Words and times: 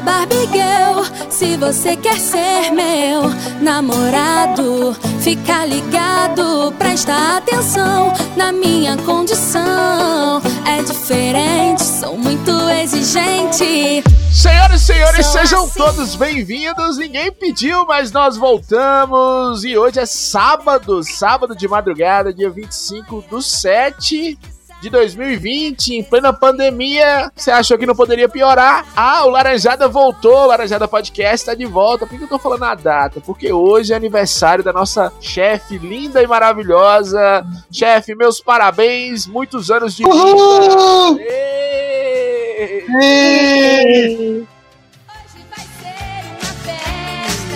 Barbie 0.00 0.48
Girl. 0.52 1.04
Se 1.30 1.56
você 1.56 1.96
quer 1.96 2.18
ser 2.18 2.70
meu 2.72 3.22
namorado, 3.60 4.94
fica 5.20 5.64
ligado, 5.64 6.72
presta 6.78 7.36
atenção 7.36 8.12
na 8.36 8.52
minha 8.52 8.96
condição. 8.98 10.40
É 10.66 10.82
diferente, 10.82 11.82
sou 11.82 12.16
muito 12.16 12.50
exigente. 12.70 14.02
Senhoras 14.32 14.82
e 14.82 14.84
senhores, 14.84 15.26
sejam 15.26 15.68
todos 15.68 16.14
bem-vindos. 16.14 16.96
Ninguém 16.98 17.32
pediu, 17.32 17.84
mas 17.86 18.12
nós 18.12 18.36
voltamos. 18.36 19.64
E 19.64 19.76
hoje 19.76 19.98
é 19.98 20.06
sábado, 20.06 21.02
sábado 21.02 21.56
de 21.56 21.66
madrugada, 21.66 22.32
dia 22.32 22.50
25 22.50 23.24
do 23.28 23.42
7 23.42 24.38
de 24.80 24.88
2020, 24.90 25.94
em 25.94 26.02
plena 26.02 26.32
pandemia. 26.32 27.30
Você 27.34 27.50
achou 27.50 27.76
que 27.76 27.86
não 27.86 27.94
poderia 27.94 28.28
piorar? 28.28 28.86
Ah, 28.96 29.24
o 29.24 29.30
Laranjada 29.30 29.88
voltou, 29.88 30.44
o 30.44 30.46
Laranjada 30.46 30.86
Podcast 30.86 31.46
tá 31.46 31.54
de 31.54 31.66
volta. 31.66 32.06
Por 32.06 32.16
que 32.16 32.24
eu 32.24 32.28
tô 32.28 32.38
falando 32.38 32.64
a 32.64 32.74
data? 32.74 33.20
Porque 33.20 33.52
hoje 33.52 33.92
é 33.92 33.96
aniversário 33.96 34.62
da 34.62 34.72
nossa 34.72 35.12
chefe 35.20 35.78
linda 35.78 36.22
e 36.22 36.26
maravilhosa. 36.26 37.44
Chefe, 37.70 38.14
meus 38.14 38.40
parabéns, 38.40 39.26
muitos 39.26 39.70
anos 39.70 39.96
de 39.96 40.04
Uhul! 40.04 41.16
vida. 41.16 41.24
Ê! 41.28 42.84
Ei! 43.02 44.57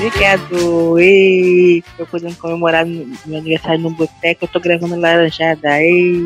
Obrigado. 0.07 0.99
Ei, 0.99 1.83
tô 1.97 2.05
podendo 2.07 2.35
comemorar 2.37 2.85
meu 2.85 3.39
aniversário 3.39 3.79
no 3.81 3.91
boteco. 3.91 4.45
Eu 4.45 4.49
tô 4.49 4.59
gravando 4.59 4.97
laranjada. 4.97 5.81
Ei. 5.81 6.21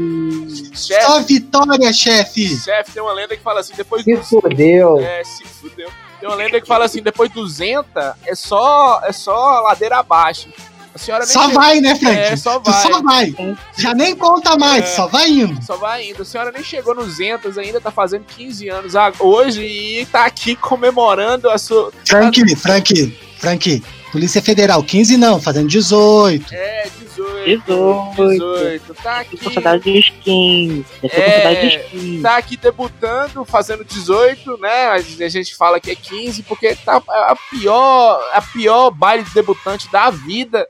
Chefe, 0.75 1.03
Só 1.05 1.21
vitória, 1.23 1.93
chefe! 1.93 2.49
chefe, 2.57 2.93
tem 2.93 3.03
uma 3.03 3.13
lenda 3.13 3.37
que 3.37 3.43
fala 3.43 3.61
assim, 3.61 3.75
depois 3.77 4.03
Se 4.05 4.15
do... 4.17 4.23
fudeu. 4.23 4.99
É, 5.01 5.23
se 5.25 5.45
fudeu. 5.45 5.89
Tem 6.21 6.29
uma 6.29 6.35
lenda 6.37 6.61
que 6.61 6.67
fala 6.67 6.87
assim, 6.87 7.03
depois 7.03 7.31
do 7.31 7.47
Zenta, 7.47 8.17
é 8.27 8.35
só, 8.35 9.01
é 9.05 9.13
só 9.13 9.61
ladeira 9.61 9.99
abaixo. 9.99 10.49
A 10.95 10.99
senhora 10.99 11.25
nem 11.25 11.33
Só 11.35 11.43
chegou- 11.43 11.61
vai, 11.61 11.81
né, 11.81 11.95
Frank? 11.95 12.17
É, 12.19 12.37
só 12.37 12.59
Tu 12.59 12.71
vai. 12.71 12.83
só 12.83 13.03
vai. 13.03 13.35
Já 13.77 13.93
nem 13.93 14.17
conta 14.17 14.57
mais, 14.57 14.85
É. 14.85 14.87
só 14.87 15.07
vai 15.07 15.29
indo. 15.31 15.63
Só 15.63 15.77
vai 15.77 16.09
indo. 16.09 16.23
A 16.23 16.25
senhora 16.25 16.51
nem 16.51 16.63
chegou 16.65 16.95
nos 16.95 17.17
Zentas 17.17 17.59
ainda, 17.59 17.79
tá 17.83 17.91
fazendo 17.91 18.25
15 18.25 18.67
anos 18.71 18.95
hoje 19.21 19.63
e 19.63 20.07
tá 20.07 20.25
aqui 20.25 20.57
comemorando 20.57 21.51
a 21.51 21.59
sua. 21.59 21.93
Frank, 22.07 22.57
Frank, 22.57 23.15
Frank, 23.47 23.81
Polícia 24.11 24.43
Federal, 24.43 24.83
15 24.83 25.17
não, 25.17 25.41
fazendo 25.41 25.69
18. 25.69 26.53
É, 26.53 26.89
18. 26.99 27.63
18. 27.63 28.29
18. 28.29 28.95
Tá 28.95 29.21
aqui. 29.21 29.55
saudade 29.55 29.93
dos 29.93 30.11
15. 30.25 30.85
Eu 31.01 31.09
tô 31.09 31.17
É. 31.17 31.65
dos 31.65 31.91
15. 31.91 32.23
Tá 32.23 32.37
aqui 32.39 32.57
debutando, 32.57 33.45
fazendo 33.45 33.85
18, 33.85 34.59
né? 34.59 34.89
A 34.89 35.29
gente 35.29 35.55
fala 35.55 35.79
que 35.79 35.93
é 35.93 35.95
15, 35.95 36.43
porque 36.43 36.75
tá 36.75 36.97
a 37.07 37.37
pior, 37.49 38.21
a 38.33 38.43
pior 38.43 38.91
baile 38.91 39.23
de 39.23 39.33
debutante 39.33 39.89
da 39.93 40.11
vida. 40.11 40.67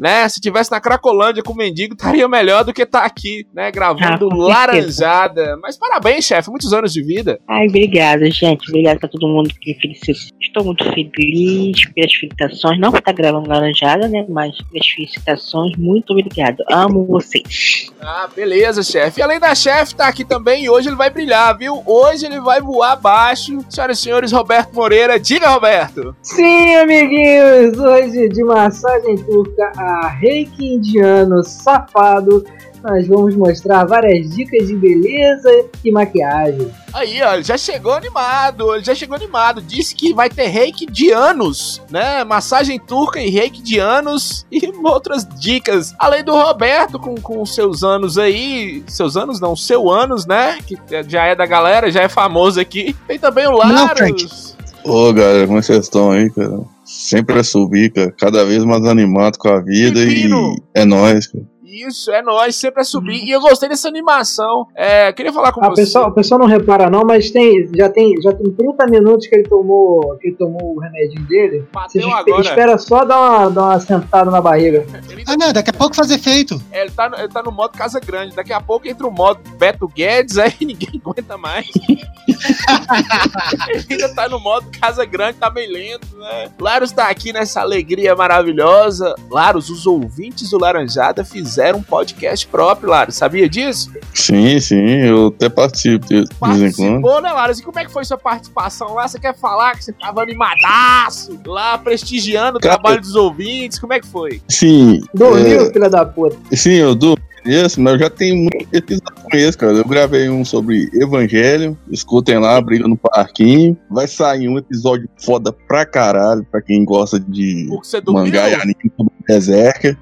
Né? 0.00 0.26
Se 0.30 0.40
tivesse 0.40 0.70
na 0.70 0.80
Cracolândia 0.80 1.42
com 1.42 1.52
o 1.52 1.56
mendigo, 1.56 1.92
estaria 1.94 2.26
melhor 2.26 2.64
do 2.64 2.72
que 2.72 2.86
tá 2.86 3.00
aqui, 3.04 3.46
né? 3.54 3.70
Gravando 3.70 4.30
Ah, 4.32 4.36
laranjada. 4.48 5.58
Mas 5.62 5.76
parabéns, 5.76 6.24
chefe, 6.24 6.48
muitos 6.48 6.72
anos 6.72 6.90
de 6.92 7.02
vida. 7.02 7.38
Ai, 7.46 7.66
obrigado, 7.68 8.24
gente. 8.30 8.66
Obrigado 8.70 8.98
pra 8.98 9.08
todo 9.10 9.28
mundo 9.28 9.50
que 9.60 9.74
felicitou. 9.74 10.30
Estou 10.40 10.64
muito 10.64 10.84
feliz 10.84 11.84
pelas 11.94 12.12
felicitações. 12.14 12.80
Não 12.80 12.90
por 12.90 12.98
estar 13.00 13.12
gravando 13.12 13.48
laranjada, 13.48 14.08
né? 14.08 14.24
Mas 14.28 14.56
pelas 14.72 14.86
felicitações. 14.88 15.76
Muito 15.76 16.12
obrigado. 16.12 16.56
Amo 16.70 17.04
vocês. 17.06 17.92
Ah, 18.00 18.26
beleza, 18.34 18.82
chefe. 18.82 19.20
E 19.20 19.22
além 19.22 19.38
da 19.38 19.54
chefe, 19.54 19.94
tá 19.94 20.08
aqui 20.08 20.24
também 20.24 20.64
e 20.64 20.70
hoje 20.70 20.88
ele 20.88 20.96
vai 20.96 21.10
brilhar, 21.10 21.56
viu? 21.58 21.82
Hoje 21.84 22.24
ele 22.24 22.40
vai 22.40 22.60
voar 22.62 22.92
abaixo. 22.92 23.58
Senhoras 23.68 23.98
e 23.98 24.02
senhores, 24.02 24.32
Roberto 24.32 24.72
Moreira. 24.74 25.20
Diga, 25.20 25.50
Roberto. 25.50 26.16
Sim, 26.22 26.74
amiguinhos, 26.76 27.78
hoje 27.78 28.28
de 28.30 28.42
massagem 28.44 29.16
turca 29.16 29.70
reiki 30.08 30.74
indiano 30.74 31.42
safado, 31.42 32.44
nós 32.82 33.06
vamos 33.06 33.36
mostrar 33.36 33.84
várias 33.84 34.30
dicas 34.30 34.66
de 34.66 34.74
beleza 34.74 35.50
e 35.84 35.92
maquiagem. 35.92 36.70
Aí, 36.92 37.22
ó, 37.22 37.34
ele 37.34 37.42
já 37.42 37.56
chegou 37.56 37.92
animado, 37.92 38.74
ele 38.74 38.84
já 38.84 38.94
chegou 38.94 39.14
animado. 39.14 39.60
Disse 39.60 39.94
que 39.94 40.14
vai 40.14 40.28
ter 40.28 40.46
reiki 40.46 40.86
de 40.86 41.10
anos, 41.10 41.80
né? 41.90 42.24
Massagem 42.24 42.78
turca 42.78 43.20
e 43.20 43.30
reiki 43.30 43.62
de 43.62 43.78
anos 43.78 44.46
e 44.50 44.66
outras 44.82 45.26
dicas. 45.38 45.94
Além 45.98 46.24
do 46.24 46.32
Roberto, 46.32 46.98
com, 46.98 47.14
com 47.16 47.44
seus 47.44 47.82
anos 47.82 48.16
aí, 48.18 48.82
seus 48.86 49.16
anos 49.16 49.40
não, 49.40 49.54
seu 49.54 49.90
anos, 49.90 50.26
né? 50.26 50.58
Que 50.66 50.76
já 51.06 51.24
é 51.24 51.34
da 51.34 51.46
galera, 51.46 51.90
já 51.90 52.02
é 52.02 52.08
famoso 52.08 52.58
aqui. 52.58 52.96
Tem 53.06 53.18
também 53.18 53.46
o 53.46 53.52
Laros. 53.52 54.56
Ô, 54.84 55.12
galera, 55.12 55.46
como 55.46 55.58
é 55.58 55.60
que 55.60 55.66
vocês 55.66 55.84
estão 55.84 56.10
aí, 56.10 56.30
cara? 56.30 56.60
Sempre 57.00 57.38
a 57.38 57.42
subir, 57.42 57.90
cara. 57.92 58.12
Cada 58.12 58.44
vez 58.44 58.62
mais 58.62 58.84
animado 58.84 59.38
com 59.38 59.48
a 59.48 59.58
vida 59.58 60.00
e 60.04 60.28
é 60.74 60.84
nóis, 60.84 61.26
cara. 61.28 61.44
Isso, 61.72 62.10
é 62.10 62.20
nóis, 62.20 62.56
sempre 62.56 62.80
a 62.80 62.84
subir. 62.84 63.22
E 63.24 63.30
eu 63.30 63.40
gostei 63.40 63.68
dessa 63.68 63.86
animação. 63.88 64.66
É, 64.74 65.12
queria 65.12 65.32
falar 65.32 65.52
com 65.52 65.64
A 65.64 65.68
você. 65.68 65.82
pessoa, 65.82 66.08
a 66.08 66.10
pessoa 66.10 66.38
não 66.38 66.46
repara 66.46 66.90
não, 66.90 67.04
mas 67.04 67.30
tem, 67.30 67.68
já, 67.76 67.88
tem, 67.88 68.20
já 68.20 68.32
tem 68.32 68.50
30 68.52 68.86
minutos 68.88 69.26
que 69.28 69.34
ele 69.36 69.48
tomou, 69.48 70.16
que 70.18 70.28
ele 70.28 70.36
tomou 70.36 70.74
o 70.76 70.80
remedinho 70.80 71.22
dele. 71.26 71.60
Você 71.60 72.00
Bateu 72.00 72.08
espe- 72.08 72.30
agora. 72.30 72.40
espera 72.42 72.78
só 72.78 73.04
dar 73.04 73.20
uma, 73.20 73.50
dar 73.50 73.62
uma 73.62 73.78
sentada 73.80 74.30
na 74.30 74.40
barriga. 74.40 74.84
Ele, 75.08 75.22
Ah, 75.26 75.36
não, 75.36 75.52
daqui 75.52 75.70
a 75.70 75.72
pouco 75.74 75.94
fazer 75.94 76.18
feito. 76.18 76.60
é, 76.72 76.80
ele 76.82 76.90
tá, 76.90 77.08
no- 77.08 77.16
ele 77.16 77.28
tá 77.28 77.42
no 77.42 77.52
modo 77.52 77.76
Casa 77.78 78.00
Grande. 78.00 78.34
Daqui 78.34 78.52
a 78.52 78.60
pouco 78.60 78.88
entra 78.88 79.06
o 79.06 79.10
modo 79.12 79.40
Beto 79.56 79.86
Guedes, 79.86 80.38
aí 80.38 80.52
ninguém 80.60 81.00
aguenta 81.04 81.38
mais. 81.38 81.68
ele 83.68 83.86
ainda 83.90 84.08
tá 84.14 84.28
no 84.28 84.40
modo 84.40 84.66
Casa 84.80 85.04
Grande, 85.04 85.38
tá 85.38 85.50
meio 85.50 85.72
lento, 85.72 86.16
né? 86.16 86.50
Laros 86.58 86.90
tá 86.92 87.08
aqui 87.08 87.32
nessa 87.32 87.60
alegria 87.60 88.16
maravilhosa. 88.16 89.14
Laros, 89.30 89.70
os 89.70 89.86
ouvintes 89.86 90.50
do 90.50 90.58
Laranjada 90.58 91.24
fizeram 91.24 91.59
um 91.76 91.82
podcast 91.82 92.46
próprio, 92.46 92.90
Laros. 92.90 93.14
Sabia 93.16 93.48
disso? 93.48 93.90
Sim, 94.14 94.58
sim, 94.60 94.88
eu 95.02 95.28
até 95.28 95.48
participo 95.48 96.06
de, 96.06 96.14
vez 96.14 96.26
em 96.28 96.32
quando. 96.36 96.58
Participou, 96.70 97.20
né, 97.20 97.32
Laros? 97.32 97.58
E 97.58 97.62
como 97.62 97.78
é 97.78 97.84
que 97.84 97.92
foi 97.92 98.04
sua 98.04 98.18
participação 98.18 98.94
lá? 98.94 99.06
Você 99.06 99.18
quer 99.18 99.36
falar 99.36 99.76
que 99.76 99.84
você 99.84 99.92
tava 99.92 100.22
animadaço 100.22 101.38
lá, 101.46 101.76
prestigiando 101.78 102.58
o 102.58 102.60
Cara, 102.60 102.74
trabalho 102.74 103.00
dos 103.00 103.14
ouvintes? 103.14 103.78
Como 103.78 103.92
é 103.92 104.00
que 104.00 104.06
foi? 104.06 104.40
Sim, 104.48 105.00
Dormiu, 105.14 105.72
filha 105.72 105.88
da 105.88 106.04
puta. 106.04 106.36
é, 106.50 106.56
sim, 106.56 106.74
eu 106.74 106.94
dou 106.94 107.16
esse, 107.44 107.80
mas 107.80 107.94
eu 107.94 107.98
já 108.00 108.10
tenho 108.10 108.36
muito 108.36 108.66
episódio 108.72 109.22
com 109.22 109.36
esse, 109.36 109.56
cara. 109.56 109.72
Eu 109.72 109.84
gravei 109.84 110.28
um 110.28 110.44
sobre 110.44 110.88
Evangelho, 110.94 111.76
escutem 111.90 112.38
lá, 112.38 112.60
Briga 112.60 112.86
no 112.86 112.96
Parquinho. 112.96 113.76
Vai 113.90 114.06
sair 114.06 114.48
um 114.48 114.58
episódio 114.58 115.08
foda 115.18 115.52
pra 115.52 115.84
caralho, 115.86 116.44
pra 116.50 116.60
quem 116.60 116.84
gosta 116.84 117.18
de 117.18 117.68
mangá 118.08 118.48
e 118.48 118.54
anime 118.54 118.92
sobre 118.96 119.12
Berserker. 119.26 119.96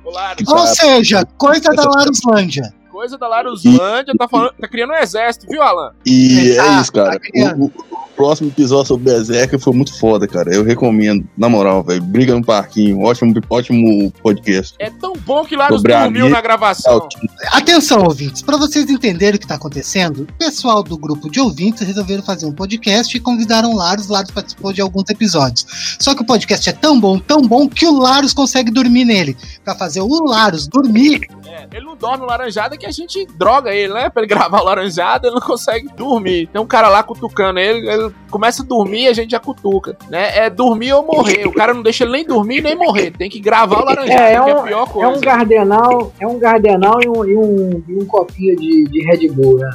Ou 0.47 0.67
seja, 0.67 1.25
coisa 1.37 1.71
da 1.71 1.85
Laruslândia. 1.85 2.73
Coisa 2.99 3.17
da 3.17 3.29
Laruslândia, 3.29 4.13
tá, 4.19 4.27
falando, 4.29 4.55
tá 4.61 4.67
criando 4.67 4.91
um 4.91 4.97
exército, 4.97 5.47
viu, 5.49 5.63
Alan? 5.63 5.93
E 6.05 6.57
Tá, 6.57 6.67
é 6.79 6.81
isso, 6.81 6.93
cara. 6.93 7.21
tá 7.21 7.55
o, 7.57 7.67
o- 7.67 7.73
o 8.19 8.21
próximo 8.21 8.49
episódio 8.49 8.87
sobre 8.89 9.13
Berserker 9.13 9.61
foi 9.61 9.73
muito 9.73 9.97
foda, 9.97 10.27
cara. 10.27 10.53
Eu 10.53 10.65
recomendo, 10.65 11.25
na 11.39 11.49
moral, 11.49 11.85
velho. 11.85 12.03
Briga 12.03 12.35
no 12.35 12.45
Parquinho. 12.45 13.01
Ótimo, 13.03 13.33
ótimo 13.49 14.11
podcast. 14.21 14.75
É 14.81 14.91
tão 14.91 15.13
bom 15.13 15.45
que 15.45 15.55
Sobre 15.69 15.93
a 15.93 16.03
dormiu 16.03 16.23
minha- 16.25 16.35
na 16.35 16.41
gravação. 16.41 17.07
Atenção, 17.53 18.03
ouvintes, 18.03 18.43
para 18.43 18.57
vocês 18.57 18.91
entenderem 18.91 19.37
o 19.37 19.39
que 19.39 19.45
está 19.45 19.55
acontecendo, 19.55 20.23
o 20.23 20.33
pessoal 20.33 20.83
do 20.83 20.99
grupo 20.99 21.31
de 21.31 21.39
ouvintes 21.39 21.87
resolveram 21.87 22.25
fazer 22.25 22.47
um 22.47 22.53
podcast 22.53 23.17
e 23.17 23.21
convidaram 23.21 23.71
o 23.71 23.77
Laros. 23.77 24.11
O 24.11 24.13
Laros 24.13 24.33
participou 24.33 24.73
de 24.73 24.81
alguns 24.81 25.09
episódios. 25.09 25.97
Só 26.01 26.13
que 26.13 26.23
o 26.23 26.27
podcast 26.27 26.69
é 26.69 26.73
tão 26.73 26.99
bom, 26.99 27.21
tão 27.21 27.43
bom, 27.43 27.69
que 27.69 27.87
o 27.87 27.97
Laros 28.01 28.33
consegue 28.33 28.73
dormir 28.73 29.05
nele. 29.05 29.37
Para 29.65 29.77
fazer 29.77 30.01
o 30.01 30.25
Laros 30.25 30.67
dormir, 30.67 31.29
É, 31.47 31.69
ele 31.73 31.87
não 31.87 31.97
dorme 31.97 32.19
no 32.19 32.27
Laranjada 32.27 32.77
que 32.77 32.85
a 32.89 32.93
gente 32.93 33.27
droga 33.37 33.73
ele, 33.75 33.93
né? 33.93 34.09
Pra 34.11 34.23
ele 34.23 34.29
gravar 34.35 34.61
o 34.61 34.65
Laranjada, 34.65 35.29
ele 35.29 35.35
não 35.35 35.43
consegue 35.47 35.89
dormir. 35.97 36.49
Tem 36.53 36.61
um 36.61 36.67
cara 36.67 36.89
lá 36.89 37.03
cutucando 37.03 37.59
ele, 37.59 37.89
ele 37.89 38.13
começa 38.31 38.63
a 38.63 38.67
dormir 38.67 39.03
e 39.05 39.09
a 39.09 39.13
gente 39.13 39.31
já 39.31 39.39
cutuca, 39.41 39.97
né? 40.11 40.37
É 40.39 40.51
dormir 40.51 40.93
ou 40.93 41.03
morrer. 41.05 41.47
O 41.47 41.53
cara 41.53 41.73
não 41.75 41.83
deixa 41.83 42.05
ele 42.05 42.13
nem 42.13 42.25
dormir 42.25 42.63
nem 42.63 42.75
morrer. 42.77 43.11
Tem 43.13 43.29
que 43.31 43.41
gravar 43.41 43.81
o 43.81 43.85
Laranjada, 43.85 44.21
É, 44.23 44.35
é 44.35 44.43
que 44.43 44.51
é 44.51 44.55
um- 44.55 44.59
a 44.59 44.63
pior 44.63 44.83
É 44.89 44.91
coisa. 44.93 45.09
um 45.17 45.21
gardenal, 45.21 46.13
é 46.21 46.27
um 46.27 46.39
gardenal 46.39 46.99
e 47.03 47.09
um, 47.09 47.25
e 47.25 47.37
um, 47.37 47.83
e 47.89 47.95
um 47.95 48.05
copinho 48.07 48.57
de, 48.57 48.85
de 48.85 49.05
Red 49.05 49.29
Bull, 49.29 49.59
né? 49.59 49.71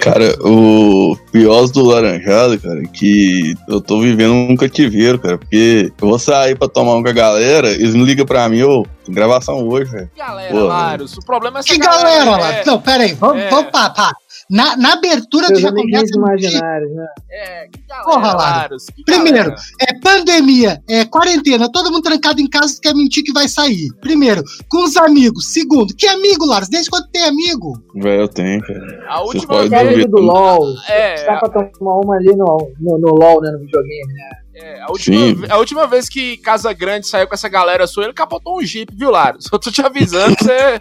Cara, 0.00 0.34
o 0.40 1.16
pior 1.30 1.66
do 1.68 1.84
Laranjado, 1.84 2.58
cara, 2.58 2.80
é 2.82 2.86
que 2.86 3.54
eu 3.68 3.80
tô 3.80 4.00
vivendo 4.00 4.32
um 4.32 4.56
cativeiro, 4.56 5.18
cara. 5.18 5.36
Porque 5.38 5.92
eu 6.00 6.08
vou 6.08 6.18
sair 6.18 6.56
pra 6.56 6.68
tomar 6.68 6.94
um 6.94 7.02
com 7.02 7.08
a 7.08 7.12
galera, 7.12 7.68
eles 7.70 7.94
me 7.94 8.04
ligam 8.04 8.24
pra 8.24 8.48
mim, 8.48 8.62
ô, 8.62 8.84
gravação 9.08 9.66
hoje, 9.68 9.90
velho. 9.90 10.10
Galera, 10.16 10.50
Pô, 10.52 10.64
Laros, 10.64 11.16
o 11.16 11.20
problema 11.24 11.58
é 11.58 11.60
essa 11.60 11.68
que 11.68 11.78
galera, 11.78 12.24
é, 12.24 12.36
Laros? 12.36 12.66
Não, 12.66 12.80
pera 12.80 13.02
aí, 13.04 13.14
vamos, 13.14 13.42
é. 13.42 13.50
vamos 13.50 13.70
pá, 13.70 13.90
pá. 13.90 14.12
Na, 14.50 14.76
na 14.78 14.94
abertura 14.94 15.46
tu 15.48 15.56
Seus 15.56 15.60
já 15.60 15.70
começa. 15.70 16.16
imaginários, 16.16 16.90
né? 16.94 17.06
É, 17.30 17.68
que 17.68 17.80
galera, 17.86 18.04
Porra, 18.04 18.26
Laros. 18.28 18.42
Laros. 18.42 18.86
que 18.86 19.04
Primeiro, 19.04 19.50
galera. 19.50 19.56
É 19.80 20.00
pandemia, 20.00 20.82
é 20.88 21.04
quarentena, 21.04 21.70
todo 21.70 21.90
mundo 21.90 22.02
trancado 22.02 22.40
em 22.40 22.48
casa 22.48 22.78
quer 22.80 22.94
mentir 22.94 23.22
que 23.22 23.32
vai 23.32 23.46
sair. 23.46 23.88
Primeiro, 24.00 24.42
com 24.70 24.84
os 24.84 24.96
amigos. 24.96 25.52
Segundo, 25.52 25.94
que 25.94 26.06
amigo, 26.06 26.46
Laros? 26.46 26.68
Desde 26.68 26.88
quando 26.90 27.08
tem 27.10 27.24
amigo? 27.24 27.78
Velho, 27.94 28.22
eu 28.22 28.28
tenho, 28.28 28.60
cara. 28.62 29.04
A 29.08 29.22
última 29.22 29.56
é 29.64 29.68
vez. 29.68 29.94
amigo 29.94 30.08
do 30.08 30.22
LOL. 30.22 30.66
É, 30.88 31.26
Dá 31.26 31.36
pra 31.38 31.64
tomar 31.64 31.98
uma 31.98 32.16
ali 32.16 32.34
no, 32.34 32.72
no, 32.80 32.98
no 32.98 33.14
LOL, 33.14 33.42
né? 33.42 33.50
No 33.50 33.58
videogame, 33.58 34.12
né? 34.14 34.30
É, 34.60 34.80
a, 34.80 34.90
última, 34.90 35.46
a 35.50 35.58
última 35.58 35.86
vez 35.86 36.08
que 36.08 36.36
Casa 36.38 36.72
Grande 36.72 37.06
saiu 37.06 37.28
com 37.28 37.34
essa 37.34 37.48
galera 37.48 37.86
sua, 37.86 38.04
ele 38.04 38.12
capotou 38.12 38.58
um 38.58 38.62
Jeep, 38.64 38.92
viu, 38.92 39.10
Lário? 39.10 39.40
Só 39.40 39.56
tô 39.58 39.70
te 39.70 39.80
avisando, 39.80 40.34
você. 40.36 40.78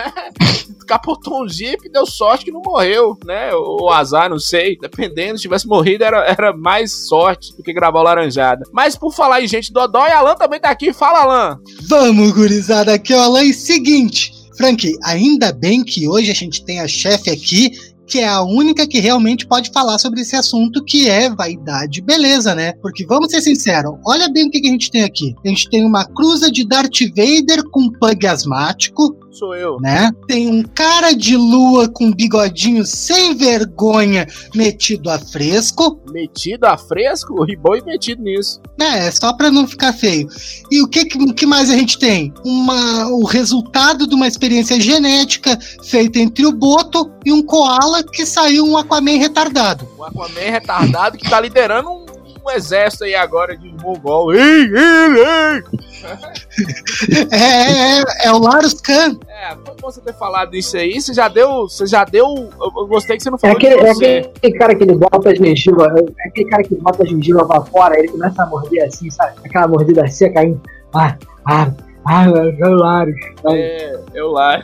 capotou 0.88 1.44
um 1.44 1.48
Jeep, 1.48 1.88
deu 1.90 2.06
sorte 2.06 2.46
que 2.46 2.50
não 2.50 2.62
morreu, 2.62 3.18
né? 3.24 3.54
Ou 3.54 3.90
azar, 3.90 4.30
não 4.30 4.38
sei. 4.38 4.78
Dependendo, 4.80 5.36
se 5.36 5.42
tivesse 5.42 5.66
morrido, 5.66 6.02
era, 6.02 6.24
era 6.24 6.56
mais 6.56 7.06
sorte 7.08 7.54
do 7.56 7.62
que 7.62 7.74
gravar 7.74 8.00
o 8.00 8.04
Laranjada. 8.04 8.64
Mas 8.72 8.96
por 8.96 9.12
falar 9.12 9.42
em 9.42 9.46
gente 9.46 9.72
Dodói, 9.72 10.10
Alan 10.10 10.34
também 10.34 10.58
tá 10.58 10.70
aqui. 10.70 10.92
Fala, 10.92 11.20
Alan! 11.20 11.60
Vamos, 11.88 12.32
gurizada, 12.32 12.94
aqui 12.94 13.12
é 13.12 13.16
o 13.18 13.20
Alan. 13.20 13.44
E 13.44 13.52
seguinte, 13.52 14.32
Frank, 14.56 14.96
ainda 15.04 15.52
bem 15.52 15.84
que 15.84 16.08
hoje 16.08 16.30
a 16.30 16.34
gente 16.34 16.64
tem 16.64 16.80
a 16.80 16.88
chefe 16.88 17.30
aqui 17.30 17.72
que 18.10 18.18
é 18.18 18.28
a 18.28 18.42
única 18.42 18.88
que 18.88 18.98
realmente 18.98 19.46
pode 19.46 19.70
falar 19.70 19.96
sobre 19.98 20.22
esse 20.22 20.34
assunto, 20.34 20.84
que 20.84 21.08
é 21.08 21.30
vaidade 21.30 22.00
e 22.00 22.02
beleza, 22.02 22.56
né? 22.56 22.72
Porque 22.82 23.06
vamos 23.06 23.30
ser 23.30 23.40
sinceros, 23.40 23.94
olha 24.04 24.28
bem 24.28 24.48
o 24.48 24.50
que, 24.50 24.60
que 24.60 24.66
a 24.66 24.72
gente 24.72 24.90
tem 24.90 25.04
aqui. 25.04 25.34
A 25.44 25.48
gente 25.48 25.70
tem 25.70 25.84
uma 25.84 26.04
cruza 26.04 26.50
de 26.50 26.66
Darth 26.66 26.98
Vader 27.14 27.62
com 27.70 27.88
pug 27.88 28.26
asmático, 28.26 29.16
Sou 29.30 29.54
eu. 29.54 29.78
né? 29.80 30.10
Tem 30.26 30.48
um 30.48 30.62
cara 30.62 31.12
de 31.12 31.36
lua 31.36 31.88
com 31.88 32.12
bigodinho 32.12 32.84
sem 32.84 33.34
vergonha 33.36 34.26
metido 34.54 35.08
a 35.08 35.18
fresco. 35.18 36.00
Metido 36.10 36.64
a 36.64 36.76
fresco? 36.76 37.34
O 37.34 37.44
Riboi 37.44 37.80
metido 37.82 38.22
nisso. 38.22 38.60
É, 38.80 39.06
é 39.06 39.10
só 39.10 39.32
pra 39.32 39.50
não 39.50 39.66
ficar 39.66 39.92
feio. 39.92 40.28
E 40.70 40.82
o 40.82 40.88
que, 40.88 41.04
que 41.04 41.32
que 41.32 41.46
mais 41.46 41.70
a 41.70 41.74
gente 41.74 41.98
tem? 41.98 42.32
Uma, 42.44 43.06
o 43.08 43.24
resultado 43.24 44.06
de 44.06 44.14
uma 44.14 44.26
experiência 44.26 44.80
genética 44.80 45.58
feita 45.84 46.18
entre 46.18 46.44
o 46.46 46.52
Boto 46.52 47.10
e 47.24 47.32
um 47.32 47.42
koala 47.42 48.02
que 48.02 48.26
saiu 48.26 48.66
um 48.66 48.76
Aquaman 48.76 49.18
retardado. 49.18 49.88
Um 49.98 50.04
Aquaman 50.04 50.50
retardado 50.50 51.16
que 51.16 51.28
tá 51.28 51.40
liderando 51.40 51.88
um, 51.90 52.06
um 52.44 52.50
exército 52.50 53.04
aí 53.04 53.14
agora 53.14 53.56
de 53.56 53.72
mongol. 53.82 54.34
Ei, 54.34 54.40
ei, 54.40 55.14
ei. 55.16 55.62
É, 57.30 57.36
é, 57.36 58.00
é, 58.00 58.04
é 58.24 58.32
o 58.32 58.38
Larus 58.38 58.74
Khan. 58.74 59.18
É, 59.28 59.54
foi 59.64 59.74
bom 59.80 59.90
você 59.90 60.00
ter 60.00 60.14
falado 60.14 60.54
isso 60.54 60.76
aí. 60.76 61.00
Você 61.00 61.12
já 61.12 61.28
deu. 61.28 61.68
Você 61.68 61.86
já 61.86 62.04
deu. 62.04 62.26
Eu 62.26 62.80
eu 62.80 62.86
gostei 62.86 63.16
que 63.16 63.22
você 63.22 63.30
não 63.30 63.36
É 63.36 63.40
falou 63.40 63.56
aquele, 63.56 63.76
de 63.76 64.04
é 64.04 64.20
aquele 64.20 64.58
cara 64.58 64.74
que 64.74 64.84
ele 64.84 64.94
bota 64.94 65.30
a 65.30 65.34
gengiva, 65.34 65.94
é 66.18 66.28
aquele 66.28 66.48
cara 66.48 66.62
que 66.62 66.74
bota 66.76 67.02
a 67.02 67.06
gengiva 67.06 67.46
pra 67.46 67.60
fora, 67.62 67.98
ele 67.98 68.08
começa 68.08 68.42
a 68.42 68.46
morder 68.46 68.84
assim, 68.84 69.10
sabe? 69.10 69.34
Aquela 69.44 69.68
mordida 69.68 70.06
seca 70.08 70.40
aí. 70.40 70.56
Ah, 70.94 71.16
ah, 71.46 71.70
ah, 72.06 72.26
Lários. 72.60 73.16
É, 73.48 73.98
eu 74.14 74.30
lá. 74.30 74.62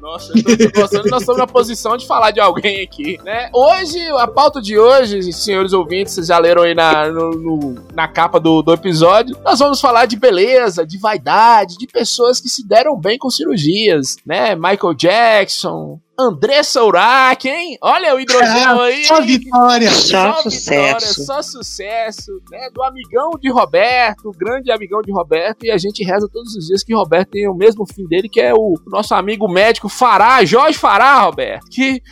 Nossa, 0.00 0.32
eu 0.36 0.42
tô, 0.72 0.80
gostando. 0.80 1.08
Nós 1.10 1.22
estamos 1.22 1.38
na 1.38 1.46
posição 1.46 1.96
de 1.96 2.06
falar 2.06 2.30
de 2.30 2.38
alguém 2.40 2.82
aqui, 2.82 3.18
né? 3.24 3.50
Hoje, 3.52 3.98
a 4.16 4.28
pauta 4.28 4.60
de 4.62 4.78
hoje, 4.78 5.32
senhores 5.32 5.72
ouvintes, 5.72 6.14
vocês 6.14 6.28
já 6.28 6.38
leram 6.38 6.62
aí 6.62 6.74
na, 6.74 7.08
no- 7.10 7.30
no- 7.32 7.74
na 7.92 8.06
capa 8.06 8.38
do, 8.38 8.62
do 8.62 8.72
episódio. 8.72 9.36
Nós 9.44 9.58
vamos 9.58 9.80
falar 9.80 10.06
de 10.06 10.16
beleza, 10.16 10.86
de 10.86 10.98
vaidade, 10.98 11.76
de 11.76 11.86
pessoas 11.86 12.40
que 12.40 12.48
se 12.48 12.66
deram 12.66 12.96
bem 12.96 13.18
com 13.18 13.28
cirurgias, 13.28 14.16
né? 14.24 14.54
Michael 14.54 14.94
Jackson, 14.94 15.98
Andressa 16.20 16.82
Urach, 16.82 17.46
hein? 17.48 17.78
Olha 17.80 18.14
o 18.14 18.18
hidrogel 18.20 18.80
aí. 18.80 19.04
Só 19.04 19.20
vitória. 19.20 19.88
Só 19.90 20.32
Só 20.34 20.42
sucesso. 20.42 20.70
vitória, 20.72 21.00
só 21.26 21.42
sucesso, 21.42 22.42
né? 22.50 22.68
Do 22.74 22.82
amigão 22.82 23.30
de 23.40 23.48
Roberto, 23.50 24.28
o 24.30 24.32
grande 24.32 24.72
amigão 24.72 25.00
de 25.00 25.12
Roberto, 25.12 25.64
e 25.64 25.70
a 25.70 25.78
gente 25.78 26.02
reza 26.02 26.28
todos 26.32 26.56
os 26.56 26.66
dias 26.66 26.82
que 26.82 26.92
Roberto 26.92 27.30
tenha 27.30 27.50
o 27.50 27.54
mesmo 27.54 27.86
fim 27.86 28.04
dele, 28.06 28.28
que 28.28 28.40
é 28.40 28.52
o 28.52 28.74
nosso 28.88 29.14
amigo 29.14 29.46
médico 29.48 29.88
Fará, 29.88 30.44
Jorge 30.44 30.76
Fará, 30.76 31.20
Roberto, 31.20 31.66
que 31.70 32.02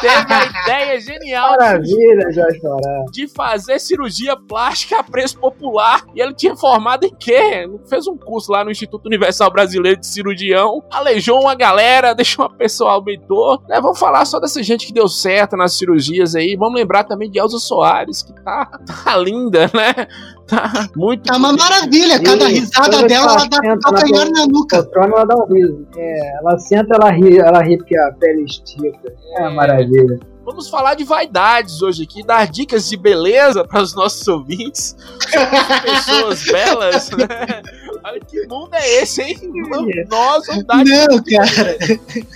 teve 0.00 0.32
a 0.32 0.44
ideia 0.62 1.00
genial 1.00 1.52
de, 1.52 1.56
Maravilha, 1.58 2.32
Jorge 2.32 2.60
Fará. 2.60 3.04
de 3.12 3.28
fazer 3.28 3.78
cirurgia 3.78 4.36
plástica 4.36 4.98
a 4.98 5.02
preço 5.02 5.38
popular. 5.38 6.04
E 6.14 6.20
ele 6.20 6.34
tinha 6.34 6.54
formado 6.54 7.06
em 7.06 7.14
quê? 7.14 7.66
Fez 7.88 8.06
um 8.06 8.16
curso 8.16 8.52
lá 8.52 8.62
no 8.62 8.70
Instituto 8.70 9.06
Universal 9.06 9.50
Brasileiro 9.50 9.98
de 10.00 10.06
Cirurgião, 10.06 10.82
aleijou 10.90 11.40
uma 11.40 11.54
galera, 11.54 12.12
deixou 12.14 12.44
uma 12.44 12.54
pessoa 12.54 12.92
aumentou. 12.92 13.53
Né? 13.68 13.80
Vamos 13.80 13.98
falar 13.98 14.24
só 14.24 14.38
dessa 14.38 14.62
gente 14.62 14.86
que 14.86 14.92
deu 14.92 15.08
certo 15.08 15.56
nas 15.56 15.72
cirurgias 15.74 16.34
aí. 16.34 16.56
Vamos 16.56 16.78
lembrar 16.78 17.04
também 17.04 17.30
de 17.30 17.38
Elza 17.38 17.58
Soares, 17.58 18.22
que 18.22 18.32
tá, 18.42 18.78
tá 18.86 19.16
linda, 19.16 19.70
né? 19.74 20.06
Tá 20.46 20.88
muito. 20.96 21.24
Tá 21.24 21.36
uma 21.36 21.52
maravilha. 21.52 22.22
Cada 22.22 22.50
E 22.50 22.54
risada 22.54 23.02
dela, 23.06 23.32
ela 23.32 23.44
dá 23.46 23.58
ela 23.62 23.74
senta 23.74 23.90
na 23.90 23.98
calcanhar 23.98 24.30
na 24.30 24.46
nuca. 24.46 24.82
Poltrona 24.82 25.14
ela 25.14 25.24
dá 25.24 25.36
um 25.36 25.46
riso. 25.46 25.86
É, 25.96 26.38
ela 26.38 26.58
senta, 26.58 26.94
ela 26.94 27.10
ri, 27.10 27.38
ela 27.38 27.62
ri 27.62 27.78
porque 27.78 27.96
a 27.96 28.12
pele 28.12 28.44
estica. 28.44 29.12
É, 29.38 29.48
maravilha. 29.50 30.20
Vamos 30.44 30.68
falar 30.68 30.94
de 30.94 31.04
vaidades 31.04 31.80
hoje 31.80 32.02
aqui, 32.02 32.22
dar 32.22 32.46
dicas 32.46 32.90
de 32.90 32.98
beleza 32.98 33.64
para 33.64 33.80
os 33.80 33.94
nossos 33.94 34.28
ouvintes. 34.28 34.94
Pessoas 35.82 36.44
belas, 36.44 37.10
né? 37.10 37.62
Que 38.30 38.46
mundo 38.46 38.68
é 38.74 39.02
esse, 39.02 39.22
hein? 39.22 39.38
Dar 40.08 40.84
Não, 40.84 41.22
cara. 41.24 41.76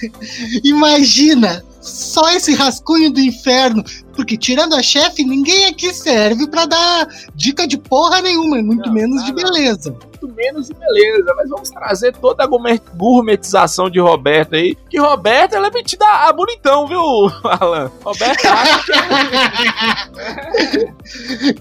Imagina 0.65 1.62
só 1.81 2.31
esse 2.31 2.55
rascunho 2.55 3.11
do 3.12 3.20
inferno. 3.20 3.85
Porque 4.15 4.37
tirando 4.37 4.75
a 4.75 4.82
chefe, 4.82 5.23
ninguém 5.25 5.67
aqui 5.67 5.93
serve 5.94 6.49
pra 6.49 6.67
dar 6.67 7.06
dica 7.35 7.67
de 7.69 7.79
porra 7.79 8.20
nenhuma, 8.20 8.61
muito 8.62 8.87
Não, 8.87 8.93
menos 8.94 9.23
de 9.25 9.31
não. 9.32 9.37
beleza. 9.37 9.91
muito 10.20 10.35
menos 10.35 10.67
de 10.67 10.75
beleza, 10.75 11.32
mas 11.37 11.49
vamos 11.49 11.71
trazer 11.71 12.12
toda 12.17 12.43
a 12.43 12.47
gourmet- 12.47 12.81
gourmetização 12.97 13.88
de 13.88 14.00
Roberto 14.00 14.56
aí. 14.56 14.75
Que 14.91 14.99
Roberto, 14.99 15.53
ela 15.55 15.69
é 15.69 15.71
metida 15.71 16.05
a 16.05 16.32
bonitão, 16.32 16.88
viu, 16.88 17.00
Alan? 17.44 17.91
Roberto 18.05 18.44
acha 18.47 18.93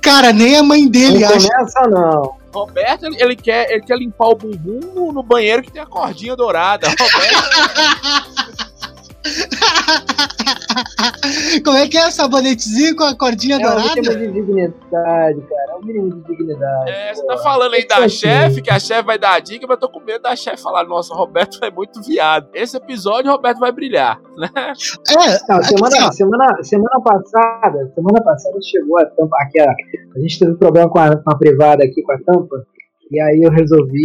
Cara, 0.01 0.33
nem 0.33 0.55
a 0.57 0.63
mãe 0.63 0.87
dele 0.87 1.19
Não 1.19 1.29
acha. 1.29 1.47
começa, 1.47 1.81
não. 1.89 2.33
Roberto, 2.59 3.05
ele, 3.05 3.21
ele 3.21 3.35
quer, 3.35 3.71
ele 3.71 3.81
quer 3.81 3.97
limpar 3.97 4.27
o 4.27 4.35
bumbum 4.35 5.11
no, 5.11 5.23
banheiro 5.23 5.61
que 5.61 5.71
tem 5.71 5.81
a 5.81 5.85
cordinha 5.85 6.35
dourada. 6.35 6.87
Roberto, 6.87 8.67
Como 11.63 11.77
é 11.77 11.87
que 11.87 11.97
é? 11.97 12.09
Sabonetezinho 12.11 12.95
com 12.95 13.03
a 13.03 13.15
cordinha 13.15 13.55
É 13.55 13.59
o 13.59 13.61
dourada? 13.61 13.95
mínimo 13.95 14.15
de 14.17 14.31
dignidade, 14.31 15.41
cara. 15.41 15.71
É 15.71 15.75
o 15.75 15.85
mínimo 15.85 16.09
de 16.15 16.21
dignidade. 16.27 16.91
é, 16.91 17.13
você 17.13 17.25
tá 17.25 17.37
falando 17.37 17.73
aí 17.73 17.85
da 17.87 18.07
chefe, 18.07 18.61
que 18.61 18.69
a 18.71 18.79
chefe 18.79 19.03
vai 19.03 19.17
dar 19.17 19.33
a 19.35 19.39
dica, 19.39 19.65
mas 19.67 19.75
eu 19.75 19.79
tô 19.81 19.89
com 19.89 19.99
medo 19.99 20.21
da 20.21 20.35
chefe 20.35 20.61
falar, 20.61 20.83
nossa, 20.85 21.13
o 21.13 21.17
Roberto 21.17 21.63
é 21.63 21.71
muito 21.71 22.01
viado. 22.01 22.47
Esse 22.53 22.77
episódio, 22.77 23.31
o 23.31 23.35
Roberto 23.35 23.59
vai 23.59 23.71
brilhar, 23.71 24.19
né? 24.37 24.49
É, 24.55 25.53
Não, 25.53 25.63
semana, 25.63 26.11
semana, 26.11 26.63
semana 26.63 27.01
passada, 27.03 27.91
semana 27.93 28.23
passada 28.23 28.57
chegou 28.61 28.99
a 28.99 29.05
tampa. 29.05 29.37
Aqui, 29.41 29.59
a, 29.59 29.71
a 30.15 30.19
gente 30.19 30.39
teve 30.39 30.51
um 30.51 30.57
problema 30.57 30.89
com 30.89 30.99
a, 30.99 31.15
com 31.15 31.31
a 31.31 31.37
privada 31.37 31.83
aqui, 31.83 32.01
com 32.01 32.11
a 32.13 32.17
tampa. 32.19 32.65
E 33.11 33.21
aí 33.21 33.41
eu 33.43 33.51
resolvi 33.51 34.01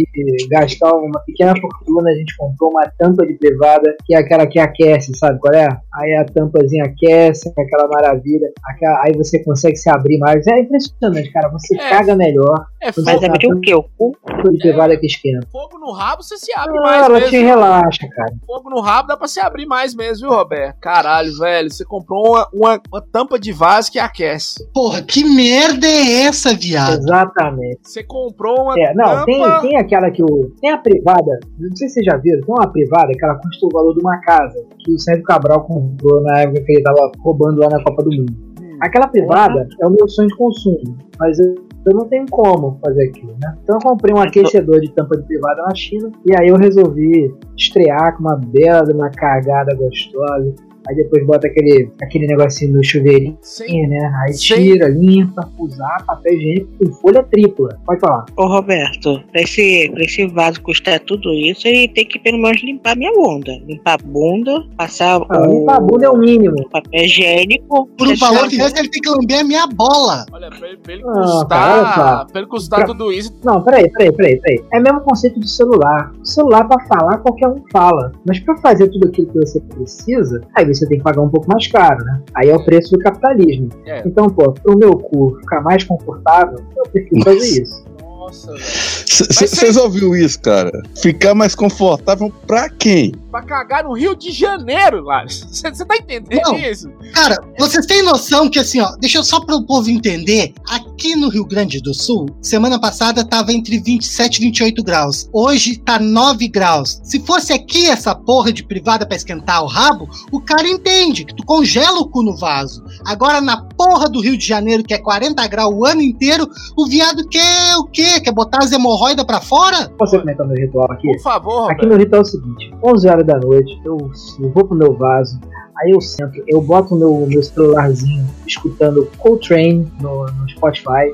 gastar 0.49 0.93
uma 0.93 1.19
pequena 1.25 1.53
fortuna, 1.59 2.09
a 2.09 2.15
gente 2.15 2.35
comprou 2.37 2.69
uma 2.71 2.89
tampa 2.97 3.25
de 3.25 3.33
privada, 3.33 3.95
que 4.05 4.13
é 4.15 4.17
aquela 4.17 4.47
que 4.47 4.59
aquece, 4.59 5.11
sabe 5.17 5.39
qual 5.39 5.53
é? 5.53 5.67
Aí 5.95 6.15
a 6.15 6.25
tampazinha 6.25 6.83
aquece, 6.85 7.49
é 7.57 7.61
aquela 7.61 7.87
maravilha, 7.89 8.47
aquela- 8.65 9.01
aí 9.03 9.13
você 9.15 9.43
consegue 9.43 9.75
se 9.75 9.89
abrir 9.89 10.17
mais. 10.19 10.45
É 10.47 10.59
impressionante, 10.59 11.31
cara, 11.31 11.49
você 11.49 11.75
É. 11.79 11.89
caga 11.89 12.15
melhor, 12.15 12.65
É 12.85 12.91
Mas 12.97 13.23
é 13.23 13.27
abrir 13.27 13.47
o 13.47 13.61
quê? 13.61 13.73
O 13.73 13.83
cu? 13.83 14.11
tampa 14.27 14.51
de 14.51 14.57
privada 14.57 14.97
que 14.97 15.05
esquenta. 15.05 15.47
fogo 15.49 15.77
no 15.79 15.93
rabo, 15.93 16.21
você 16.21 16.35
se 16.37 16.51
abre 16.53 16.77
Ah, 16.79 16.81
mais 16.81 17.05
ela 17.05 17.13
mesmo. 17.15 17.29
te 17.29 17.37
relaxa, 17.37 18.07
cara. 18.13 18.33
Fogo 18.45 18.69
no 18.69 18.81
rabo 18.81 19.07
dá 19.07 19.15
pra 19.15 19.25
se 19.27 19.39
abrir 19.39 19.65
mais 19.65 19.95
mesmo, 19.95 20.27
viu, 20.27 20.37
Roberto? 20.37 20.79
Caralho, 20.81 21.31
velho, 21.37 21.71
você 21.71 21.85
comprou 21.85 22.27
uma, 22.27 22.49
uma, 22.53 22.81
uma 22.91 23.01
tampa 23.01 23.39
de 23.39 23.53
vaso 23.53 23.89
que 23.89 23.99
aquece. 23.99 24.67
porra, 24.73 25.01
que 25.01 25.23
merda 25.23 25.87
é 25.87 26.23
essa, 26.23 26.53
viado? 26.53 26.97
Exatamente. 26.97 27.79
Você 27.83 28.03
comprou 28.03 28.63
uma 28.63 28.73
É, 28.77 28.92
não, 28.95 29.25
tem, 29.25 29.43
tem 29.61 29.77
aquela 29.77 30.09
que 30.11 30.23
o. 30.23 30.51
Tem 30.61 30.71
a 30.71 30.77
privada, 30.77 31.39
não 31.59 31.75
sei 31.75 31.87
se 31.87 31.95
vocês 31.95 32.05
já 32.05 32.17
viram, 32.17 32.41
tem 32.41 32.55
uma 32.55 32.71
privada 32.71 33.11
que 33.11 33.23
ela 33.23 33.35
custa 33.35 33.65
o 33.65 33.69
valor 33.69 33.93
de 33.93 34.01
uma 34.01 34.19
casa, 34.21 34.65
que 34.79 34.93
o 34.93 34.99
Sérgio 34.99 35.23
Cabral 35.23 35.63
comprou 35.65 36.21
na 36.21 36.41
época 36.41 36.63
que 36.63 36.71
ele 36.73 36.83
tava 36.83 37.11
roubando 37.19 37.59
lá 37.59 37.69
na 37.69 37.83
Copa 37.83 38.03
do 38.03 38.11
Mundo. 38.11 38.33
Hum. 38.61 38.77
Aquela 38.81 39.07
privada 39.07 39.67
é 39.81 39.87
o 39.87 39.89
meu 39.89 40.07
sonho 40.07 40.27
de 40.27 40.35
consumo, 40.35 40.97
mas 41.19 41.39
eu, 41.39 41.55
eu 41.85 41.97
não 41.97 42.07
tenho 42.07 42.25
como 42.29 42.79
fazer 42.83 43.09
aquilo, 43.09 43.33
né? 43.41 43.55
Então 43.63 43.77
eu 43.77 43.81
comprei 43.81 44.13
um 44.13 44.19
aquecedor 44.19 44.79
de 44.79 44.91
tampa 44.91 45.17
de 45.17 45.23
privada 45.23 45.63
na 45.63 45.75
China, 45.75 46.11
e 46.25 46.35
aí 46.39 46.47
eu 46.49 46.55
resolvi 46.55 47.33
estrear 47.57 48.15
com 48.15 48.23
uma 48.23 48.35
bela, 48.35 48.91
uma 48.93 49.09
cagada 49.09 49.75
gostosa. 49.75 50.53
Aí 50.87 50.95
depois 50.95 51.25
bota 51.25 51.47
aquele, 51.47 51.89
aquele 52.01 52.27
negocinho 52.27 52.73
no 52.73 52.83
chuveirinho, 52.83 53.37
Sem, 53.41 53.87
né? 53.87 54.11
Aí 54.25 54.33
Sim. 54.33 54.55
tira, 54.55 54.87
limpa, 54.89 55.49
usar 55.57 56.03
papel 56.05 56.33
higiênico 56.33 56.67
com 56.79 56.91
folha 56.93 57.23
tripla. 57.23 57.69
Pode 57.85 57.99
falar. 57.99 58.25
Ô 58.35 58.45
Roberto, 58.47 59.21
pra 59.31 59.41
esse, 59.41 59.89
pra 59.93 60.03
esse 60.03 60.25
vaso 60.27 60.61
custar 60.61 60.99
tudo 61.01 61.31
isso, 61.33 61.67
ele 61.67 61.87
tem 61.87 62.05
que 62.05 62.19
pelo 62.19 62.37
menos 62.37 62.61
limpar 62.63 62.95
minha 62.97 63.11
bunda. 63.13 63.51
Limpar 63.67 63.93
a 63.93 63.97
bunda, 64.05 64.63
passar 64.77 65.21
Ah, 65.29 65.47
o 65.47 65.59
limpar 65.59 65.77
a 65.77 65.79
bunda 65.79 66.05
é 66.05 66.09
o 66.09 66.17
mínimo. 66.17 66.67
papel 66.69 67.03
higiênico. 67.05 67.87
Por 67.97 68.07
um 68.07 68.15
valor 68.15 68.47
desse, 68.49 68.77
ele 68.79 68.89
tem 68.89 69.01
que 69.01 69.09
lamber 69.09 69.39
a 69.39 69.43
minha 69.43 69.67
bola. 69.67 70.25
olha, 70.31 70.49
pra 70.49 70.67
ele, 70.67 70.77
pra 70.77 70.93
ele 70.93 71.03
Ah, 71.05 71.13
custar, 71.13 71.95
cara, 71.95 72.25
pra 72.25 72.41
ele 72.41 72.49
custar 72.49 72.85
tudo 72.85 73.11
isso, 73.11 73.33
Não, 73.43 73.61
peraí, 73.63 73.89
peraí, 73.91 74.11
peraí, 74.11 74.39
peraí. 74.41 74.63
É 74.73 74.79
o 74.79 74.83
mesmo 74.83 75.01
conceito 75.01 75.39
de 75.39 75.49
celular. 75.49 76.11
O 76.21 76.25
celular, 76.25 76.67
pra 76.67 76.79
falar, 76.87 77.17
qualquer 77.19 77.47
um 77.47 77.61
fala. 77.71 78.11
Mas 78.27 78.39
pra 78.39 78.55
fazer 78.57 78.87
tudo 78.89 79.07
aquilo 79.07 79.27
que 79.27 79.39
você 79.39 79.59
precisa, 79.61 80.41
aí 80.55 80.65
isso 80.73 80.81
você 80.81 80.89
tem 80.89 80.97
que 80.97 81.03
pagar 81.03 81.21
um 81.21 81.29
pouco 81.29 81.47
mais 81.47 81.67
caro, 81.67 82.03
né? 82.03 82.21
Aí 82.35 82.49
é 82.49 82.55
o 82.55 82.63
preço 82.63 82.91
do 82.91 82.99
capitalismo. 82.99 83.69
É. 83.85 84.03
Então, 84.05 84.27
pô, 84.27 84.51
pro 84.51 84.77
meu 84.77 84.97
cu 84.97 85.37
ficar 85.41 85.61
mais 85.61 85.83
confortável, 85.83 86.59
eu 86.75 86.83
prefiro 86.91 87.23
fazer 87.23 87.61
isso. 87.61 87.92
Nossa. 88.23 88.53
Vocês 88.55 89.75
ouviram 89.75 90.15
isso, 90.15 90.39
cara? 90.39 90.71
Ficar 90.95 91.35
mais 91.35 91.53
confortável 91.53 92.31
pra 92.47 92.69
quem? 92.69 93.11
Pra 93.29 93.43
cagar 93.43 93.83
no 93.83 93.93
Rio 93.93 94.15
de 94.15 94.31
Janeiro, 94.31 95.03
Lars. 95.03 95.45
Você 95.51 95.85
tá 95.85 95.97
entendendo 95.97 96.41
Não. 96.45 96.57
isso? 96.57 96.89
Cara, 97.13 97.37
vocês 97.59 97.85
têm 97.85 98.01
noção 98.03 98.49
que 98.49 98.59
assim, 98.59 98.79
ó, 98.79 98.95
deixa 98.99 99.17
eu 99.17 99.23
só 99.23 99.39
para 99.39 99.55
o 99.55 99.65
povo 99.65 99.89
entender, 99.89 100.53
aqui 100.69 101.15
no 101.15 101.29
Rio 101.29 101.45
Grande 101.45 101.81
do 101.81 101.93
Sul, 101.93 102.27
semana 102.41 102.79
passada 102.79 103.23
tava 103.25 103.51
entre 103.51 103.79
27 103.79 104.37
e 104.37 104.41
28 104.41 104.83
graus. 104.83 105.29
Hoje 105.33 105.77
tá 105.77 105.99
9 105.99 106.47
graus. 106.47 106.99
Se 107.03 107.19
fosse 107.19 107.51
aqui 107.53 107.87
essa 107.89 108.15
porra 108.15 108.53
de 108.53 108.63
privada 108.63 109.05
pra 109.05 109.17
esquentar 109.17 109.63
o 109.63 109.67
rabo, 109.67 110.07
o 110.31 110.39
cara 110.39 110.67
entende 110.67 111.25
que 111.25 111.35
tu 111.35 111.43
congela 111.45 111.99
o 111.99 112.09
cu 112.09 112.23
no 112.23 112.35
vaso. 112.37 112.83
Agora 113.05 113.41
na 113.41 113.61
porra 113.63 114.07
do 114.09 114.21
Rio 114.21 114.37
de 114.37 114.45
Janeiro, 114.45 114.83
que 114.83 114.93
é 114.93 114.99
40 114.99 115.45
graus 115.47 115.73
o 115.73 115.85
ano 115.85 116.01
inteiro, 116.01 116.47
o 116.77 116.87
viado 116.87 117.27
quer 117.27 117.75
o 117.77 117.85
quê? 117.85 118.12
Quer 118.21 118.31
botar 118.31 118.59
as 118.59 118.71
hemorroidas 118.71 119.25
pra 119.25 119.41
fora? 119.41 119.89
Posso 119.97 120.19
comentar 120.19 120.45
meu 120.47 120.55
ritual 120.55 120.91
aqui? 120.91 121.07
Por 121.07 121.21
favor, 121.21 121.71
Aqui 121.71 121.85
no 121.85 121.95
ritual 121.95 122.21
é 122.21 122.23
o 122.23 122.25
seguinte: 122.25 122.73
11 122.83 123.09
horas 123.09 123.25
da 123.25 123.39
noite, 123.39 123.81
eu, 123.83 123.97
eu 124.39 124.49
vou 124.51 124.65
pro 124.65 124.75
meu 124.75 124.93
vaso, 124.93 125.39
aí 125.77 125.91
eu 125.91 126.01
sento, 126.01 126.43
eu 126.47 126.61
boto 126.61 126.95
o 126.95 126.97
meu, 126.97 127.25
meu 127.27 127.43
celularzinho 127.43 128.25
escutando 128.45 129.09
Coltrane 129.17 129.91
no, 129.99 130.25
no 130.25 130.49
Spotify. 130.49 131.11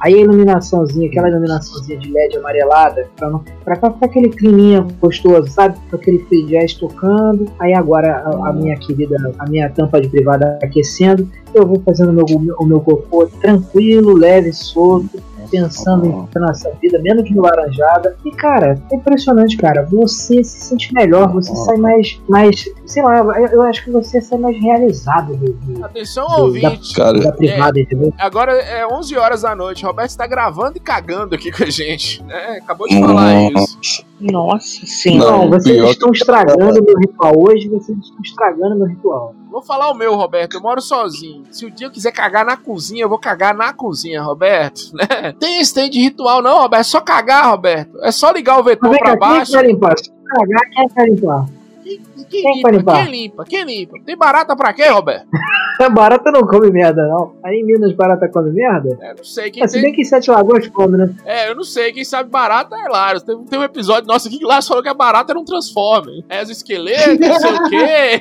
Aí 0.00 0.12
a 0.12 0.18
iluminaçãozinha, 0.18 1.08
aquela 1.08 1.30
iluminaçãozinha 1.30 1.98
de 1.98 2.12
LED 2.12 2.36
amarelada, 2.36 3.08
pra, 3.16 3.30
não, 3.30 3.42
pra 3.64 3.76
ficar 3.76 3.90
aquele 4.02 4.28
climinha 4.28 4.86
gostoso, 5.00 5.48
sabe? 5.50 5.78
Com 5.88 5.96
aquele 5.96 6.18
free 6.26 6.44
jazz 6.44 6.74
tocando. 6.74 7.50
Aí 7.58 7.72
agora 7.72 8.18
a, 8.18 8.50
a 8.50 8.52
minha 8.52 8.76
querida, 8.76 9.16
a 9.38 9.48
minha 9.48 9.70
tampa 9.70 10.00
de 10.00 10.08
privada 10.08 10.58
aquecendo. 10.62 11.26
Eu 11.54 11.66
vou 11.66 11.80
fazendo 11.80 12.10
o 12.10 12.12
meu, 12.12 12.54
o 12.58 12.66
meu 12.66 12.80
cocô 12.80 13.26
tranquilo, 13.40 14.14
leve, 14.14 14.52
solto 14.52 15.18
pensando 15.46 16.06
em 16.06 16.38
nossa 16.40 16.70
vida, 16.80 16.98
menos 17.00 17.24
de 17.24 17.34
laranjada. 17.34 18.16
E, 18.24 18.30
cara, 18.30 18.80
é 18.90 18.96
impressionante, 18.96 19.56
cara. 19.56 19.82
Você 19.90 20.42
se 20.42 20.60
sente 20.60 20.92
melhor, 20.92 21.32
você 21.32 21.54
sai 21.54 21.76
mais, 21.76 22.20
mais. 22.28 22.68
Sei 22.86 23.02
lá, 23.02 23.18
eu, 23.18 23.32
eu 23.48 23.62
acho 23.62 23.82
que 23.84 23.90
você 23.90 24.20
sai 24.20 24.38
mais 24.38 24.56
realizado 24.60 25.36
do, 25.36 25.52
do- 25.52 25.84
Atenção, 25.84 26.26
do- 26.26 26.42
ouvinte. 26.44 26.94
Cara, 26.94 27.18
da 27.18 27.32
privada, 27.32 27.80
entendeu? 27.80 28.12
Agora 28.18 28.52
é 28.52 28.86
11 28.86 29.16
horas 29.16 29.42
da 29.42 29.54
noite. 29.56 29.84
Roberto 29.84 30.10
está 30.10 30.26
gravando 30.26 30.76
e 30.76 30.80
cagando 30.80 31.34
aqui 31.34 31.50
com 31.50 31.64
a 31.64 31.70
gente. 31.70 32.22
né? 32.22 32.58
acabou 32.62 32.86
de 32.88 32.98
falar 33.00 33.50
Nossa. 33.50 33.78
isso. 33.82 34.04
Nossa, 34.20 34.86
sim. 34.86 35.18
Não, 35.18 35.42
Não, 35.42 35.50
vocês 35.50 35.90
estão 35.90 36.10
estragando 36.12 36.82
meu 36.82 36.96
ritual 36.98 37.34
hoje, 37.36 37.68
vocês 37.68 37.98
estão 37.98 38.20
estragando 38.24 38.76
meu 38.76 38.86
ritual. 38.86 39.34
Vou 39.50 39.62
falar 39.62 39.90
o 39.90 39.94
meu, 39.94 40.14
Roberto. 40.14 40.54
Eu 40.54 40.60
moro 40.62 40.80
sozinho. 40.80 41.42
Se 41.50 41.66
o 41.66 41.70
dia 41.70 41.86
eu 41.86 41.90
quiser 41.90 42.12
cagar 42.12 42.44
na 42.44 42.56
cozinha, 42.56 43.02
eu 43.04 43.08
vou 43.08 43.18
cagar 43.18 43.54
na 43.54 43.72
cozinha, 43.72 44.22
Roberto. 44.22 44.92
Né? 44.94 45.32
Tem 45.40 45.60
esse 45.60 45.74
tem 45.74 45.90
de 45.90 45.98
ritual, 46.00 46.40
não, 46.42 46.60
Roberto. 46.62 46.80
É 46.80 46.84
só 46.84 47.00
cagar, 47.00 47.50
Roberto. 47.50 47.98
É 48.02 48.10
só 48.12 48.30
ligar 48.30 48.58
o 48.58 48.62
vetor 48.64 48.90
quem 48.90 49.00
é 49.08 49.12
que 49.12 49.18
baixo. 49.18 49.52
vai 49.52 49.66
limpar? 49.66 49.98
Se 49.98 50.10
cagar, 50.10 50.70
quem 50.70 50.84
é 50.84 50.88
que 50.88 50.94
vai 50.94 51.06
limpar? 51.06 51.46
Quem, 51.86 52.02
quem 52.28 52.42
Quem 52.42 52.54
limpa? 52.54 52.70
limpar? 52.70 53.04
Quem 53.04 53.10
limpa? 53.10 53.44
Quem 53.44 53.64
limpa? 53.64 53.98
Tem 54.04 54.16
barata 54.16 54.56
pra 54.56 54.72
quê, 54.72 54.88
Roberto? 54.88 55.28
Barata 55.92 56.30
não 56.30 56.46
come 56.46 56.70
merda, 56.70 57.06
não. 57.06 57.34
Aí 57.44 57.56
em 57.56 57.64
Minas, 57.64 57.92
barata 57.92 58.28
come 58.28 58.50
merda? 58.50 58.96
É, 59.00 59.14
não 59.14 59.24
sei. 59.24 59.50
Quem 59.50 59.62
Mas 59.62 59.70
se 59.70 59.76
tem... 59.76 59.84
bem 59.84 59.94
que 59.94 60.00
em 60.00 60.04
Sete 60.04 60.30
Lagoas 60.30 60.66
come, 60.68 60.96
né? 60.96 61.14
É, 61.24 61.50
eu 61.50 61.54
não 61.54 61.64
sei. 61.64 61.92
Quem 61.92 62.04
sabe 62.04 62.30
barata 62.30 62.74
é 62.76 62.88
Lars. 62.88 63.22
Tem, 63.22 63.36
tem 63.44 63.58
um 63.58 63.62
episódio 63.62 64.06
nosso 64.08 64.28
aqui 64.28 64.38
que 64.38 64.44
Lars 64.44 64.66
falou 64.66 64.82
que 64.82 64.88
a 64.88 64.94
barata 64.94 65.32
era 65.32 65.38
um 65.38 65.44
Transformer. 65.44 66.24
É 66.28 66.42
os 66.42 66.48
esqueletos, 66.48 67.18
não 67.18 67.40
sei 67.40 67.52
o 67.52 67.68
quê. 67.68 68.20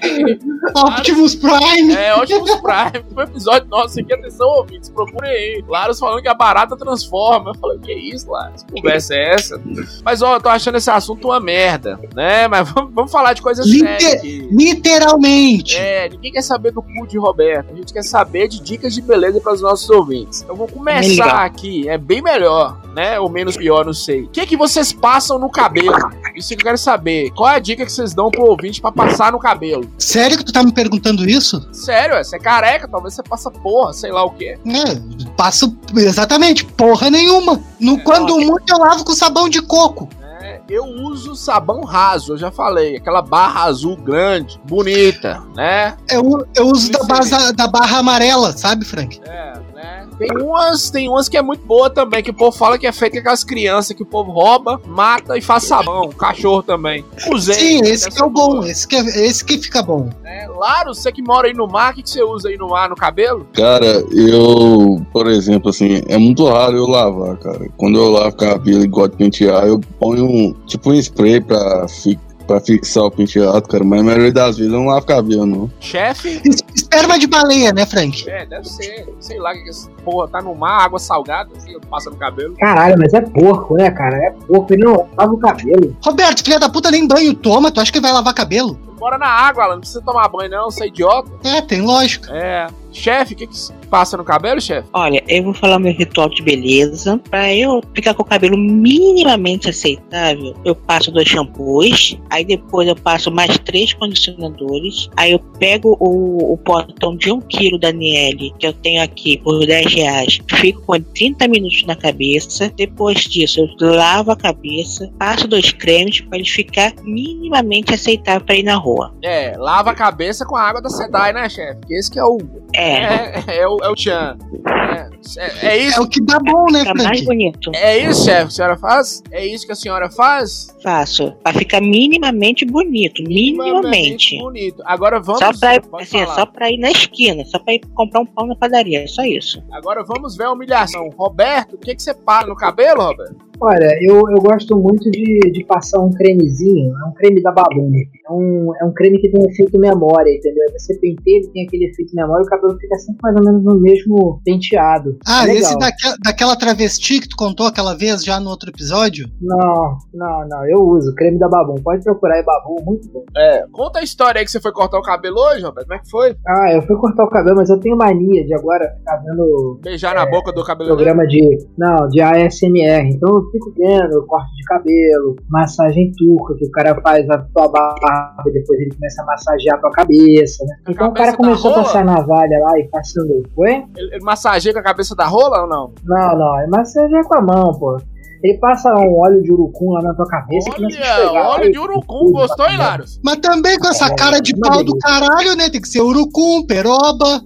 Optimus 0.76 1.36
Prime! 1.36 1.96
É, 1.96 2.14
Optimus 2.16 2.56
Prime. 2.56 3.06
Tem 3.06 3.18
um 3.18 3.22
episódio 3.22 3.70
nosso 3.70 4.00
aqui, 4.00 4.14
atenção, 4.14 4.48
ouvintes, 4.50 4.90
procurem 4.90 5.32
aí. 5.32 5.64
Laros 5.68 6.00
falando 6.00 6.22
que 6.22 6.28
a 6.28 6.34
barata 6.34 6.76
transforma. 6.76 7.52
Eu 7.52 7.56
falei, 7.60 7.80
que 7.80 7.94
isso, 7.94 8.30
Laros? 8.30 8.64
Que 8.64 8.82
conversa 8.82 9.16
é 9.16 9.34
essa? 9.34 9.62
Mas, 10.04 10.22
ó, 10.22 10.36
eu 10.36 10.42
tô 10.42 10.50
achando 10.50 10.76
esse 10.76 10.92
assunto 10.92 11.30
uma 11.30 11.40
merda, 11.40 12.00
né? 12.14 12.48
Mas 12.48 12.70
vamos, 12.70 12.94
vamos 12.94 13.12
falar 13.12 13.34
de 13.34 13.42
coisas 13.56 13.68
Liter-. 13.68 14.48
Literalmente! 14.52 15.78
É, 15.78 16.10
ninguém 16.10 16.32
quer 16.32 16.42
saber 16.42 16.72
do 16.72 16.82
cu 16.82 17.08
de 17.08 17.18
Roberto. 17.18 17.72
A 17.74 17.76
gente 17.76 17.94
quer 17.94 18.04
saber 18.04 18.48
de 18.48 18.62
dicas 18.62 18.94
de 18.94 19.02
beleza 19.02 19.40
para 19.40 19.54
os 19.54 19.62
nossos 19.62 19.90
ouvintes. 19.90 20.46
Eu 20.48 20.56
vou 20.56 20.68
começar 20.68 21.44
aqui, 21.46 21.88
é 21.88 21.98
bem 21.98 22.22
melhor, 22.22 22.82
né? 22.94 23.20
Ou 23.20 23.30
menos 23.30 23.58
pior, 23.58 23.86
não 23.86 23.94
sei. 23.94 24.24
O 24.24 24.30
que, 24.30 24.46
que 24.46 24.58
vocês 24.58 24.92
passam 24.92 25.40
no 25.40 25.50
cabelo? 25.50 25.96
Isso 26.36 26.50
que 26.50 26.56
eu 26.56 26.66
quero 26.66 26.78
saber. 26.78 27.32
Qual 27.32 27.50
é 27.50 27.56
a 27.56 27.60
dica 27.60 27.86
que 27.86 27.92
vocês 27.92 28.14
dão 28.14 28.30
pro 28.30 28.44
ouvinte 28.44 28.82
pra 28.82 28.92
passar 28.92 29.32
no 29.32 29.40
cabelo? 29.40 29.90
Sério 29.98 30.38
que 30.38 30.44
tu 30.44 30.52
tá 30.52 30.64
me 30.64 30.74
perguntando 30.74 31.28
isso? 31.28 31.68
Sério, 31.72 32.16
é, 32.16 32.24
você 32.24 32.36
é 32.36 32.40
careca, 32.40 32.88
talvez 32.88 33.14
você 33.14 33.24
passa 33.24 33.50
porra, 33.50 33.94
sei 33.94 34.12
lá 34.12 34.24
o 34.24 34.32
quê. 34.32 34.58
É, 34.66 35.30
passo 35.38 35.78
exatamente 35.96 36.66
porra 36.66 37.10
nenhuma. 37.10 37.62
No, 37.80 37.96
É, 37.96 38.04
quando 38.04 38.38
muito 38.40 38.72
eu 38.72 38.78
lavo 38.78 39.04
com 39.06 39.14
sabão 39.14 39.48
de 39.48 39.62
coco. 39.62 40.10
É, 40.22 40.25
eu 40.70 40.86
uso 40.86 41.36
sabão 41.36 41.84
raso, 41.84 42.34
eu 42.34 42.38
já 42.38 42.52
falei. 42.52 42.98
Aquela 42.98 43.22
barra 43.22 43.64
azul 43.64 43.96
grande, 43.96 44.60
bonita, 44.66 45.42
né? 45.56 45.98
Eu, 46.10 46.46
eu 46.56 46.68
uso 46.68 46.92
da, 46.92 47.04
base, 47.04 47.54
da 47.54 47.68
barra 47.68 48.00
amarela, 48.00 48.52
sabe, 48.52 48.86
Frank? 48.86 49.22
É, 49.25 49.54
né? 49.75 50.08
Tem 50.17 50.29
umas, 50.41 50.89
tem 50.89 51.10
umas 51.10 51.27
que 51.27 51.38
é 51.38 51.41
muito 51.41 51.65
boa 51.65 51.89
também, 51.89 52.24
que 52.24 52.32
o 52.32 52.34
povo 52.34 52.58
fala 52.58 52.77
que 52.77 52.88
é 52.88 52.91
feita 52.91 53.17
com 53.17 53.20
aquelas 53.20 53.44
crianças 53.44 53.96
que 53.96 54.01
o 54.03 54.05
povo 54.05 54.32
rouba, 54.32 54.82
mata 54.88 55.38
e 55.38 55.41
faz 55.41 55.65
sabão. 55.65 56.10
Cachorro 56.10 56.63
também. 56.63 57.03
Usei. 57.32 57.55
Sim, 57.55 57.82
esse 57.82 58.10
que 58.10 58.22
é 58.22 58.25
o 58.25 58.29
bom, 58.29 58.63
esse 58.63 58.88
que, 58.88 58.96
é, 58.96 59.00
esse 59.25 59.44
que 59.44 59.58
fica 59.58 59.84
bom. 59.84 60.10
né? 60.24 60.48
Laro, 60.55 60.96
você 60.96 61.12
que 61.12 61.22
mora 61.22 61.48
aí 61.48 61.53
no 61.53 61.67
mar, 61.67 61.91
o 61.91 61.96
que, 61.96 62.03
que 62.03 62.10
você 62.10 62.24
usa 62.24 62.48
aí 62.50 62.58
no 62.58 62.70
mar, 62.70 62.89
no 62.89 62.96
cabelo? 62.96 63.46
Cara, 63.53 64.03
eu, 64.12 65.05
por 65.12 65.27
exemplo, 65.27 65.70
assim, 65.70 66.01
é 66.08 66.17
muito 66.17 66.46
raro 66.48 66.77
eu 66.77 66.88
lavar, 66.88 67.38
cara. 67.38 67.67
Quando 67.75 67.98
eu 67.98 68.10
lavo 68.10 68.36
cabelo 68.36 68.84
e 68.84 68.88
gosto 68.88 69.12
de 69.12 69.17
pentear, 69.17 69.65
eu 69.65 69.79
ponho 70.00 70.25
um, 70.25 70.53
tipo 70.65 70.91
um 70.91 70.94
spray 70.96 71.41
pra, 71.41 71.88
fi, 71.88 72.17
pra 72.46 72.60
fixar 72.60 73.04
o 73.04 73.12
penteado, 73.12 73.62
cara. 73.68 73.84
Mas 73.84 74.00
a 74.02 74.04
maioria 74.04 74.32
das 74.32 74.58
vezes 74.58 74.72
eu 74.72 74.80
não 74.80 74.88
lavo 74.88 75.06
cabelo, 75.06 75.46
não. 75.46 75.72
Chefe? 75.80 76.42
Es- 76.46 76.64
Esperma 76.75 77.18
de 77.20 77.28
baleia, 77.28 77.74
né, 77.74 77.86
Frank? 77.86 78.30
É, 78.30 78.46
deve 78.46 78.68
ser. 78.70 79.08
Sei 79.20 79.38
lá, 79.40 79.54
que 79.54 79.68
essa 79.70 79.90
porra 80.06 80.28
tá 80.30 80.42
no 80.42 80.56
mar, 80.56 80.86
água 80.86 81.00
salgada, 81.00 81.50
assim, 81.58 81.74
passa 81.90 82.10
no 82.10 82.16
cabelo. 82.16 82.54
Caralho, 82.58 82.96
mas 82.98 83.14
é 83.14 83.22
porco, 83.22 83.75
né, 83.75 83.90
cara? 83.92 84.16
É 84.18 84.32
porco. 84.48 84.74
Ele 84.74 84.84
não 84.86 85.08
lava 85.18 85.34
o 85.34 85.38
cabelo. 85.38 85.96
Roberto, 86.04 86.44
filha 86.44 86.60
da 86.60 86.70
puta, 86.70 86.90
nem 86.92 87.06
banho 87.08 87.34
toma, 87.34 87.72
tu 87.72 87.82
acha 87.82 87.92
que 87.92 88.00
vai 88.00 88.14
lavar 88.14 88.34
cabelo? 88.34 88.80
Bora 88.98 89.18
na 89.18 89.28
água, 89.28 89.64
ela 89.64 89.74
não 89.74 89.82
precisa 89.82 90.02
tomar 90.02 90.28
banho, 90.30 90.50
não, 90.50 90.72
você 90.72 90.86
é 90.86 90.88
idiota. 90.88 91.32
É, 91.44 91.62
tem 91.62 91.82
lógica. 91.82 92.32
É. 92.36 92.68
Chefe, 92.96 93.34
o 93.34 93.38
que, 93.38 93.48
que 93.48 93.56
passa 93.90 94.16
no 94.16 94.24
cabelo, 94.24 94.60
chefe? 94.62 94.88
Olha, 94.94 95.22
eu 95.28 95.44
vou 95.44 95.54
falar 95.54 95.78
meu 95.80 95.94
ritual 95.94 96.30
de 96.30 96.42
beleza. 96.42 97.20
Pra 97.30 97.54
eu 97.54 97.82
ficar 97.94 98.14
com 98.14 98.24
o 98.24 98.25
cabelo 98.25 98.58
minimamente 98.58 99.70
aceitável, 99.70 100.56
eu 100.64 100.74
passo 100.74 101.12
dois 101.12 101.28
shampoos. 101.28 102.18
Aí 102.30 102.46
depois 102.46 102.88
eu 102.88 102.96
passo 102.96 103.30
mais 103.30 103.58
três 103.60 103.94
condicionadores. 103.94 105.10
Aí 105.18 105.34
eu 105.34 105.40
pego 105.60 105.98
o, 106.00 106.54
o 106.54 106.58
potão 106.58 107.18
de 107.18 107.32
um 107.32 107.42
quilo 107.42 107.78
da 107.78 107.92
Niele, 107.92 108.54
que 108.58 108.66
eu 108.66 108.74
tenho 108.74 109.04
aqui 109.04 109.38
por 109.40 109.66
10 109.66 109.94
reais. 109.94 110.40
Fico 110.48 110.82
com 110.82 111.00
30 111.00 111.48
minutos 111.50 111.84
na 111.86 111.96
cabeça. 111.96 112.72
Depois 112.78 113.22
disso, 113.22 113.60
eu 113.60 113.90
lavo 113.90 114.32
a 114.32 114.38
cabeça, 114.38 115.12
passo 115.20 115.48
dois 115.48 115.72
cremes 115.72 116.22
para 116.22 116.38
ele 116.38 116.48
ficar 116.48 116.94
minimamente 117.04 117.94
aceitável 117.94 118.46
para 118.46 118.56
ir 118.56 118.64
na 118.64 118.75
rua. 118.86 119.13
É, 119.24 119.54
lava 119.58 119.92
a 119.92 119.96
cabeça 119.96 120.46
com 120.46 120.56
a 120.56 120.62
água 120.62 120.82
da 120.82 120.89
Sedai, 120.89 121.34
né, 121.34 121.50
chefe? 121.50 121.80
Que 121.88 121.94
esse 121.96 122.10
que 122.12 122.20
é 122.20 122.24
o. 122.24 122.38
É, 122.74 122.92
É, 122.94 123.44
é, 123.60 123.68
o, 123.68 123.77
é 123.82 123.89
o 123.89 123.96
Tchan. 123.96 124.38
É, 124.68 125.10
é, 125.38 125.68
é 125.68 125.68
É 125.68 125.77
isso. 125.77 126.01
o 126.01 126.08
que 126.08 126.22
dá 126.22 126.39
bom, 126.39 126.65
né, 126.72 126.80
fica 126.80 126.94
mais 127.04 127.22
bonito. 127.25 127.72
É 127.74 127.98
isso, 127.98 128.25
chefe, 128.25 128.42
que 128.42 128.48
a 128.48 128.50
senhora 128.51 128.77
faz? 128.77 129.24
É 129.32 129.46
isso 129.46 129.65
que 129.65 129.72
a 129.72 129.75
senhora 129.75 130.10
faz? 130.10 130.75
Faço. 130.84 131.32
Pra 131.44 131.54
ficar 131.54 131.82
minimamente 131.82 132.65
bonito. 132.65 133.24
Minimamente. 133.24 134.38
Bonito. 134.38 134.82
Agora 134.86 135.20
vamos. 135.20 135.39
Só 135.39 135.51
pra, 135.58 135.82
assim, 136.01 136.20
é 136.20 136.25
só 136.27 136.46
pra 136.46 136.70
ir 136.70 136.77
na 136.77 136.92
esquina, 136.92 137.44
só 137.46 137.58
pra 137.60 137.74
ir 137.74 137.82
comprar 137.94 138.22
um 138.22 138.25
pão 138.25 138.46
na 138.46 138.56
padaria, 138.56 139.04
é 139.04 139.08
só 139.08 139.24
isso. 139.24 139.63
Agora 139.72 140.04
vamos 140.04 140.36
ver 140.36 140.46
a 140.46 140.51
humilhação. 140.51 141.10
Roberto, 141.18 141.75
o 141.75 141.77
que, 141.77 141.96
que 141.96 142.01
você 142.04 142.13
para 142.13 142.48
no 142.48 142.56
cabelo, 142.56 143.01
Roberto? 143.01 143.36
Olha, 143.62 143.98
eu, 144.02 144.16
eu 144.30 144.42
gosto 144.42 144.78
muito 144.78 145.10
de, 145.10 145.40
de 145.52 145.66
passar 145.66 146.02
um 146.02 146.12
cremezinho, 146.12 146.94
é 146.94 147.10
um 147.10 147.14
creme 147.14 147.42
da 147.42 147.52
Balloon. 147.52 147.92
É 148.28 148.32
um, 148.32 148.72
é 148.82 148.86
um 148.86 148.94
creme 148.94 149.20
que 149.20 149.30
tem 149.30 149.42
efeito 149.50 149.80
memória, 149.80 150.30
entendeu? 150.30 150.64
Aí 150.68 150.74
Você 150.80 150.94
penteia, 151.00 151.38
ele 151.38 151.48
tem 151.50 151.66
aquele 151.66 151.86
efeito 151.86 152.16
memória 152.16 152.44
e 152.44 152.46
o 152.46 152.50
cabelo 152.50 152.66
cabelo 152.66 152.80
fica 152.80 152.96
sempre 152.98 153.20
mais 153.22 153.36
ou 153.36 153.44
menos 153.44 153.64
no 153.64 153.80
mesmo 153.80 154.42
penteado. 154.44 155.18
Ah, 155.28 155.48
É 155.48 155.56
esse 155.56 155.78
daquela, 155.78 156.16
daquela 156.24 156.56
travesti 156.56 157.20
que 157.20 157.30
tu 157.30 157.36
contou 157.38 157.68
aquela 157.68 157.96
vez 157.96 158.24
já 158.24 158.40
no 158.40 158.50
outro 158.50 158.70
episódio? 158.70 159.28
Não, 159.42 159.98
não, 160.14 160.48
não, 160.48 160.66
eu 160.70 160.80
uso 160.82 161.14
creme 161.16 161.38
da 161.38 161.48
Babum. 161.48 161.76
Pode 161.84 162.04
procurar 162.04 162.36
aí 162.36 162.44
Babum, 162.44 162.76
muito 162.84 163.08
bom. 163.12 163.24
É, 163.38 163.66
conta 163.72 164.00
a 164.00 164.04
história 164.04 164.40
aí 164.40 164.46
que 164.46 164.52
você 164.52 164.60
foi 164.62 164.72
cortar 164.72 164.98
o 165.00 165.04
cabelo 165.04 165.38
hoje, 165.38 165.64
Roberto. 165.64 165.88
Como 165.88 166.00
é 166.00 166.04
que 166.04 166.10
foi? 166.10 166.36
Ah, 166.48 166.74
eu 166.74 166.82
fui 166.84 166.96
cortar 166.98 167.24
o 167.26 167.30
cabelo, 167.30 167.58
mas 167.58 167.70
eu 167.70 167.80
tenho 167.80 167.98
mania 167.98 168.46
de 168.46 168.54
agora 168.54 168.96
ficar 168.98 169.18
vendo 169.18 169.80
Beijar 169.84 170.16
na 170.16 170.26
boca 170.26 170.52
do 170.52 170.64
cabeleireiro? 170.64 170.96
programa 171.04 171.28
de. 171.28 171.66
Não, 171.78 172.08
de 172.08 172.22
ASMR. 172.22 173.10
Então 173.10 173.36
eu 173.36 173.45
fico 173.52 173.74
vendo 173.78 174.25
corte 174.28 174.52
de 174.56 174.64
cabelo, 174.66 175.36
massagem 175.50 176.12
turca, 176.18 176.56
que 176.56 176.66
o 176.66 176.72
cara 176.72 177.00
faz 177.02 177.30
a 177.30 177.38
tua 177.40 177.68
barba 177.70 178.44
e 178.48 178.52
depois 178.52 178.80
ele 178.80 178.94
começa 178.96 179.22
a 179.22 179.25
massagear 179.25 179.75
a 179.78 179.80
tua 179.82 179.92
cabeça, 179.92 180.64
né? 180.66 180.75
Então 180.90 181.10
o 181.10 181.14
cara 181.14 181.36
começou 181.36 181.72
da 181.72 181.78
a 181.78 181.82
rola? 181.82 181.84
passar 181.94 182.06
navalha 182.06 182.60
lá 182.62 182.80
e 182.80 182.88
passando. 182.90 183.44
Oi? 183.58 183.84
Ele, 183.98 184.16
ele 184.16 184.24
massageia 184.24 184.74
com 184.74 184.80
a 184.80 184.84
cabeça 184.84 185.16
da 185.16 185.25
rola 185.25 185.62
ou 185.64 185.68
não? 185.68 185.92
Não, 186.04 186.38
não, 186.38 186.60
é 186.60 186.68
massagear 186.68 187.24
com 187.28 187.36
a 187.36 187.42
mão, 187.42 187.72
pô. 187.80 187.98
Ele 188.44 188.58
passa 188.60 188.94
um 188.94 189.18
óleo 189.20 189.42
de 189.42 189.52
urucum 189.52 189.92
lá 189.94 190.02
na 190.04 190.14
tua 190.14 190.28
cabeça 190.28 190.70
Olha, 190.78 190.88
esfregar. 190.88 191.48
óleo 191.48 191.72
de 191.72 191.80
urucum. 191.80 192.32
Gostou, 192.32 192.70
Hilários? 192.70 193.20
Mas 193.24 193.38
também 193.38 193.80
com 193.80 193.88
essa 193.88 194.06
É, 194.08 194.16
cara 194.16 194.40
de 194.40 194.54
uma 194.54 194.70
pau 194.70 194.84
do 194.84 194.96
caralho, 195.00 195.56
né? 195.56 195.68
Tem 195.70 195.82
que 195.82 195.88
ser 195.88 196.02
urucum, 196.02 196.64
peroba. 196.68 197.42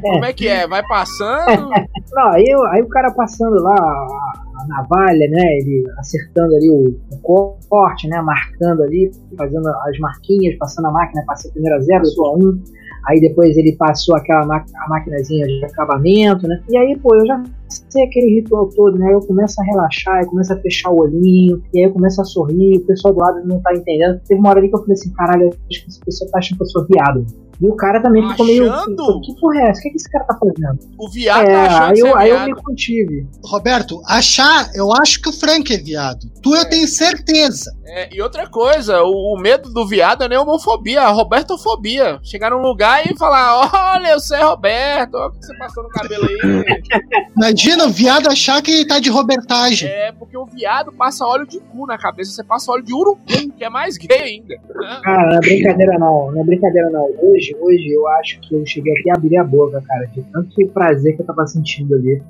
Como 0.00 0.24
é 0.24 0.32
que 0.32 0.48
é? 0.48 0.66
Vai 0.66 0.82
passando? 0.86 1.68
Não, 2.14 2.28
aí, 2.32 2.44
eu- 2.48 2.64
aí 2.68 2.80
o 2.82 2.88
cara 2.88 3.12
passando 3.12 3.62
lá 3.62 3.74
navalha, 4.68 5.28
né? 5.30 5.58
Ele 5.58 5.84
acertando 5.98 6.54
ali 6.54 6.70
o, 6.70 6.96
o 7.14 7.58
corte, 7.68 8.06
né? 8.08 8.20
Marcando 8.20 8.82
ali, 8.82 9.10
fazendo 9.36 9.68
as 9.68 9.98
marquinhas, 9.98 10.56
passando 10.58 10.86
a 10.86 10.92
máquina, 10.92 11.24
passei 11.26 11.50
primeiro 11.50 11.76
a 11.76 11.80
zero, 11.80 12.04
depois 12.04 12.34
a 12.34 12.36
um. 12.36 12.62
Aí 13.06 13.20
depois 13.20 13.56
ele 13.56 13.74
passou 13.76 14.16
aquela 14.16 14.46
ma 14.46 14.64
maquinazinha 14.88 15.46
de 15.46 15.64
acabamento, 15.64 16.46
né? 16.46 16.62
E 16.68 16.76
aí, 16.76 16.98
pô, 16.98 17.14
eu 17.16 17.26
já 17.26 17.42
sei 17.68 18.04
aquele 18.04 18.40
ritual 18.40 18.68
todo, 18.68 18.98
né? 18.98 19.12
Eu 19.12 19.20
começo 19.20 19.60
a 19.60 19.64
relaxar, 19.64 20.22
eu 20.22 20.28
começo 20.28 20.52
a 20.52 20.56
fechar 20.56 20.90
o 20.90 21.00
olhinho, 21.00 21.62
e 21.72 21.78
aí 21.78 21.84
eu 21.84 21.92
começo 21.92 22.20
a 22.20 22.24
sorrir, 22.24 22.78
o 22.78 22.86
pessoal 22.86 23.14
do 23.14 23.20
lado 23.20 23.46
não 23.46 23.60
tá 23.60 23.74
entendendo. 23.74 24.20
Teve 24.26 24.40
uma 24.40 24.50
hora 24.50 24.58
ali 24.60 24.68
que 24.68 24.74
eu 24.74 24.80
falei 24.80 24.94
assim, 24.94 25.12
caralho, 25.12 25.48
acho 25.48 25.82
que 25.82 25.88
essa 25.88 26.00
pessoa 26.04 26.30
tá 26.30 26.38
achando 26.38 26.58
que 26.58 26.64
eu 26.64 26.68
sou 26.68 26.86
viado. 26.86 27.26
E 27.60 27.68
o 27.68 27.74
cara 27.74 28.00
também 28.00 28.28
ficou 28.30 28.46
meio. 28.46 28.72
Achando? 28.72 29.20
Que 29.20 29.40
porra 29.40 29.60
é 29.60 29.70
essa? 29.70 29.80
O 29.80 29.82
que, 29.82 29.90
que 29.90 29.96
esse 29.96 30.10
cara 30.10 30.24
tá 30.24 30.38
fazendo? 30.38 30.78
O 30.96 31.10
viado 31.10 31.42
é, 31.42 31.52
tá 31.52 31.62
achando 31.64 31.82
aí 31.82 31.94
que 31.94 32.00
você 32.00 32.08
eu, 32.08 32.16
é 32.16 32.22
aí 32.22 32.30
eu 32.30 32.36
viado. 32.36 32.46
me 32.46 32.62
contive. 32.62 33.26
Roberto, 33.44 34.00
achar, 34.06 34.70
eu 34.74 34.92
acho 34.92 35.20
que 35.20 35.28
o 35.28 35.32
Frank 35.32 35.74
é 35.74 35.78
viado. 35.78 36.30
Tu 36.40 36.54
eu 36.54 36.68
tenho 36.68 36.86
certeza. 36.86 37.72
É, 37.84 38.14
e 38.14 38.22
outra 38.22 38.46
coisa, 38.48 39.02
o, 39.02 39.34
o 39.34 39.40
medo 39.40 39.72
do 39.72 39.86
viado 39.86 40.22
é 40.22 40.28
nem 40.28 40.38
homofobia, 40.38 41.02
a 41.02 41.10
robertofobia. 41.10 42.20
Chegar 42.22 42.50
num 42.50 42.62
lugar 42.62 43.04
e 43.10 43.16
falar, 43.16 43.70
olha, 43.94 44.12
eu 44.12 44.20
sou 44.20 44.38
Roberto, 44.38 45.14
olha 45.16 45.28
o 45.28 45.32
que 45.32 45.44
você 45.44 45.58
passou 45.58 45.82
no 45.82 45.88
cabelo 45.88 46.26
aí. 46.26 46.64
Imagina 47.58 47.86
o 47.86 47.90
viado 47.90 48.28
achar 48.28 48.62
que 48.62 48.86
tá 48.86 49.00
de 49.00 49.10
robertagem. 49.10 49.88
é, 49.88 50.12
porque 50.12 50.36
o 50.38 50.46
viado 50.46 50.92
passa 50.92 51.26
óleo 51.26 51.44
de 51.44 51.58
cu 51.58 51.86
na 51.86 51.98
cabeça, 51.98 52.30
você 52.30 52.44
passa 52.44 52.70
óleo 52.70 52.84
de 52.84 52.94
urucum, 52.94 53.50
que 53.56 53.64
é 53.64 53.68
mais 53.68 53.96
gay 53.96 54.16
ainda. 54.16 54.54
Cara, 55.02 55.28
não 55.28 55.36
é 55.36 55.40
brincadeira 55.40 55.98
não, 55.98 56.30
não 56.30 56.40
é 56.40 56.44
brincadeira 56.44 56.88
não. 56.90 57.10
Hoje, 57.20 57.56
hoje 57.60 57.90
eu 57.90 58.06
acho 58.08 58.38
que 58.40 58.54
eu 58.54 58.64
cheguei 58.64 58.92
aqui 58.92 59.10
a 59.10 59.14
abrir 59.14 59.36
a 59.38 59.44
boca, 59.44 59.82
cara, 59.84 60.06
de 60.06 60.22
tanto 60.32 60.68
prazer 60.72 61.16
que 61.16 61.22
eu 61.22 61.26
tava 61.26 61.44
sentindo 61.48 61.96
ali. 61.96 62.22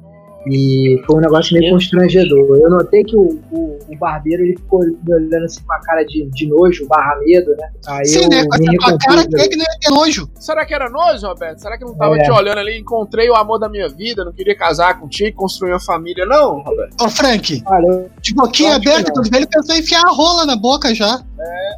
E 0.50 1.02
foi 1.07 1.17
um 1.17 1.21
negócio 1.21 1.59
meio 1.59 1.73
constrangedor. 1.73 2.57
Eu 2.59 2.71
notei 2.71 3.05
que 3.05 3.17
o, 3.17 3.38
o, 3.52 3.78
o 3.88 3.97
barbeiro 3.99 4.43
ele 4.43 4.57
ficou 4.57 4.81
me 4.81 5.14
olhando 5.14 5.45
assim 5.45 5.61
com 5.67 5.73
a 5.73 5.81
cara 5.81 6.02
de, 6.05 6.26
de 6.31 6.47
nojo, 6.49 6.87
barra 6.88 7.17
medo, 7.21 7.50
né? 7.57 7.69
Aí 7.87 8.07
Sim, 8.07 8.25
eu 8.25 8.28
né? 8.28 8.45
Com 8.47 8.55
essa 8.55 8.64
tua 8.78 8.99
cara, 8.99 9.26
quem 9.28 9.40
é 9.45 9.49
que 9.49 9.57
não 9.57 9.64
ia 9.64 9.78
ter 9.81 9.90
nojo? 9.90 10.28
Será 10.37 10.64
que 10.67 10.75
era 10.75 10.88
nojo, 10.88 11.26
Roberto? 11.26 11.59
Será 11.59 11.76
que 11.78 11.85
não 11.85 11.95
tava 11.95 12.17
É. 12.17 12.23
te 12.23 12.31
olhando 12.31 12.59
ali? 12.59 12.78
Encontrei 12.78 13.28
o 13.28 13.35
amor 13.35 13.59
da 13.59 13.69
minha 13.69 13.88
vida, 13.88 14.25
não 14.25 14.33
queria 14.33 14.57
casar 14.57 14.99
contigo, 14.99 15.37
construir 15.37 15.73
uma 15.73 15.81
família, 15.81 16.25
não, 16.26 16.61
Roberto? 16.62 16.95
Ô, 17.02 17.09
Frank, 17.09 17.62
Olha, 17.67 17.87
eu- 17.87 18.11
de 18.23 18.35
boquinha 18.35 18.76
aberta, 18.76 19.12
ele 19.35 19.47
pensou 19.47 19.75
em 19.75 19.81
enfiar 19.81 20.02
a 20.07 20.11
rola 20.11 20.47
na 20.47 20.57
boca 20.57 20.95
já. 20.95 21.21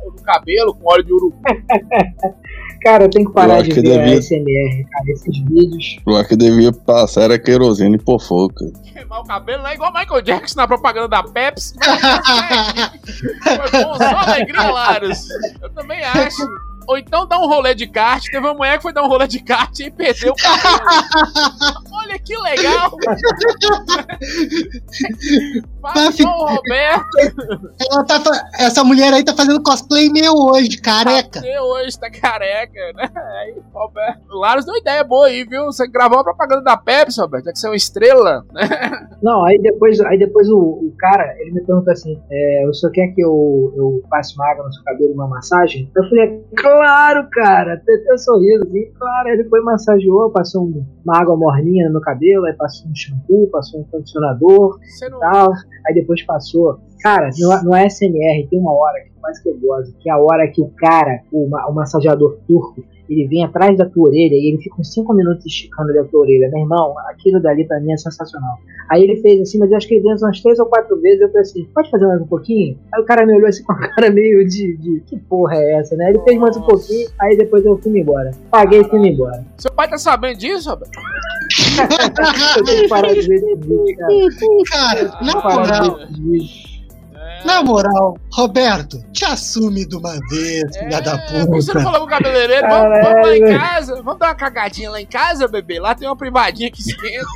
Ou 0.04 0.12
no 0.12 0.22
cabelo, 0.22 0.74
com 0.74 0.88
óleo 0.92 1.04
de 1.04 1.12
urucum. 1.12 1.40
cara, 2.82 3.04
eu 3.04 3.10
tenho 3.10 3.26
que 3.26 3.32
parar 3.32 3.62
de 3.62 3.68
que 3.70 3.74
ver 3.80 3.82
devia- 3.82 4.14
a 4.14 4.16
SMR, 4.22 4.84
cara. 4.90 5.10
Esses 5.12 5.38
vídeos. 5.38 5.96
Eu 6.06 6.16
que 6.16 6.36
devia 6.36 6.72
passar 6.72 7.22
era 7.22 7.38
querosene 7.38 7.96
e 7.96 7.98
cara. 8.50 8.70
Queimar 8.92 9.20
o 9.20 9.24
cabelo 9.24 9.66
é 9.66 9.74
igual 9.74 9.92
Michael 9.92 10.22
Jackson 10.22 10.60
na 10.60 10.66
propaganda 10.66 11.08
da 11.08 11.22
Pepsi. 11.22 11.74
Foi 13.42 13.82
bom, 13.82 13.94
só 13.96 14.04
alegria, 14.16 14.70
Laros. 14.70 15.18
Eu 15.62 15.70
também 15.70 16.02
acho. 16.04 16.42
Ou 16.90 16.98
então 16.98 17.24
dá 17.24 17.38
um 17.38 17.46
rolê 17.46 17.72
de 17.72 17.86
kart. 17.86 18.24
Teve 18.24 18.44
uma 18.44 18.52
mulher 18.52 18.76
que 18.78 18.82
foi 18.82 18.92
dar 18.92 19.04
um 19.04 19.08
rolê 19.08 19.28
de 19.28 19.38
kart 19.40 19.78
e 19.78 19.88
perdeu 19.92 20.32
o 20.32 20.34
cabelo. 20.34 20.80
Olha 21.94 22.18
que 22.18 22.36
legal! 22.36 22.90
Faz 25.80 26.18
igual 26.18 26.40
o 26.40 26.56
Roberto. 26.56 27.06
Ela 27.78 28.04
tá 28.04 28.20
Essa 28.58 28.82
mulher 28.82 29.14
aí 29.14 29.24
tá 29.24 29.32
fazendo 29.32 29.62
cosplay 29.62 30.10
meu 30.10 30.34
hoje, 30.34 30.78
careca. 30.78 31.38
Você 31.38 31.60
hoje 31.60 31.96
tá 31.96 32.10
careca, 32.10 32.92
né? 32.96 33.08
Aí, 33.14 33.54
Roberto. 33.72 34.22
O 34.28 34.38
Laros 34.40 34.64
deu 34.64 34.74
uma 34.74 34.80
ideia 34.80 35.04
boa 35.04 35.28
aí, 35.28 35.44
viu? 35.44 35.66
Você 35.66 35.86
gravou 35.86 36.18
uma 36.18 36.24
propaganda 36.24 36.62
da 36.62 36.76
Pepsi, 36.76 37.20
Roberto. 37.20 37.44
Já 37.44 37.52
que 37.52 37.58
você 37.60 37.66
é 37.68 37.70
uma 37.70 37.76
estrela, 37.76 38.44
né? 38.52 38.68
Não, 39.22 39.44
aí 39.44 39.60
depois, 39.60 40.00
aí 40.00 40.18
depois 40.18 40.48
o, 40.48 40.58
o 40.58 40.92
cara, 40.98 41.36
ele 41.38 41.52
me 41.52 41.60
perguntou 41.60 41.92
assim, 41.92 42.20
é, 42.32 42.66
o 42.66 42.74
senhor 42.74 42.90
quer 42.90 43.08
que 43.08 43.20
eu, 43.20 43.72
eu 43.76 44.02
passe 44.10 44.34
uma 44.34 44.50
água 44.50 44.64
no 44.64 44.72
seu 44.72 44.82
cabelo 44.82 45.10
e 45.10 45.14
uma 45.14 45.28
massagem? 45.28 45.88
Eu 45.94 46.02
falei, 46.08 46.42
claro, 46.56 46.79
cara, 46.84 47.74
até 47.74 47.96
teu 47.98 48.18
sorriso, 48.18 48.62
assim, 48.66 48.90
claro, 48.98 49.28
ele 49.28 49.44
foi 49.48 49.60
massageou, 49.62 50.30
passou 50.30 50.64
um- 50.64 50.84
uma 51.04 51.18
água 51.20 51.36
morninha 51.36 51.86
no 51.86 51.92
meu 51.92 52.00
cabelo, 52.00 52.44
aí 52.46 52.52
passou 52.54 52.90
um 52.90 52.94
shampoo, 52.94 53.48
passou 53.50 53.80
um 53.80 53.84
condicionador 53.84 54.78
Você 54.80 55.08
não. 55.08 55.18
e 55.18 55.20
tal, 55.20 55.52
aí 55.86 55.94
depois 55.94 56.22
passou. 56.24 56.78
Cara, 57.02 57.30
no, 57.38 57.48
no 57.64 57.74
ASMR 57.74 58.46
tem 58.50 58.58
uma 58.60 58.72
hora 58.72 59.00
que 59.04 59.10
mais 59.20 59.38
que 59.38 59.48
eu 59.48 59.58
gosto, 59.58 59.94
que 59.98 60.08
é 60.08 60.12
a 60.12 60.18
hora 60.18 60.48
que 60.48 60.62
o 60.62 60.70
cara, 60.76 61.20
o, 61.32 61.46
o 61.46 61.74
massageador 61.74 62.38
turco, 62.46 62.82
ele 63.10 63.26
vem 63.26 63.44
atrás 63.44 63.76
da 63.76 63.84
tua 63.86 64.08
orelha 64.08 64.34
e 64.34 64.48
ele 64.48 64.62
fica 64.62 64.76
uns 64.80 64.92
5 64.94 65.12
minutos 65.12 65.44
esticando 65.44 65.90
ali 65.90 65.98
a 65.98 66.04
tua 66.04 66.20
orelha. 66.20 66.48
Meu 66.50 66.60
irmão, 66.60 66.94
aquilo 67.10 67.40
dali 67.40 67.66
pra 67.66 67.80
mim 67.80 67.92
é 67.92 67.96
sensacional. 67.96 68.58
Aí 68.88 69.02
ele 69.02 69.16
fez 69.20 69.40
assim, 69.40 69.58
mas 69.58 69.70
eu 69.70 69.76
acho 69.76 69.88
que 69.88 69.94
ele 69.94 70.02
fez 70.02 70.22
umas 70.22 70.40
três 70.40 70.58
ou 70.58 70.66
quatro 70.66 71.00
vezes. 71.00 71.20
Eu 71.20 71.28
falei 71.28 71.42
assim, 71.42 71.64
pode 71.74 71.90
fazer 71.90 72.06
mais 72.06 72.22
um 72.22 72.26
pouquinho? 72.26 72.78
Aí 72.94 73.02
o 73.02 73.04
cara 73.04 73.26
me 73.26 73.34
olhou 73.34 73.48
assim 73.48 73.64
com 73.64 73.72
a 73.72 73.78
cara 73.94 74.10
meio 74.10 74.46
de, 74.46 74.76
de 74.76 75.00
que 75.06 75.18
porra 75.18 75.56
é 75.56 75.80
essa, 75.80 75.96
né? 75.96 76.10
Ele 76.10 76.20
fez 76.20 76.38
mais 76.38 76.56
um 76.56 76.62
pouquinho, 76.62 77.08
aí 77.20 77.36
depois 77.36 77.64
eu 77.64 77.76
fui 77.78 77.98
embora. 77.98 78.30
Paguei 78.50 78.80
e 78.80 78.84
fui 78.84 79.08
embora. 79.08 79.44
Seu 79.58 79.72
pai 79.72 79.88
tá 79.88 79.98
sabendo 79.98 80.38
disso, 80.38 80.70
Roberto? 80.70 80.98
Eu 82.56 82.64
tenho 82.64 82.82
que 82.82 82.88
parar 82.88 83.12
de 83.12 83.26
ver 83.26 83.34
esse 83.34 83.54
vídeo, 83.56 83.84
cara. 83.98 85.10
Cara, 85.10 85.24
na 85.24 85.34
moral. 85.34 85.98
Na 87.44 87.62
moral, 87.62 88.16
Roberto, 88.32 89.02
te 89.12 89.24
assume 89.24 89.86
de 89.86 89.96
uma 89.96 90.18
vez, 90.28 90.76
filha 90.76 91.00
da 91.00 91.12
É, 91.14 91.18
por 91.18 91.50
que 91.50 91.62
você 91.62 91.72
não 91.74 91.80
puta. 91.80 91.82
falou 91.82 92.00
com 92.00 92.06
o 92.06 92.08
cabeleireiro? 92.08 92.68
Vamos, 92.68 92.98
vamos 93.02 93.26
lá 93.26 93.36
em 93.36 93.58
casa, 93.58 93.94
vamos 94.02 94.18
dar 94.18 94.26
uma 94.28 94.34
cagadinha 94.34 94.90
lá 94.90 95.00
em 95.00 95.06
casa, 95.06 95.48
bebê. 95.48 95.80
Lá 95.80 95.94
tem 95.94 96.08
uma 96.08 96.16
privadinha 96.16 96.70
que 96.70 96.80
esquenta. 96.80 97.26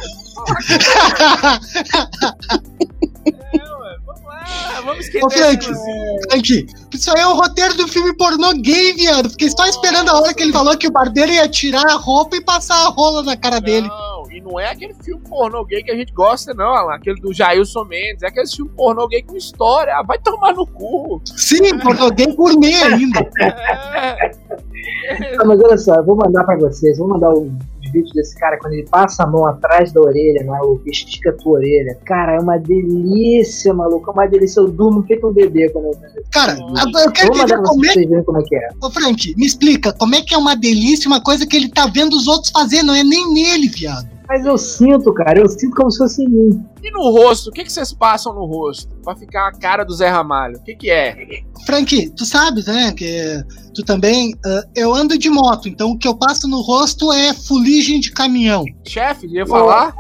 É, 2.45 3.59
ué, 3.59 3.97
vamos 4.05 4.23
lá, 4.25 4.45
vamos 4.85 4.97
Ô, 4.97 5.01
esquentar 5.01 5.31
Frank. 5.31 5.59
esse 5.59 5.69
cozinho. 5.69 6.21
Frank, 6.31 6.67
isso 6.93 7.11
aí 7.15 7.21
é 7.21 7.27
o 7.27 7.35
roteiro 7.35 7.75
do 7.75 7.89
filme 7.89 8.17
pornô 8.17 8.53
gay, 8.55 8.93
viado. 8.95 9.31
Fiquei 9.31 9.51
só 9.51 9.67
esperando 9.67 10.11
a 10.11 10.21
hora 10.21 10.35
que 10.35 10.43
ele 10.43 10.53
falou 10.53 10.77
que 10.77 10.87
o 10.87 10.93
barbeiro 10.93 11.33
ia 11.33 11.49
tirar 11.49 11.87
a 11.89 11.95
roupa 11.95 12.37
e 12.37 12.41
passar 12.45 12.77
a 12.87 12.89
rola 12.91 13.23
na 13.23 13.37
cara 13.37 13.61
dele. 13.61 13.89
E 14.35 14.41
não 14.41 14.59
é 14.59 14.71
aquele 14.71 14.95
filme 14.95 15.23
pornô 15.29 15.65
gay 15.65 15.83
que 15.83 15.93
a 15.93 15.97
gente 15.97 16.13
gosta, 16.13 16.53
não, 16.53 16.75
Alan. 16.75 16.95
Aquele 16.95 17.21
do 17.21 17.33
Jailson 17.33 17.85
Mendes. 17.85 18.23
É 18.23 18.27
aquele 18.27 18.49
filme 18.49 18.71
pornô 18.77 19.07
gay 19.07 19.23
com 19.23 19.37
história. 19.37 19.95
Ah, 19.97 20.03
vai 20.03 20.19
tomar 20.19 20.53
no 20.53 20.67
cu. 20.67 21.23
Sim, 21.25 21.79
pornô 21.79 22.11
gay 22.11 22.35
gourmet 22.35 22.83
ainda. 22.83 23.21
É. 25.07 25.37
Ah, 25.39 25.45
mas 25.45 25.61
olha 25.61 25.79
só, 25.79 25.95
eu 25.95 26.05
vou 26.05 26.17
mandar 26.17 26.45
pra 26.45 26.57
vocês, 26.57 26.99
vou 26.99 27.09
mandar 27.09 27.31
um 27.31 27.57
vídeo 27.91 28.13
desse 28.15 28.37
cara 28.37 28.59
quando 28.59 28.75
ele 28.75 28.87
passa 28.89 29.23
a 29.23 29.27
mão 29.27 29.47
atrás 29.47 29.93
da 29.93 30.01
orelha, 30.01 30.45
maluco, 30.45 30.83
estica 30.89 31.31
a 31.31 31.33
tua 31.33 31.59
orelha. 31.59 31.99
Cara, 32.05 32.37
é 32.37 32.39
uma 32.41 32.59
delícia, 32.59 33.73
maluco, 33.73 34.11
é 34.11 34.13
uma 34.13 34.27
delícia. 34.27 34.61
Eu 34.61 34.69
durmo 34.69 35.03
feito 35.05 35.27
um 35.27 35.33
bebê 35.33 35.71
quando 35.71 35.87
eu 35.87 35.95
Cara, 36.33 36.53
agora 36.53 37.05
eu 37.07 37.13
quero 37.13 37.33
vou 37.33 37.43
entender 37.43 37.63
como 37.63 37.85
é 37.85 37.93
vocês 37.93 38.09
verem 38.09 38.25
como 38.25 38.39
é 38.41 38.43
que 38.43 38.57
é. 38.57 38.69
Ô, 38.83 38.91
Frank, 38.91 39.35
me 39.37 39.47
explica, 39.47 39.93
como 39.93 40.15
é 40.15 40.23
que 40.23 40.35
é 40.35 40.39
uma 40.39 40.57
delícia 40.57 41.09
uma 41.09 41.21
coisa 41.21 41.47
que 41.47 41.57
ele 41.57 41.69
tá 41.69 41.87
vendo 41.87 42.15
os 42.15 42.27
outros 42.27 42.51
fazer, 42.51 42.83
não 42.83 42.95
é 42.95 43.03
nem 43.03 43.33
nele, 43.33 43.69
viado. 43.69 44.15
Mas 44.27 44.47
eu 44.47 44.57
sinto, 44.57 45.13
cara, 45.13 45.39
eu 45.39 45.49
sinto 45.49 45.77
como 45.77 45.91
se 45.91 45.99
fosse 45.99 46.23
em 46.23 46.29
mim. 46.29 46.65
E 46.83 46.91
no 46.91 47.11
rosto? 47.11 47.51
O 47.51 47.53
que, 47.53 47.63
que 47.63 47.71
vocês 47.71 47.93
passam 47.93 48.35
no 48.35 48.47
rosto? 48.47 48.95
Pra 49.03 49.15
ficar 49.15 49.49
a 49.49 49.53
cara 49.53 49.85
do 49.85 49.95
Zé 49.95 50.09
Ramalho? 50.09 50.57
O 50.57 50.63
que, 50.63 50.75
que 50.75 50.91
é? 50.91 51.43
Frank, 51.67 52.11
tu 52.11 52.25
sabes, 52.25 52.67
né, 52.67 52.93
que 52.93 53.45
tu 53.75 53.83
também, 53.85 54.35
ah, 54.45 54.65
eu 54.75 54.95
ando 54.95 55.19
de 55.19 55.29
moto, 55.29 55.69
então 55.69 55.91
o 55.91 55.99
que 55.99 56.09
eu 56.09 56.17
passo 56.17 56.49
no 56.49 56.61
rosto 56.63 57.13
é 57.13 57.35
fuligem 57.75 58.01
de 58.01 58.13
caminhão. 58.13 58.65
Chefe, 58.87 59.27
ia 59.27 59.47
falar? 59.47 59.95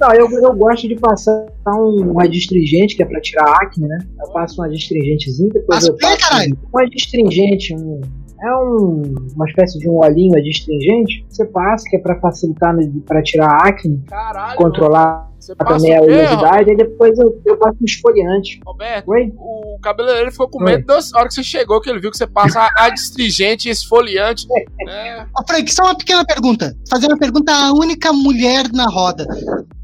Não, 0.00 0.12
eu, 0.14 0.28
eu 0.30 0.54
gosto 0.54 0.88
de 0.88 0.96
passar 0.96 1.46
um, 1.68 2.14
um 2.14 2.20
adstringente, 2.20 2.96
que 2.96 3.02
é 3.02 3.06
pra 3.06 3.20
tirar 3.20 3.44
acne, 3.62 3.86
né? 3.86 3.98
Eu 4.20 4.32
passo 4.32 4.60
um 4.60 4.64
adstringentezinho, 4.64 5.50
depois 5.50 5.78
Passa 5.78 5.90
eu 5.90 5.96
passo 5.96 6.30
caralho? 6.30 6.58
um 6.74 6.78
adstringente, 6.78 7.74
um... 7.74 8.00
é 8.42 8.56
um, 8.56 9.02
uma 9.36 9.46
espécie 9.46 9.78
de 9.78 9.88
um 9.88 9.98
olhinho 9.98 10.36
adstringente. 10.36 11.24
Você 11.28 11.44
passa, 11.46 11.88
que 11.88 11.96
é 11.96 12.00
pra 12.00 12.18
facilitar, 12.18 12.74
para 13.06 13.22
tirar 13.22 13.46
a 13.46 13.68
acne, 13.68 14.02
Caralho. 14.08 14.56
controlar 14.56 15.30
Você 15.38 15.54
passa 15.54 15.74
também 15.74 15.96
a 15.96 16.00
oleosidade. 16.00 16.70
Aí 16.70 16.76
depois 16.76 17.18
eu, 17.18 17.40
eu 17.44 17.56
passo 17.58 17.76
um 17.80 17.84
esfoliante. 17.84 18.60
Roberto? 18.66 19.08
Oi? 19.08 19.32
O 19.36 19.61
cabeleireiro 19.80 20.30
ficou 20.30 20.48
com 20.48 20.62
medo 20.62 20.86
da 20.86 20.94
hora 21.14 21.28
que 21.28 21.34
você 21.34 21.42
chegou, 21.42 21.80
que 21.80 21.90
ele 21.90 22.00
viu 22.00 22.10
que 22.10 22.16
você 22.16 22.26
passa 22.26 22.70
adstringente 22.76 23.68
esfoliante. 23.68 24.46
É, 24.88 25.22
Ô, 25.22 25.46
Frank, 25.46 25.72
só 25.72 25.84
uma 25.84 25.96
pequena 25.96 26.24
pergunta. 26.24 26.76
Fazer 26.88 27.06
uma 27.06 27.18
pergunta 27.18 27.52
à 27.52 27.72
única 27.72 28.12
mulher 28.12 28.70
na 28.72 28.86
roda. 28.86 29.26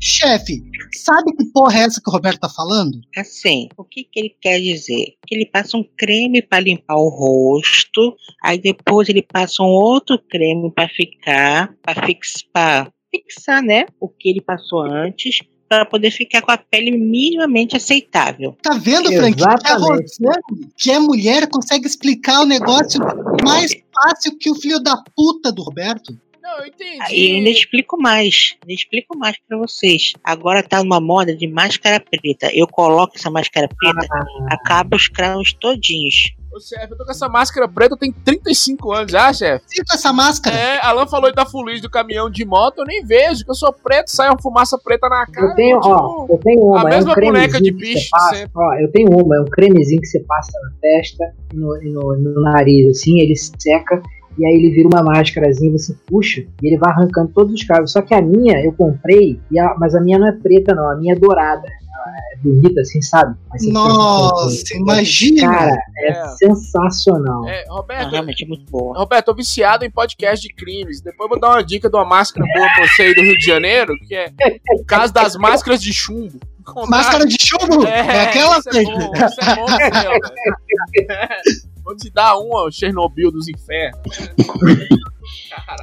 Chefe, 0.00 0.62
sabe 0.92 1.34
que 1.36 1.44
porra 1.46 1.80
é 1.80 1.82
essa 1.82 2.00
que 2.00 2.08
o 2.08 2.12
Roberto 2.12 2.40
tá 2.40 2.48
falando? 2.48 3.00
Assim, 3.16 3.68
o 3.76 3.84
que, 3.84 4.04
que 4.04 4.20
ele 4.20 4.36
quer 4.40 4.60
dizer? 4.60 5.16
Que 5.26 5.34
ele 5.34 5.46
passa 5.46 5.76
um 5.76 5.84
creme 5.96 6.40
para 6.40 6.60
limpar 6.60 6.96
o 6.96 7.08
rosto, 7.08 8.16
aí 8.42 8.58
depois 8.58 9.08
ele 9.08 9.22
passa 9.22 9.62
um 9.62 9.66
outro 9.66 10.18
creme 10.18 10.72
para 10.72 10.88
ficar, 10.88 11.74
para 11.82 12.06
fixar, 12.06 12.92
fixar, 13.10 13.62
né? 13.62 13.86
O 14.00 14.08
que 14.08 14.28
ele 14.28 14.40
passou 14.40 14.82
antes, 14.82 15.40
para 15.68 15.84
poder 15.84 16.10
ficar 16.10 16.42
com 16.42 16.50
a 16.50 16.56
pele 16.56 16.90
minimamente 16.90 17.76
aceitável. 17.76 18.56
Tá 18.62 18.74
vendo, 18.74 19.12
Frank? 19.12 19.36
Que 19.36 19.44
a 19.44 19.54
Exatamente. 19.54 20.16
Rosane, 20.18 20.70
que 20.76 20.90
é 20.90 20.98
mulher, 20.98 21.48
consegue 21.48 21.86
explicar 21.86 22.40
o 22.40 22.46
negócio 22.46 23.00
mais 23.44 23.72
fácil 23.94 24.36
que 24.38 24.50
o 24.50 24.54
filho 24.54 24.80
da 24.80 24.96
puta 25.14 25.52
do 25.52 25.62
Roberto. 25.62 26.18
não, 26.42 26.60
eu 26.60 26.66
entendi. 26.66 26.98
Aí 27.02 27.30
eu 27.30 27.36
ainda 27.36 27.50
explico 27.50 28.00
mais, 28.00 28.56
ainda 28.62 28.72
explico 28.72 29.16
mais 29.18 29.36
para 29.46 29.58
vocês. 29.58 30.14
Agora 30.24 30.62
tá 30.62 30.82
numa 30.82 31.00
moda 31.00 31.36
de 31.36 31.46
máscara 31.46 32.00
preta. 32.00 32.50
Eu 32.54 32.66
coloco 32.66 33.16
essa 33.16 33.30
máscara 33.30 33.68
preta, 33.68 34.08
acaba 34.50 34.96
os 34.96 35.08
crãos 35.08 35.52
todinhos. 35.52 36.32
Ô, 36.58 36.60
chefe, 36.60 36.92
eu 36.92 36.96
tô 36.98 37.04
com 37.04 37.10
essa 37.12 37.28
máscara 37.28 37.68
preta, 37.68 37.96
tenho 37.96 38.12
35 38.24 38.92
anos 38.92 39.12
já, 39.12 39.32
chefe. 39.32 39.64
Sinta 39.68 39.94
essa 39.94 40.12
máscara. 40.12 40.56
É, 40.56 40.84
Alan 40.84 41.06
falou 41.06 41.32
da 41.32 41.46
fuligem 41.46 41.80
do 41.82 41.88
caminhão 41.88 42.28
de 42.28 42.44
moto, 42.44 42.78
eu 42.78 42.84
nem 42.84 43.04
vejo, 43.04 43.44
que 43.44 43.50
eu 43.50 43.54
sou 43.54 43.72
preto, 43.72 44.08
sai 44.08 44.28
uma 44.28 44.40
fumaça 44.42 44.76
preta 44.82 45.08
na 45.08 45.24
cara. 45.26 45.46
Eu 45.48 45.54
tenho, 45.54 45.76
ó, 45.78 45.80
continuo- 45.80 46.26
eu 46.30 46.38
tenho 46.38 46.60
uma, 46.62 46.78
a 46.78 46.80
é 46.80 46.84
um 46.84 46.88
mesma 46.88 47.14
boneca 47.14 47.58
de 47.60 47.70
que 47.72 47.78
bicho 47.78 48.02
você 48.04 48.10
passa, 48.10 48.34
sempre. 48.36 48.52
ó, 48.56 48.74
eu 48.74 48.90
tenho 48.90 49.08
uma, 49.10 49.36
é 49.36 49.40
um 49.40 49.44
cremezinho 49.44 50.00
que 50.00 50.06
você 50.08 50.20
passa 50.20 50.50
na 50.62 50.70
testa, 50.80 51.24
no, 51.54 51.78
no, 51.82 52.16
no 52.16 52.40
nariz, 52.42 52.88
assim, 52.90 53.20
ele 53.20 53.36
seca, 53.36 54.02
e 54.36 54.46
aí 54.46 54.54
ele 54.54 54.70
vira 54.70 54.88
uma 54.88 55.02
máscarazinha, 55.02 55.72
você 55.72 55.94
puxa, 56.06 56.40
e 56.62 56.66
ele 56.68 56.78
vai 56.78 56.90
arrancando 56.92 57.30
todos 57.34 57.52
os 57.52 57.64
cabos. 57.64 57.90
Só 57.92 58.02
que 58.02 58.14
a 58.14 58.22
minha, 58.22 58.64
eu 58.64 58.72
comprei, 58.72 59.40
e 59.50 59.58
a- 59.58 59.74
mas 59.78 59.94
a 59.94 60.00
minha 60.00 60.18
não 60.18 60.28
é 60.28 60.32
preta 60.32 60.74
não, 60.74 60.90
a 60.90 60.96
minha 60.96 61.14
é 61.14 61.18
dourada. 61.18 61.66
É 62.06 62.36
bonita 62.42 62.80
assim, 62.80 63.00
sabe? 63.02 63.36
Nossa, 63.64 64.48
pensa, 64.56 64.76
imagina. 64.76 65.48
Cara, 65.48 65.78
é, 65.98 66.10
É. 66.10 66.28
sensacional. 66.28 67.46
É, 67.48 67.64
Ah, 67.68 67.72
Roberto, 67.74 68.10
realmente 68.10 68.44
é 68.44 68.48
muito 68.48 68.70
boa. 68.70 68.96
Roberto, 68.98 69.26
tô 69.26 69.34
viciado 69.34 69.84
em 69.84 69.90
podcast 69.90 70.46
de 70.46 70.54
crimes. 70.54 71.00
Depois 71.00 71.26
eu 71.26 71.28
vou 71.28 71.40
dar 71.40 71.50
uma 71.56 71.62
dica 71.64 71.88
de 71.90 71.96
uma 71.96 72.04
máscara 72.04 72.46
boa 72.54 72.66
pra 72.74 72.86
você 72.86 73.02
aí 73.02 73.14
do 73.14 73.22
Rio 73.22 73.36
de 73.38 73.44
Janeiro, 73.44 73.94
que 74.06 74.14
é 74.14 74.32
o 74.74 74.84
caso 74.84 75.12
das 75.12 75.36
máscaras 75.36 75.82
de 75.82 75.92
chumbo. 75.92 76.38
Encontrar- 76.60 76.86
Máscara 76.90 77.26
de 77.26 77.36
chumbo? 77.40 77.86
É, 77.86 78.22
aquela, 78.24 78.58
isso 78.58 78.68
é 78.68 78.84
bom, 78.84 79.12
isso 79.14 79.40
é 79.40 79.56
bom, 79.56 79.66
meu, 79.66 79.78
velho. 79.88 81.28
Vou 81.82 81.96
te 81.96 82.10
dar 82.10 82.36
uma, 82.36 82.70
Chernobyl 82.70 83.32
dos 83.32 83.48
infernos. 83.48 83.98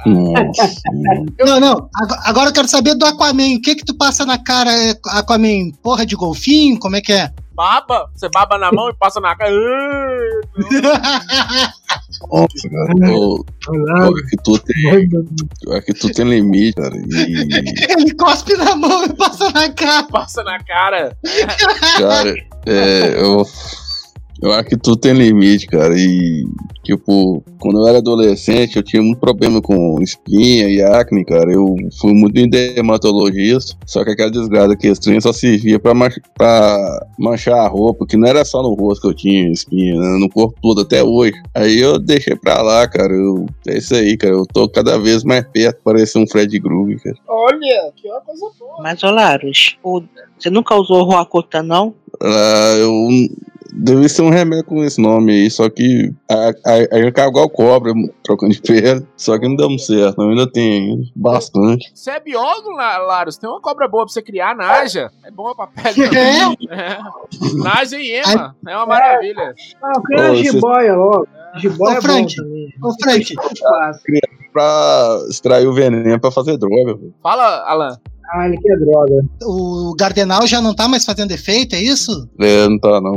Nossa. 0.06 0.72
Não, 1.44 1.60
não. 1.60 1.90
Agora, 2.24 2.50
eu 2.50 2.52
quero 2.52 2.68
saber 2.68 2.94
do 2.94 3.04
Aquaman. 3.04 3.56
O 3.56 3.60
que 3.60 3.74
que 3.76 3.84
tu 3.84 3.96
passa 3.96 4.24
na 4.24 4.38
cara, 4.38 4.70
é, 4.72 4.94
Aquaman? 5.08 5.70
Porra 5.82 6.06
de 6.06 6.16
golfinho? 6.16 6.78
Como 6.78 6.96
é 6.96 7.00
que 7.00 7.12
é? 7.12 7.30
Baba, 7.54 8.10
você 8.14 8.28
baba 8.28 8.58
na 8.58 8.70
mão 8.70 8.90
e 8.90 8.94
passa 8.94 9.18
na 9.20 9.34
cara. 9.34 9.50
Nossa, 12.30 12.68
cara. 12.68 12.94
Pior 12.94 14.14
que 14.28 14.36
tu 14.44 14.58
tem, 14.58 15.08
pior 15.60 15.82
que 15.82 15.94
tu 15.94 16.12
tem 16.12 16.28
limite, 16.28 16.74
cara. 16.74 16.94
E, 16.94 17.92
Ele 17.92 18.14
cospe 18.14 18.54
na 18.56 18.76
mão 18.76 19.04
e 19.04 19.12
passa 19.14 19.50
na 19.50 19.72
cara. 19.72 20.02
Passa 20.04 20.42
na 20.44 20.62
cara. 20.62 21.16
cara, 21.98 22.34
é, 22.66 23.22
eu, 23.22 23.42
eu 24.42 24.52
acho 24.52 24.68
que 24.68 24.76
tu 24.76 24.96
tem 24.96 25.12
limite, 25.12 25.66
cara. 25.66 25.94
E, 25.96 26.44
tipo, 26.84 27.42
quando 27.58 27.78
eu 27.80 27.88
era 27.88 27.98
adolescente, 27.98 28.76
eu 28.76 28.82
tinha 28.82 29.02
muito 29.02 29.18
problema 29.18 29.60
com 29.62 30.00
espinha 30.02 30.68
e 30.68 30.82
acne, 30.82 31.24
cara. 31.24 31.50
Eu 31.52 31.74
fui 32.00 32.12
muito 32.12 32.38
em 32.38 32.48
dermatologista, 32.48 33.76
só 33.86 34.04
que 34.04 34.10
aquela 34.10 34.30
desgraça 34.30 34.76
que 34.76 34.92
trem 35.00 35.20
só 35.20 35.32
servia 35.32 35.78
pra, 35.78 35.94
manch- 35.94 36.20
pra 36.36 37.06
manchar 37.18 37.58
a 37.58 37.68
roupa, 37.68 38.06
que 38.06 38.16
não 38.16 38.28
era 38.28 38.44
só 38.44 38.62
no 38.62 38.74
rosto 38.74 39.02
que 39.02 39.08
eu 39.08 39.14
tinha 39.14 39.50
espinha, 39.50 39.94
né, 39.98 40.18
no 40.20 40.28
corpo 40.28 40.58
todo 40.62 40.82
até 40.82 41.02
hoje. 41.02 41.34
Aí 41.54 41.78
eu 41.80 41.98
deixei 41.98 42.36
pra 42.36 42.62
lá, 42.62 42.86
cara. 42.88 43.12
Eu, 43.14 43.46
é 43.66 43.78
isso 43.78 43.94
aí, 43.94 44.16
cara. 44.16 44.34
Eu 44.34 44.44
tô 44.46 44.68
cada 44.68 44.98
vez 44.98 45.24
mais 45.24 45.44
perto, 45.52 45.80
parecer 45.82 46.18
um 46.18 46.26
Fred 46.26 46.58
Groove, 46.58 46.96
cara. 47.00 47.16
Olha, 47.28 47.92
que 47.96 48.08
é 48.08 48.12
uma 48.12 48.20
coisa 48.20 48.46
boa. 48.58 48.82
Mas, 48.82 49.02
ô 49.02 49.10
Larus, 49.10 49.76
o- 49.82 50.02
você 50.38 50.50
nunca 50.50 50.74
usou 50.74 50.98
o 51.00 51.04
Roacutan, 51.04 51.62
não? 51.62 51.94
Ah, 52.22 52.74
eu 52.78 53.08
deve 53.72 54.08
ser 54.08 54.22
um 54.22 54.30
remédio 54.30 54.64
com 54.64 54.82
esse 54.84 55.00
nome 55.00 55.32
aí, 55.32 55.50
só 55.50 55.68
que 55.68 56.12
a, 56.30 56.48
a, 56.64 57.22
a 57.24 57.26
igual 57.28 57.48
cobra, 57.48 57.92
trocando 58.22 58.52
de 58.52 58.60
pele, 58.62 59.06
só 59.16 59.38
que 59.38 59.48
não 59.48 59.56
deu 59.56 59.78
certo, 59.78 60.18
não, 60.18 60.30
ainda 60.30 60.50
tem 60.50 60.90
ainda, 60.90 61.02
bastante. 61.14 61.90
Você 61.94 62.10
é 62.10 62.20
biólogo, 62.20 62.70
La- 62.70 62.98
Laros? 62.98 63.36
Tem 63.36 63.48
uma 63.48 63.60
cobra 63.60 63.86
boa 63.88 64.04
pra 64.04 64.12
você 64.12 64.22
criar, 64.22 64.54
Naja. 64.56 65.10
É 65.24 65.30
boa 65.30 65.54
pra 65.54 65.66
pele 65.66 66.04
É? 66.04 66.08
também. 66.08 66.56
É. 66.70 66.98
Naja 67.62 67.98
e 67.98 68.12
Ema. 68.12 68.56
É 68.66 68.76
uma 68.76 68.86
maravilha. 68.86 69.54
Ah, 69.82 69.92
eu 69.96 70.02
quero 70.02 70.36
jiboia 70.36 70.94
logo. 70.94 71.26
Jiboia 71.56 71.94
Ô, 71.94 71.98
é 71.98 72.00
Frank, 72.02 72.34
também. 72.36 72.68
Ô, 72.82 72.92
Frank. 73.02 73.34
Pra 74.52 75.18
extrair 75.28 75.66
o 75.66 75.72
veneno 75.72 76.18
pra 76.20 76.30
fazer 76.30 76.56
droga. 76.56 76.94
velho. 76.96 77.14
Fala, 77.22 77.62
Alan. 77.68 77.98
Ah, 78.32 78.46
ele 78.46 78.56
quer 78.58 78.76
droga. 78.78 79.24
o 79.44 79.94
Gardenal 79.98 80.46
já 80.46 80.60
não 80.60 80.74
tá 80.74 80.88
mais 80.88 81.04
fazendo 81.04 81.30
efeito, 81.32 81.74
é 81.76 81.80
isso? 81.82 82.28
É, 82.40 82.68
não 82.68 82.78
tá 82.78 83.00
não. 83.00 83.12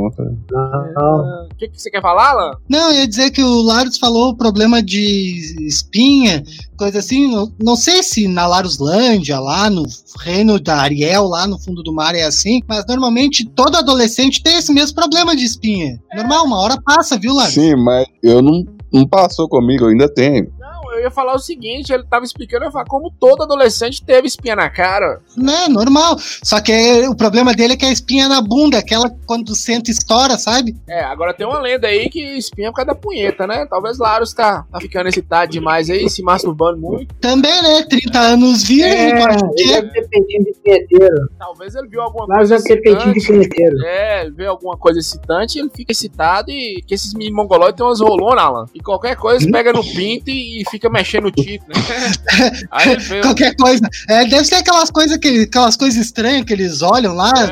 Ah, 0.56 1.46
O 1.50 1.54
que, 1.56 1.68
que 1.68 1.80
você 1.80 1.90
quer 1.90 2.00
falar, 2.00 2.30
Alan? 2.30 2.52
Não, 2.68 2.90
eu 2.92 3.00
ia 3.00 3.08
dizer 3.08 3.30
que 3.30 3.42
o 3.42 3.62
Larus 3.62 3.98
falou 3.98 4.30
o 4.30 4.36
problema 4.36 4.82
de 4.82 5.66
espinha, 5.66 6.42
coisa 6.76 6.98
assim. 7.00 7.30
Não, 7.30 7.52
não 7.62 7.76
sei 7.76 8.02
se 8.02 8.28
na 8.28 8.46
Laruslândia, 8.46 9.38
lá 9.40 9.68
no 9.68 9.84
reino 10.20 10.58
da 10.60 10.76
Ariel, 10.76 11.24
lá 11.26 11.46
no 11.46 11.58
fundo 11.58 11.82
do 11.82 11.92
mar, 11.92 12.14
é 12.14 12.22
assim, 12.22 12.60
mas 12.68 12.84
normalmente 12.86 13.44
todo 13.44 13.76
adolescente 13.76 14.42
tem 14.42 14.56
esse 14.58 14.72
mesmo 14.72 14.94
problema 14.94 15.34
de 15.34 15.44
espinha. 15.44 15.98
Normal, 16.14 16.44
uma 16.46 16.58
hora 16.60 16.78
passa, 16.84 17.18
viu, 17.18 17.34
Larus? 17.34 17.54
Sim, 17.54 17.74
mas 17.76 18.06
eu 18.22 18.40
não, 18.42 18.64
não 18.92 19.06
passou 19.06 19.48
comigo, 19.48 19.84
eu 19.84 19.88
ainda 19.88 20.08
tenho. 20.12 20.50
Não, 20.90 20.96
eu 20.96 21.02
ia 21.04 21.10
falar 21.10 21.34
o 21.34 21.38
seguinte, 21.38 21.92
ele 21.92 22.02
tava 22.04 22.24
explicando, 22.24 22.64
eu 22.64 22.68
ia 22.68 22.72
falar, 22.72 22.84
como 22.86 23.10
todo 23.10 23.42
adolescente 23.44 24.02
teve 24.02 24.26
espinha 24.26 24.56
na 24.56 24.68
cara. 24.68 25.20
Né, 25.36 25.68
normal. 25.68 26.16
Só 26.42 26.60
que 26.60 26.72
é- 26.72 27.08
o 27.08 27.14
problema 27.14 27.54
dele 27.54 27.74
é 27.74 27.76
que 27.76 27.84
a 27.84 27.92
espinha 27.92 28.24
é 28.24 28.28
na 28.28 28.40
bunda, 28.40 28.78
aquela 28.78 29.10
quando 29.26 29.54
senta 29.54 29.90
estoura, 29.90 30.36
sabe? 30.36 30.74
É, 30.88 31.00
agora 31.04 31.32
tem 31.32 31.46
uma 31.46 31.60
lenda 31.60 31.86
aí 31.86 32.08
que 32.08 32.20
espinha 32.36 32.68
é 32.68 32.70
por 32.70 32.76
causa 32.76 32.88
da 32.88 32.94
punheta, 32.94 33.46
né? 33.46 33.66
Talvez 33.68 33.98
Laros 33.98 34.32
tá, 34.32 34.64
tá 34.70 34.80
ficando 34.80 35.08
excitado 35.08 35.50
demais 35.52 35.88
aí, 35.90 36.08
se 36.10 36.22
masturbando 36.22 36.78
muito. 36.80 37.14
Também, 37.16 37.62
né? 37.62 37.82
30 37.88 38.18
anos 38.18 38.64
vira, 38.64 38.88
É, 38.88 39.10
ele 39.10 40.44
de 40.44 40.52
punheteiro. 40.62 41.28
Talvez 41.38 41.74
ele 41.74 41.88
viu 41.88 42.00
alguma 42.02 42.26
Mas 42.26 42.48
coisa 42.48 42.56
de 42.56 42.62
excitante. 42.72 43.26
punheteiro. 43.26 43.84
É, 43.84 44.22
ele 44.22 44.30
vê 44.32 44.46
alguma 44.46 44.76
coisa 44.76 44.98
excitante, 44.98 45.58
ele 45.58 45.70
fica 45.74 45.92
excitado 45.92 46.50
e 46.50 46.82
que 46.86 46.94
esses 46.94 47.14
mini 47.14 47.30
mongolóides 47.32 47.76
tem 47.76 47.86
umas 47.86 48.00
rolonas, 48.00 48.42
Alan. 48.44 48.64
E 48.74 48.80
qualquer 48.80 49.16
coisa 49.16 49.48
pega 49.50 49.72
no 49.72 49.82
pinto 49.84 50.30
e, 50.30 50.62
e 50.62 50.70
fica 50.70 50.79
mexendo 50.88 51.24
no 51.24 51.30
tico, 51.32 51.66
né? 51.68 51.74
Aí 52.70 52.92
ele 52.92 53.02
vê. 53.02 53.20
Qualquer 53.20 53.54
coisa. 53.56 53.80
É, 54.08 54.24
deve 54.24 54.44
ser 54.44 54.54
aquelas 54.56 54.90
coisas 54.90 55.16
que, 55.18 55.42
aquelas 55.42 55.76
coisas 55.76 55.98
estranhas 56.00 56.44
que 56.44 56.52
eles 56.52 56.80
olham 56.80 57.14
lá, 57.14 57.32
É. 57.36 57.46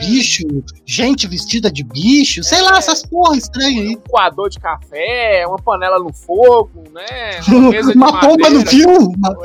de 0.00 0.06
bicho, 0.06 0.42
gente 0.84 1.26
vestida 1.26 1.70
de 1.70 1.82
bicho, 1.84 2.42
sei 2.42 2.60
lá, 2.60 2.74
É. 2.74 2.78
essas 2.78 3.04
porra 3.06 3.36
estranhas 3.36 3.86
aí. 3.86 3.96
Um 3.96 4.00
coador 4.10 4.48
de 4.50 4.58
café, 4.58 5.44
uma 5.46 5.56
panela 5.58 5.98
no 5.98 6.12
fogo, 6.12 6.84
né? 6.92 7.40
Uma 7.48 7.94
Uma 8.04 8.20
pomba 8.20 8.50
no 8.50 8.66
fio. 8.66 8.90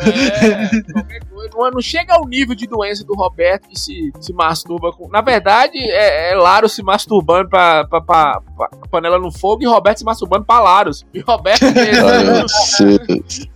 É, 0.02 0.70
qualquer 0.92 1.20
coisa. 1.22 1.29
Não, 1.54 1.72
não 1.72 1.82
chega 1.82 2.14
ao 2.16 2.26
nível 2.28 2.56
de 2.56 2.68
doença 2.68 3.04
do 3.06 3.14
Roberto 3.16 3.68
que 3.70 3.80
se, 3.80 4.12
se 4.20 4.34
masturba 4.34 4.92
com. 4.92 5.08
Na 5.10 5.22
verdade, 5.22 5.78
é, 5.78 6.32
é 6.32 6.36
Laro 6.36 6.68
se 6.70 6.82
masturbando 6.84 7.50
pra, 7.50 7.86
pra, 7.86 8.02
pra- 8.02 8.42
pra 8.58 8.68
panela 8.92 9.18
no 9.20 9.32
fogo 9.32 9.64
e 9.64 9.66
Roberto 9.66 10.00
se 10.00 10.06
masturbando 10.06 10.46
pra 10.46 10.60
Laros. 10.60 11.06
E 11.14 11.20
Roberto 11.22 11.64
Olha, 12.04 12.46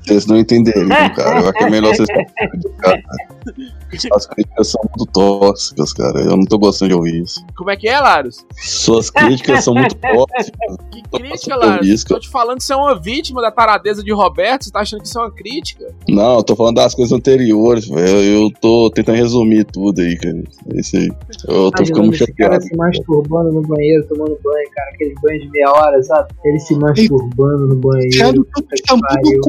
Vocês 0.02 0.26
não 0.26 0.38
entenderiam, 0.38 0.88
cara. 1.14 1.40
Eu 1.42 1.50
acho 1.50 1.54
que 1.54 1.64
é 1.64 1.70
melhor 1.70 1.96
vocês. 1.96 2.08
Suas 4.00 4.26
críticas 4.26 4.68
são 4.70 4.82
muito 4.90 5.06
tóxicas, 5.12 5.94
cara. 5.94 6.20
Eu 6.22 6.36
não 6.38 6.46
tô 6.46 6.58
gostando 6.58 6.90
de 6.90 6.96
ouvir 6.96 7.22
isso. 7.24 7.46
Como 7.56 7.70
é 7.70 7.78
que 7.78 7.88
é, 7.88 8.00
Laros? 8.00 8.44
Suas 8.58 9.10
críticas 9.12 9.64
são 9.64 9.74
muito 9.76 9.96
tóxicas. 9.96 10.78
Que 10.92 11.02
crítica, 11.20 11.56
Laros? 11.56 12.04
Tô 12.04 12.20
te 12.20 12.30
falando 12.30 12.58
que 12.58 12.64
você 12.64 12.74
é 12.74 12.76
uma 12.76 13.00
vítima 13.00 13.42
da 13.42 13.52
taradeza 13.52 14.04
de 14.04 14.12
Roberto, 14.12 14.64
você 14.66 14.72
tá 14.72 14.80
achando 14.82 15.02
que 15.02 15.08
isso 15.08 15.20
é 15.20 15.22
uma 15.22 15.32
crítica? 15.32 15.94
Não, 16.10 16.38
eu 16.38 16.44
tô 16.44 16.56
falando 16.56 16.76
das 16.76 16.96
coisas 16.96 17.12
anteriores, 17.12 17.73
velho. 17.80 18.44
Eu 18.44 18.52
tô 18.62 18.90
tentando 18.94 19.16
resumir 19.18 19.64
tudo 19.66 20.02
aí, 20.02 20.18
cara. 20.18 20.44
É 20.74 20.80
isso 20.80 20.98
aí. 20.98 21.10
Eu 21.48 21.72
tô 21.72 21.86
ficando 21.86 22.06
Imaginando 22.06 22.14
esse 22.16 22.34
cara 22.34 22.54
chateado. 22.54 22.64
se 22.64 22.76
masturbando 22.76 23.52
no 23.54 23.62
banheiro, 23.62 24.06
tomando 24.08 24.38
banho, 24.44 24.70
cara, 24.76 24.90
aquele 24.94 25.16
banho 25.22 25.40
de 25.42 25.50
meia 25.52 25.72
hora, 25.72 26.04
sabe? 26.04 26.34
Ele 26.46 26.60
se 26.60 26.76
masturbando 26.76 27.68
no 27.68 27.76
banheiro. 27.76 28.12
Shampoo 28.16 28.46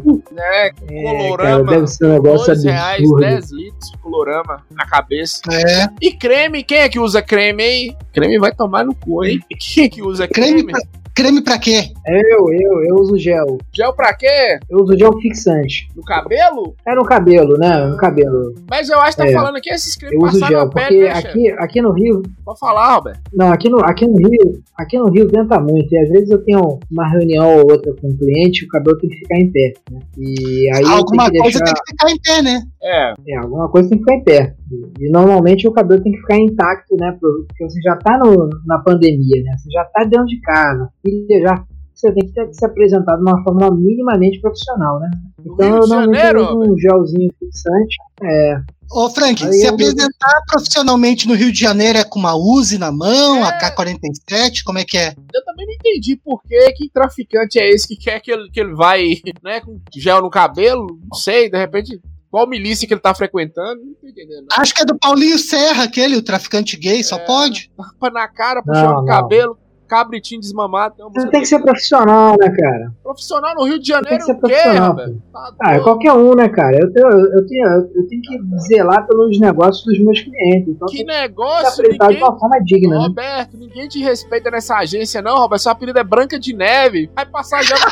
cu. 0.03 0.23
É, 0.37 0.67
É, 0.67 0.69
cara, 0.71 1.17
colorama. 1.17 1.71
deve 1.71 1.87
ser 1.87 2.05
um 2.05 2.13
negócio 2.13 2.45
Dois 2.47 2.63
reais, 2.63 2.99
absurdo. 3.01 3.21
10 3.21 3.51
litros 3.51 3.91
de 3.91 3.97
colorama 3.99 4.63
na 4.71 4.85
cabeça. 4.85 5.41
É. 5.51 5.87
E 6.01 6.11
creme, 6.11 6.63
quem 6.63 6.77
é 6.79 6.89
que 6.89 6.99
usa 6.99 7.21
creme, 7.21 7.63
hein? 7.63 7.97
Creme 8.13 8.37
vai 8.39 8.53
tomar 8.53 8.85
no 8.85 8.95
cu, 8.95 9.23
hein? 9.25 9.39
Quem 9.59 9.85
é 9.85 9.89
que 9.89 10.01
usa 10.01 10.27
creme? 10.27 10.63
Creme 10.63 10.71
pra, 10.71 10.81
creme 11.15 11.41
pra 11.41 11.57
quê? 11.57 11.91
Eu, 12.07 12.51
eu, 12.53 12.83
eu 12.89 12.95
uso 12.95 13.17
gel. 13.17 13.57
Gel 13.73 13.93
pra 13.95 14.13
quê? 14.13 14.59
Eu 14.69 14.79
uso 14.83 14.97
gel 14.97 15.11
fixante. 15.21 15.87
No 15.95 16.03
cabelo? 16.03 16.75
É 16.85 16.93
no 16.93 17.05
cabelo, 17.05 17.57
né? 17.57 17.85
No 17.85 17.97
cabelo. 17.97 18.53
Mas 18.69 18.89
eu 18.89 18.99
acho 18.99 19.15
que 19.17 19.23
tá 19.23 19.29
É. 19.29 19.33
falando 19.33 19.55
aqui 19.55 19.69
esses 19.69 19.95
cremes 19.95 20.19
Eu 20.19 20.27
uso 20.27 20.39
passaram 20.39 20.59
gel, 20.59 20.65
na 20.65 20.71
pele, 20.71 20.87
porque 20.87 21.01
né, 21.01 21.11
aqui, 21.11 21.51
aqui 21.63 21.81
no 21.81 21.91
Rio. 21.93 22.21
Pode 22.43 22.59
falar, 22.59 22.95
Roberto. 22.95 23.21
Não, 23.33 23.51
aqui 23.51 23.69
no, 23.69 23.77
aqui 23.83 24.05
no 24.07 24.17
Rio, 24.17 24.61
aqui 24.77 24.97
no 24.99 25.09
Rio 25.09 25.27
venta 25.29 25.59
muito. 25.59 25.91
E 25.93 25.97
às 25.99 26.09
vezes 26.09 26.29
eu 26.29 26.43
tenho 26.43 26.79
uma 26.91 27.07
reunião 27.09 27.57
ou 27.59 27.71
outra 27.71 27.93
com 27.99 28.07
um 28.09 28.17
cliente 28.17 28.63
e 28.63 28.65
o 28.67 28.69
cabelo 28.69 28.97
tem 28.99 29.09
que 29.09 29.17
ficar 29.17 29.37
em 29.37 29.51
pé. 29.51 29.73
Né? 29.91 29.99
E 30.17 30.69
aí 30.75 30.83
Alguma 30.85 31.31
que 31.31 31.39
coisa 31.39 31.59
deixar. 31.59 31.63
tem 31.65 31.73
que 31.73 31.91
ficar 31.91 32.11
em 32.11 32.19
pé, 32.21 32.41
né? 32.41 32.61
É, 32.83 33.13
É, 33.29 33.37
alguma 33.37 33.69
coisa 33.69 33.89
tem 33.89 33.97
que 33.97 34.03
ficar 34.03 34.15
em 34.15 34.23
pé. 34.23 34.53
E, 34.99 35.09
normalmente 35.11 35.67
o 35.67 35.71
cabelo 35.71 36.01
tem 36.01 36.11
que 36.11 36.19
ficar 36.19 36.37
intacto, 36.37 36.95
né? 36.97 37.15
Porque 37.19 37.63
você 37.69 37.79
já 37.81 37.95
tá 37.97 38.17
no, 38.17 38.49
na 38.65 38.79
pandemia, 38.79 39.43
né? 39.43 39.55
Você 39.57 39.69
já 39.71 39.85
tá 39.85 40.03
dentro 40.03 40.25
de 40.25 40.39
casa. 40.41 40.89
Filha 41.05 41.41
já. 41.41 41.63
Você 41.93 42.11
tem 42.11 42.25
que 42.25 42.33
ter 42.33 42.47
que 42.47 42.53
se 42.53 42.65
apresentar 42.65 43.15
de 43.15 43.21
uma 43.21 43.41
forma 43.43 43.71
minimamente 43.71 44.41
profissional, 44.41 44.99
né? 44.99 45.09
Então 45.39 45.65
Rio 45.67 45.77
eu 45.77 45.87
Janeiro, 45.87 46.41
uso 46.43 46.73
um 46.73 46.77
gelzinho 46.77 47.29
fixante. 47.39 47.95
É, 48.21 48.57
Ô, 48.91 49.09
Frank, 49.09 49.43
Aí 49.45 49.53
se 49.53 49.65
eu- 49.65 49.73
apresentar 49.73 50.41
profissionalmente 50.47 51.27
no 51.27 51.33
Rio 51.33 51.51
de 51.51 51.59
Janeiro 51.59 51.97
é 51.97 52.03
com 52.03 52.19
uma 52.19 52.35
Uzi 52.35 52.77
na 52.77 52.91
mão, 52.91 53.37
É. 53.37 53.43
AK-47, 53.49 54.63
como 54.65 54.77
é 54.77 54.83
que 54.83 54.97
é? 54.97 55.09
eu 55.33 55.43
também 55.45 55.65
não 55.65 55.73
entendi 55.73 56.15
por 56.23 56.41
que, 56.43 56.71
que 56.73 56.89
traficante 56.89 57.57
é 57.59 57.69
esse 57.69 57.87
que 57.87 57.95
quer 57.95 58.19
que 58.19 58.31
ele, 58.31 58.49
que 58.51 58.59
ele 58.59 58.75
vai, 58.75 59.05
né, 59.43 59.61
com 59.61 59.79
gel 59.97 60.21
no 60.21 60.29
cabelo. 60.29 60.85
Não 61.09 61.17
sei, 61.17 61.49
de 61.49 61.57
repente, 61.57 61.99
qual 62.35 62.49
milícia 62.49 62.85
que 62.85 62.93
ele 62.93 62.99
tá 62.99 63.15
frequentando? 63.15 63.81
Não 63.81 63.93
tô 63.93 64.09
entendendo. 64.09 64.47
Acho 64.51 64.75
que 64.75 64.81
é 64.81 64.85
do 64.85 64.99
Paulinho 64.99 65.39
Serra, 65.39 65.85
aquele, 65.85 66.17
o 66.17 66.21
traficante 66.21 66.75
gay, 66.75 67.01
só 67.01 67.15
É. 67.15 67.19
pode. 67.25 67.71
Tapa 67.77 68.09
na 68.09 68.27
cara, 68.27 68.61
puxando 68.61 68.97
o 68.99 69.05
cabelo, 69.05 69.57
cabritinho 69.87 70.41
desmamado. 70.41 70.95
Tem 70.95 71.05
uma 71.05 71.11
você 71.13 71.27
tem 71.29 71.41
que 71.41 71.47
ser 71.47 71.59
profissional, 71.59 72.35
né, 72.39 72.49
cara? 72.49 72.91
Profissional 73.03 73.55
no 73.55 73.63
Rio 73.65 73.79
de 73.79 73.87
Janeiro, 73.87 74.09
Tem 74.09 74.17
que 74.17 74.23
ser 74.25 74.33
quê, 74.33 74.39
profissional, 74.39 74.89
Roberto? 74.89 75.21
Tá 75.31 75.51
Ah, 75.61 75.75
é 75.75 75.79
qualquer 75.79 76.13
um, 76.13 76.35
né, 76.35 76.49
cara? 76.49 76.77
Eu 76.77 76.91
tenho, 76.91 77.07
eu 77.07 77.45
tenho, 77.47 77.67
eu 77.95 78.07
tenho 78.07 78.21
que 78.21 78.39
zelar 78.67 79.05
pelos 79.07 79.39
negócios 79.39 79.85
dos 79.85 79.99
meus 80.03 80.19
clientes. 80.21 80.69
Então 80.69 80.87
Que 80.87 80.97
tem 80.97 81.05
que 81.05 81.11
negócio, 81.13 81.67
apresentar 81.81 82.07
de 82.07 82.13
ninguém... 82.13 82.27
uma 82.29 82.39
forma 82.39 82.59
digna, 82.63 82.97
né? 82.97 83.03
Roberto, 83.07 83.57
ninguém 83.57 83.87
te 83.87 83.99
respeita 84.01 84.49
nessa 84.51 84.77
agência, 84.77 85.21
não, 85.21 85.37
Roberto. 85.37 85.61
Seu 85.61 85.71
apelido 85.71 85.99
é 85.99 86.03
Branca 86.03 86.39
de 86.39 86.53
Neve. 86.55 87.09
Vai 87.15 87.25
passar 87.25 87.61
pra 87.65 87.75
quê? 87.77 87.85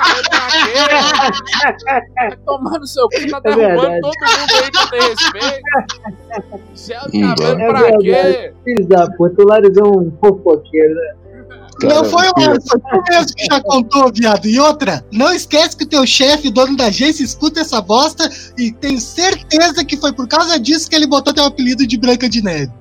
Vai 2.15 2.37
tomar 2.45 2.79
no 2.79 2.85
seu 2.87 3.07
cu, 3.09 3.29
tá 3.29 3.37
É 3.43 3.55
derrubando 3.55 3.81
verdade. 3.81 4.01
todo 4.01 4.13
mundo 4.39 4.53
aí 4.63 4.71
que 4.71 4.89
tem 4.91 5.01
respeito. 5.09 5.63
Gel 6.75 7.01
no 7.13 7.19
Hum, 7.19 7.35
cabelo 7.35 7.61
é 7.61 7.67
pra 7.67 7.81
verdade. 7.81 8.03
quê? 8.03 8.53
Filhos 8.63 8.87
da 8.87 9.09
puta, 9.11 9.43
é 9.43 9.83
um 9.87 10.11
fofoqueiro, 10.19 10.95
né? 10.95 11.13
Cara, 11.79 11.95
não 11.95 12.05
foi 12.05 12.27
o 12.27 12.33
foi 12.33 12.79
tu 12.79 13.03
mesmo 13.09 13.35
que 13.35 13.45
já 13.45 13.61
contou, 13.61 14.11
viado. 14.13 14.45
E 14.45 14.59
outra, 14.59 15.05
não 15.11 15.33
esquece 15.33 15.75
que 15.75 15.83
o 15.83 15.87
teu 15.87 16.05
chefe, 16.05 16.49
dono 16.51 16.75
da 16.77 16.85
agência, 16.85 17.23
escuta 17.23 17.61
essa 17.61 17.81
bosta 17.81 18.29
e 18.57 18.71
tenho 18.71 18.99
certeza 18.99 19.83
que 19.83 19.97
foi 19.97 20.13
por 20.13 20.27
causa 20.27 20.59
disso 20.59 20.89
que 20.89 20.95
ele 20.95 21.07
botou 21.07 21.33
teu 21.33 21.45
apelido 21.45 21.85
de 21.85 21.97
Branca 21.97 22.29
de 22.29 22.41
Neve. 22.43 22.71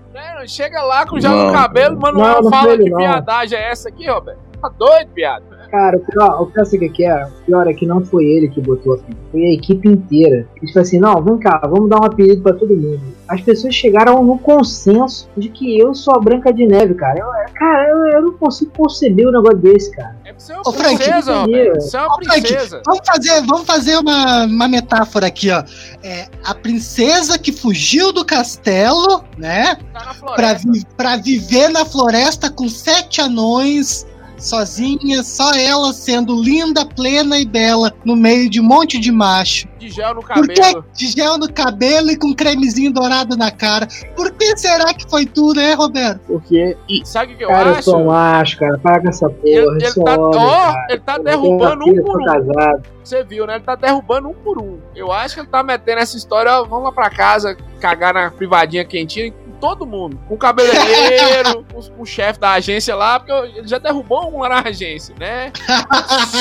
Chega 0.46 0.82
lá 0.82 1.06
com 1.06 1.16
no 1.16 1.22
Não. 1.22 1.52
cabelo, 1.52 1.98
Manuel 2.00 2.34
Não, 2.34 2.42
não 2.42 2.50
fala 2.50 2.72
ele, 2.72 2.84
que 2.84 2.90
não. 2.90 2.98
viadagem 2.98 3.58
é 3.58 3.70
essa 3.70 3.88
aqui, 3.88 4.08
Roberto. 4.08 4.40
Tá 4.60 4.68
doido, 4.68 5.10
viado? 5.14 5.44
Cara, 5.72 5.96
o 5.96 6.00
pior, 6.00 6.42
o 6.42 6.46
pior 6.46 6.66
sabe 6.66 6.86
o 6.86 6.92
que 6.92 7.02
é? 7.04 7.24
O 7.24 7.30
pior 7.46 7.66
é 7.66 7.72
que 7.72 7.86
não 7.86 8.04
foi 8.04 8.26
ele 8.26 8.46
que 8.48 8.60
botou 8.60 8.92
apelido, 8.92 9.16
foi 9.32 9.40
a 9.40 9.52
equipe 9.54 9.88
inteira. 9.88 10.46
Eles 10.58 10.70
falaram 10.70 10.86
assim: 10.86 11.00
não, 11.00 11.24
vem 11.24 11.38
cá, 11.38 11.58
vamos 11.64 11.88
dar 11.88 11.98
um 12.00 12.04
apelido 12.04 12.42
pra 12.42 12.52
todo 12.52 12.76
mundo. 12.76 13.00
As 13.26 13.40
pessoas 13.40 13.74
chegaram 13.74 14.22
no 14.22 14.38
consenso 14.38 15.26
de 15.34 15.48
que 15.48 15.78
eu 15.78 15.94
sou 15.94 16.14
a 16.14 16.20
Branca 16.20 16.52
de 16.52 16.66
Neve, 16.66 16.92
cara. 16.94 17.18
Eu, 17.18 17.54
cara, 17.54 17.88
eu, 17.88 17.96
eu 18.12 18.22
não 18.22 18.32
consigo 18.34 18.70
conceber 18.76 19.26
um 19.26 19.32
negócio 19.32 19.56
desse, 19.58 19.90
cara. 19.96 20.14
É 20.26 20.32
pra 20.32 20.40
ser 20.40 20.52
uma 20.52 20.60
Ô, 20.68 20.72
Frank, 20.74 20.96
princesa. 20.96 21.34
Roberto. 21.40 21.74
Você 21.80 21.96
é 21.96 22.00
uma 22.00 22.06
Ô, 22.16 22.24
Frank, 22.24 22.40
princesa. 22.42 22.82
Vamos 22.84 23.00
fazer, 23.06 23.40
vamos 23.46 23.66
fazer 23.66 23.96
uma, 23.96 24.44
uma 24.44 24.68
metáfora 24.68 25.26
aqui, 25.28 25.50
ó. 25.50 25.64
É, 26.02 26.26
a 26.44 26.54
princesa 26.54 27.38
que 27.38 27.50
fugiu 27.50 28.12
do 28.12 28.26
castelo, 28.26 29.24
né? 29.38 29.76
Tá 29.94 30.04
na 30.22 30.32
Pra, 30.34 30.52
vi- 30.52 30.84
pra 30.96 31.16
viver 31.16 31.68
na 31.70 31.86
floresta 31.86 32.50
com 32.50 32.68
sete 32.68 33.22
anões, 33.22 34.06
sozinha, 34.42 35.22
só 35.22 35.52
ela 35.54 35.92
sendo 35.92 36.34
linda, 36.40 36.84
plena 36.84 37.38
e 37.38 37.44
bela, 37.46 37.92
no 38.04 38.16
meio 38.16 38.48
de 38.50 38.60
um 38.60 38.64
monte 38.64 38.98
de 38.98 39.10
macho. 39.12 39.68
De 39.78 39.88
gel 39.88 40.14
no 40.14 40.22
Por 40.22 40.46
que 40.48 40.60
cabelo. 40.60 40.84
de 40.94 41.06
gel 41.08 41.38
no 41.38 41.52
cabelo 41.52 42.10
e 42.10 42.16
com 42.16 42.34
cremezinho 42.34 42.92
dourado 42.92 43.36
na 43.36 43.50
cara? 43.50 43.88
Por 44.14 44.30
que 44.32 44.56
será 44.56 44.92
que 44.94 45.08
foi 45.10 45.26
tu, 45.26 45.52
né, 45.54 45.74
Roberto? 45.74 46.20
Porque, 46.26 46.76
Sabe 47.04 47.34
o 47.34 47.36
que 47.36 47.44
eu 47.44 47.48
cara, 47.48 47.70
eu 47.70 47.74
acho? 47.74 47.82
sou 47.82 48.00
um 48.00 48.06
macho, 48.06 48.58
cara. 48.58 48.78
Para 48.78 49.00
com 49.00 49.08
essa 49.08 49.28
porra. 49.28 49.40
Ele, 49.44 49.58
eu 49.58 49.72
ele 49.74 49.90
sou 49.90 50.04
tá, 50.04 50.16
homem, 50.20 50.38
ó, 50.40 50.74
ele 50.88 51.00
tá 51.00 51.16
Eu 51.16 51.24
derrubando 51.24 51.84
um 51.84 51.94
por 51.96 52.06
sou 52.06 52.20
um. 52.20 52.24
casado. 52.24 52.82
Você 53.02 53.24
viu, 53.24 53.46
né? 53.46 53.54
Ele 53.56 53.64
tá 53.64 53.74
derrubando 53.74 54.28
um 54.28 54.34
por 54.34 54.58
um. 54.58 54.78
Eu 54.94 55.10
acho 55.10 55.34
que 55.34 55.40
ele 55.40 55.48
tá 55.48 55.62
metendo 55.64 55.98
essa 56.00 56.16
história, 56.16 56.52
ó, 56.60 56.64
vamos 56.64 56.84
lá 56.84 56.92
pra 56.92 57.10
casa, 57.10 57.56
cagar 57.80 58.14
na 58.14 58.30
privadinha 58.30 58.84
quentinha 58.84 59.32
todo 59.62 59.86
mundo. 59.86 60.18
Com 60.26 60.34
o 60.34 60.36
cabeleireiro, 60.36 61.64
com, 61.72 62.02
o 62.02 62.04
chefe 62.04 62.40
da 62.40 62.50
agência 62.54 62.96
lá, 62.96 63.20
porque 63.20 63.32
ele 63.56 63.68
já 63.68 63.78
derrubou 63.78 64.28
um 64.28 64.40
lá 64.40 64.48
na 64.48 64.68
agência, 64.68 65.14
né? 65.20 65.52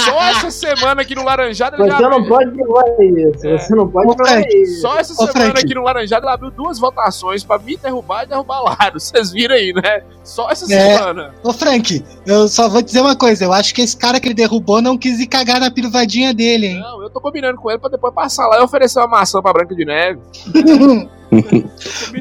Só 0.05 0.23
essa 0.23 0.49
semana 0.49 1.03
aqui 1.03 1.13
no 1.13 1.23
Laranjado 1.23 1.75
ele 1.75 1.91
Você 1.91 2.01
já 2.01 2.09
não 2.09 2.23
pode 2.23 2.49
provar 2.49 2.83
isso. 2.99 3.47
É. 3.47 3.57
Você 3.59 3.75
não 3.75 3.87
pode 3.87 4.09
Ô, 4.09 4.15
Frank, 4.15 4.57
isso. 4.57 4.81
Só 4.81 4.97
essa 4.97 5.13
Ô, 5.13 5.27
semana 5.27 5.51
Frank. 5.51 5.65
aqui 5.65 5.75
no 5.75 5.83
Laranjado 5.83 6.25
ele 6.25 6.33
abriu 6.33 6.49
duas 6.49 6.79
votações 6.79 7.43
pra 7.43 7.59
me 7.59 7.77
derrubar 7.77 8.23
e 8.23 8.25
derrubar 8.25 8.61
Laro. 8.63 8.99
Vocês 8.99 9.31
viram 9.31 9.53
aí, 9.53 9.71
né? 9.71 10.01
Só 10.23 10.49
essa 10.49 10.65
É. 10.73 10.97
semana. 10.97 11.35
Ô, 11.43 11.53
Frank, 11.53 12.03
eu 12.25 12.47
só 12.47 12.67
vou 12.67 12.81
dizer 12.81 13.01
uma 13.01 13.15
coisa. 13.15 13.45
Eu 13.45 13.53
acho 13.53 13.75
que 13.75 13.83
esse 13.83 13.95
cara 13.95 14.19
que 14.19 14.29
ele 14.29 14.33
derrubou 14.33 14.81
não 14.81 14.97
quis 14.97 15.19
ir 15.19 15.27
cagar 15.27 15.59
na 15.59 15.69
privadinha 15.69 16.33
dele, 16.33 16.67
hein? 16.67 16.79
Não, 16.79 17.03
eu 17.03 17.09
tô 17.11 17.21
combinando 17.21 17.61
com 17.61 17.69
ele 17.69 17.77
pra 17.79 17.89
depois 17.89 18.11
passar 18.15 18.47
lá 18.47 18.57
e 18.57 18.63
oferecer 18.63 18.97
uma 18.97 19.07
maçã 19.07 19.39
pra 19.43 19.53
Branca 19.53 19.75
de 19.75 19.85
Neve. 19.85 20.19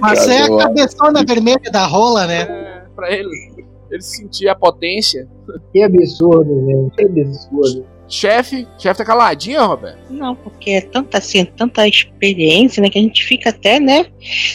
Mas 0.00 0.28
é 0.28 0.42
a 0.42 0.56
cabeçona 0.56 1.24
vermelha 1.24 1.70
da 1.72 1.86
rola, 1.86 2.26
né? 2.26 2.42
É, 2.42 2.82
pra 2.94 3.10
ele, 3.12 3.64
ele 3.90 4.02
sentir 4.02 4.48
a 4.48 4.54
potência. 4.54 5.28
Que 5.72 5.82
absurdo, 5.82 6.66
velho. 6.66 6.92
Que 6.96 7.20
absurdo. 7.20 7.86
Chefe, 8.12 8.66
chefe 8.76 8.98
tá 8.98 9.04
caladinho, 9.04 9.64
Roberto. 9.64 9.98
Não, 10.10 10.34
porque 10.34 10.70
é 10.70 10.80
tanta 10.80 11.18
assim, 11.18 11.44
tanta 11.44 11.86
experiência, 11.86 12.82
né, 12.82 12.90
que 12.90 12.98
a 12.98 13.02
gente 13.02 13.22
fica 13.24 13.50
até, 13.50 13.78
né, 13.78 14.06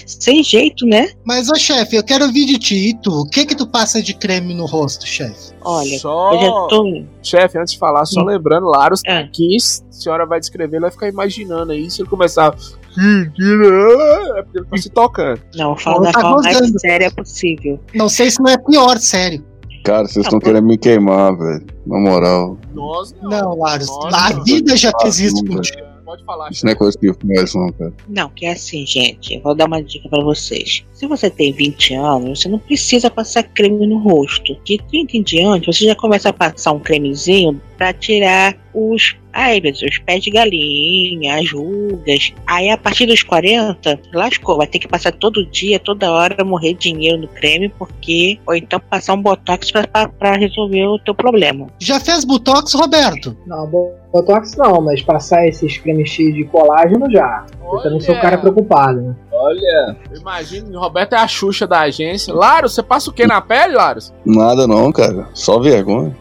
sem 0.06 0.44
jeito, 0.44 0.86
né? 0.86 1.08
Mas, 1.24 1.50
ô 1.50 1.56
chefe, 1.56 1.96
eu 1.96 2.04
quero 2.04 2.26
ouvir 2.26 2.46
de 2.48 2.60
ti. 2.60 2.90
E 2.90 2.94
tu? 3.02 3.22
O 3.22 3.26
que 3.30 3.46
que 3.46 3.56
tu 3.56 3.66
passa 3.66 4.04
de 4.04 4.14
creme 4.14 4.54
no 4.54 4.66
rosto, 4.66 5.08
chefe? 5.08 5.54
Olha, 5.62 5.98
só... 6.00 6.34
eu 6.34 6.42
já 6.42 6.52
tô. 6.68 7.04
Chefe, 7.24 7.58
antes 7.58 7.74
de 7.76 7.80
falar, 7.80 8.06
só 8.06 8.20
Hum. 8.20 8.26
lembrando, 8.26 8.68
Laros 8.68 9.02
tá 9.02 9.14
É. 9.14 9.20
aqui, 9.24 9.56
a 9.56 9.92
senhora 9.94 10.26
vai 10.26 10.42
descrever, 10.42 10.76
ele 10.76 10.82
vai 10.82 10.92
ficar 10.92 11.08
imaginando 11.08 11.72
aí, 11.72 11.90
se 11.90 12.02
ele 12.02 12.10
começar... 12.10 12.54
"Hum, 12.98 13.30
que 13.36 13.44
não", 13.44 14.38
É 14.38 14.44
porque 14.44 14.58
ele 14.60 14.66
tá 14.68 14.78
se 14.78 14.90
tocando. 14.90 15.42
Não, 15.56 15.72
eu 15.72 15.78
falo 15.78 15.98
Não 15.98 16.04
da 16.04 16.12
tá 16.12 16.22
forma 16.22 16.42
mais 16.42 16.82
séria 16.82 17.12
possível. 17.12 17.80
Não 17.94 18.10
sei 18.10 18.30
se 18.32 18.42
não 18.42 18.52
é 18.52 18.58
pior, 18.58 18.98
sério. 18.98 19.44
Cara, 19.84 20.08
vocês 20.08 20.26
estão 20.26 20.40
querendo 20.40 20.66
me 20.66 20.78
queimar, 20.78 21.38
velho. 21.38 21.66
Na 21.86 22.00
moral. 22.00 22.58
Nós 22.74 23.14
não. 23.22 23.30
Não, 23.30 23.58
Laros. 23.60 23.88
A 24.12 24.44
vida 24.44 24.76
já 24.76 24.92
fez 25.02 25.20
isso 25.20 25.46
contigo. 25.46 25.96
Pode 26.04 26.24
falar, 26.24 26.52
Isso 26.52 26.64
não 26.64 26.72
é 26.72 26.76
coisa 26.76 26.96
que 26.98 27.08
eu 27.08 27.16
conheço, 27.16 27.58
não, 27.58 27.72
cara. 27.72 27.92
Não, 28.08 28.30
que 28.30 28.46
é 28.46 28.52
assim, 28.52 28.86
gente. 28.86 29.34
Eu 29.34 29.42
vou 29.42 29.56
dar 29.56 29.66
uma 29.66 29.82
dica 29.82 30.08
pra 30.08 30.24
vocês. 30.24 30.86
Se 30.94 31.08
você 31.08 31.32
tem 31.32 31.52
20 31.52 31.96
anos, 31.96 32.42
você 32.42 32.48
não 32.48 32.60
precisa 32.60 33.10
passar 33.10 33.42
creme 33.42 33.88
no 33.88 33.98
rosto. 33.98 34.56
De 34.64 34.78
30 34.88 35.18
em 35.18 35.24
diante, 35.24 35.66
você 35.66 35.86
já 35.86 35.96
começa 35.96 36.30
a 36.30 36.34
passar 36.34 36.74
um 36.74 36.80
cremezinho 36.80 37.60
pra 37.76 37.92
tirar 37.92 38.56
os. 38.72 39.16
Ai, 39.36 39.60
meu 39.60 39.74
Deus, 39.74 39.82
os 39.82 39.98
pés 40.00 40.24
de 40.24 40.32
galinha, 40.32 41.38
as 41.38 41.52
rugas. 41.52 42.34
Aí 42.48 42.70
a 42.70 42.78
partir 42.78 43.06
dos 43.06 43.22
40, 43.22 44.00
lascou. 44.14 44.58
Vai 44.58 44.66
ter 44.66 44.80
que 44.80 44.88
passar 44.88 45.12
todo 45.12 45.46
dia, 45.46 45.78
toda 45.78 46.10
hora, 46.10 46.46
morrer 46.46 46.74
dinheiro 46.74 47.18
no 47.18 47.28
creme, 47.28 47.68
porque. 47.68 48.40
Ou 48.48 48.56
então 48.56 48.80
passar 48.80 49.14
um 49.14 49.22
botox 49.22 49.72
pra, 49.72 49.86
pra, 49.86 50.08
pra 50.08 50.38
resolver 50.38 50.86
o 50.86 51.00
teu 51.00 51.14
problema. 51.14 51.68
Já 51.80 52.00
fez 52.00 52.24
botox, 52.24 52.74
Roberto? 52.74 53.36
Não, 53.46 53.68
Botox 54.16 54.56
não, 54.56 54.80
mas 54.80 55.02
passar 55.02 55.46
esses 55.46 55.78
cremes 55.78 56.10
cheios 56.10 56.36
de 56.36 56.46
colágeno 56.46 57.12
já. 57.12 57.46
Eu 57.62 57.80
também 57.82 58.00
sou 58.00 58.16
um 58.16 58.22
cara 58.22 58.38
preocupado, 58.38 59.02
né? 59.02 59.16
Olha, 59.34 59.98
imagina, 60.18 60.78
o 60.78 60.80
Roberto 60.80 61.14
é 61.14 61.18
a 61.18 61.28
Xuxa 61.28 61.68
da 61.68 61.82
agência. 61.82 62.34
Laro, 62.34 62.70
você 62.70 62.82
passa 62.82 63.10
o 63.10 63.14
que 63.14 63.28
na 63.28 63.42
pele, 63.42 63.74
Laros? 63.74 64.14
Nada 64.26 64.66
não, 64.66 64.90
cara. 64.94 65.28
Só 65.34 65.60
vergonha. 65.60 66.16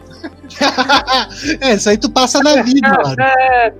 é, 1.61 1.73
isso 1.75 1.89
aí 1.89 1.97
tu 1.97 2.09
passa 2.11 2.39
na 2.41 2.61
vida, 2.61 2.87
mano. 2.89 3.15
É, 3.21 3.73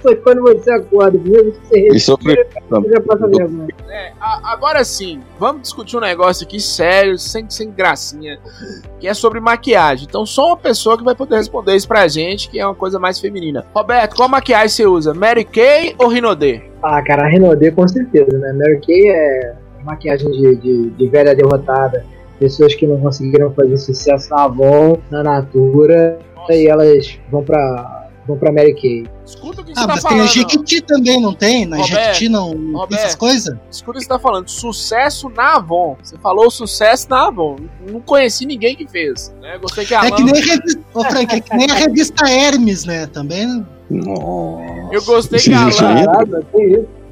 Foi 0.00 0.14
quando 0.16 0.42
você 0.42 0.70
acorda, 0.72 1.18
mesmo 1.18 1.50
que 1.52 1.66
você 1.66 1.88
E 1.88 1.98
sofre. 2.00 2.36
você 2.68 2.88
já 2.88 3.00
passa 3.00 3.26
vergonha. 3.26 3.68
É, 3.88 4.12
agora 4.20 4.84
sim, 4.84 5.20
vamos 5.38 5.62
discutir 5.62 5.96
um 5.96 6.00
negócio 6.00 6.46
aqui 6.46 6.60
sério, 6.60 7.18
sem, 7.18 7.50
sem 7.50 7.70
gracinha, 7.70 8.38
que 9.00 9.08
é 9.08 9.14
sobre 9.14 9.40
maquiagem. 9.40 10.06
Então, 10.08 10.24
só 10.24 10.48
uma 10.48 10.56
pessoa 10.56 10.96
que 10.96 11.02
vai 11.02 11.14
poder 11.16 11.36
responder 11.36 11.74
isso 11.74 11.88
pra 11.88 12.06
gente, 12.06 12.48
que 12.48 12.60
é 12.60 12.64
uma 12.66 12.76
coisa 12.76 12.98
mais 13.00 13.18
feminina. 13.18 13.66
Roberto, 13.74 14.14
qual 14.14 14.28
maquiagem 14.28 14.68
você 14.68 14.86
usa? 14.86 15.12
Mary 15.14 15.44
Kay 15.44 15.96
ou 15.98 16.06
Rinodê? 16.08 16.62
Ah, 16.82 17.02
cara, 17.02 17.26
Renaudet 17.26 17.72
com 17.74 17.86
certeza, 17.88 18.38
né? 18.38 18.52
Mary 18.52 18.80
Kay 18.86 19.10
é 19.10 19.54
maquiagem 19.84 20.30
de, 20.30 20.56
de, 20.56 20.90
de 20.90 21.08
velha 21.08 21.34
derrotada. 21.34 22.04
Pessoas 22.40 22.74
que 22.74 22.86
não 22.86 22.98
conseguiram 22.98 23.52
fazer 23.52 23.76
sucesso 23.76 24.30
na 24.30 24.44
Avon, 24.44 24.96
na 25.10 25.22
Natura, 25.22 26.18
e 26.48 26.66
elas 26.66 27.18
vão 27.30 27.44
pra, 27.44 28.08
vão 28.26 28.36
pra 28.38 28.50
Mary 28.50 28.74
Kay. 28.74 29.06
Escuta 29.26 29.60
o 29.60 29.64
que 29.64 29.72
você 29.74 29.78
Ah, 29.78 29.86
tá 29.86 29.88
mas 29.94 30.02
tem 30.02 30.10
a 30.10 30.14
falando. 30.14 30.28
Jequiti 30.32 30.80
também, 30.80 31.20
não 31.20 31.34
tem? 31.34 31.66
Na 31.66 31.76
Roberto, 31.76 31.98
Jequiti 32.14 32.28
não 32.30 32.54
não 32.54 32.86
tem 32.88 32.98
essas 32.98 33.14
coisas? 33.14 33.54
Escuta 33.70 33.98
o 33.98 34.00
que 34.00 34.04
você 34.04 34.08
tá 34.08 34.18
falando. 34.18 34.48
Sucesso 34.48 35.28
na 35.28 35.56
Avon. 35.56 35.96
Você 36.02 36.16
falou 36.18 36.50
sucesso 36.50 37.06
na 37.10 37.26
Avon. 37.28 37.56
Não 37.88 38.00
conheci 38.00 38.46
ninguém 38.46 38.74
que 38.74 38.88
fez. 38.88 39.32
Né? 39.40 39.58
Gostei 39.58 39.84
que 39.84 39.94
a 39.94 39.98
É 40.04 40.06
Alan... 40.08 40.16
que 40.16 40.22
nem 40.24 40.42
a 40.42 40.44
revista, 40.46 40.80
ô, 40.94 41.04
Frank, 41.04 41.34
é 41.36 41.40
que 41.40 41.56
nem 41.56 41.70
a 41.70 41.74
revista 41.74 42.28
Hermes, 42.28 42.84
né? 42.86 43.06
Também. 43.06 43.64
Nossa. 43.90 44.88
Eu 44.92 45.02
gostei 45.04 45.38
que 45.38 45.52
a 45.52 45.68
Existe 45.68 45.84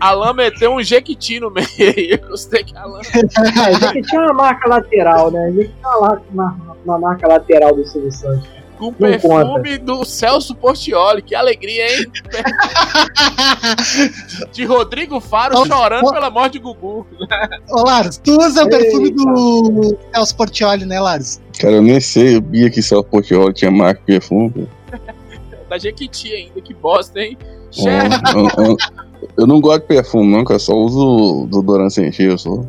Alan, 0.00 0.32
meteu 0.32 0.72
um 0.72 0.82
Jequiti 0.82 1.40
no 1.40 1.50
meio. 1.50 1.66
Eu 1.78 2.28
gostei 2.28 2.64
que 2.64 2.76
a 2.76 2.82
Alan... 2.82 3.00
É, 3.08 3.92
que 3.92 4.02
tinha 4.02 4.20
uma 4.22 4.32
marca 4.32 4.68
lateral, 4.68 5.30
né? 5.30 5.52
Já 5.52 5.64
tinha 5.64 5.98
uma, 5.98 6.22
uma, 6.30 6.76
uma 6.84 6.98
marca 6.98 7.26
lateral 7.28 7.74
do 7.74 7.86
Silvio 7.86 8.12
Santos. 8.12 8.58
Com 8.78 8.86
Não 8.86 8.92
perfume 8.92 9.78
do 9.78 10.04
Celso 10.04 10.54
Portioli. 10.54 11.20
Que 11.20 11.34
alegria, 11.34 11.98
hein? 11.98 12.06
De 14.52 14.64
Rodrigo 14.64 15.18
Faro 15.18 15.58
Ô, 15.58 15.66
chorando 15.66 16.12
pela 16.12 16.30
morte 16.30 16.52
de 16.54 16.58
Gugu. 16.60 17.04
Ô, 17.70 17.82
Laros, 17.82 18.18
tu 18.18 18.38
usa 18.38 18.62
o 18.62 18.68
perfume 18.68 19.10
do 19.10 19.98
Celso 20.14 20.36
Portioli, 20.36 20.84
né, 20.86 21.00
Laros? 21.00 21.40
Cara, 21.58 21.74
eu 21.74 21.82
nem 21.82 22.00
sei. 22.00 22.36
Eu 22.36 22.42
via 22.42 22.70
que 22.70 22.80
Celso 22.80 23.08
Portioli 23.08 23.52
tinha 23.52 23.70
marca 23.70 23.98
de 23.98 24.06
perfume. 24.06 24.68
Da 25.68 25.76
Jequiti 25.76 26.32
ainda. 26.32 26.60
Que 26.60 26.72
bosta, 26.72 27.18
hein? 27.18 27.36
É, 27.40 27.72
Chefe, 27.72 28.22
eu, 29.38 29.46
não 29.46 29.60
gosto 29.60 29.82
de 29.82 29.86
perfume, 29.88 30.30
não, 30.36 30.44
cara. 30.44 30.58
Só 30.58 30.74
uso 30.74 31.46
desodorante 31.46 31.94
sem 31.94 32.12
cheiro. 32.12 32.38
Só. 32.38 32.60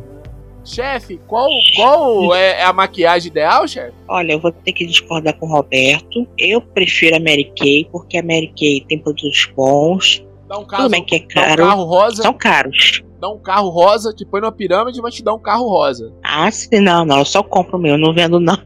chefe, 0.64 1.18
qual, 1.26 1.48
qual 1.76 2.34
é 2.34 2.62
a 2.62 2.72
maquiagem 2.72 3.30
ideal, 3.30 3.66
chefe? 3.66 3.92
Olha, 4.08 4.32
eu 4.32 4.40
vou 4.40 4.52
ter 4.52 4.72
que 4.72 4.86
discordar 4.86 5.36
com 5.38 5.46
o 5.46 5.50
Roberto. 5.50 6.26
Eu 6.38 6.60
prefiro 6.60 7.16
a 7.16 7.20
Mary 7.20 7.52
Kay, 7.58 7.88
porque 7.90 8.18
a 8.18 8.22
Mary 8.22 8.52
Kay 8.56 8.84
tem 8.88 8.98
produtos 8.98 9.48
bons. 9.56 10.24
Dá 10.48 10.58
um 10.58 10.64
carro, 10.64 10.82
Tudo 10.84 10.92
bem 10.92 11.04
que 11.04 11.14
é 11.16 11.18
dá 11.18 11.24
um 11.24 11.28
caro. 11.28 11.62
carro 11.66 11.84
rosa, 11.84 12.22
São 12.22 12.32
caros. 12.34 13.02
dá 13.20 13.28
um 13.28 13.38
carro 13.38 13.68
rosa, 13.70 14.12
te 14.12 14.24
põe 14.24 14.40
numa 14.40 14.50
pirâmide 14.52 14.98
e 14.98 15.02
vai 15.02 15.10
te 15.12 15.22
dar 15.22 15.34
um 15.34 15.38
carro 15.38 15.68
rosa. 15.68 16.12
Ah, 16.24 16.50
sim, 16.50 16.80
não, 16.80 17.04
não. 17.04 17.18
Eu 17.18 17.24
só 17.24 17.42
compro 17.42 17.78
o 17.78 17.80
meu. 17.80 17.92
Eu 17.92 17.98
não 17.98 18.12
vendo, 18.12 18.40
não. 18.40 18.58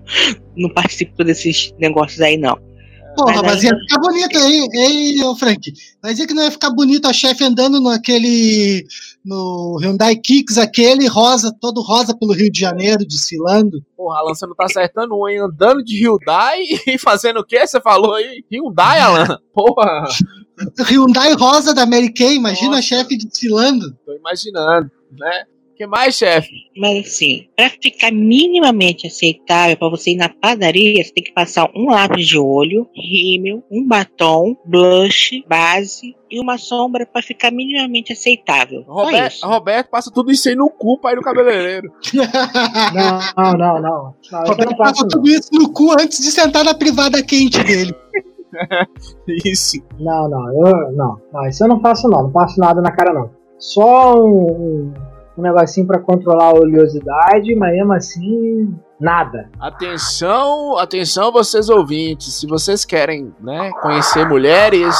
Não 0.56 0.70
participo 0.70 1.22
desses 1.24 1.74
negócios 1.78 2.20
aí, 2.20 2.36
não. 2.36 2.56
Porra, 3.16 3.42
Mas 3.42 3.54
mas 3.54 3.62
ia 3.64 3.70
ficar 3.70 3.98
bonito 4.00 4.38
aí, 4.38 4.68
hein, 4.74 5.24
ô 5.24 5.36
Frank? 5.36 5.72
Vai 6.02 6.12
dizer 6.12 6.26
que 6.26 6.34
não 6.34 6.42
ia 6.42 6.50
ficar 6.50 6.70
bonito 6.70 7.06
a 7.06 7.12
chefe 7.12 7.44
andando 7.44 7.80
naquele. 7.80 8.84
no 9.24 9.78
Hyundai 9.80 10.16
Kicks, 10.16 10.58
aquele 10.58 11.06
rosa, 11.06 11.54
todo 11.60 11.80
rosa 11.80 12.16
pelo 12.16 12.32
Rio 12.32 12.50
de 12.50 12.60
Janeiro, 12.60 13.06
desfilando. 13.06 13.84
Porra, 13.96 14.18
Alan, 14.18 14.34
você 14.34 14.46
não 14.46 14.54
tá 14.54 14.64
acertando 14.64 15.14
um, 15.16 15.28
hein? 15.28 15.38
Andando 15.38 15.82
de 15.84 15.96
Hyundai 15.96 16.60
e 16.86 16.98
fazendo 16.98 17.40
o 17.40 17.44
quê? 17.44 17.66
Você 17.66 17.80
falou 17.80 18.14
aí? 18.14 18.44
Hyundai, 18.50 18.98
Alan? 18.98 19.38
Porra, 19.54 20.04
Hyundai 20.88 21.32
rosa 21.34 21.74
da 21.74 21.86
Mary 21.86 22.12
Kay, 22.12 22.34
imagina 22.36 22.76
Nossa. 22.76 22.78
a 22.80 22.82
chefe 22.82 23.16
desfilando. 23.16 23.92
tô 24.04 24.12
imaginando, 24.14 24.90
né? 25.12 25.44
O 25.74 25.76
que 25.76 25.88
mais, 25.88 26.14
chefe? 26.14 26.70
Mas 26.76 27.04
assim, 27.04 27.48
pra 27.56 27.68
ficar 27.68 28.12
minimamente 28.12 29.08
aceitável, 29.08 29.76
pra 29.76 29.88
você 29.88 30.12
ir 30.12 30.16
na 30.16 30.28
padaria, 30.28 31.02
você 31.02 31.12
tem 31.12 31.24
que 31.24 31.32
passar 31.32 31.68
um 31.74 31.90
lápis 31.90 32.28
de 32.28 32.38
olho, 32.38 32.88
rímel, 32.94 33.60
um 33.68 33.84
batom, 33.84 34.56
blush, 34.64 35.42
base 35.48 36.14
e 36.30 36.38
uma 36.38 36.58
sombra 36.58 37.04
pra 37.04 37.20
ficar 37.20 37.50
minimamente 37.50 38.12
aceitável. 38.12 38.84
Roberto. 38.86 39.44
Roberto 39.44 39.90
passa 39.90 40.12
tudo 40.12 40.30
isso 40.30 40.48
aí 40.48 40.54
no 40.54 40.70
cu 40.70 40.96
pra 41.00 41.10
ir 41.10 41.16
no 41.16 41.22
cabeleireiro. 41.22 41.92
Não, 42.94 43.18
não, 43.36 43.58
não, 43.58 43.82
não. 43.82 44.14
Não, 44.30 44.44
Roberto 44.44 44.70
não 44.70 44.76
passa 44.76 45.08
tudo 45.08 45.28
isso 45.28 45.48
no 45.52 45.72
cu 45.72 45.90
antes 45.92 46.22
de 46.22 46.30
sentar 46.30 46.64
na 46.64 46.74
privada 46.74 47.20
quente 47.20 47.62
dele. 47.64 47.92
Isso. 49.44 49.82
Não, 49.98 50.28
não, 50.28 50.66
eu, 50.66 50.92
não, 50.92 51.20
não, 51.32 51.48
isso 51.48 51.64
eu 51.64 51.68
não 51.68 51.80
faço 51.80 52.08
não, 52.08 52.22
não 52.22 52.30
passo 52.30 52.60
nada 52.60 52.80
na 52.80 52.92
cara 52.92 53.12
não. 53.12 53.30
Só 53.58 54.14
um, 54.14 54.46
um, 54.50 54.94
um 55.36 55.42
negocinho 55.42 55.86
pra 55.86 55.98
controlar 55.98 56.46
a 56.46 56.54
oleosidade, 56.54 57.54
mas 57.56 57.72
mesmo 57.72 57.92
assim, 57.92 58.74
nada. 59.00 59.50
Atenção, 59.58 60.78
atenção 60.78 61.32
vocês 61.32 61.68
ouvintes, 61.68 62.34
se 62.34 62.46
vocês 62.46 62.84
querem, 62.84 63.32
né, 63.40 63.70
conhecer 63.82 64.26
mulheres, 64.26 64.96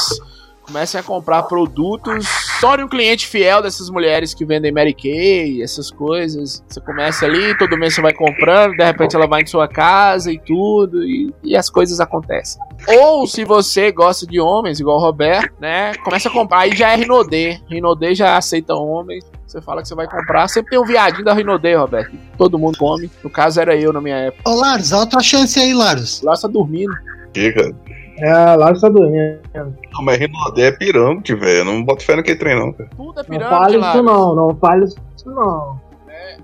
comecem 0.65 0.99
a 0.99 1.03
comprar 1.03 1.43
produtos, 1.43 2.25
torne 2.59 2.83
um 2.83 2.87
cliente 2.87 3.27
fiel 3.27 3.61
dessas 3.61 3.89
mulheres 3.89 4.33
que 4.33 4.43
vendem 4.43 4.71
Mary 4.71 4.93
Kay, 4.93 5.61
essas 5.61 5.91
coisas. 5.91 6.63
Você 6.67 6.81
começa 6.81 7.25
ali, 7.25 7.55
todo 7.57 7.77
mês 7.77 7.93
você 7.93 8.01
vai 8.01 8.13
comprando, 8.13 8.75
de 8.75 8.83
repente 8.83 9.15
ela 9.15 9.27
vai 9.27 9.43
em 9.43 9.45
sua 9.45 9.67
casa 9.67 10.31
e 10.31 10.39
tudo, 10.39 11.03
e, 11.03 11.33
e 11.43 11.55
as 11.55 11.69
coisas 11.69 11.99
acontecem. 11.99 12.59
Ou 12.87 13.27
se 13.27 13.45
você 13.45 13.91
gosta 13.91 14.25
de 14.25 14.39
homens, 14.39 14.79
igual 14.79 14.97
o 14.97 15.01
Roberto, 15.01 15.53
né, 15.59 15.93
começa 16.03 16.29
a 16.29 16.31
comprar, 16.31 16.59
aí 16.59 16.75
já 16.75 16.91
é 16.91 16.95
Rinodê, 16.95 17.59
Rinodê 17.69 18.15
já 18.15 18.35
aceita 18.35 18.73
homens. 18.75 19.23
Você 19.55 19.61
fala 19.61 19.81
que 19.81 19.87
você 19.87 19.95
vai 19.95 20.05
comprar. 20.05 20.49
Sempre 20.49 20.71
tem 20.71 20.79
um 20.79 20.83
viadinho 20.83 21.23
da 21.23 21.33
Rinodê, 21.33 21.75
Roberto. 21.75 22.11
Todo 22.37 22.59
mundo 22.59 22.77
come. 22.77 23.09
No 23.23 23.29
caso, 23.29 23.61
era 23.61 23.73
eu 23.73 23.93
na 23.93 24.01
minha 24.01 24.17
época. 24.17 24.49
Ô, 24.49 24.53
Laros, 24.53 24.91
olha 24.91 25.03
a 25.03 25.07
tua 25.07 25.21
chance 25.23 25.57
aí, 25.57 25.73
Laros. 25.73 26.21
Lá 26.21 26.35
só 26.35 26.49
dormindo. 26.49 26.93
Que, 27.33 27.53
cara? 27.53 27.73
É, 28.19 28.55
lá 28.57 28.71
está 28.73 28.89
dormindo. 28.89 29.39
Não, 29.93 30.03
mas 30.03 30.19
Rinodé 30.19 30.67
é 30.67 30.71
pirâmide, 30.73 31.33
velho. 31.35 31.59
Eu 31.59 31.65
Não 31.65 31.81
boto 31.85 32.03
fé 32.03 32.17
no 32.17 32.23
que 32.23 32.35
trem, 32.35 32.59
não, 32.59 32.73
cara. 32.73 32.89
Tudo 32.97 33.13
é 33.21 33.23
Não 33.23 33.29
pirâmide, 33.29 33.49
fale 33.49 33.77
lá. 33.77 33.93
isso 33.93 34.03
não, 34.03 34.35
não 34.35 34.55
fale 34.57 34.83
isso 34.85 34.97
não. 35.25 35.79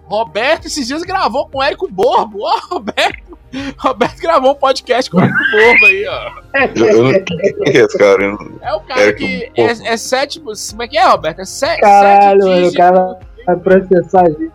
Roberto 0.05 0.65
esses 0.67 0.87
dias 0.87 1.03
gravou 1.03 1.47
com 1.49 1.59
o 1.59 1.63
Érico 1.63 1.87
Borbo. 1.91 2.39
Ó, 2.43 2.59
Roberto. 2.75 3.31
Roberto 3.77 4.17
gravou 4.21 4.51
um 4.51 4.55
podcast 4.55 5.11
com 5.11 5.17
o 5.17 5.21
Érico 5.21 5.37
Borbo 5.51 5.85
aí, 5.85 6.07
ó. 6.07 6.31
Eu, 6.75 7.03
não 7.03 7.11
é 7.11 7.23
esse 7.67 7.97
cara? 7.97 8.17
Não- 8.31 8.59
É 8.61 8.73
o 8.73 8.79
cara 8.81 9.01
Érico 9.01 9.17
que 9.19 9.51
é, 9.57 9.63
é 9.93 9.97
sete. 9.97 10.39
Como 10.39 10.83
é 10.83 10.87
que 10.87 10.97
é, 10.97 11.05
Roberto? 11.05 11.39
É 11.41 11.45
se, 11.45 11.77
Caralho, 11.77 12.41
sete 12.41 12.49
mano, 12.55 12.67
o 12.67 12.73
cara 12.73 13.19
vai 13.45 13.55
processar 13.57 14.21
a 14.25 14.29
gente. 14.29 14.51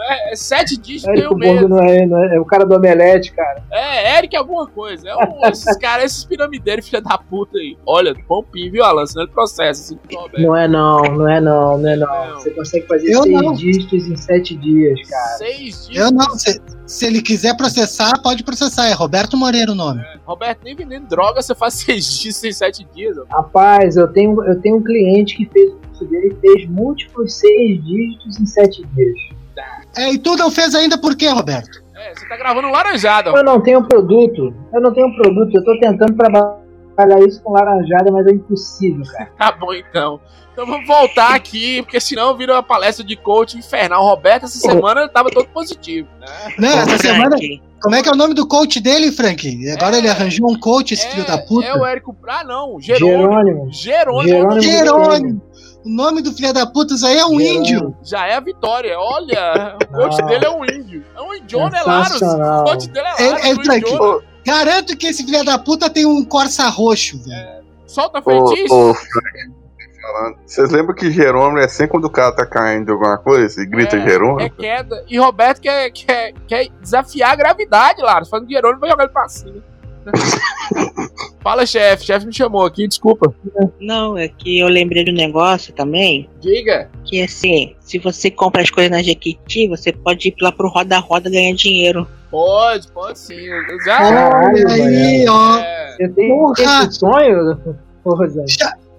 É, 0.00 0.32
é 0.32 0.36
sete 0.36 0.76
dígitos, 0.76 1.04
tem 1.04 1.14
Érico 1.20 1.34
o 1.34 1.38
Borgo 1.38 1.54
mesmo. 1.54 1.68
não 1.68 1.78
é, 1.82 2.06
não 2.06 2.24
é, 2.24 2.36
é 2.36 2.40
o 2.40 2.44
cara 2.44 2.64
do 2.64 2.74
Omelete, 2.74 3.32
cara. 3.32 3.62
É, 3.70 4.18
Eric 4.18 4.36
alguma 4.36 4.66
coisa. 4.66 5.08
É 5.08 5.16
um, 5.16 5.46
esses 5.46 5.76
caras, 5.78 6.04
esses 6.06 6.24
piramideiros, 6.24 6.86
filha 6.88 7.00
da 7.02 7.16
puta 7.18 7.58
aí. 7.58 7.76
Olha, 7.86 8.14
pompinho, 8.26 8.72
viu, 8.72 8.84
Alan? 8.84 9.06
Senão 9.06 9.24
ele 9.24 9.32
processa, 9.32 9.94
assim. 9.94 9.98
Não 10.38 10.56
é 10.56 10.66
não, 10.68 11.02
não 11.02 11.28
é 11.28 11.40
não, 11.40 11.78
não 11.78 11.88
é 11.88 11.96
não. 11.96 12.06
Não. 12.28 12.34
Você 12.40 12.50
consegue 12.50 12.86
fazer 12.86 13.10
Eu 13.10 13.22
seis 13.22 13.40
não. 13.42 13.52
dígitos 13.54 14.06
em 14.08 14.16
sete 14.16 14.56
dias, 14.56 15.00
cara. 15.08 15.38
Seis 15.38 15.86
dígitos. 15.86 15.96
Eu 15.96 16.10
não, 16.10 16.30
se, 16.38 16.60
se 16.86 17.06
ele 17.06 17.22
quiser 17.22 17.56
processar, 17.56 18.20
pode 18.22 18.42
processar. 18.44 18.88
É 18.88 18.92
Roberto 18.92 19.36
Moreira 19.36 19.72
o 19.72 19.74
nome. 19.74 20.02
Roberto, 20.24 20.60
nem 20.64 20.74
vendendo 20.74 21.06
droga, 21.06 21.40
você 21.42 21.54
faz 21.54 21.74
seis 21.84 22.04
dígitos 22.18 22.44
em 22.44 22.52
sete 22.52 22.86
dias. 22.94 23.16
ó. 23.18 23.24
Rapaz, 23.36 23.96
eu 23.96 24.08
tenho, 24.08 24.42
eu 24.44 24.60
tenho 24.60 24.76
um 24.76 24.82
cliente 24.82 25.36
que 25.36 25.46
fez 25.46 25.72
o 25.72 25.76
curso 25.76 26.04
dele 26.06 26.34
e 26.36 26.40
fez 26.40 26.68
múltiplos 26.68 27.34
seis 27.34 27.84
dígitos 27.84 28.40
em 28.40 28.46
sete 28.46 28.84
dias. 28.94 29.14
É, 29.96 30.12
e 30.12 30.18
tu 30.18 30.36
não 30.36 30.50
fez 30.50 30.74
ainda 30.74 30.98
por 30.98 31.16
quê, 31.16 31.28
Roberto? 31.28 31.82
É, 31.94 32.14
você 32.14 32.26
tá 32.28 32.36
gravando 32.36 32.68
laranjada. 32.68 33.30
Eu 33.30 33.44
não 33.44 33.60
tenho 33.60 33.82
produto, 33.84 34.54
eu 34.72 34.80
não 34.80 34.92
tenho 34.92 35.14
produto, 35.14 35.54
eu 35.54 35.64
tô 35.64 35.78
tentando 35.78 36.14
trabalhar 36.16 37.26
isso 37.26 37.42
com 37.42 37.52
laranjada, 37.52 38.10
mas 38.10 38.26
é 38.26 38.32
impossível, 38.32 39.04
cara. 39.12 39.30
Tá 39.38 39.52
bom, 39.52 39.72
então. 39.72 40.20
Então 40.52 40.66
vamos 40.66 40.86
voltar 40.86 41.34
aqui, 41.34 41.82
porque 41.82 41.98
senão 42.00 42.36
vira 42.36 42.52
uma 42.52 42.62
palestra 42.62 43.04
de 43.04 43.16
coach 43.16 43.58
infernal. 43.58 44.04
O 44.04 44.08
Roberto, 44.08 44.44
essa 44.44 44.58
semana, 44.58 45.08
tava 45.08 45.28
todo 45.28 45.48
positivo, 45.48 46.08
né? 46.20 46.26
Não, 46.58 46.68
essa 46.68 46.86
Frank, 46.90 47.02
semana. 47.02 47.36
Como 47.82 47.94
é 47.96 48.02
que 48.02 48.08
é 48.08 48.12
o 48.12 48.16
nome 48.16 48.34
do 48.34 48.46
coach 48.46 48.80
dele, 48.80 49.10
Frank? 49.10 49.72
Agora 49.72 49.96
É. 49.96 49.98
ele 49.98 50.08
arranjou 50.08 50.48
um 50.48 50.58
coach, 50.58 50.94
esse 50.94 51.08
filho 51.08 51.26
da 51.26 51.38
puta. 51.38 51.66
É 51.66 51.74
o 51.74 51.84
Érico. 51.84 52.16
Ah, 52.28 52.44
não. 52.44 52.80
Jerônimo. 52.80 53.68
Jerônimo. 53.72 53.72
Jerônimo. 53.72 54.60
Jerônimo. 54.60 54.62
Jerônimo. 54.62 55.42
O 55.84 55.88
nome 55.88 56.22
do 56.22 56.32
filho 56.32 56.52
da 56.52 56.66
puta 56.66 56.94
isso 56.94 57.06
aí 57.06 57.18
é 57.18 57.26
um 57.26 57.38
índio. 57.40 57.94
Já 58.02 58.26
é 58.26 58.34
a 58.36 58.40
vitória. 58.40 58.98
Olha, 58.98 59.76
o 59.82 59.86
coach 59.92 60.18
Não. 60.20 60.28
dele 60.28 60.44
é 60.46 60.50
um 60.50 60.64
índio. 60.64 61.04
É 61.14 61.20
um 61.20 61.34
indiano, 61.34 61.76
é 61.76 61.82
Laros. 61.82 62.22
O 62.22 62.64
coach 62.64 62.88
dele 62.88 63.06
é 63.18 63.22
É- 63.22 63.30
Laros. 63.30 63.44
é, 63.46 63.54
Frank. 63.56 63.90
indiano. 63.90 64.22
Garanto 64.46 64.96
que 64.96 65.06
esse 65.06 65.24
filho 65.24 65.44
da 65.44 65.58
puta 65.58 65.90
tem 65.90 66.06
um 66.06 66.24
Corsa 66.24 66.68
roxo, 66.68 67.18
velho. 67.22 67.64
Solta 67.86 68.18
a 68.18 68.22
Ô, 68.24 68.46
feitiço. 68.48 68.74
ô. 68.74 68.94
Vocês 70.46 70.70
lembram 70.70 70.94
que 70.94 71.10
Jerônimo 71.10 71.58
é 71.58 71.66
sempre 71.68 71.92
quando 71.92 72.04
o 72.04 72.10
cara 72.10 72.30
tá 72.34 72.44
caindo 72.46 72.86
de 72.86 72.92
alguma 72.92 73.16
coisa 73.18 73.62
e 73.62 73.66
grita 73.66 73.96
É, 73.96 74.06
Jerônimo? 74.06 74.40
É 74.42 74.48
queda. 74.50 75.04
E 75.08 75.18
Roberto 75.18 75.60
quer, 75.60 75.90
quer, 75.90 76.32
quer 76.46 76.68
desafiar 76.80 77.32
a 77.32 77.36
gravidade, 77.36 78.02
Lara. 78.02 78.24
Falando 78.26 78.46
que 78.46 78.52
Jerônimo 78.54 78.80
vai 78.80 78.90
jogar 78.90 79.04
ele 79.04 79.12
pra 79.12 79.28
cima. 79.28 79.62
Fala, 81.42 81.66
chefe. 81.66 82.06
Chefe 82.06 82.26
me 82.26 82.32
chamou 82.32 82.64
aqui, 82.64 82.88
desculpa. 82.88 83.34
Não, 83.80 84.16
é 84.16 84.28
que 84.28 84.58
eu 84.58 84.68
lembrei 84.68 85.04
do 85.04 85.12
negócio 85.12 85.74
também. 85.74 86.28
Diga. 86.40 86.90
Que 87.04 87.22
assim, 87.22 87.74
se 87.80 87.98
você 87.98 88.30
compra 88.30 88.62
as 88.62 88.70
coisas 88.70 88.90
na 88.90 89.02
Jequiti, 89.02 89.68
você 89.68 89.92
pode 89.92 90.28
ir 90.28 90.34
lá 90.40 90.50
pro 90.50 90.68
Roda 90.68 90.98
Roda 90.98 91.28
ganhar 91.28 91.54
dinheiro. 91.54 92.08
Pode, 92.30 92.88
pode 92.88 93.18
sim. 93.18 93.34
Eu 93.34 93.80
já. 93.84 93.98
Caralho, 93.98 94.68
Olha 94.68 94.84
aí, 94.84 95.28
ó. 95.28 95.58
É, 95.58 95.96
Você 95.96 96.08
tem 96.08 96.28
Porra! 96.28 96.84
esse 96.84 96.98
sonho, 96.98 97.78
ô 98.04 98.14
Rosane? 98.14 98.46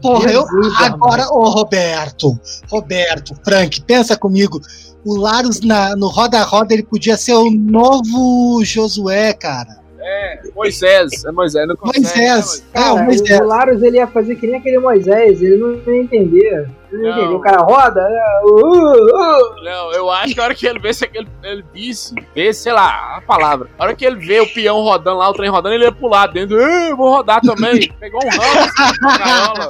Porra, 0.01 0.32
eu. 0.32 0.41
Jesus, 0.43 0.82
Agora, 0.82 1.28
ô 1.32 1.49
Roberto, 1.49 2.39
Roberto, 2.70 3.34
Frank, 3.43 3.82
pensa 3.82 4.16
comigo. 4.16 4.62
O 5.03 5.16
Larus 5.18 5.62
na, 5.62 5.95
no 5.95 6.08
Roda 6.08 6.43
Roda 6.43 6.74
ele 6.74 6.84
podia 6.84 7.18
ser 7.18 7.34
o 7.34 7.49
novo 7.49 8.64
Josué, 8.64 9.34
cara. 9.34 9.84
É, 10.08 10.39
Moisés. 10.56 11.26
É 11.26 11.32
Moisés, 11.32 11.68
não 11.68 11.76
consegue. 11.76 12.06
né, 12.06 12.12
Moisés. 12.36 12.66
É, 12.74 12.80
o 12.80 12.84
Cara, 12.84 13.03
Moisés. 13.03 13.39
o 13.39 13.43
Larus 13.43 13.82
ele 13.84 13.97
ia 13.97 14.08
fazer 14.08 14.36
que 14.36 14.45
nem 14.47 14.58
aquele 14.58 14.80
Moisés, 14.80 15.41
ele 15.41 15.58
não 15.58 15.74
ia 15.93 16.01
entender. 16.01 16.68
Ele 16.91 17.01
não, 17.01 17.10
Não. 17.10 17.18
entendeu. 17.18 17.38
O 17.38 17.41
cara 17.41 17.58
roda, 17.64 17.99
é, 18.01 18.45
uh, 18.45 18.49
uh, 18.56 19.64
Não, 19.64 19.91
eu 19.93 20.10
acho 20.12 20.34
que 20.34 20.39
a 20.39 20.43
hora 20.43 20.56
que 20.56 20.66
ele 20.68 20.80
vê 20.80 20.93
se 20.93 21.03
aquele 21.03 21.28
ele 21.43 21.66
visse, 21.74 22.14
vê, 22.34 22.53
sei 22.53 22.72
lá, 22.72 23.18
a 23.18 23.22
palavra. 23.22 23.68
A 23.78 23.84
hora 23.84 23.95
que 23.95 24.06
ele 24.06 24.16
vê 24.18 24.39
o 24.39 24.47
peão 24.53 24.80
rodando 24.82 25.18
lá, 25.18 25.30
o 25.30 25.34
trem 25.34 25.49
rodando, 25.49 25.76
ele 25.76 25.84
ia 25.86 25.91
pular 25.91 26.28
dentro. 26.28 26.58
"Ah, 26.64 26.89
eu 26.89 26.95
vou 26.95 27.10
rodar 27.10 27.41
também. 27.41 27.91
Pegou 27.99 28.22
um 28.24 28.30
ramo 28.30 29.18
gaiola. 29.20 29.70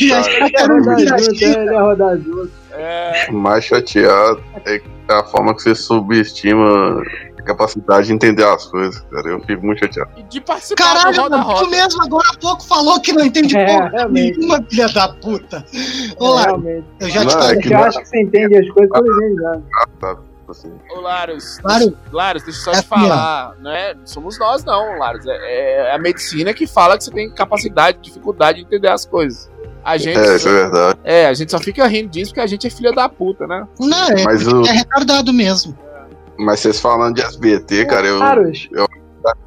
E 0.00 0.12
as 0.12 0.26
ele 0.26 0.50
ia 0.50 0.66
rodar 0.66 0.98
junto, 0.98 1.00
gigantes. 1.00 1.42
é, 1.42 1.60
ele 1.62 1.70
ia 1.72 1.80
rodar 1.82 2.16
junto. 2.16 2.50
É, 2.72 3.26
O 3.30 3.34
mais 3.34 3.64
chateado 3.64 4.42
é 4.64 4.80
a 5.08 5.24
forma 5.24 5.54
que 5.54 5.62
você 5.62 5.74
subestima 5.74 7.02
capacidade 7.48 8.06
de 8.06 8.12
entender 8.12 8.44
as 8.44 8.64
coisas, 8.66 9.00
cara. 9.10 9.28
Eu 9.28 9.40
fico 9.40 9.64
muito 9.66 9.80
chateado. 9.80 10.10
e 10.16 10.22
de 10.24 10.40
participar 10.40 10.84
Caralho, 10.94 11.22
Roda 11.22 11.36
mano, 11.38 11.48
tu 11.50 11.54
Roda. 11.56 11.70
mesmo 11.70 12.02
agora 12.02 12.28
há 12.32 12.38
pouco 12.38 12.64
falou 12.64 13.00
que 13.00 13.12
não 13.12 13.24
entende 13.24 13.56
É, 13.56 13.66
porra 13.66 13.88
realmente. 13.88 14.38
nenhuma, 14.38 14.62
filha 14.70 14.88
da 14.88 15.08
puta. 15.08 15.64
É, 15.74 16.22
Ô, 16.22 16.32
Larus, 16.34 16.46
realmente. 16.64 16.86
eu 17.00 17.08
já 17.10 17.20
te 17.26 17.34
Não, 17.34 17.40
é 17.40 17.42
falei. 17.44 17.60
que 17.60 17.68
Você 17.68 17.74
acha 17.74 17.98
que 18.00 18.08
você 18.08 18.20
entende 18.22 18.56
as 18.56 18.68
coisas 18.70 18.90
tudo 18.92 19.16
bem 19.16 19.34
já. 19.36 20.16
Assim, 20.50 20.72
Ô, 20.96 21.00
Larus, 21.00 21.58
Claro. 21.58 21.98
Larus, 22.10 22.42
deixa 22.42 22.58
eu 22.60 22.64
só 22.64 22.70
É 22.70 22.74
te 22.74 22.78
assim, 22.78 22.88
falar, 22.88 23.54
né? 23.60 23.94
Somos 24.06 24.38
nós, 24.38 24.64
não, 24.64 24.98
Larus. 24.98 25.26
É, 25.26 25.88
é 25.90 25.94
a 25.94 25.98
medicina 25.98 26.54
que 26.54 26.66
fala 26.66 26.96
que 26.96 27.04
você 27.04 27.10
tem 27.10 27.30
capacidade, 27.30 27.98
dificuldade 28.00 28.58
de 28.60 28.64
entender 28.64 28.88
as 28.88 29.04
coisas. 29.04 29.50
A 29.84 29.96
gente, 29.98 30.18
é, 30.18 30.36
isso 30.36 30.48
é 30.48 30.52
verdade. 30.52 30.98
é, 31.04 31.26
a 31.26 31.34
gente 31.34 31.50
só 31.50 31.58
fica 31.58 31.86
rindo 31.86 32.08
disso 32.08 32.30
porque 32.30 32.40
a 32.40 32.46
gente 32.46 32.66
é 32.66 32.70
filha 32.70 32.92
da 32.92 33.08
puta, 33.10 33.46
né? 33.46 33.66
Não, 33.78 34.08
é, 34.08 34.24
Mas, 34.24 34.46
o, 34.46 34.62
é 34.66 34.72
retardado 34.72 35.32
mesmo. 35.32 35.76
Mas 36.38 36.60
vocês 36.60 36.80
falando 36.80 37.14
de 37.16 37.22
SBT, 37.22 37.86
cara, 37.86 38.06
eu 38.06 38.18
Larus, 38.18 38.68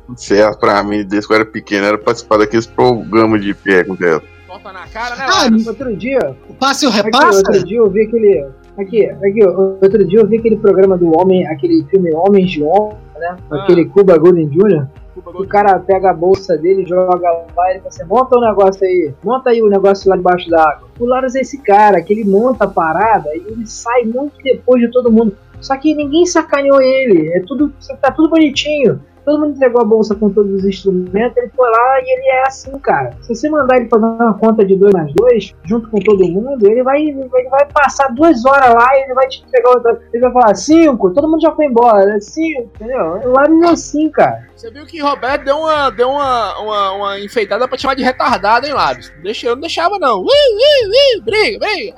tudo 0.05 0.19
certo 0.19 0.59
pra 0.59 0.83
mim, 0.83 1.03
desde 1.05 1.27
que 1.27 1.33
eu 1.33 1.37
era 1.37 1.45
pequeno, 1.45 1.85
era 1.85 1.97
participar 1.97 2.37
daqueles 2.37 2.65
programas 2.65 3.41
de 3.41 3.53
pergunta. 3.53 4.21
Torta 4.47 4.71
na 4.73 4.85
cara, 4.87 5.15
né, 5.15 5.25
Ah, 5.27 5.69
outro 5.69 5.95
dia, 5.95 6.35
O 6.49 6.53
passe 6.53 6.85
e 6.85 6.87
o 6.87 6.91
aqui, 6.91 7.01
repassa? 7.01 7.37
outro 7.37 7.65
dia 7.65 7.77
eu 7.77 7.89
vi 7.89 8.01
aquele. 8.01 8.45
Aqui, 8.77 9.05
aqui, 9.05 9.45
outro 9.45 10.05
dia 10.07 10.19
eu 10.19 10.27
vi 10.27 10.37
aquele 10.37 10.57
programa 10.57 10.97
do 10.97 11.17
Homem, 11.17 11.45
aquele 11.47 11.83
filme 11.89 12.13
Homens 12.13 12.51
de 12.51 12.63
Honra, 12.63 12.97
né? 13.17 13.37
Ah. 13.49 13.63
Aquele 13.63 13.85
Cuba 13.85 14.17
Golden 14.17 14.47
Jr. 14.47 14.87
O 15.33 15.47
cara 15.47 15.79
pega 15.79 16.11
a 16.11 16.13
bolsa 16.13 16.57
dele, 16.57 16.85
joga 16.85 17.29
lá 17.55 17.71
ele 17.71 17.79
fala 17.79 17.87
assim: 17.87 18.03
monta 18.05 18.37
o 18.37 18.41
negócio 18.41 18.85
aí, 18.85 19.13
monta 19.23 19.49
aí 19.49 19.61
o 19.61 19.69
negócio 19.69 20.09
lá 20.09 20.15
debaixo 20.15 20.49
d'água. 20.49 20.87
O 20.99 21.05
Larus 21.05 21.35
é 21.35 21.41
esse 21.41 21.61
cara 21.61 22.01
que 22.01 22.13
ele 22.13 22.23
monta 22.23 22.65
a 22.65 22.67
parada 22.67 23.29
e 23.35 23.39
ele 23.47 23.65
sai 23.65 24.03
muito 24.03 24.33
depois 24.43 24.81
de 24.81 24.91
todo 24.91 25.11
mundo. 25.11 25.35
Só 25.59 25.77
que 25.77 25.93
ninguém 25.93 26.25
sacaneou 26.25 26.81
ele, 26.81 27.31
é 27.33 27.39
tudo, 27.41 27.71
tá 28.01 28.11
tudo 28.11 28.29
bonitinho. 28.29 28.99
Todo 29.23 29.39
mundo 29.39 29.55
entregou 29.55 29.81
a 29.81 29.85
bolsa 29.85 30.15
com 30.15 30.31
todos 30.31 30.51
os 30.51 30.65
instrumentos, 30.65 31.37
ele 31.37 31.51
foi 31.55 31.69
lá 31.69 31.99
e 31.99 32.17
ele 32.17 32.27
é 32.27 32.47
assim, 32.47 32.71
cara. 32.79 33.11
Se 33.21 33.35
você 33.35 33.49
mandar 33.49 33.77
ele 33.77 33.87
fazer 33.87 34.05
uma 34.05 34.33
conta 34.33 34.65
de 34.65 34.75
2 34.75 34.93
mais 34.93 35.13
2, 35.13 35.53
junto 35.63 35.89
com 35.89 35.99
todo 35.99 36.27
mundo, 36.27 36.65
ele 36.67 36.81
vai, 36.81 36.99
ele 36.99 37.27
vai 37.27 37.65
passar 37.71 38.07
duas 38.15 38.43
horas 38.43 38.73
lá 38.73 38.87
e 38.97 39.03
ele 39.03 39.13
vai 39.13 39.27
te 39.27 39.43
entregar. 39.43 39.99
Ele 40.11 40.23
vai 40.23 40.31
falar 40.31 40.55
5, 40.55 41.11
todo 41.11 41.29
mundo 41.29 41.41
já 41.41 41.51
foi 41.51 41.65
embora, 41.65 42.19
5, 42.19 42.61
entendeu? 42.61 43.19
O 43.25 43.29
Larus 43.29 43.61
é 43.61 43.69
assim, 43.69 44.09
cara. 44.09 44.49
Você 44.61 44.69
viu 44.69 44.85
que 44.85 44.99
Roberto 45.01 45.43
deu 45.43 45.57
uma, 45.57 45.89
deu 45.89 46.07
uma, 46.07 46.59
uma, 46.59 46.91
uma 46.91 47.19
enfeitada 47.19 47.67
pra 47.67 47.75
te 47.75 47.81
chamar 47.81 47.95
de 47.95 48.03
retardado, 48.03 48.67
hein, 48.67 48.73
Larus? 48.73 49.11
Deixa, 49.23 49.47
eu 49.47 49.55
não 49.55 49.61
deixava, 49.61 49.97
não. 49.97 50.19
Ui, 50.19 50.27
ui, 50.27 50.87
ui, 50.87 51.21
briga, 51.23 51.57
briga. 51.57 51.95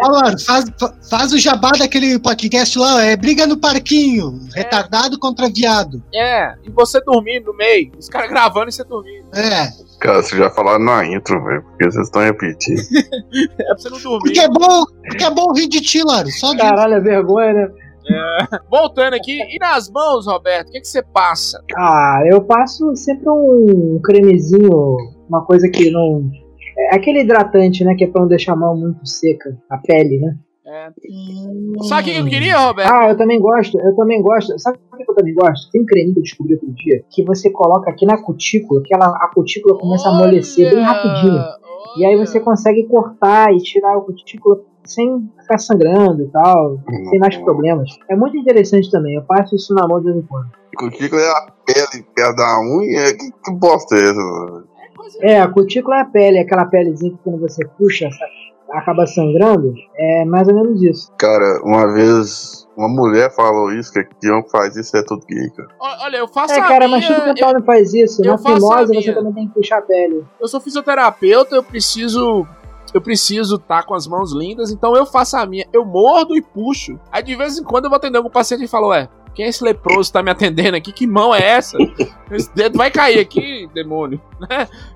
Ó, 0.00 0.08
Larus, 0.08 0.44
faz, 0.44 0.64
fa- 0.78 0.94
faz 1.10 1.32
o 1.32 1.38
jabá 1.38 1.72
daquele 1.72 2.18
podcast 2.20 2.78
lá, 2.78 3.02
é 3.04 3.16
briga 3.16 3.46
no 3.48 3.56
parquinho, 3.58 4.38
retardado 4.54 5.18
contra 5.18 5.48
viado. 5.48 6.00
É, 6.14 6.54
e 6.64 6.70
você 6.70 7.00
dormindo 7.00 7.46
no 7.46 7.56
meio. 7.56 7.90
Os 7.98 8.08
caras 8.08 8.30
gravando 8.30 8.68
e 8.68 8.72
você 8.72 8.84
dormindo. 8.84 9.26
É, 9.34 9.68
Cara, 10.00 10.22
vocês 10.22 10.40
já 10.40 10.48
falaram 10.50 10.84
na 10.84 11.04
intro, 11.04 11.42
velho, 11.44 11.62
porque 11.62 11.84
vocês 11.90 12.06
estão 12.06 12.22
repetindo. 12.22 12.80
É 13.60 13.64
pra 13.64 13.76
você 13.76 13.90
não 13.90 13.98
dormir. 14.00 14.20
porque 14.22 14.40
é 14.40 14.48
bom, 14.48 14.84
porque 15.06 15.24
é 15.24 15.30
bom 15.30 15.52
rir 15.52 15.68
de 15.68 15.80
ti, 15.80 16.02
Larus, 16.02 16.38
só 16.40 16.52
de 16.52 16.58
Caralho, 16.58 16.94
é 16.94 17.00
vergonha, 17.00 17.52
né? 17.52 17.68
Voltando 18.70 19.14
aqui, 19.14 19.38
e 19.38 19.58
nas 19.58 19.90
mãos, 19.90 20.26
Roberto, 20.26 20.68
o 20.68 20.72
que, 20.72 20.80
que 20.80 20.88
você 20.88 21.02
passa? 21.02 21.62
Ah, 21.76 22.22
eu 22.26 22.42
passo 22.42 22.94
sempre 22.96 23.28
um 23.28 24.00
cremezinho, 24.02 24.96
uma 25.28 25.44
coisa 25.44 25.68
que 25.68 25.90
não. 25.90 26.30
É 26.78 26.96
aquele 26.96 27.20
hidratante, 27.20 27.84
né? 27.84 27.94
Que 27.94 28.04
é 28.04 28.06
pra 28.08 28.22
não 28.22 28.28
deixar 28.28 28.52
a 28.52 28.56
mão 28.56 28.76
muito 28.76 29.06
seca, 29.06 29.56
a 29.68 29.78
pele, 29.78 30.18
né? 30.18 30.36
É. 30.66 30.88
Sabe 31.82 32.10
o 32.10 32.12
que 32.12 32.20
eu 32.20 32.26
queria, 32.26 32.56
Roberto? 32.58 32.92
Ah, 32.92 33.08
eu 33.08 33.16
também 33.16 33.40
gosto, 33.40 33.76
eu 33.80 33.96
também 33.96 34.22
gosto. 34.22 34.56
Sabe 34.58 34.78
o 34.92 34.96
que 34.96 35.10
eu 35.10 35.14
também 35.16 35.34
gosto? 35.34 35.68
Tem 35.72 35.82
um 35.82 35.86
creme 35.86 36.12
que 36.12 36.20
eu 36.20 36.22
descobri 36.22 36.54
outro 36.54 36.72
dia 36.74 37.02
que 37.10 37.24
você 37.24 37.50
coloca 37.50 37.90
aqui 37.90 38.06
na 38.06 38.22
cutícula, 38.22 38.80
que 38.84 38.94
ela, 38.94 39.06
a 39.06 39.30
cutícula 39.34 39.76
começa 39.76 40.08
a 40.08 40.12
amolecer 40.12 40.70
bem 40.70 40.78
Olha, 40.78 40.86
rapidinho. 40.86 41.42
E 41.96 42.04
aí 42.04 42.16
você 42.16 42.40
consegue 42.40 42.84
cortar 42.86 43.52
e 43.52 43.58
tirar 43.58 43.96
a 43.96 44.00
cutícula 44.00 44.60
sem 44.84 45.30
ficar 45.40 45.58
sangrando 45.58 46.22
e 46.22 46.28
tal, 46.28 46.78
sem 47.10 47.18
mais 47.18 47.36
problemas. 47.36 47.90
É 48.08 48.16
muito 48.16 48.36
interessante 48.36 48.90
também, 48.90 49.14
eu 49.14 49.22
passo 49.22 49.54
isso 49.54 49.74
na 49.74 49.86
mão 49.86 49.98
de 50.00 50.06
vez 50.06 50.16
em 50.16 50.22
quando. 50.26 50.48
Cutícula 50.76 51.20
é 51.20 51.28
a 51.30 51.52
pele 51.66 52.04
perto 52.14 52.36
da 52.36 52.60
unha. 52.60 53.14
Que, 53.16 53.30
que 53.44 53.52
bosta 53.52 53.96
é 53.96 54.10
essa? 54.10 54.64
É, 55.20 55.40
a 55.40 55.48
cutícula 55.48 55.96
é 55.96 56.00
a 56.00 56.04
pele, 56.04 56.38
aquela 56.38 56.64
pelezinha 56.64 57.12
que 57.12 57.18
quando 57.22 57.40
você 57.40 57.66
puxa 57.66 58.08
sa- 58.10 58.26
acaba 58.72 59.06
sangrando. 59.06 59.72
É 59.96 60.24
mais 60.24 60.48
ou 60.48 60.54
menos 60.54 60.82
isso. 60.82 61.12
Cara, 61.18 61.60
uma 61.64 61.92
vez 61.92 62.66
uma 62.76 62.88
mulher 62.88 63.30
falou 63.34 63.72
isso, 63.72 63.92
que 63.92 64.02
que 64.04 64.30
homem 64.30 64.44
que 64.44 64.50
faz 64.50 64.74
isso 64.76 64.96
é 64.96 65.02
tudo 65.04 65.24
gay, 65.26 65.50
cara. 65.50 65.68
Olha, 66.04 66.16
eu 66.18 66.28
faço 66.28 66.54
É, 66.54 66.60
a 66.60 66.66
cara, 66.66 66.88
mas 66.88 67.04
minha, 67.06 67.20
tudo 67.20 67.34
dental 67.34 67.52
não 67.54 67.62
faz 67.62 67.92
isso. 67.92 68.22
eu 68.24 68.32
Na 68.32 68.38
fimose 68.38 68.94
você 68.94 69.12
também 69.12 69.32
tem 69.34 69.48
que 69.48 69.54
puxar 69.54 69.78
a 69.78 69.82
pele. 69.82 70.24
eu 70.40 70.48
sou 70.48 70.60
fisioterapeuta, 70.60 71.54
eu 71.56 71.62
preciso. 71.62 72.46
Eu 72.92 73.00
preciso 73.00 73.54
estar 73.54 73.84
com 73.84 73.94
as 73.94 74.04
mãos 74.08 74.32
lindas, 74.32 74.72
então 74.72 74.96
eu 74.96 75.06
faço 75.06 75.36
a 75.36 75.46
minha. 75.46 75.64
Eu 75.72 75.84
mordo 75.84 76.34
e 76.36 76.42
puxo. 76.42 76.98
Aí 77.12 77.22
de 77.22 77.36
vez 77.36 77.56
em 77.56 77.62
quando 77.62 77.84
eu 77.84 77.90
vou 77.90 77.96
atender 77.96 78.16
algum 78.18 78.30
paciente 78.30 78.64
e 78.64 78.68
falo, 78.68 78.88
ué, 78.88 79.08
quem 79.34 79.46
é 79.46 79.48
esse 79.48 79.62
leproso 79.62 80.08
que 80.08 80.12
tá 80.12 80.22
me 80.22 80.30
atendendo 80.30 80.76
aqui? 80.76 80.92
Que 80.92 81.06
mão 81.06 81.34
é 81.34 81.42
essa? 81.42 81.78
Esse 82.30 82.50
dedo 82.54 82.76
vai 82.76 82.90
cair 82.90 83.20
aqui, 83.20 83.68
demônio. 83.74 84.20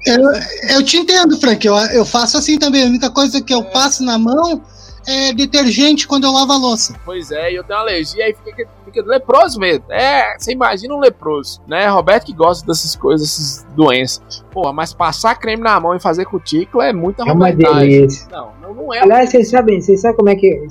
Eu, 0.06 0.76
eu 0.76 0.84
te 0.84 0.98
entendo, 0.98 1.38
Frank. 1.38 1.66
Eu, 1.66 1.74
eu 1.76 2.04
faço 2.04 2.36
assim 2.36 2.58
também. 2.58 2.84
A 2.84 2.86
única 2.86 3.10
coisa 3.10 3.42
que 3.42 3.54
eu 3.54 3.64
passo 3.64 4.04
na 4.04 4.18
mão 4.18 4.62
é 5.06 5.32
detergente 5.32 6.06
quando 6.06 6.24
eu 6.24 6.32
lavo 6.32 6.52
a 6.52 6.56
louça. 6.56 6.94
Pois 7.04 7.30
é, 7.30 7.52
e 7.52 7.56
eu 7.56 7.64
tenho 7.64 7.78
alergia, 7.78 8.24
aí 8.24 8.34
fica, 8.44 8.68
fica 8.84 9.02
leproso 9.02 9.58
mesmo. 9.58 9.84
É, 9.90 10.36
você 10.38 10.52
imagina 10.52 10.94
um 10.94 11.00
leproso, 11.00 11.60
né? 11.66 11.86
Roberto 11.88 12.26
que 12.26 12.32
gosta 12.32 12.66
dessas 12.66 12.96
coisas, 12.96 13.28
essas 13.28 13.66
doenças. 13.74 14.44
Porra, 14.50 14.72
mas 14.72 14.92
passar 14.94 15.34
creme 15.34 15.62
na 15.62 15.78
mão 15.78 15.94
e 15.94 16.00
fazer 16.00 16.24
cutícula 16.24 16.86
é 16.86 16.92
muita 16.92 17.22
É 17.28 17.32
uma 17.32 17.52
delícia. 17.52 18.26
Não, 18.30 18.52
não, 18.62 18.74
não 18.74 18.94
é. 18.94 19.00
Aliás, 19.00 19.30
vocês 19.30 19.50
sabem, 19.50 19.80
vocês 19.80 20.00
sabem 20.00 20.16
como 20.16 20.28
é 20.30 20.36
que. 20.36 20.66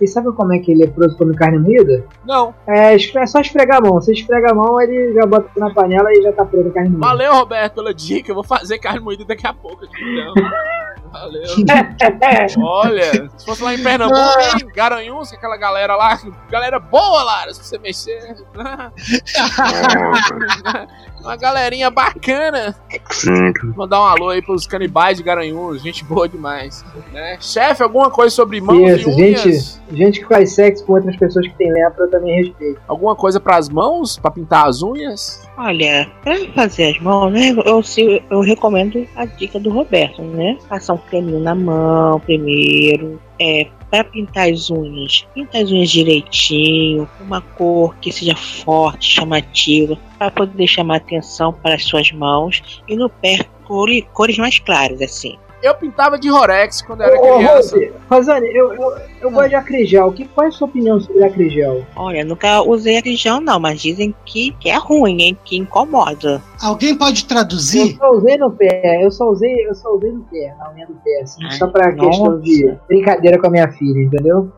Vocês 0.00 0.14
sabem 0.14 0.32
como 0.32 0.54
é 0.54 0.58
que 0.58 0.74
leproso 0.74 1.14
come 1.18 1.36
carne 1.36 1.58
moída? 1.58 2.02
Não. 2.24 2.54
É, 2.66 2.94
é 2.94 3.26
só 3.26 3.38
esfregar 3.38 3.76
a 3.76 3.80
mão. 3.82 4.00
Você 4.00 4.14
esfrega 4.14 4.50
a 4.50 4.54
mão, 4.54 4.80
ele 4.80 5.12
já 5.12 5.26
bota 5.26 5.50
na 5.58 5.74
panela 5.74 6.10
e 6.10 6.22
já 6.22 6.32
tá 6.32 6.44
a 6.44 6.46
carne 6.46 6.88
moída. 6.88 7.06
Valeu, 7.06 7.34
Roberto, 7.34 7.74
pela 7.74 7.92
dica. 7.92 8.30
Eu 8.30 8.34
vou 8.34 8.42
fazer 8.42 8.78
carne 8.78 9.00
moída 9.00 9.26
daqui 9.26 9.46
a 9.46 9.52
pouco 9.52 9.84
então. 9.84 10.32
Valeu. 11.12 11.42
Olha, 12.62 13.30
se 13.36 13.44
fosse 13.44 13.62
lá 13.62 13.74
em 13.74 13.82
Pernambuco, 13.82 14.20
hein, 14.20 14.68
Garanhuns, 14.74 15.30
que 15.30 15.36
aquela 15.36 15.56
galera 15.56 15.96
lá, 15.96 16.18
galera 16.48 16.78
boa, 16.78 17.22
Lara, 17.22 17.52
se 17.52 17.64
você 17.64 17.78
mexer. 17.78 18.36
Uma 21.20 21.36
galerinha 21.36 21.90
bacana. 21.90 22.74
Sim. 23.10 23.52
Mandar 23.76 24.00
um 24.00 24.04
alô 24.04 24.30
aí 24.30 24.40
pros 24.40 24.66
canibais 24.66 25.18
de 25.18 25.22
Garanhuns, 25.22 25.82
gente 25.82 26.02
boa 26.02 26.26
demais. 26.26 26.82
Né? 27.12 27.36
Chefe, 27.40 27.82
alguma 27.82 28.10
coisa 28.10 28.34
sobre 28.34 28.58
mãos 28.60 29.00
Isso, 29.00 29.10
e 29.10 29.14
unhas? 29.14 29.80
Gente 29.92 30.20
que 30.20 30.26
faz 30.26 30.54
sexo 30.54 30.84
com 30.86 30.94
outras 30.94 31.16
pessoas 31.16 31.46
que 31.46 31.54
têm 31.56 31.70
lepra, 31.72 32.04
eu 32.04 32.10
também 32.10 32.44
respeito. 32.44 32.80
Alguma 32.88 33.14
coisa 33.14 33.38
pras 33.38 33.68
mãos? 33.68 34.18
Pra 34.18 34.30
pintar 34.30 34.66
as 34.66 34.82
unhas? 34.82 35.46
Olha, 35.58 36.10
pra 36.22 36.34
fazer 36.54 36.94
as 36.94 37.00
mãos, 37.00 37.30
né? 37.32 37.50
Eu, 37.50 37.62
eu, 37.64 37.82
eu 38.30 38.40
recomendo 38.40 39.06
a 39.14 39.26
dica 39.26 39.60
do 39.60 39.70
Roberto, 39.70 40.22
né? 40.22 40.56
Passar 40.68 40.94
um 40.94 40.98
creminho 41.00 41.40
na 41.40 41.54
mão 41.54 42.20
primeiro. 42.20 43.20
É, 43.38 43.66
para 43.90 44.04
pintar 44.04 44.48
as 44.48 44.70
unhas, 44.70 45.26
pinta 45.34 45.58
as 45.58 45.70
unhas 45.70 45.90
direitinho, 45.90 47.08
uma 47.20 47.40
cor 47.40 47.94
que 47.96 48.12
seja 48.12 48.36
forte, 48.36 49.10
chamativa, 49.10 49.98
para 50.18 50.30
poder 50.30 50.66
chamar 50.66 50.96
atenção 50.96 51.52
para 51.52 51.74
as 51.74 51.84
suas 51.84 52.12
mãos 52.12 52.82
e 52.86 52.94
no 52.94 53.08
pé 53.08 53.40
cores, 53.64 54.04
cores 54.12 54.38
mais 54.38 54.58
claras, 54.58 55.02
assim. 55.02 55.36
Eu 55.62 55.74
pintava 55.74 56.18
de 56.18 56.28
Rorex 56.30 56.80
quando 56.82 57.02
era 57.02 57.14
Ô, 57.20 57.36
criança. 57.36 57.78
Rosane, 58.10 58.46
eu, 58.48 58.72
eu, 58.72 58.96
eu 59.20 59.30
gosto 59.30 59.50
de 59.50 59.54
acrigel. 59.54 60.10
Que, 60.12 60.26
qual 60.28 60.46
é 60.46 60.48
a 60.48 60.52
sua 60.52 60.66
opinião 60.68 60.98
sobre 60.98 61.22
acrigel? 61.22 61.84
Olha, 61.94 62.24
nunca 62.24 62.62
usei 62.62 62.96
acrigel 62.96 63.40
não, 63.40 63.60
mas 63.60 63.80
dizem 63.80 64.14
que, 64.24 64.52
que 64.52 64.70
é 64.70 64.76
ruim, 64.76 65.20
hein? 65.20 65.38
Que 65.44 65.56
incomoda. 65.58 66.40
Alguém 66.62 66.96
pode 66.96 67.22
Eu 67.22 67.28
traduzir? 67.28 67.96
só 67.96 68.10
usei 68.10 68.36
no 68.38 68.50
pé, 68.50 69.04
eu 69.04 69.10
só 69.10 69.28
usei, 69.28 69.68
eu 69.68 69.74
só 69.74 69.90
usei 69.94 70.12
no 70.12 70.22
pé, 70.24 70.54
na 70.58 70.72
unha 70.72 70.86
do 70.86 70.94
pé, 70.94 71.20
assim, 71.22 71.44
Ai, 71.44 71.52
só 71.52 71.66
pra 71.66 71.92
questão 71.92 72.24
nossa. 72.24 72.40
de 72.42 72.74
brincadeira 72.88 73.38
com 73.38 73.46
a 73.46 73.50
minha 73.50 73.70
filha, 73.72 74.00
entendeu? 74.02 74.50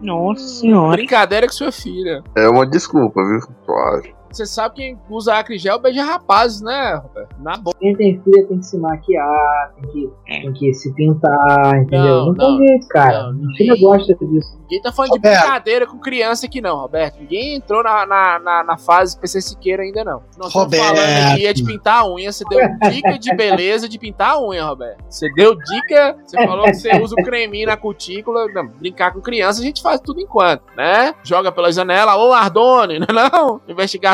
Nossa 0.00 0.46
senhora. 0.46 0.96
Brincadeira 0.96 1.46
com 1.46 1.52
sua 1.52 1.72
filha. 1.72 2.22
É 2.36 2.48
uma 2.48 2.66
desculpa, 2.66 3.20
viu? 3.24 3.40
Claro. 3.64 4.15
Você 4.30 4.44
sabe 4.46 4.74
quem 4.76 4.98
usa 5.08 5.34
acrigel 5.34 5.78
beija 5.78 6.04
rapazes, 6.04 6.60
né, 6.60 7.00
Roberto? 7.02 7.34
Na 7.40 7.56
boca. 7.56 7.78
Quem 7.80 7.94
tem 7.96 8.20
filha 8.22 8.46
tem 8.46 8.58
que 8.58 8.66
se 8.66 8.78
maquiar, 8.78 9.72
tem 9.80 9.90
que, 9.90 10.10
tem 10.26 10.52
que 10.52 10.74
se 10.74 10.92
pintar, 10.94 11.76
entendeu? 11.82 12.26
Não, 12.26 12.26
Não, 12.26 12.34
não, 12.34 12.58
tem 12.58 12.68
jeito, 12.68 12.88
cara. 12.88 13.32
não, 13.32 13.54
filha 13.54 13.72
ninguém- 13.74 13.88
gosta 13.88 14.14
disso. 14.14 14.56
Ninguém 14.66 14.82
tá 14.82 14.90
falando 14.92 15.12
de 15.12 15.16
Roberto. 15.18 15.40
brincadeira 15.42 15.86
com 15.86 15.98
criança 15.98 16.46
aqui, 16.46 16.60
não, 16.60 16.76
Roberto. 16.78 17.20
Ninguém 17.20 17.54
entrou 17.54 17.84
na, 17.84 18.04
na, 18.04 18.38
na, 18.40 18.64
na 18.64 18.76
fase 18.76 19.16
PC 19.16 19.40
Siqueira 19.40 19.84
ainda, 19.84 20.02
não. 20.02 20.22
Nós 20.36 20.48
estamos 20.48 20.54
Roberto. 20.54 20.84
falando 20.96 21.32
aqui 21.32 21.46
é 21.46 21.52
de 21.52 21.62
pintar 21.64 22.00
a 22.00 22.08
unha. 22.12 22.32
Você 22.32 22.44
deu 22.48 22.58
dica 22.90 23.16
de 23.16 23.34
beleza 23.36 23.88
de 23.88 23.96
pintar 23.96 24.30
a 24.32 24.40
unha, 24.42 24.64
Roberto. 24.64 25.04
Você 25.08 25.32
deu 25.34 25.54
dica, 25.54 26.16
você 26.24 26.44
falou 26.44 26.64
que 26.64 26.74
você 26.74 27.00
usa 27.00 27.14
o 27.16 27.22
creminho 27.24 27.68
na 27.68 27.76
cutícula. 27.76 28.46
Não, 28.52 28.66
brincar 28.66 29.12
com 29.12 29.20
criança, 29.20 29.60
a 29.60 29.64
gente 29.64 29.80
faz 29.80 30.00
tudo 30.00 30.20
enquanto, 30.20 30.64
né? 30.76 31.14
Joga 31.22 31.52
pela 31.52 31.70
janela, 31.70 32.10
alô, 32.12 32.32
Ardone, 32.32 32.98
não 33.06 33.06
é 33.08 33.30
não? 33.30 33.60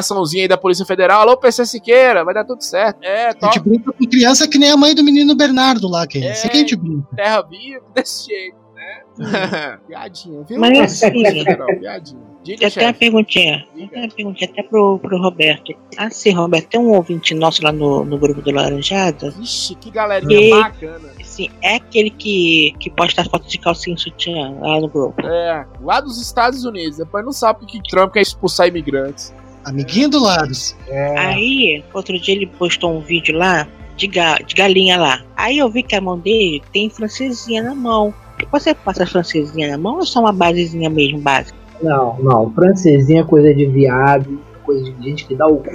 Investigaçãozinha 0.03 0.45
aí 0.45 0.49
da 0.49 0.59
Polícia 0.59 0.85
Federal, 0.85 1.23
alô, 1.23 1.37
PC 1.37 1.65
Siqueira, 1.65 2.25
vai 2.25 2.35
dar 2.35 2.45
tudo 2.45 2.63
certo. 2.63 3.03
É, 3.03 3.29
A 3.41 3.47
gente 3.47 3.61
brinca 3.61 3.93
com 3.93 4.05
criança 4.07 4.49
que 4.49 4.59
nem 4.59 4.71
a 4.71 4.77
mãe 4.77 4.95
do 4.95 5.05
menino 5.05 5.35
Bernardo 5.35 5.89
lá, 5.89 6.07
que 6.07 6.19
é 6.19 6.27
É. 6.29 6.33
esse 6.33 6.49
que 6.49 6.57
a 6.57 6.61
gente 6.61 6.77
brinca. 6.77 7.07
terra 7.17 7.43
viva 7.43 7.81
desse 7.95 8.27
jeito, 8.29 8.57
né? 8.75 9.79
piadinha, 9.87 10.43
viu? 10.43 10.59
Mas 10.61 10.79
assim, 10.79 11.25
Federal, 11.25 11.67
piadinha. 11.79 12.33
Diga, 12.43 12.67
Eu 12.67 12.71
tenho 12.73 12.87
uma 12.89 12.93
perguntinha. 12.93 13.65
Eu 13.77 13.87
tenho 13.89 14.03
uma 14.05 14.13
perguntinha 14.13 14.51
até 14.51 14.65
pro, 14.65 14.99
pro 14.99 15.17
Roberto. 15.23 15.73
Assim, 15.97 16.31
Roberto, 16.33 16.67
tem 16.71 16.81
um 16.81 16.91
ouvinte 16.93 17.35
nosso 17.37 17.63
lá 17.63 17.71
no, 17.71 18.05
no 18.05 18.19
grupo 18.19 18.43
do 18.43 18.51
Laranjada. 18.51 19.31
Vixe, 19.31 19.77
que 19.77 19.93
galerinha 19.93 20.41
E- 20.41 20.51
bacana. 20.51 21.11
Assim, 21.21 21.49
é 21.63 21.77
aquele 21.77 22.11
que, 22.11 22.75
que 22.81 22.91
posta 22.91 23.23
foto 23.23 23.47
de 23.47 23.59
calcinha 23.59 23.95
e 23.95 24.01
sutiã 24.01 24.57
lá 24.61 24.81
no 24.81 24.89
grupo. 24.89 25.25
É, 25.25 25.65
lá 25.81 26.01
dos 26.01 26.21
Estados 26.21 26.65
Unidos. 26.65 26.99
Depois 26.99 27.25
não 27.25 27.31
sabe 27.33 27.65
que 27.65 27.81
Trump 27.89 28.13
quer 28.13 28.23
expulsar 28.23 28.67
imigrantes. 28.67 29.33
Amiguinho 29.65 30.09
do 30.09 30.23
Laros. 30.23 30.77
É, 30.89 31.19
Aí, 31.19 31.85
outro 31.93 32.19
dia 32.19 32.35
ele 32.35 32.47
postou 32.47 32.97
um 32.97 33.01
vídeo 33.01 33.37
lá 33.37 33.67
de, 33.97 34.07
ga, 34.07 34.37
de 34.39 34.55
galinha 34.55 34.99
lá. 34.99 35.23
Aí 35.37 35.59
eu 35.59 35.71
vi 35.71 35.83
que 35.83 35.95
a 35.95 36.01
mão 36.01 36.19
dele 36.19 36.63
tem 36.73 36.91
francesinha 36.91 37.63
na 37.63 37.75
mão. 37.75 38.13
Você 38.51 38.75
passa 38.75 39.07
francesinha 39.07 39.71
na 39.71 39.79
mão 39.79 39.95
ou 39.97 40.03
é 40.03 40.07
só 40.07 40.21
uma 40.21 40.33
basezinha 40.33 40.91
mesmo, 40.91 41.21
básica? 41.21 41.57
Não, 41.83 42.19
não. 42.21 42.53
Francesinha 42.53 43.21
é 43.21 43.25
coisa 43.25 43.55
de 43.55 43.67
viado, 43.67 44.41
coisa 44.65 44.91
de 44.91 45.11
gente 45.11 45.27
que 45.27 45.35
dá 45.35 45.47
o 45.47 45.59
cu. 45.59 45.71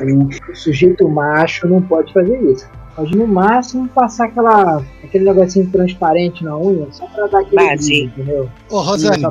O 0.51 0.55
sujeito 0.55 1.07
macho 1.07 1.67
não 1.67 1.81
pode 1.81 2.11
fazer 2.13 2.39
isso. 2.51 2.67
Pode 2.95 3.15
no 3.15 3.27
máximo 3.27 3.87
passar 3.89 4.25
aquela, 4.25 4.83
aquele 5.03 5.25
negocinho 5.25 5.69
transparente 5.69 6.43
na 6.43 6.57
unha, 6.57 6.87
só 6.91 7.05
pra 7.05 7.27
dar 7.27 7.41
aquele 7.41 7.55
Base. 7.55 7.89
brilho, 7.91 8.07
entendeu? 8.07 8.49
Ô, 8.71 8.81
Rosane, 8.81 9.23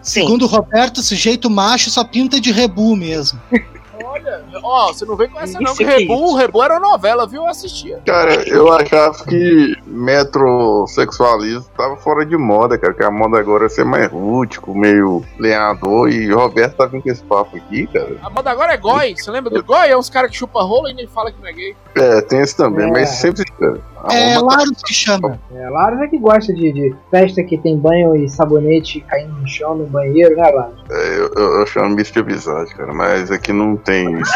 segundo 0.00 0.46
o 0.46 0.48
Roberto, 0.48 1.02
sujeito 1.02 1.50
macho 1.50 1.90
só 1.90 2.02
pinta 2.02 2.40
de 2.40 2.50
rebu 2.50 2.96
mesmo. 2.96 3.38
Olha, 4.04 4.42
ó, 4.62 4.88
você 4.92 5.04
não 5.04 5.16
vem 5.16 5.28
com 5.28 5.40
essa 5.40 5.60
não, 5.60 5.74
que 5.74 5.84
é 5.84 5.98
Rebu. 5.98 6.34
Rebu 6.36 6.62
era 6.62 6.78
novela, 6.80 7.26
viu? 7.26 7.42
Eu 7.42 7.48
assistia. 7.48 8.00
Cara, 8.06 8.34
eu 8.48 8.72
achava 8.72 9.24
que 9.24 9.74
metrosexualismo 9.86 11.64
tava 11.76 11.96
fora 11.96 12.24
de 12.24 12.36
moda, 12.36 12.78
cara. 12.78 12.94
Que 12.94 13.04
a 13.04 13.10
moda 13.10 13.38
agora 13.38 13.66
é 13.66 13.68
ser 13.68 13.84
mais 13.84 14.10
rústico, 14.10 14.74
meio 14.74 15.22
lenhador. 15.38 16.10
E 16.10 16.32
o 16.32 16.38
Roberto 16.38 16.76
tá 16.76 16.86
vindo 16.86 17.02
com 17.02 17.10
esse 17.10 17.22
papo 17.22 17.56
aqui, 17.56 17.86
cara. 17.86 18.16
A 18.22 18.30
moda 18.30 18.50
agora 18.50 18.72
é 18.72 18.76
goi. 18.76 19.14
Você 19.16 19.30
lembra 19.30 19.50
do 19.50 19.62
goi? 19.64 19.88
É 19.88 19.96
uns 19.96 20.10
caras 20.10 20.30
que 20.30 20.36
chupa 20.36 20.62
rola 20.62 20.90
e 20.90 20.94
nem 20.94 21.06
fala 21.06 21.30
que 21.32 21.40
não 21.40 21.48
é 21.48 21.52
gay. 21.52 21.76
É, 21.96 22.20
tem 22.22 22.40
esse 22.40 22.56
também, 22.56 22.86
É. 22.88 22.90
mas 22.90 23.08
sempre. 23.10 23.44
cara, 23.58 23.80
É 24.10 24.34
Roma 24.34 24.50
tá- 24.50 24.56
Laros 24.58 24.82
que 24.82 24.94
chama. 24.94 25.38
É, 25.54 25.68
Laros 25.68 26.00
é 26.00 26.06
que 26.08 26.18
gosta 26.18 26.52
de, 26.52 26.72
de 26.72 26.94
festa 27.10 27.42
que 27.42 27.58
tem 27.58 27.76
banho 27.76 28.14
e 28.16 28.28
sabonete 28.28 29.00
caindo 29.02 29.32
no 29.34 29.46
chão, 29.48 29.74
no 29.74 29.86
banheiro, 29.86 30.36
né, 30.36 30.50
Laros? 30.50 30.78
é, 30.90 31.18
eu, 31.18 31.30
eu, 31.36 31.60
eu 31.60 31.66
chamo 31.66 32.00
isso 32.00 32.12
de 32.12 32.20
amizade, 32.20 32.74
cara. 32.74 32.92
Mas 32.94 33.30
aqui 33.30 33.52
não 33.52 33.76
tem 33.76 33.89
isso. 33.98 34.32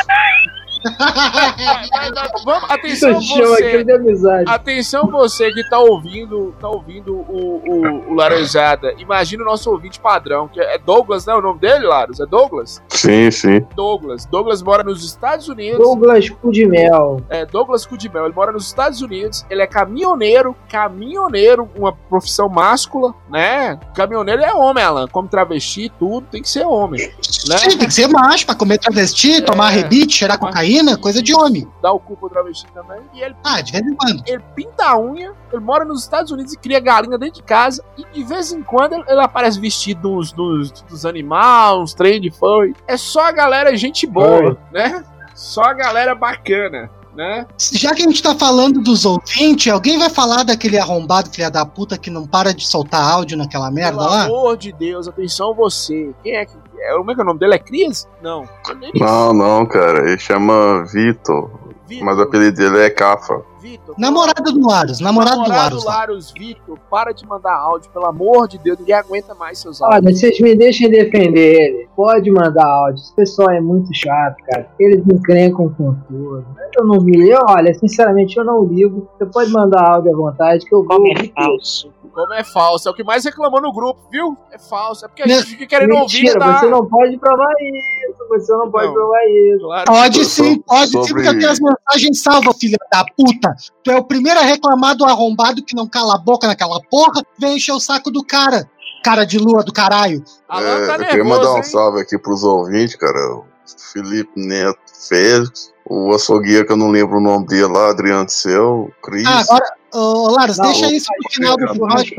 Vamos, 2.44 2.70
atenção 2.70 3.18
Isso 3.18 3.34
chama 3.34 3.46
você. 3.48 3.64
aquilo 3.64 3.84
de 3.84 3.92
amizade. 3.92 4.44
Atenção 4.50 5.06
você 5.08 5.50
que 5.52 5.68
tá 5.68 5.78
ouvindo, 5.78 6.54
tá 6.60 6.68
ouvindo 6.68 7.14
o, 7.14 7.62
o, 7.66 8.10
o 8.10 8.14
Laranjada. 8.14 8.94
Imagina 8.98 9.42
o 9.42 9.46
nosso 9.46 9.70
ouvinte 9.70 9.98
padrão, 10.00 10.48
que 10.48 10.60
é 10.60 10.78
Douglas, 10.78 11.26
né? 11.26 11.34
O 11.34 11.40
nome 11.40 11.60
dele, 11.60 11.86
Laros? 11.86 12.20
É 12.20 12.26
Douglas? 12.26 12.82
Sim, 12.88 13.30
sim. 13.30 13.66
Douglas. 13.74 14.26
Douglas 14.26 14.62
mora 14.62 14.82
nos 14.82 15.04
Estados 15.04 15.48
Unidos. 15.48 15.78
Douglas 15.78 16.28
Cu 16.30 16.50
de 16.50 16.66
Mel. 16.66 17.20
É, 17.28 17.46
Douglas 17.46 17.86
Cudimel, 17.86 18.24
ele 18.24 18.34
mora 18.34 18.50
nos 18.50 18.66
Estados 18.66 19.00
Unidos, 19.00 19.44
ele 19.48 19.62
é 19.62 19.66
caminhoneiro, 19.66 20.56
caminhoneiro, 20.68 21.70
uma 21.76 21.92
profissão 21.92 22.48
máscula, 22.48 23.14
né? 23.30 23.78
Caminhoneiro 23.94 24.42
é 24.42 24.52
homem, 24.52 24.82
Alan, 24.82 25.06
como 25.06 25.28
travesti, 25.28 25.90
tudo, 25.98 26.26
tem 26.30 26.42
que 26.42 26.48
ser 26.48 26.64
homem, 26.64 27.00
né? 27.48 27.58
Sim, 27.58 27.78
tem 27.78 27.86
que 27.86 27.94
ser 27.94 28.08
macho 28.08 28.44
pra 28.44 28.54
comer 28.54 28.78
travesti, 28.78 29.40
tomar 29.40 29.68
rebite, 29.68 30.16
cheirar 30.16 30.38
cocaína, 30.38 30.73
coisa 31.00 31.22
de 31.22 31.34
homem. 31.34 31.66
Dá 31.82 31.92
o 31.92 31.98
cu 32.00 32.16
pro 32.16 32.28
travesti 32.28 32.66
também. 32.72 33.00
E 33.14 33.20
ele, 33.22 33.34
Ah, 33.44 33.60
de 33.60 33.72
vez 33.72 33.84
em 33.86 33.94
quando. 33.94 34.22
ele 34.26 34.42
pinta 34.54 34.84
a 34.86 34.98
unha, 34.98 35.32
ele 35.52 35.62
mora 35.62 35.84
nos 35.84 36.02
Estados 36.02 36.30
Unidos 36.32 36.52
e 36.52 36.58
cria 36.58 36.80
galinha 36.80 37.16
dentro 37.18 37.36
de 37.36 37.42
casa, 37.42 37.84
e 37.96 38.04
de 38.12 38.24
vez 38.24 38.52
em 38.52 38.62
quando 38.62 38.94
ele, 38.94 39.04
ele 39.08 39.20
aparece 39.20 39.60
vestido 39.60 40.00
dos, 40.02 40.32
dos, 40.32 40.70
dos 40.82 41.06
animais, 41.06 41.76
uns 41.78 41.94
trem 41.94 42.20
de 42.20 42.30
furry. 42.30 42.74
É 42.86 42.96
só 42.96 43.22
a 43.26 43.32
galera 43.32 43.76
gente 43.76 44.06
boa, 44.06 44.56
né? 44.72 45.04
Só 45.34 45.62
a 45.62 45.72
galera 45.74 46.14
bacana, 46.14 46.90
né? 47.14 47.46
Já 47.58 47.92
que 47.94 48.02
a 48.02 48.06
gente 48.06 48.22
tá 48.22 48.34
falando 48.34 48.80
dos 48.80 49.04
ouvintes, 49.04 49.72
alguém 49.72 49.98
vai 49.98 50.08
falar 50.10 50.42
daquele 50.44 50.78
arrombado 50.78 51.30
filha 51.30 51.50
da 51.50 51.64
puta 51.66 51.96
que 51.98 52.10
não 52.10 52.26
para 52.26 52.52
de 52.54 52.66
soltar 52.66 53.02
áudio 53.02 53.36
naquela 53.36 53.70
merda 53.70 53.98
Pelo 53.98 54.10
lá? 54.10 54.24
amor 54.24 54.56
de 54.56 54.72
Deus, 54.72 55.06
atenção 55.08 55.54
você. 55.54 56.12
Quem 56.22 56.34
é 56.36 56.44
que. 56.44 56.63
É, 56.78 56.96
como 56.96 57.10
é 57.10 57.14
que 57.14 57.20
é 57.20 57.22
o 57.22 57.26
nome 57.26 57.40
dele? 57.40 57.54
É 57.54 57.58
Cris? 57.58 58.08
Não. 58.22 58.48
Não, 58.94 59.32
não, 59.32 59.66
cara. 59.66 60.08
Ele 60.08 60.18
chama 60.18 60.84
Vitor. 60.84 61.50
Vitor. 61.86 62.04
Mas 62.04 62.18
o 62.18 62.22
apelido 62.22 62.56
dele 62.56 62.78
é 62.78 62.90
Cafa. 62.90 63.42
Vitor. 63.60 63.94
Namorado 63.98 64.52
do 64.52 64.66
Laros, 64.66 65.00
namorado, 65.00 65.36
do 65.36 65.42
Namorado 65.42 65.76
Laros. 65.76 65.84
lá. 65.84 65.94
Laros, 65.96 66.32
Vitor, 66.32 66.78
para 66.90 67.12
de 67.12 67.26
mandar 67.26 67.54
áudio, 67.54 67.90
pelo 67.90 68.06
amor 68.06 68.46
de 68.46 68.58
Deus, 68.58 68.78
ninguém 68.78 68.94
aguenta 68.94 69.34
mais 69.34 69.58
seus 69.58 69.80
áudios. 69.80 70.04
Olha, 70.04 70.14
vocês 70.14 70.38
me 70.40 70.54
deixem 70.54 70.90
defender 70.90 71.62
ele. 71.62 71.88
Pode 71.96 72.30
mandar 72.30 72.66
áudio. 72.66 73.02
Esse 73.02 73.14
pessoal 73.14 73.50
é 73.50 73.60
muito 73.60 73.88
chato, 73.94 74.36
cara. 74.44 74.68
Eles 74.78 75.02
encrencam 75.06 75.70
com 75.70 75.94
tudo. 76.08 76.44
Eu 76.76 76.84
não 76.84 77.00
vi. 77.00 77.28
Eu, 77.28 77.40
olha, 77.48 77.72
sinceramente, 77.74 78.36
eu 78.36 78.44
não 78.44 78.64
ligo. 78.64 79.08
Você 79.16 79.26
pode 79.26 79.50
mandar 79.50 79.82
áudio 79.82 80.12
à 80.12 80.16
vontade 80.16 80.64
que 80.66 80.74
eu 80.74 80.84
vou 80.84 80.88
Como 80.88 81.08
é 81.08 81.28
falso. 81.34 81.90
Como 82.14 82.32
é 82.32 82.44
falso, 82.44 82.88
é 82.88 82.92
o 82.92 82.94
que 82.94 83.02
mais 83.02 83.24
reclamou 83.24 83.60
no 83.60 83.72
grupo, 83.72 84.00
viu? 84.10 84.36
É 84.52 84.58
falso, 84.58 85.04
é 85.04 85.08
porque 85.08 85.22
a 85.24 85.26
gente 85.26 85.46
fica 85.46 85.66
querendo 85.66 85.96
ouvir 85.96 86.22
Mentira, 86.22 86.38
da... 86.38 86.60
você 86.60 86.66
não 86.66 86.86
pode 86.86 87.18
provar 87.18 87.52
isso. 87.60 88.28
Você 88.28 88.52
não 88.52 88.70
pode 88.70 88.86
Não. 88.86 88.92
provar 88.94 89.18
isso. 89.26 89.64
Claro. 89.64 89.84
Pode 89.86 90.24
sim, 90.24 90.58
pode 90.60 90.86
sim, 90.86 90.92
sobre- 90.92 91.12
porque 91.14 91.28
eu 91.28 91.38
tenho 91.38 91.50
as 91.50 91.58
mensagens 91.60 92.22
salvas, 92.22 92.56
filha 92.58 92.78
da 92.90 93.04
puta. 93.04 93.54
Tu 93.82 93.90
é 93.90 93.96
o 93.96 94.04
primeiro 94.04 94.38
a 94.38 94.42
reclamar 94.44 94.96
do 94.96 95.04
arrombado 95.04 95.62
que 95.64 95.74
não 95.74 95.88
cala 95.88 96.14
a 96.14 96.18
boca 96.18 96.46
naquela 96.46 96.80
porra, 96.90 97.22
vem 97.38 97.56
encher 97.56 97.72
o 97.72 97.80
saco 97.80 98.10
do 98.10 98.24
cara. 98.24 98.68
Cara 99.02 99.24
de 99.24 99.38
lua 99.38 99.62
do 99.62 99.72
caralho. 99.72 100.22
É, 100.50 100.86
tá 100.86 100.96
eu 100.96 101.06
queria 101.06 101.24
mandar 101.24 101.52
um 101.52 101.56
hein? 101.58 101.62
salve 101.62 102.00
aqui 102.00 102.16
pros 102.18 102.42
ouvintes, 102.44 102.96
cara. 102.96 103.18
O 103.36 103.44
Felipe 103.92 104.30
Neto 104.36 104.78
Félix, 105.08 105.72
o 105.84 106.14
açougueiro 106.14 106.66
que 106.66 106.72
eu 106.72 106.76
não 106.76 106.90
lembro 106.90 107.18
o 107.18 107.20
nome 107.20 107.46
dele 107.46 107.66
lá, 107.66 107.90
Adriano 107.90 108.28
Seu, 108.28 108.90
Cris. 109.02 109.26
Ah, 109.26 109.40
agora, 109.40 109.72
ô, 109.94 110.28
Laros, 110.30 110.58
Não, 110.58 110.64
deixa 110.66 110.92
isso 110.92 111.06
pro 111.22 111.32
final 111.32 111.56
do 111.56 111.64
o- 111.64 111.68
episódio. 111.70 112.16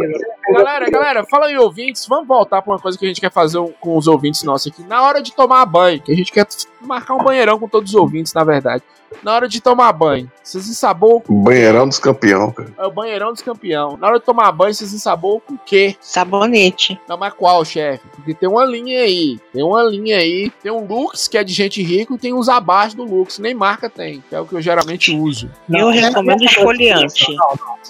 Galera, 0.53 0.89
galera, 0.89 1.25
fala 1.25 1.47
aí, 1.47 1.57
ouvintes. 1.57 2.05
Vamos 2.07 2.27
voltar 2.27 2.61
pra 2.61 2.73
uma 2.73 2.79
coisa 2.79 2.97
que 2.97 3.05
a 3.05 3.07
gente 3.07 3.21
quer 3.21 3.31
fazer 3.31 3.59
com 3.79 3.97
os 3.97 4.07
ouvintes 4.07 4.43
nossos 4.43 4.71
aqui. 4.71 4.83
Na 4.83 5.01
hora 5.03 5.21
de 5.21 5.33
tomar 5.33 5.65
banho, 5.65 6.01
que 6.01 6.11
a 6.11 6.15
gente 6.15 6.31
quer 6.31 6.45
marcar 6.81 7.15
um 7.15 7.23
banheirão 7.23 7.57
com 7.59 7.67
todos 7.67 7.91
os 7.93 7.95
ouvintes, 7.99 8.33
na 8.33 8.43
verdade. 8.43 8.83
Na 9.23 9.33
hora 9.33 9.47
de 9.47 9.61
tomar 9.61 9.93
banho, 9.93 10.29
vocês 10.43 10.67
ensabou 10.67 11.23
Banheirão 11.29 11.87
dos 11.87 11.99
campeões, 11.99 12.53
cara. 12.53 12.73
é 12.77 12.85
o 12.85 12.91
banheirão 12.91 13.31
dos 13.31 13.41
campeão. 13.41 13.95
Na 13.97 14.07
hora 14.07 14.19
de 14.19 14.25
tomar 14.25 14.51
banho, 14.51 14.73
vocês 14.73 14.93
ensabou 14.93 15.39
com 15.39 15.53
o 15.53 15.59
quê? 15.63 15.95
Sabonete. 16.01 16.99
Não, 17.07 17.15
mas 17.17 17.33
qual, 17.33 17.63
chefe? 17.63 18.03
Porque 18.13 18.33
tem 18.33 18.49
uma 18.49 18.65
linha 18.65 19.01
aí. 19.01 19.39
Tem 19.53 19.63
uma 19.63 19.83
linha 19.83 20.17
aí. 20.17 20.51
Tem 20.61 20.71
um 20.71 20.85
Lux, 20.85 21.27
que 21.29 21.37
é 21.37 21.43
de 21.43 21.53
gente 21.53 21.81
rica, 21.81 22.13
e 22.13 22.17
tem 22.17 22.33
uns 22.33 22.49
abaixo 22.49 22.97
do 22.97 23.03
Lux. 23.03 23.39
Nem 23.39 23.53
marca 23.53 23.89
tem, 23.89 24.21
que 24.27 24.35
é 24.35 24.39
o 24.39 24.45
que 24.45 24.53
eu 24.53 24.61
geralmente 24.61 25.15
uso. 25.15 25.49
Eu 25.69 25.91
é- 25.91 25.99
recomendo 25.99 26.43
esfoliante. 26.43 27.25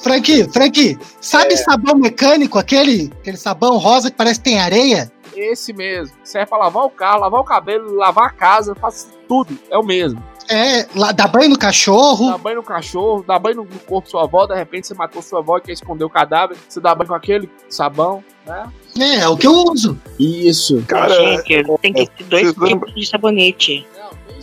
Frank, 0.04 0.52
Frank, 0.52 0.98
sabe 1.22 1.54
É. 1.54 1.58
sabão 1.58 1.96
mecânico, 1.98 2.45
aquele, 2.54 3.12
aquele 3.20 3.38
sabão 3.38 3.78
rosa 3.78 4.10
que 4.12 4.18
parece 4.18 4.40
que 4.40 4.46
tem 4.50 4.60
areia? 4.60 5.12
Esse 5.36 5.74
mesmo. 5.74 6.16
Serve 6.24 6.48
pra 6.48 6.58
lavar 6.58 6.86
o 6.86 6.90
carro, 6.90 7.20
lavar 7.22 7.42
o 7.42 7.44
cabelo, 7.44 7.94
lavar 7.96 8.28
a 8.28 8.30
casa, 8.30 8.74
faz 8.76 9.10
tudo. 9.28 9.58
É 9.70 9.78
o 9.78 9.84
mesmo. 9.84 10.24
É, 10.50 10.88
lá, 10.96 11.12
dá 11.12 11.28
banho 11.28 11.50
no 11.50 11.58
cachorro. 11.58 12.30
Dá 12.30 12.38
banho 12.38 12.58
no 12.58 12.64
cachorro, 12.64 13.24
dá 13.28 13.40
banho 13.40 13.58
no 13.58 13.66
corpo 13.66 14.08
da 14.08 14.12
sua 14.12 14.24
avó, 14.24 14.46
de 14.46 14.54
repente 14.56 14.86
você 14.88 14.94
matou 14.94 15.22
sua 15.22 15.40
avó 15.40 15.58
e 15.58 15.62
quer 15.62 15.72
esconder 15.72 16.04
o 16.06 16.10
cadáver, 16.10 16.56
você 16.70 16.80
dá 16.80 16.94
banho 16.94 17.08
com 17.10 17.16
aquele 17.16 17.50
sabão, 17.68 18.24
né? 18.46 18.64
É, 19.00 19.16
é 19.22 19.28
o 19.28 19.36
que 19.36 19.48
eu 19.48 19.52
uso. 19.54 20.00
Isso. 20.20 20.84
Cara, 20.88 21.14
Gente, 21.16 21.44
tem 21.82 21.92
que 21.94 22.06
ter 22.08 22.24
dois 22.26 22.44
vocês 22.44 22.58
lembram- 22.58 22.88
tipos 22.88 22.94
de 23.02 23.08
sabonete. 23.10 23.88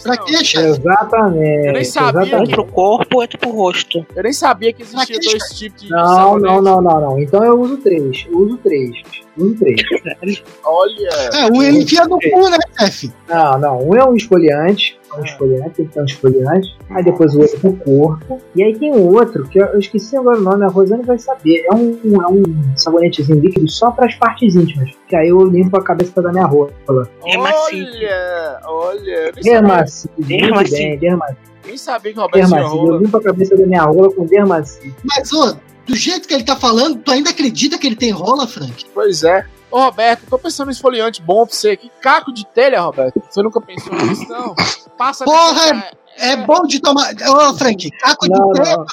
Pra 0.03 0.45
chefe? 0.45 0.67
Exatamente. 0.67 1.67
Eu 1.67 1.73
nem 1.73 1.85
sabia 1.85 2.23
exatamente. 2.23 2.51
pro 2.55 2.65
corpo, 2.67 3.21
outro 3.21 3.39
pro 3.39 3.51
rosto. 3.51 4.07
Eu 4.15 4.23
nem 4.23 4.33
sabia 4.33 4.73
que 4.73 4.83
existia 4.83 5.19
que, 5.19 5.25
dois 5.31 5.45
tipos 5.51 5.83
de 5.83 5.91
Não, 5.91 6.07
sabonete. 6.07 6.47
não, 6.47 6.63
não, 6.63 6.83
não, 6.83 7.01
não. 7.01 7.19
Então 7.21 7.45
eu 7.45 7.61
uso 7.61 7.77
três. 7.79 8.27
Eu 8.31 8.39
uso 8.39 8.57
três. 8.59 9.03
Uso 9.37 9.57
três. 9.57 9.83
Olha. 10.65 11.09
É, 11.35 11.47
um 11.47 11.63
ele 11.63 11.83
enfia 11.83 12.05
no 12.05 12.19
cu, 12.19 12.51
né, 12.51 12.59
chefe? 12.79 13.13
Não, 13.29 13.59
não. 13.59 13.89
Um 13.89 13.95
é 13.97 14.05
um 14.05 14.15
esfoliante. 14.15 14.99
É 15.13 15.21
um 15.21 15.25
esfoliante, 15.25 15.71
tem 15.71 15.87
que 15.87 15.93
ter 15.93 16.01
um 16.01 16.05
esfoliante. 16.05 16.79
Aí 16.91 17.05
depois 17.05 17.35
o 17.35 17.41
outro 17.41 17.61
pro 17.61 17.73
corpo. 17.77 18.41
E 18.55 18.63
aí 18.63 18.79
tem 18.79 18.93
o 18.93 19.13
outro, 19.13 19.45
que 19.49 19.59
eu 19.59 19.73
eu 19.73 19.79
esqueci 19.79 20.17
agora 20.17 20.39
o 20.39 20.43
nome, 20.43 20.65
a 20.65 20.69
Rosane 20.69 21.03
vai 21.03 21.19
saber. 21.19 21.65
É 21.71 21.75
um, 21.75 21.99
é 22.05 22.27
um 22.29 22.43
sabonetezinho 22.77 23.41
líquido 23.41 23.69
só 23.71 23.91
para 23.91 24.07
as 24.07 24.15
partes 24.15 24.55
íntimas. 24.55 24.91
Que 25.09 25.17
aí 25.17 25.29
eu 25.29 25.43
limpo 25.45 25.77
a 25.77 25.83
cabeça 25.83 26.21
da 26.21 26.31
minha 26.31 26.45
rola. 26.45 26.71
Dermacide. 27.25 28.07
Olha, 28.07 28.61
olha. 28.65 29.33
Bem, 29.33 29.43
dermacide. 29.43 30.11
nem 31.67 31.77
sabia 31.77 32.13
que 32.13 32.19
o 32.19 32.23
Roberto 32.23 32.49
tinha 32.49 32.59
Dermacide. 32.59 32.89
Eu 32.89 32.99
limpo 32.99 33.17
a 33.17 33.23
cabeça 33.23 33.57
da 33.57 33.67
minha 33.67 33.83
rola 33.83 34.13
com 34.13 34.27
dermacide. 34.27 34.95
Mas, 35.05 35.33
ô, 35.33 35.57
do 35.87 35.97
jeito 35.97 36.27
que 36.29 36.35
ele 36.35 36.45
tá 36.45 36.57
falando, 36.57 37.01
tu 37.03 37.11
ainda 37.11 37.31
acredita 37.31 37.79
que 37.79 37.87
ele 37.87 37.97
tem 37.97 38.11
rola, 38.11 38.47
Frank? 38.47 38.85
Pois 38.95 39.23
é. 39.25 39.47
Ô, 39.71 39.81
Roberto, 39.81 40.27
tô 40.29 40.39
pensando 40.39 40.69
em 40.69 40.73
esfoliante 40.73 41.23
bom 41.23 41.47
pra 41.47 41.55
você. 41.55 41.77
Que 41.77 41.91
caco 42.01 42.33
de 42.33 42.47
telha, 42.47 42.81
Roberto. 42.81 43.21
Você 43.29 43.43
nunca 43.43 43.61
pensou 43.61 43.93
nisso, 43.95 44.29
não? 44.29 44.55
Passa 44.99 45.25
Porra, 45.25 45.73
nessa- 45.73 45.91
É 46.19 46.37
bom 46.37 46.63
de 46.67 46.79
tomar. 46.81 47.11
Ô, 47.29 47.55
Frank, 47.55 47.91
caco 47.93 48.27
Não, 48.29 48.53
de 48.53 48.61
pé 48.61 48.77
não. 48.77 48.85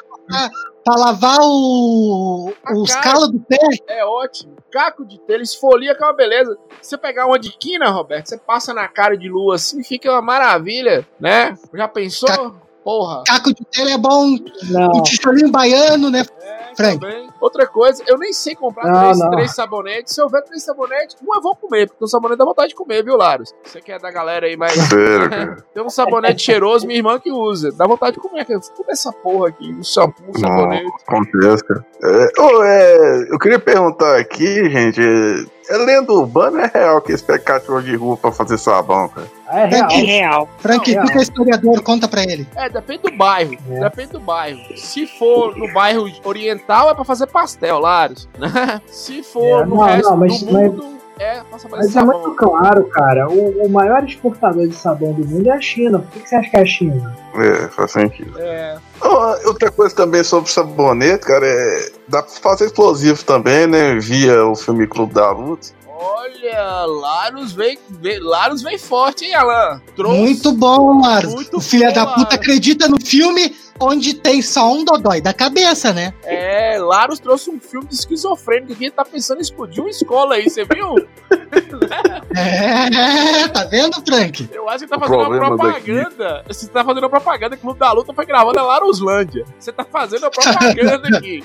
pra 0.85 0.95
lavar 0.95 1.37
o, 1.41 2.53
A 2.65 2.73
os 2.75 2.95
calos 2.95 3.29
do 3.29 3.39
pé. 3.41 3.57
É 3.87 4.05
ótimo. 4.05 4.55
Caco 4.71 5.05
de 5.05 5.19
telha, 5.19 5.41
esfolia 5.43 5.95
que 5.95 6.01
é 6.03 6.05
uma 6.07 6.13
beleza. 6.13 6.57
Se 6.81 6.91
você 6.91 6.97
pegar 6.97 7.25
uma 7.25 7.37
de 7.37 7.51
quina, 7.57 7.89
Roberto, 7.89 8.27
você 8.27 8.37
passa 8.37 8.73
na 8.73 8.87
cara 8.87 9.17
de 9.17 9.27
lua 9.27 9.55
assim, 9.55 9.83
fica 9.83 10.09
uma 10.09 10.21
maravilha, 10.21 11.05
né? 11.19 11.57
Já 11.73 11.87
pensou? 11.89 12.29
Ca- 12.29 12.51
Porra. 12.89 13.23
Caco 13.27 13.53
de 13.53 13.63
telha 13.65 13.93
é 13.93 13.97
bom. 13.99 14.35
Não. 14.71 14.91
Um 14.95 15.03
tijolinho 15.03 15.51
baiano, 15.51 16.09
né? 16.09 16.25
É, 16.41 16.75
Frank. 16.75 16.99
também. 16.99 17.29
Outra 17.39 17.67
coisa, 17.67 18.03
eu 18.07 18.17
nem 18.17 18.33
sei 18.33 18.55
comprar 18.55 18.89
Não, 18.89 18.99
três, 18.99 19.19
não. 19.19 19.29
três 19.29 19.53
sabonetes. 19.53 20.15
Se 20.15 20.21
houver 20.23 20.43
três 20.43 20.63
sabonetes, 20.63 21.15
um 21.21 21.35
eu 21.35 21.39
vou 21.39 21.55
comer, 21.55 21.87
porque 21.87 22.03
o 22.03 22.07
sabonete 22.07 22.39
dá 22.39 22.45
vontade 22.45 22.69
de 22.69 22.75
comer, 22.75 23.03
viu, 23.03 23.15
Laros? 23.15 23.53
Você 23.63 23.79
que 23.79 23.91
é 23.91 23.99
da 23.99 24.09
galera 24.09 24.47
aí, 24.47 24.57
mas 24.57 24.71
Sério, 24.73 25.29
cara. 25.29 25.57
tem 25.71 25.83
um 25.83 25.89
sabonete 25.89 26.41
cheiroso, 26.41 26.87
minha 26.87 26.97
irmã 26.97 27.19
que 27.19 27.31
usa. 27.31 27.71
Dá 27.71 27.85
vontade 27.85 28.15
de 28.15 28.21
comer. 28.21 28.43
Eu 28.49 28.59
comer 28.59 28.91
essa 28.91 29.13
porra 29.13 29.49
aqui, 29.49 29.71
um 29.71 29.83
shampoo, 29.83 30.23
um 30.23 30.31
Não, 30.41 30.49
sabonete. 30.49 30.91
acontece, 31.07 31.63
cara. 31.65 31.85
É, 32.01 32.41
ô, 32.41 32.63
é, 32.63 33.27
eu 33.29 33.37
queria 33.37 33.59
perguntar 33.59 34.17
aqui, 34.17 34.67
gente. 34.67 34.99
É, 34.99 35.75
é 35.75 35.77
lenda 35.77 36.11
urbana 36.11 36.63
é 36.63 36.71
real 36.79 36.99
que 37.01 37.11
esse 37.11 37.23
cachorro 37.39 37.83
de 37.83 37.95
rua 37.95 38.17
pra 38.17 38.31
fazer 38.31 38.57
sabão, 38.57 39.07
cara? 39.09 39.27
Ah, 39.49 39.61
é 39.61 39.65
real. 39.65 39.89
É 39.91 39.95
real. 39.95 40.49
Frank, 40.59 40.95
Não, 40.95 41.03
é 41.03 41.17
historiador, 41.17 41.81
conta 41.81 42.07
pra 42.07 42.23
ele. 42.23 42.47
É, 42.55 42.69
depende 42.69 43.03
do 43.03 43.17
bairro. 43.17 43.57
É. 43.71 43.79
Depende 43.79 44.11
do 44.11 44.19
bairro. 44.19 44.59
Se 44.77 45.07
for 45.07 45.57
no 45.57 45.71
bairro 45.73 46.07
oriental, 46.23 46.89
é 46.91 46.93
pra 46.93 47.03
fazer 47.03 47.27
pastel, 47.27 47.79
Laros. 47.79 48.29
Né? 48.37 48.81
Se 48.87 49.23
for 49.23 49.61
É, 49.61 49.65
no 49.65 49.75
não, 49.77 49.83
resto 49.83 50.09
não, 50.09 50.17
mas- 50.17 50.43
do 50.43 50.51
mundo, 50.53 50.85
é 51.19 51.41
pra 51.49 51.59
fazer 51.59 51.75
Mas 51.75 51.95
é 51.95 52.01
muito 52.03 52.31
claro, 52.35 52.83
cara. 52.85 53.27
O, 53.29 53.65
o 53.65 53.69
maior 53.69 54.03
exportador 54.03 54.67
de 54.67 54.75
sabão 54.75 55.13
do 55.13 55.25
mundo 55.27 55.47
é 55.49 55.53
a 55.53 55.59
China. 55.61 55.99
Por 55.99 56.11
que, 56.11 56.19
que 56.21 56.29
você 56.29 56.35
acha 56.35 56.49
que 56.49 56.57
é 56.57 56.61
a 56.61 56.65
China? 56.65 57.17
É, 57.35 57.67
faz 57.69 57.91
sentido. 57.91 58.39
É. 58.39 58.77
Ó, 59.01 59.35
Outra 59.47 59.69
coisa 59.71 59.95
também 59.95 60.23
sobre 60.23 60.49
sabonete, 60.51 61.25
cara, 61.25 61.45
é. 61.45 61.89
Dá 62.07 62.21
pra 62.23 62.31
fazer 62.31 62.65
explosivo 62.65 63.23
também, 63.25 63.67
né? 63.67 63.95
Via 63.99 64.45
o 64.45 64.55
filme 64.55 64.87
Clube 64.87 65.13
da 65.13 65.31
Luta. 65.31 65.67
Olha, 66.01 66.85
Laros 66.85 67.51
vem, 67.51 67.77
vem, 67.89 68.19
Laros 68.21 68.61
vem 68.61 68.77
forte, 68.77 69.25
hein, 69.25 69.33
Alan? 69.35 69.81
Trouxe. 69.97 70.17
Muito 70.17 70.51
bom, 70.53 71.01
Laros. 71.01 71.33
Muito 71.33 71.57
O 71.57 71.61
filho 71.61 71.87
bom, 71.87 71.93
da 71.93 72.05
puta 72.05 72.19
Laros. 72.21 72.33
acredita 72.35 72.87
no 72.87 72.97
filme 73.05 73.53
onde 73.79 74.13
tem 74.13 74.41
só 74.41 74.71
um 74.71 74.83
dodói 74.83 75.21
da 75.21 75.33
cabeça, 75.33 75.93
né? 75.93 76.13
É, 76.23 76.77
Laros 76.79 77.19
trouxe 77.19 77.49
um 77.49 77.59
filme 77.59 77.87
de 77.87 77.95
esquizofrênico 77.95 78.75
que 78.75 78.85
ele 78.85 78.91
tá 78.91 79.05
pensando 79.05 79.39
em 79.39 79.41
explodir 79.41 79.83
uma 79.83 79.89
escola 79.89 80.35
aí, 80.35 80.49
você 80.49 80.65
viu? 80.65 80.95
É, 82.35 83.47
tá 83.47 83.65
vendo, 83.65 83.95
Frank? 84.05 84.49
Eu 84.53 84.69
acho 84.69 84.85
que 84.85 84.89
tá 84.89 84.97
O 84.97 84.99
fazendo 84.99 85.25
uma 85.25 85.57
propaganda. 85.57 86.43
Você 86.47 86.67
tá 86.67 86.83
fazendo 86.83 87.03
uma 87.03 87.09
propaganda 87.09 87.55
que 87.55 87.61
o 87.61 87.65
Clube 87.65 87.79
da 87.79 87.91
Luta 87.91 88.13
foi 88.13 88.25
gravando 88.25 88.59
a 88.59 88.63
Laroslândia. 88.63 89.45
Você 89.59 89.71
tá 89.71 89.83
fazendo 89.83 90.23
uma 90.23 90.31
propaganda 90.31 91.07
aqui. 91.17 91.43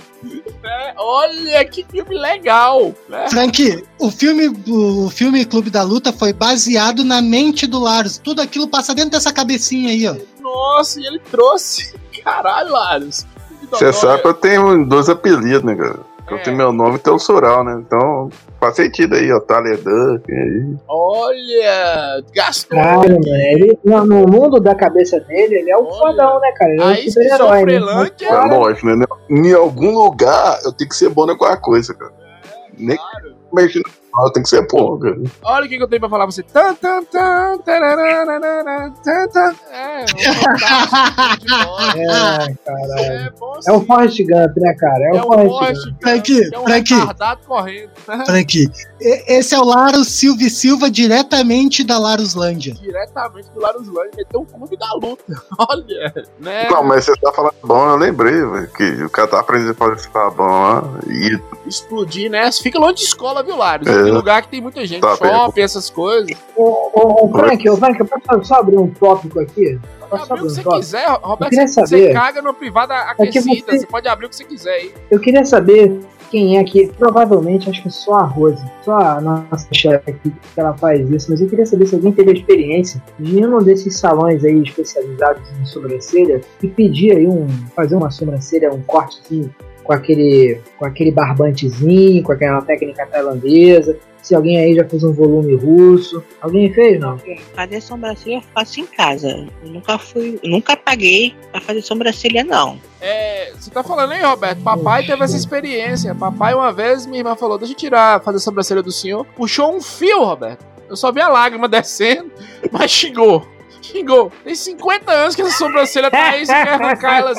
Né? 0.62 0.94
Olha 0.96 1.64
que 1.64 1.84
filme 1.84 2.14
legal. 2.14 2.94
Né? 3.08 3.28
Frank, 3.30 3.84
o 3.98 4.10
filme, 4.10 4.48
o 4.68 5.08
filme 5.10 5.44
Clube 5.44 5.70
da 5.70 5.82
Luta 5.82 6.12
foi 6.12 6.32
baseado 6.32 7.02
na 7.02 7.22
mente 7.22 7.66
do 7.66 7.80
Laros. 7.80 8.18
Tudo 8.18 8.42
aquilo 8.42 8.68
passa 8.68 8.94
dentro 8.94 9.12
dessa 9.12 9.32
cabecinha 9.32 9.90
aí, 9.90 10.06
ó. 10.06 10.16
Nossa, 10.40 11.00
e 11.00 11.06
ele 11.06 11.18
trouxe. 11.18 11.94
Caralho, 12.24 12.70
Laros. 12.72 13.26
Que 13.60 13.66
Você 13.70 13.92
sabe 13.92 14.22
que 14.22 14.28
eu 14.28 14.34
tenho 14.34 14.84
dois 14.86 15.08
apelidos, 15.08 15.62
né, 15.62 15.74
cara? 15.74 15.98
Eu 16.30 16.38
É. 16.38 16.40
tenho 16.42 16.56
meu 16.56 16.72
nome 16.72 16.96
e 16.96 16.98
tem 16.98 17.12
o 17.12 17.18
Sural, 17.18 17.62
né? 17.64 17.82
Então, 17.86 18.30
faz 18.58 18.76
sentido 18.76 19.14
aí, 19.14 19.30
ó. 19.30 19.40
Taledã, 19.40 20.18
aí. 20.30 20.74
Olha, 20.88 22.22
gastou. 22.34 22.78
Cara, 22.78 22.96
mano, 22.96 23.20
ele, 23.26 23.78
no, 23.84 24.04
no 24.06 24.26
mundo 24.26 24.58
da 24.58 24.74
cabeça 24.74 25.20
dele, 25.20 25.56
ele 25.56 25.70
é 25.70 25.76
o 25.76 25.84
Olha. 25.84 25.92
fodão, 25.98 26.40
né, 26.40 26.50
cara? 26.52 26.70
Ele 26.72 26.82
é 26.82 26.86
o 26.86 27.10
super-herói, 27.12 27.64
né? 27.64 27.74
esquizofrelândia- 27.74 28.28
É 28.28 28.56
lógico, 28.56 28.86
né? 28.86 29.04
Em 29.28 29.52
algum 29.52 29.98
lugar 29.98 30.60
eu 30.64 30.72
tenho 30.72 30.88
que 30.88 30.96
ser 30.96 31.10
bom 31.10 31.26
em 31.26 31.30
alguma 31.30 31.56
coisa, 31.58 31.92
cara. 31.92 32.12
Nem 32.78 32.96
Claro. 32.96 33.34
mexendo 33.52 33.84
eu 34.22 34.32
tenho 34.32 34.44
que 34.44 34.48
ser 34.50 34.66
bom, 34.70 34.98
cara. 34.98 35.16
Olha 35.42 35.66
o 35.66 35.68
que, 35.68 35.76
que 35.76 35.82
eu 35.82 35.88
tenho 35.88 36.00
pra 36.00 36.08
falar 36.08 36.24
pra 36.26 36.32
você. 36.32 36.42
Tan, 36.42 36.74
tan, 36.74 37.02
tan, 37.04 37.58
tararararara, 37.58 38.92
tan, 39.02 39.28
tan. 39.28 39.54
É, 39.72 40.04
um. 40.04 41.98
É, 41.98 42.54
caralho. 42.64 42.94
É 42.98 43.30
bom 43.38 43.58
É 43.66 43.72
o. 43.72 43.80
Forrest 43.84 44.18
Gump, 44.20 44.56
né, 44.56 44.74
cara? 44.74 45.04
É, 45.04 45.16
É 45.16 45.22
o 45.22 45.26
Forrest 45.26 45.84
Gump. 45.86 46.00
Frank, 46.02 46.32
é 46.52 46.58
um 46.58 46.64
Frank. 46.64 46.90
correndo. 47.46 47.90
Frank, 48.26 48.70
esse 49.00 49.54
é 49.54 49.58
o 49.58 49.64
Laros 49.64 50.08
Silva 50.08 50.48
Silva 50.48 50.90
diretamente 50.90 51.84
da 51.84 51.98
Laroslândia. 51.98 52.74
Diretamente 52.74 53.50
do 53.50 53.60
Laruslândia. 53.60 54.10
Meteu 54.16 54.40
um 54.40 54.44
clube 54.44 54.76
da 54.76 54.92
luta. 54.94 55.24
Olha, 55.70 56.12
né? 56.38 56.68
Não, 56.70 56.82
mas 56.84 57.04
você 57.04 57.14
tá 57.16 57.32
falando 57.32 57.54
bom, 57.62 57.88
eu 57.90 57.96
lembrei, 57.96 58.32
velho, 58.44 58.68
que 58.76 59.04
o 59.04 59.10
cara 59.10 59.28
tá 59.28 59.40
aprendendo 59.40 59.72
a 59.72 59.74
fazer 59.74 59.98
sabão 60.10 60.46
lá. 60.46 60.84
E 61.08 61.38
Explodir, 61.66 62.30
né? 62.30 62.50
Fica 62.52 62.78
longe 62.78 62.96
de 62.96 63.02
escola, 63.02 63.42
viu, 63.42 63.56
Laros? 63.56 63.86
É. 63.86 64.03
Tem 64.04 64.12
lugar 64.12 64.42
que 64.42 64.48
tem 64.48 64.60
muita 64.60 64.86
gente. 64.86 65.00
Tá 65.00 65.16
shopping, 65.16 65.60
essas 65.60 65.90
coisas. 65.90 66.30
Ô, 66.56 66.62
ô, 66.94 67.24
ô, 67.24 67.28
Frank, 67.30 67.68
ô, 67.70 67.76
Frank, 67.76 67.98
eu 68.00 68.06
posso 68.06 68.44
só 68.44 68.54
abrir 68.56 68.78
um 68.78 68.88
tópico 68.88 69.40
aqui? 69.40 69.78
Posso 70.08 70.32
abrir 70.32 70.34
o 70.34 70.46
que 70.46 70.52
um 70.52 70.54
você 70.54 70.62
tópico? 70.62 70.80
quiser, 70.82 71.06
Roberto. 71.22 71.50
queria 71.50 71.66
Você, 71.68 71.74
saber- 71.86 72.06
você 72.08 72.12
caga 72.12 72.42
numa 72.42 72.54
privada 72.54 72.94
que 73.14 73.22
aquecida. 73.22 73.72
você- 73.72 73.78
Você 73.80 73.86
pode 73.86 74.08
abrir 74.08 74.26
o 74.26 74.28
que 74.28 74.36
você 74.36 74.44
quiser 74.44 74.72
aí. 74.74 74.94
Eu 75.10 75.18
queria 75.20 75.44
saber 75.44 76.00
quem 76.30 76.58
é 76.58 76.64
que, 76.64 76.88
provavelmente, 76.98 77.70
acho 77.70 77.80
que 77.82 77.88
é 77.88 77.90
só 77.92 78.14
a 78.14 78.24
Rose, 78.24 78.60
só 78.84 78.96
a 78.98 79.20
nossa 79.20 79.68
chefe 79.72 80.10
aqui 80.10 80.30
que 80.30 80.60
ela 80.60 80.74
faz 80.76 81.08
isso, 81.08 81.30
mas 81.30 81.40
eu 81.40 81.48
queria 81.48 81.64
saber 81.64 81.86
se 81.86 81.94
alguém 81.94 82.10
teve 82.12 82.30
a 82.30 82.34
experiência 82.34 83.00
de 83.20 83.38
ir 83.38 83.46
num 83.46 83.62
desses 83.62 83.96
salões 83.98 84.44
aí 84.44 84.60
especializados 84.62 85.42
em 85.60 85.64
sobrancelha 85.64 86.40
e 86.62 86.66
pedir 86.68 87.12
aí 87.16 87.26
um, 87.28 87.46
fazer 87.76 87.94
uma 87.94 88.10
sobrancelha, 88.10 88.72
um 88.72 88.80
cortezinho 88.82 89.54
com 89.84 89.92
aquele, 89.92 90.60
com 90.78 90.86
aquele 90.86 91.12
barbantezinho, 91.12 92.22
com 92.22 92.32
aquela 92.32 92.62
técnica 92.62 93.06
tailandesa. 93.06 93.96
Se 94.22 94.34
alguém 94.34 94.56
aí 94.56 94.74
já 94.74 94.88
fez 94.88 95.04
um 95.04 95.12
volume 95.12 95.54
russo. 95.54 96.24
Alguém 96.40 96.72
fez, 96.72 96.98
não? 96.98 97.18
Fazer 97.54 97.82
sobrancelha 97.82 98.36
eu 98.36 98.42
faço 98.54 98.80
em 98.80 98.86
casa. 98.86 99.46
Eu 99.62 99.70
nunca 99.70 99.98
fui, 99.98 100.40
nunca 100.42 100.74
paguei 100.74 101.36
pra 101.52 101.60
fazer 101.60 101.82
sobrancelha, 101.82 102.42
não. 102.42 102.80
É, 103.02 103.52
você 103.52 103.70
tá 103.70 103.82
falando 103.82 104.12
aí, 104.12 104.22
Roberto? 104.22 104.62
Papai 104.62 105.04
teve 105.04 105.22
essa 105.22 105.36
experiência. 105.36 106.14
Papai, 106.14 106.54
uma 106.54 106.72
vez, 106.72 107.04
minha 107.04 107.20
irmã 107.20 107.36
falou: 107.36 107.58
deixa 107.58 107.74
eu 107.74 107.76
tirar, 107.76 108.22
fazer 108.22 108.38
a 108.38 108.40
sobrancelha 108.40 108.82
do 108.82 108.90
senhor. 108.90 109.26
Puxou 109.36 109.76
um 109.76 109.82
fio, 109.82 110.24
Roberto. 110.24 110.64
Eu 110.88 110.96
só 110.96 111.12
vi 111.12 111.20
a 111.20 111.28
lágrima 111.28 111.68
descendo, 111.68 112.32
mas 112.72 112.90
xingou. 112.90 113.46
Xingou. 113.82 114.32
Tem 114.42 114.54
50 114.54 115.12
anos 115.12 115.36
que 115.36 115.42
essa 115.42 115.58
sobrancelha 115.58 116.10
tá 116.10 116.30
aí, 116.30 116.46
você 116.46 116.52
quer 116.52 116.68
arrancar 116.70 117.18
elas. 117.18 117.38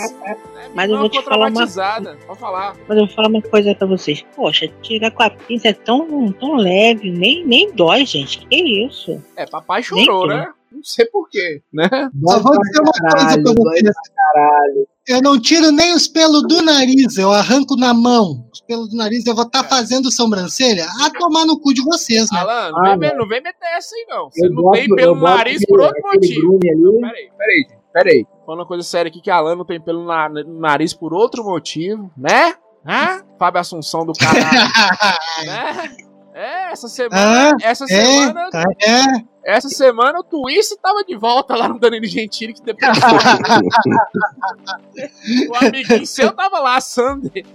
Mas 0.75 0.91
eu 0.91 0.97
vou 0.97 1.09
te 1.09 1.21
falar 1.23 1.37
uma 1.37 1.51
traumatizada. 1.51 2.17
Pode 2.27 2.39
falar. 2.39 2.75
Mas 2.87 2.97
eu 2.97 3.05
vou 3.05 3.15
falar 3.15 3.27
uma 3.29 3.41
coisa 3.41 3.73
pra 3.73 3.87
vocês. 3.87 4.23
Poxa, 4.35 4.67
tirar 4.81 5.09
com 5.11 5.23
a 5.23 5.29
pinça 5.29 5.69
é 5.69 5.73
tão, 5.73 6.31
tão 6.33 6.55
leve, 6.55 7.09
nem, 7.11 7.45
nem 7.45 7.71
dói, 7.73 8.05
gente. 8.05 8.45
Que 8.47 8.85
isso? 8.85 9.21
É, 9.35 9.45
papai 9.45 9.81
chorou, 9.81 10.27
Nem 10.27 10.37
né? 10.37 10.47
Não 10.71 10.83
sei 10.83 11.05
porquê, 11.05 11.61
né? 11.71 11.87
Só 12.27 12.39
vou 12.39 12.51
dizer 12.59 12.81
uma 12.81 12.91
coisa 12.91 13.41
pra 13.41 13.53
vocês. 13.53 13.95
Caralho. 14.13 14.87
Eu 15.07 15.21
não 15.21 15.39
tiro 15.39 15.71
nem 15.71 15.93
os 15.93 16.07
pelos 16.07 16.41
do 16.47 16.61
nariz, 16.63 17.15
eu 17.17 17.31
arranco 17.31 17.77
na 17.77 17.93
mão. 17.93 18.49
Os 18.51 18.59
pelos 18.61 18.89
do 18.89 18.97
nariz, 18.97 19.25
eu 19.25 19.35
vou 19.35 19.45
estar 19.45 19.63
fazendo 19.63 20.11
sobrancelha 20.11 20.85
a 21.01 21.09
tomar 21.11 21.45
no 21.45 21.59
cu 21.61 21.73
de 21.73 21.81
vocês, 21.85 22.27
né? 22.31 22.39
Alan, 22.39 22.71
não, 22.71 22.85
Ah, 22.85 22.97
vem, 22.97 23.09
não. 23.11 23.19
não 23.19 23.27
vem 23.27 23.41
meter 23.41 23.67
essa 23.77 23.95
aí, 23.95 24.05
não. 24.09 24.29
Você 24.29 24.45
Eu 24.45 24.49
não 24.51 24.63
boto- 24.63 24.77
tem 24.79 24.89
pelo 24.95 25.11
eu 25.15 25.21
nariz 25.21 25.61
aquele- 25.61 25.67
por 25.67 25.79
outro 25.79 26.01
motivo. 26.03 26.59
ali. 26.61 27.01
Peraí, 27.01 27.29
peraí, 27.37 27.57
gente, 27.69 27.79
peraí. 27.93 28.25
Falando 28.45 28.59
uma 28.61 28.67
coisa 28.67 28.83
séria 28.83 29.09
aqui, 29.09 29.21
que 29.21 29.31
Alan 29.31 29.55
não 29.55 29.65
tem 29.65 29.81
pelo 29.81 30.05
na- 30.05 30.29
no 30.29 30.59
nariz 30.59 30.93
por 30.93 31.13
outro 31.13 31.43
motivo, 31.43 32.11
né? 32.15 32.53
Hã? 32.87 33.23
Fábio 33.39 33.59
Assunção 33.61 34.05
do 34.05 34.13
caralho, 34.13 34.45
né? 35.45 35.95
É, 36.33 36.71
essa 36.71 36.87
semana, 36.89 37.51
Ah, 37.53 37.57
essa 37.61 37.85
é, 37.85 37.87
semana, 37.87 38.49
tá, 38.51 38.63
é. 38.81 39.53
essa 39.55 39.69
semana 39.69 40.19
o 40.19 40.23
Twist 40.23 40.75
tava 40.81 41.01
de 41.05 41.15
volta 41.15 41.55
lá 41.55 41.69
no 41.69 41.79
Danilo 41.79 42.05
Gentili, 42.05 42.53
que 42.53 42.61
depois 42.61 42.91
o 45.49 45.55
amiguinho 45.65 46.05
seu 46.05 46.33
tava 46.33 46.59
lá, 46.59 46.79
Sander. 46.81 47.45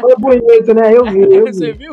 Foi 0.00 0.14
bonito, 0.16 0.74
né? 0.74 0.96
Eu 0.96 1.04
vi, 1.06 1.22
eu 1.22 1.46
Você 1.52 1.72
vi. 1.72 1.78
viu? 1.78 1.92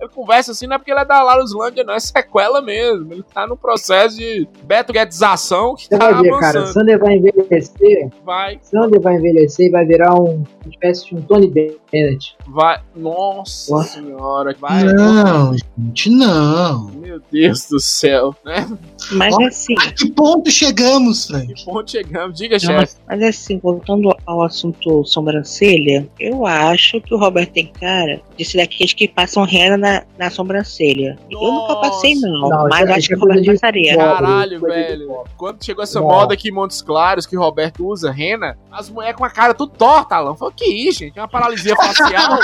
Ele 0.00 0.08
conversa 0.10 0.52
assim, 0.52 0.66
não 0.66 0.76
é 0.76 0.78
porque 0.78 0.90
ele 0.90 1.00
é 1.00 1.04
da 1.04 1.22
Laruslândia, 1.22 1.84
não, 1.84 1.94
é 1.94 2.00
sequela 2.00 2.60
mesmo. 2.62 3.12
Ele 3.12 3.22
tá 3.34 3.46
no 3.46 3.56
processo 3.56 4.16
de 4.16 4.46
beto-guetização 4.64 5.74
que 5.74 5.84
Você 5.84 5.98
tá 5.98 6.10
vai 6.10 6.22
ver, 6.22 6.30
cara. 6.38 6.58
avançando. 6.60 6.72
Sander 6.72 6.98
vai 6.98 7.14
envelhecer. 7.16 8.08
Vai, 8.24 8.58
Sander 8.62 9.00
vai 9.00 9.16
envelhecer 9.16 9.66
e 9.66 9.70
vai 9.70 9.84
virar 9.84 10.14
um, 10.14 10.44
uma 10.64 10.70
espécie 10.70 11.06
de 11.06 11.14
um 11.16 11.20
Tony 11.22 11.48
Bennett. 11.48 12.36
vai. 12.46 12.80
Nossa 12.94 13.72
Nossa. 13.74 14.00
senhora, 14.00 14.54
vai. 14.60 14.84
Não, 14.84 15.54
gente, 15.78 16.10
não. 16.10 16.90
Meu 16.90 17.20
Deus 17.30 17.68
do 17.68 17.80
céu, 17.80 18.34
né? 18.44 18.68
Mas 19.12 19.34
Ó, 19.34 19.44
assim, 19.46 19.74
A 19.78 19.92
que 19.92 20.10
ponto 20.10 20.50
chegamos, 20.50 21.26
Frank? 21.26 21.52
Que 21.54 21.64
ponto 21.64 21.90
chegamos? 21.90 22.36
Diga, 22.38 22.54
não, 22.54 22.60
chefe. 22.60 22.74
mas, 22.76 23.00
mas 23.06 23.22
assim, 23.22 23.58
voltando 23.58 24.14
ao 24.26 24.42
assunto 24.42 25.04
sobrancelha, 25.04 26.08
eu 26.20 26.46
acho 26.46 27.00
que 27.00 27.14
o 27.14 27.18
Roberto 27.18 27.52
tem 27.52 27.66
cara 27.80 28.20
de 28.36 28.44
ser 28.44 28.58
daqueles 28.58 28.92
que 28.92 29.08
passam 29.08 29.44
rena 29.44 29.76
na, 29.76 29.87
na 30.18 30.30
sobrancelha. 30.30 31.18
Eu 31.30 31.40
nunca 31.40 31.76
passei, 31.76 32.14
não, 32.16 32.48
Não, 32.48 32.68
mas 32.68 32.88
é- 32.88 32.92
acho 32.94 33.08
que 33.08 33.14
é 33.14 33.16
coisa 33.16 33.40
de 33.40 33.50
passaria. 33.52 33.96
Caralho, 33.96 34.60
velho. 34.60 35.24
Quando 35.36 35.64
chegou 35.64 35.82
essa 35.84 36.00
Não. 36.00 36.06
moda 36.08 36.34
aqui 36.34 36.48
em 36.48 36.52
Montes 36.52 36.80
Claros, 36.82 37.26
que 37.26 37.36
o 37.36 37.40
Roberto 37.40 37.86
usa, 37.86 38.10
rena, 38.10 38.56
as 38.70 38.88
mulheres 38.90 39.16
com 39.16 39.24
a 39.24 39.30
cara 39.30 39.54
tudo 39.54 39.72
torta, 39.76 40.16
Alan. 40.16 40.34
Falei, 40.34 40.54
que 40.56 40.64
isso, 40.88 41.00
gente? 41.00 41.18
É 41.18 41.22
uma 41.22 41.28
paralisia 41.28 41.74
facial? 41.76 42.38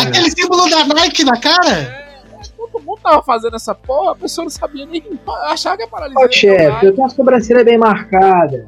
Aquele 0.00 0.30
símbolo 0.30 0.68
da 0.70 0.84
Nike 0.84 1.24
na 1.24 1.38
cara? 1.38 1.68
É, 1.70 2.08
Todo 2.56 2.84
mundo 2.84 3.00
tava 3.02 3.22
fazendo 3.22 3.56
essa 3.56 3.74
porra, 3.74 4.12
a 4.12 4.14
pessoa 4.14 4.44
não 4.44 4.50
sabia 4.50 4.84
nem. 4.86 5.02
Achava 5.46 5.76
que 5.76 5.82
é 5.82 5.86
paralisia. 5.86 6.24
Ô, 6.24 6.30
chefe, 6.32 6.86
eu 6.86 6.94
tenho 6.94 7.06
a 7.06 7.10
sobrancelha 7.10 7.64
bem 7.64 7.78
marcada. 7.78 8.66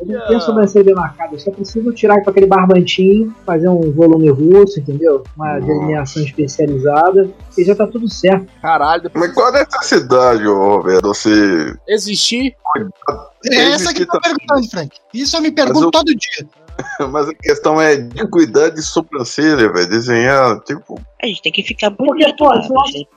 Eu 0.00 0.06
não 0.06 0.26
Olha. 0.28 0.40
sobrancelha 0.40 0.94
marcada. 0.94 1.34
Eu 1.34 1.38
só 1.38 1.50
preciso 1.50 1.92
tirar 1.92 2.22
com 2.22 2.30
aquele 2.30 2.46
barbantinho, 2.46 3.34
fazer 3.46 3.68
um 3.68 3.92
volume 3.92 4.28
russo, 4.30 4.80
entendeu? 4.80 5.22
Uma 5.36 5.58
delineação 5.60 6.22
especializada. 6.22 7.28
E 7.56 7.64
já 7.64 7.74
tá 7.74 7.86
tudo 7.86 8.08
certo. 8.08 8.46
Caralho, 8.60 9.10
Mas 9.14 9.32
qual 9.32 9.48
a 9.48 9.52
necessidade, 9.52 10.46
ô, 10.46 10.76
Roberto? 10.78 11.08
Você. 11.08 11.74
existir. 11.86 12.54
É 13.50 13.70
essa 13.70 13.94
que 13.94 14.02
eu 14.02 14.06
Existe 14.06 14.06
tô 14.06 14.20
perguntando, 14.20 14.70
Frank. 14.70 14.96
Isso 15.14 15.36
eu 15.36 15.40
me 15.42 15.50
pergunto 15.50 15.86
eu- 15.86 15.90
todo 15.90 16.06
dia. 16.06 16.46
Mas 17.10 17.28
a 17.28 17.34
questão 17.34 17.80
é 17.80 17.96
de 17.96 18.28
cuidar 18.28 18.68
de 18.70 18.82
sobrancelha, 18.82 19.72
velho. 19.72 19.88
Desenhar, 19.88 20.60
tipo. 20.60 21.00
A 21.22 21.26
gente 21.26 21.42
tem 21.42 21.52
que 21.52 21.62
ficar 21.62 21.90
Porque, 21.90 22.24
bonito, 22.24 22.36
pô, 22.36 22.52
né? 22.54 22.68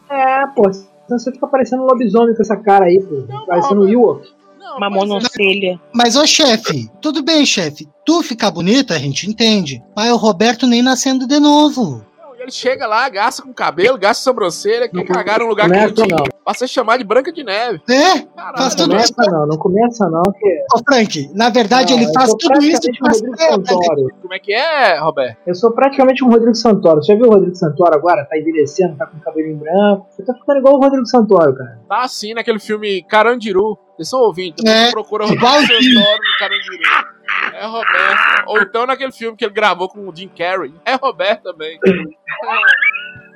É, 0.10 0.48
pô. 0.56 0.72
Senão 0.74 1.20
você 1.20 1.32
fica 1.32 1.46
parecendo 1.48 1.84
um 1.84 1.86
lobisomem 1.86 2.34
com 2.36 2.42
essa 2.42 2.56
cara 2.56 2.86
aí, 2.86 3.00
pô. 3.02 3.24
Parecendo 3.46 3.82
um 3.84 3.88
Ewok. 3.88 4.28
Não, 4.62 4.78
Uma 4.78 4.92
mas 4.92 5.00
monocelha. 5.00 5.82
Mas, 5.92 6.16
ô 6.16 6.28
chefe, 6.28 6.88
tudo 7.02 7.24
bem, 7.24 7.44
chefe. 7.46 7.90
Tu 8.06 8.22
ficar 8.22 8.52
bonita, 8.52 8.94
a 8.94 9.00
gente 9.00 9.28
entende. 9.28 9.82
Mas 9.96 10.12
o 10.12 10.18
Roberto 10.18 10.68
nem 10.68 10.84
nascendo 10.84 11.26
de 11.26 11.40
novo. 11.40 12.06
Não, 12.42 12.46
ele 12.46 12.52
chega 12.52 12.88
lá, 12.88 13.08
gasta 13.10 13.42
com 13.44 13.54
cabelo, 13.54 13.98
gasta 13.98 14.24
sobrancelha, 14.24 14.88
quer 14.90 14.98
Não 14.98 15.06
cagar 15.06 15.40
num 15.40 15.48
lugar 15.48 15.68
começa, 15.68 15.88
quentinho. 15.94 16.16
não. 16.18 16.24
Pra 16.44 16.54
ser 16.56 16.68
chamado 16.68 16.98
de 17.00 17.06
Branca 17.06 17.32
de 17.32 17.44
Neve. 17.44 17.82
É? 17.90 18.20
Caralho, 18.20 18.58
Faz 18.58 18.76
Não 18.76 18.84
tudo 18.86 18.98
velho. 18.98 19.14
começa 19.14 19.32
não, 19.32 19.48
não 19.48 19.58
começa 19.58 20.10
não, 20.10 20.24
que 20.24 20.64
Ô, 20.76 20.80
Frank, 20.84 21.30
na 21.36 21.50
verdade, 21.50 21.94
Não, 21.94 22.02
ele 22.02 22.12
faz 22.14 22.34
tudo 22.34 22.62
isso 22.64 22.82
um 22.90 22.94
pra 23.00 23.12
Rodrigo 23.12 23.38
ser. 23.38 23.52
Santoro. 23.52 24.08
Como 24.22 24.34
é 24.34 24.40
que 24.40 24.54
é, 24.54 25.00
Roberto? 25.00 25.38
Eu 25.46 25.54
sou 25.56 25.72
praticamente 25.72 26.24
um 26.26 26.30
Rodrigo 26.30 26.56
Santoro. 26.56 27.04
Você 27.04 27.14
já 27.14 27.18
viu 27.20 27.28
o 27.28 27.32
Rodrigo 27.32 27.56
Santoro 27.56 27.94
agora? 27.96 28.26
Tá 28.26 28.38
envelhecendo, 28.38 28.96
tá 28.98 29.06
com 29.06 29.20
cabelinho 29.20 29.58
branco. 29.58 30.08
Você 30.10 30.24
tá 30.24 30.34
ficando 30.34 30.58
igual 30.60 30.76
o 30.76 30.80
Rodrigo 30.82 31.06
Santoro, 31.06 31.56
cara. 31.56 31.80
Tá 31.88 32.02
assim 32.04 32.34
naquele 32.34 32.60
filme 32.60 33.04
Carandiru. 33.04 33.78
Vocês 33.96 34.10
são 34.10 34.20
ouvintes, 34.22 34.66
É, 34.66 34.90
procura 34.90 35.26
Rodrigo. 35.26 35.46
Santoro 35.46 35.70
no 35.78 36.40
Carandiru. 36.40 37.11
É 37.54 37.66
Roberto. 37.66 38.44
Ou 38.48 38.62
então 38.62 38.86
naquele 38.86 39.12
filme 39.12 39.36
que 39.38 39.46
ele 39.46 39.54
gravou 39.54 39.90
com 39.90 40.08
o 40.08 40.16
Jim 40.16 40.28
Carrey. 40.30 40.74
É 40.86 40.96
Roberto 40.96 41.44
também. 41.44 41.78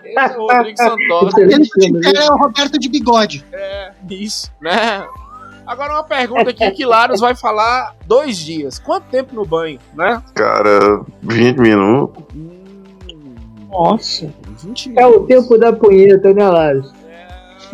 É, 0.03 0.25
Esse 0.25 0.35
é 0.35 0.37
o 0.37 0.47
Rodrigo 0.47 0.77
Santoro. 0.77 1.29
Que 1.35 2.17
é 2.17 2.31
o 2.31 2.37
Roberto 2.37 2.79
de 2.79 2.89
bigode. 2.89 3.45
É, 3.51 3.91
isso, 4.09 4.51
né? 4.61 5.05
Agora 5.65 5.93
uma 5.93 6.03
pergunta 6.03 6.51
aqui 6.51 6.69
que 6.71 6.85
Laros 6.85 7.19
vai 7.19 7.35
falar 7.35 7.95
dois 8.05 8.37
dias. 8.37 8.77
Quanto 8.77 9.05
tempo 9.05 9.33
no 9.33 9.45
banho, 9.45 9.79
né? 9.95 10.21
Cara, 10.35 11.01
20 11.23 11.57
minutos. 11.57 12.23
Hum, 12.35 13.35
Nossa. 13.71 14.31
20 14.63 14.93
É 14.95 15.05
o 15.07 15.09
minutos. 15.21 15.27
tempo 15.27 15.57
da 15.57 15.73
punheta, 15.73 16.33
né, 16.33 16.47
Laros? 16.47 16.93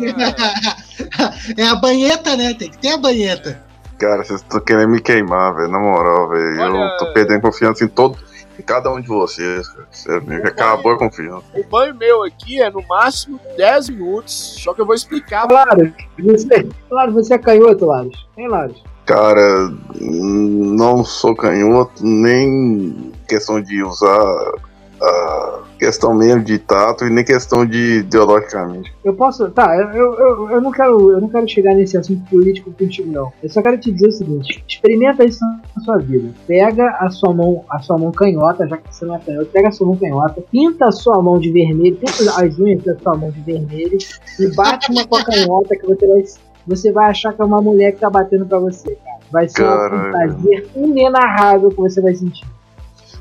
é 1.62 1.66
a 1.66 1.74
banheta, 1.76 2.34
né? 2.34 2.54
Tem 2.54 2.70
que 2.70 2.78
ter 2.78 2.92
a 2.92 2.96
banheta. 2.96 3.62
Cara, 4.02 4.24
vocês 4.24 4.40
estão 4.40 4.58
querendo 4.58 4.88
me 4.90 5.00
queimar, 5.00 5.54
velho. 5.54 5.68
Na 5.68 5.78
moral, 5.78 6.28
velho. 6.28 6.60
Olha- 6.60 6.76
Eu 6.92 6.96
tô 6.98 7.12
perdendo 7.12 7.40
confiança 7.40 7.84
em 7.84 7.88
todo. 7.88 8.18
Em 8.58 8.62
cada 8.62 8.90
um 8.92 9.00
de 9.00 9.06
vocês. 9.06 9.64
Sério, 9.92 10.26
mesmo, 10.26 10.48
acabou 10.48 10.92
a 10.92 10.98
confiança. 10.98 11.44
o 11.54 11.62
banho 11.64 11.94
meu 11.94 12.24
aqui 12.24 12.60
é 12.60 12.68
no 12.68 12.82
máximo 12.88 13.38
10 13.56 13.88
minutos. 13.90 14.56
Só 14.60 14.74
que 14.74 14.80
eu 14.80 14.86
vou 14.86 14.94
explicar. 14.96 15.46
Laros, 15.48 15.90
você, 16.18 16.68
Laros, 16.90 17.14
você 17.14 17.34
é 17.34 17.38
canhoto, 17.38 17.86
Laros? 17.86 18.28
Hein, 18.36 18.48
Laros? 18.48 18.82
Cara, 19.06 19.72
não 20.00 21.04
sou 21.04 21.34
canhoto, 21.36 22.04
nem 22.04 23.12
questão 23.28 23.60
de 23.62 23.82
usar 23.84 24.52
a 25.00 25.60
questão 25.82 26.14
mesmo 26.14 26.44
de 26.44 26.60
tato 26.60 27.04
e 27.04 27.10
nem 27.10 27.24
questão 27.24 27.66
de 27.66 27.98
ideologicamente. 27.98 28.94
Eu 29.04 29.14
posso. 29.14 29.50
Tá, 29.50 29.76
eu, 29.76 30.14
eu, 30.14 30.50
eu, 30.50 30.60
não 30.60 30.70
quero, 30.70 31.10
eu 31.10 31.20
não 31.20 31.28
quero 31.28 31.48
chegar 31.48 31.74
nesse 31.74 31.98
assunto 31.98 32.22
político 32.30 32.72
contigo, 32.72 33.10
não. 33.10 33.32
Eu 33.42 33.48
só 33.48 33.60
quero 33.60 33.76
te 33.78 33.90
dizer 33.90 34.06
o 34.06 34.12
seguinte: 34.12 34.64
experimenta 34.68 35.24
isso 35.24 35.44
na 35.44 35.82
sua 35.82 35.98
vida. 35.98 36.32
Pega 36.46 36.88
a 37.00 37.10
sua 37.10 37.34
mão, 37.34 37.64
a 37.68 37.80
sua 37.80 37.98
mão 37.98 38.12
canhota, 38.12 38.66
já 38.68 38.76
que 38.76 38.94
você 38.94 39.04
não 39.04 39.16
é 39.16 39.18
canhoto, 39.18 39.50
pega 39.50 39.68
a 39.68 39.72
sua 39.72 39.88
mão 39.88 39.96
canhota, 39.96 40.42
pinta 40.52 40.86
a 40.86 40.92
sua 40.92 41.20
mão 41.20 41.38
de 41.38 41.50
vermelho, 41.50 41.96
pinta 41.96 42.40
as 42.40 42.58
unhas 42.60 42.84
da 42.84 42.96
sua 42.98 43.16
mão 43.16 43.30
de 43.32 43.40
vermelho 43.40 43.98
e 44.38 44.54
bate 44.54 44.92
uma 44.92 45.04
com 45.04 45.16
a 45.16 45.24
canhota 45.24 45.76
que 45.76 45.86
você 45.86 46.06
vai. 46.06 46.22
Você 46.64 46.92
vai 46.92 47.10
achar 47.10 47.32
que 47.32 47.42
é 47.42 47.44
uma 47.44 47.60
mulher 47.60 47.90
que 47.90 47.98
tá 47.98 48.08
batendo 48.08 48.46
pra 48.46 48.60
você, 48.60 48.94
cara. 49.04 49.18
Vai 49.32 49.48
ser 49.48 49.64
uma 49.64 49.76
Caralho. 49.76 50.12
fantasia 50.12 50.64
inenarrável 50.76 51.70
que 51.70 51.76
você 51.76 52.00
vai 52.00 52.14
sentir. 52.14 52.46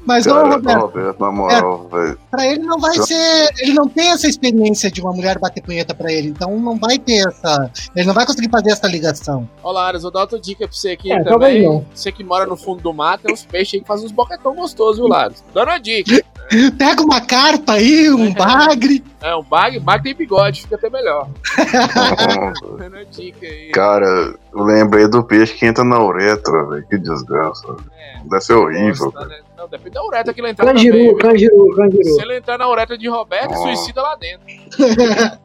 Mas, 0.06 0.26
ô, 0.26 0.32
Cara, 0.34 0.50
Roberto, 0.56 0.80
Roberto, 0.82 1.20
na 1.20 1.32
moral, 1.32 1.88
velho. 1.90 2.18
pra 2.32 2.48
ele 2.48 2.64
não 2.64 2.80
vai 2.80 2.94
ser. 2.98 3.50
Ele 3.60 3.74
não 3.74 3.88
tem 3.88 4.10
essa 4.12 4.28
experiência 4.28 4.90
de 4.90 5.00
uma 5.02 5.12
mulher 5.14 5.38
bater 5.38 5.62
punheta 5.62 5.94
pra 5.94 6.12
ele. 6.12 6.30
Então 6.30 6.60
não 6.60 6.76
vai 6.78 6.98
ter 6.98 7.28
essa. 7.28 7.70
Ele 7.96 8.08
não 8.08 8.14
vai 8.14 8.26
conseguir 8.26 8.50
fazer 8.50 8.72
essa 8.72 8.88
ligação. 8.88 9.48
Ó, 9.64 9.72
Laros, 9.72 10.02
vou 10.02 10.12
dar 10.12 10.22
outra 10.22 10.40
dica 10.40 10.68
pra 10.68 10.76
você 10.76 10.92
aqui 10.92 11.12
É, 11.12 11.24
também. 11.24 11.64
não. 11.64 11.86
Você 11.94 12.12
que 12.12 12.24
mora 12.24 12.46
no 12.48 12.58
fundo 12.58 12.82
do 12.82 12.92
mato, 12.94 13.24
tem 13.26 13.34
uns 13.34 13.46
peixes 13.46 13.76
aí 13.76 13.82
que 13.82 13.88
fazem 13.88 14.06
uns 14.08 14.12
boquetão 14.12 14.56
gostosos, 14.56 14.98
viu, 14.98 15.08
Laros? 15.08 15.44
Dando 15.54 15.68
uma 15.70 15.78
dica. 15.80 16.24
Pega 16.78 17.02
uma 17.02 17.22
carpa 17.22 17.74
aí, 17.74 18.10
um 18.10 18.34
bagre. 18.34 19.02
É, 19.22 19.34
um 19.36 19.44
bag, 19.44 19.80
bag 19.80 20.04
tem 20.04 20.14
bigode, 20.16 20.64
fica 20.64 20.76
até 20.76 20.90
melhor. 20.90 21.30
Dando 22.78 22.98
a 22.98 23.04
dica 23.04 23.46
aí. 23.46 23.70
Cara, 23.72 24.36
eu 24.54 24.64
lembrei 24.64 25.08
do 25.08 25.24
peixe 25.24 25.54
que 25.54 25.66
entra 25.66 25.84
na 25.84 26.04
uretra, 26.04 26.66
velho. 26.68 26.86
Que 26.88 26.98
desgraça. 26.98 27.68
É, 27.98 28.20
Deve 28.24 28.42
ser 28.42 28.54
horrível, 28.54 29.12
gosta, 29.12 29.28
né? 29.28 29.40
Não, 29.58 29.68
depende 29.68 29.92
da 29.92 30.04
uretra 30.04 30.34
que 30.34 30.42
ele 30.42 30.50
entrar 30.50 30.66
também. 30.66 30.90
Canjiru, 30.92 31.18
canjiru, 31.18 31.76
canjiru. 31.76 32.04
Se 32.04 32.22
ele 32.22 32.38
entrar 32.38 32.58
na 32.58 32.70
uretra 32.70 32.98
de 32.98 33.08
Roberto, 33.08 33.54
Ah. 33.54 33.58
suicida 33.58 34.02
lá 34.02 34.16
dentro. 34.16 34.46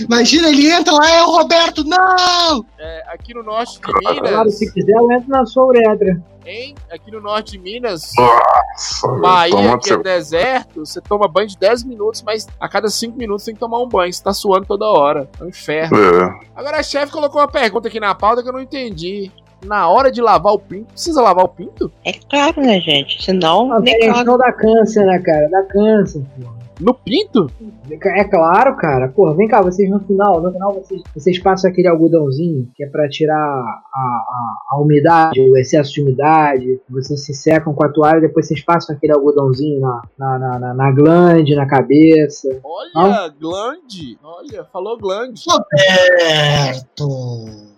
Imagina, 0.00 0.48
ele 0.48 0.70
entra 0.70 0.92
lá, 0.92 1.10
é 1.10 1.22
o 1.22 1.30
Roberto, 1.30 1.84
não! 1.84 2.64
É, 2.78 3.04
aqui 3.12 3.34
no 3.34 3.42
norte 3.42 3.74
de 3.74 3.80
Claro, 3.80 4.22
Minas, 4.22 4.54
se 4.58 4.72
quiser, 4.72 4.96
eu 4.96 5.10
entro 5.12 5.28
na 5.28 5.44
sua 5.46 5.66
uretra. 5.66 6.20
Hein? 6.48 6.74
Aqui 6.90 7.10
no 7.10 7.20
norte 7.20 7.52
de 7.52 7.58
Minas, 7.58 8.12
Nossa, 8.16 9.08
Bahia, 9.20 9.78
que 9.78 9.90
é 9.90 9.94
seu... 9.94 10.02
deserto, 10.02 10.86
você 10.86 11.00
toma 11.00 11.28
banho 11.28 11.48
de 11.48 11.58
10 11.58 11.84
minutos, 11.84 12.22
mas 12.22 12.46
a 12.58 12.68
cada 12.68 12.88
5 12.88 13.16
minutos 13.16 13.44
tem 13.44 13.54
que 13.54 13.60
tomar 13.60 13.78
um 13.80 13.88
banho. 13.88 14.12
Você 14.12 14.22
tá 14.22 14.32
suando 14.32 14.66
toda 14.66 14.86
hora. 14.86 15.28
É 15.40 15.44
um 15.44 15.48
inferno. 15.48 15.96
É. 15.96 16.40
Agora 16.56 16.78
a 16.78 16.82
chefe 16.82 17.12
colocou 17.12 17.40
uma 17.40 17.48
pergunta 17.48 17.88
aqui 17.88 18.00
na 18.00 18.14
pauta 18.14 18.42
que 18.42 18.48
eu 18.48 18.52
não 18.52 18.60
entendi. 18.60 19.30
Na 19.64 19.88
hora 19.88 20.10
de 20.10 20.22
lavar 20.22 20.52
o 20.52 20.58
pinto, 20.58 20.92
precisa 20.92 21.20
lavar 21.20 21.44
o 21.44 21.48
pinto? 21.48 21.90
É 22.04 22.12
claro, 22.12 22.60
né, 22.60 22.80
gente? 22.80 23.20
Senão, 23.22 23.72
A 23.72 23.80
nem 23.80 23.98
questão 23.98 24.38
da 24.38 24.52
câncer, 24.52 25.04
né, 25.04 25.18
cara? 25.18 25.48
Da 25.50 25.62
câncer, 25.64 26.24
porra. 26.38 26.57
No 26.80 26.94
pinto? 26.94 27.50
É 27.90 28.24
claro, 28.24 28.76
cara. 28.76 29.08
Porra, 29.08 29.34
vem 29.34 29.48
cá, 29.48 29.60
vocês 29.60 29.90
no 29.90 30.00
final, 30.00 30.40
no 30.40 30.52
final 30.52 30.74
vocês, 30.74 31.02
vocês 31.14 31.38
passam 31.38 31.70
aquele 31.70 31.88
algodãozinho 31.88 32.70
que 32.74 32.84
é 32.84 32.88
pra 32.88 33.08
tirar 33.08 33.34
a, 33.34 33.98
a, 33.98 34.56
a 34.70 34.80
umidade, 34.80 35.40
o 35.40 35.56
excesso 35.56 35.92
de 35.94 36.02
umidade. 36.02 36.80
Vocês 36.88 37.24
se 37.24 37.34
secam 37.34 37.74
com 37.74 37.84
a 37.84 37.88
toalha, 37.88 38.20
depois 38.20 38.46
vocês 38.46 38.62
passam 38.64 38.94
aquele 38.94 39.12
algodãozinho 39.12 39.80
na, 39.80 40.02
na, 40.18 40.38
na, 40.38 40.58
na, 40.58 40.74
na 40.74 40.92
glande, 40.92 41.56
na 41.56 41.66
cabeça. 41.66 42.60
Olha, 42.62 43.28
glande. 43.40 44.18
Olha, 44.22 44.64
falou 44.64 44.96
glande. 44.98 45.42
Roberto! 45.48 46.96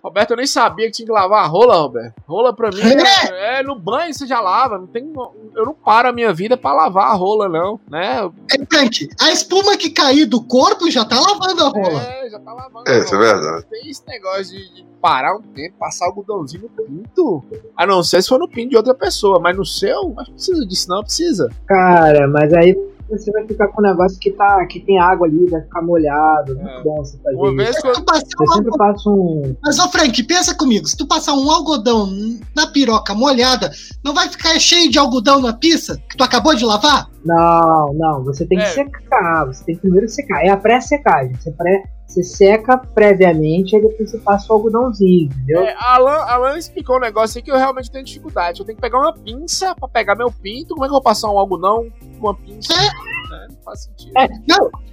Roberto, 0.02 0.30
eu 0.30 0.36
nem 0.36 0.46
sabia 0.46 0.86
que 0.86 0.92
tinha 0.92 1.06
que 1.06 1.12
lavar 1.12 1.44
a 1.44 1.46
rola, 1.46 1.76
Roberto. 1.76 2.14
Rola 2.26 2.54
pra 2.54 2.70
mim 2.70 2.80
é, 3.32 3.60
é 3.60 3.62
no 3.62 3.78
banho 3.78 4.12
você 4.12 4.26
já 4.26 4.40
lava. 4.40 4.78
Não 4.78 4.86
tem, 4.86 5.12
eu 5.54 5.66
não 5.66 5.74
paro 5.74 6.08
a 6.08 6.12
minha 6.12 6.32
vida 6.32 6.56
pra 6.56 6.72
lavar 6.72 7.10
a 7.10 7.14
rola, 7.14 7.48
não. 7.48 7.78
Né? 7.88 8.30
É, 8.50 8.66
Frank, 8.66 9.08
a 9.20 9.30
espuma 9.30 9.76
que 9.76 9.90
cair 9.90 10.26
do 10.26 10.42
corpo 10.42 10.90
já 10.90 11.04
tá 11.04 11.18
lavando 11.18 11.64
a 11.64 11.68
rola. 11.68 12.02
É, 12.02 12.30
já 12.30 12.38
tá 12.38 12.52
lavando. 12.52 12.88
É, 12.88 12.96
a 12.96 12.98
isso 12.98 13.14
é 13.14 13.18
verdade. 13.18 13.66
Tem 13.66 13.90
esse 13.90 14.06
negócio 14.06 14.56
de, 14.56 14.74
de 14.74 14.90
parar 15.00 15.36
um 15.36 15.42
tempo, 15.42 15.76
passar 15.78 16.06
algodãozinho 16.06 16.62
no 16.62 16.84
pinto. 16.84 17.44
A 17.76 17.86
não 17.86 18.02
ser 18.02 18.22
se 18.22 18.28
for 18.28 18.38
no 18.38 18.48
pinto 18.48 18.70
de 18.70 18.76
outra 18.76 18.94
pessoa, 18.94 19.40
mas 19.40 19.56
no 19.56 19.64
seu, 19.64 20.14
acho 20.18 20.30
que 20.30 20.32
precisa 20.32 20.66
disso, 20.66 20.88
não 20.88 21.02
precisa. 21.02 21.48
Cara, 21.66 22.28
mas 22.28 22.52
aí 22.52 22.76
você 23.10 23.30
vai 23.32 23.46
ficar 23.46 23.68
com 23.68 23.80
um 23.82 23.84
negócio 23.84 24.18
que, 24.18 24.30
tá, 24.30 24.64
que 24.66 24.80
tem 24.80 24.98
água 25.00 25.26
ali, 25.26 25.46
vai 25.48 25.60
ficar 25.62 25.82
molhado. 25.82 26.54
Muito 26.54 26.68
É. 26.68 26.82
bom 26.82 26.96
você 26.96 27.18
fazer 27.18 27.36
Uma 27.36 27.48
isso. 27.48 27.56
vez 27.56 27.80
que 27.80 27.86
eu. 27.88 27.92
Eu 27.92 28.00
um 28.48 28.52
sempre 28.54 28.78
passo 28.78 29.10
um. 29.10 29.56
Mas, 29.62 29.78
ô 29.78 29.88
Frank, 29.90 30.22
pensa 30.24 30.54
comigo, 30.54 30.86
se 30.86 30.96
tu 30.96 31.06
passar 31.06 31.34
um 31.34 31.50
algodão 31.50 32.08
na 32.56 32.66
piroca 32.68 33.14
molhada, 33.14 33.70
não 34.04 34.14
vai 34.14 34.28
ficar 34.28 34.58
cheio 34.58 34.90
de 34.90 34.98
algodão 34.98 35.40
na 35.40 35.52
pizza 35.52 35.96
que 36.08 36.16
tu 36.16 36.24
acabou 36.24 36.54
de 36.54 36.64
lavar? 36.64 37.08
Não, 37.24 37.92
não, 37.94 38.24
você 38.24 38.46
tem 38.46 38.58
que 38.58 38.64
É. 38.64 38.68
secar. 38.68 39.44
Você 39.46 39.64
tem 39.64 39.74
que 39.74 39.80
primeiro 39.82 40.08
secar. 40.08 40.44
É 40.44 40.48
a 40.50 40.56
pré-secagem. 40.56 41.34
Você, 41.34 41.50
pré, 41.52 41.82
você 42.10 42.22
seca 42.22 42.76
previamente, 42.76 43.76
aí 43.76 43.82
depois 43.82 44.10
você 44.10 44.18
passa 44.18 44.52
o 44.52 44.56
algodãozinho, 44.56 45.24
entendeu? 45.32 45.62
É, 45.62 45.74
Alan, 45.78 46.10
Alan 46.26 46.58
explicou 46.58 46.96
um 46.96 47.00
negócio 47.00 47.38
aí 47.38 47.42
que 47.42 47.50
eu 47.50 47.56
realmente 47.56 47.90
tenho 47.90 48.04
dificuldade. 48.04 48.60
Eu 48.60 48.66
tenho 48.66 48.76
que 48.76 48.82
pegar 48.82 48.98
uma 48.98 49.12
pinça 49.12 49.74
pra 49.74 49.88
pegar 49.88 50.14
meu 50.14 50.30
pinto. 50.30 50.74
Como 50.74 50.84
é 50.84 50.88
que 50.88 50.90
eu 50.90 50.94
vou 50.96 51.02
passar 51.02 51.30
um 51.30 51.38
algodão 51.38 51.86
com 52.18 52.26
uma 52.26 52.34
pinça? 52.34 52.72
É. 52.74 53.10
Né? 53.30 53.46
Não 53.50 53.56
faz 53.64 53.84
sentido. 53.84 54.12
É. 54.18 54.28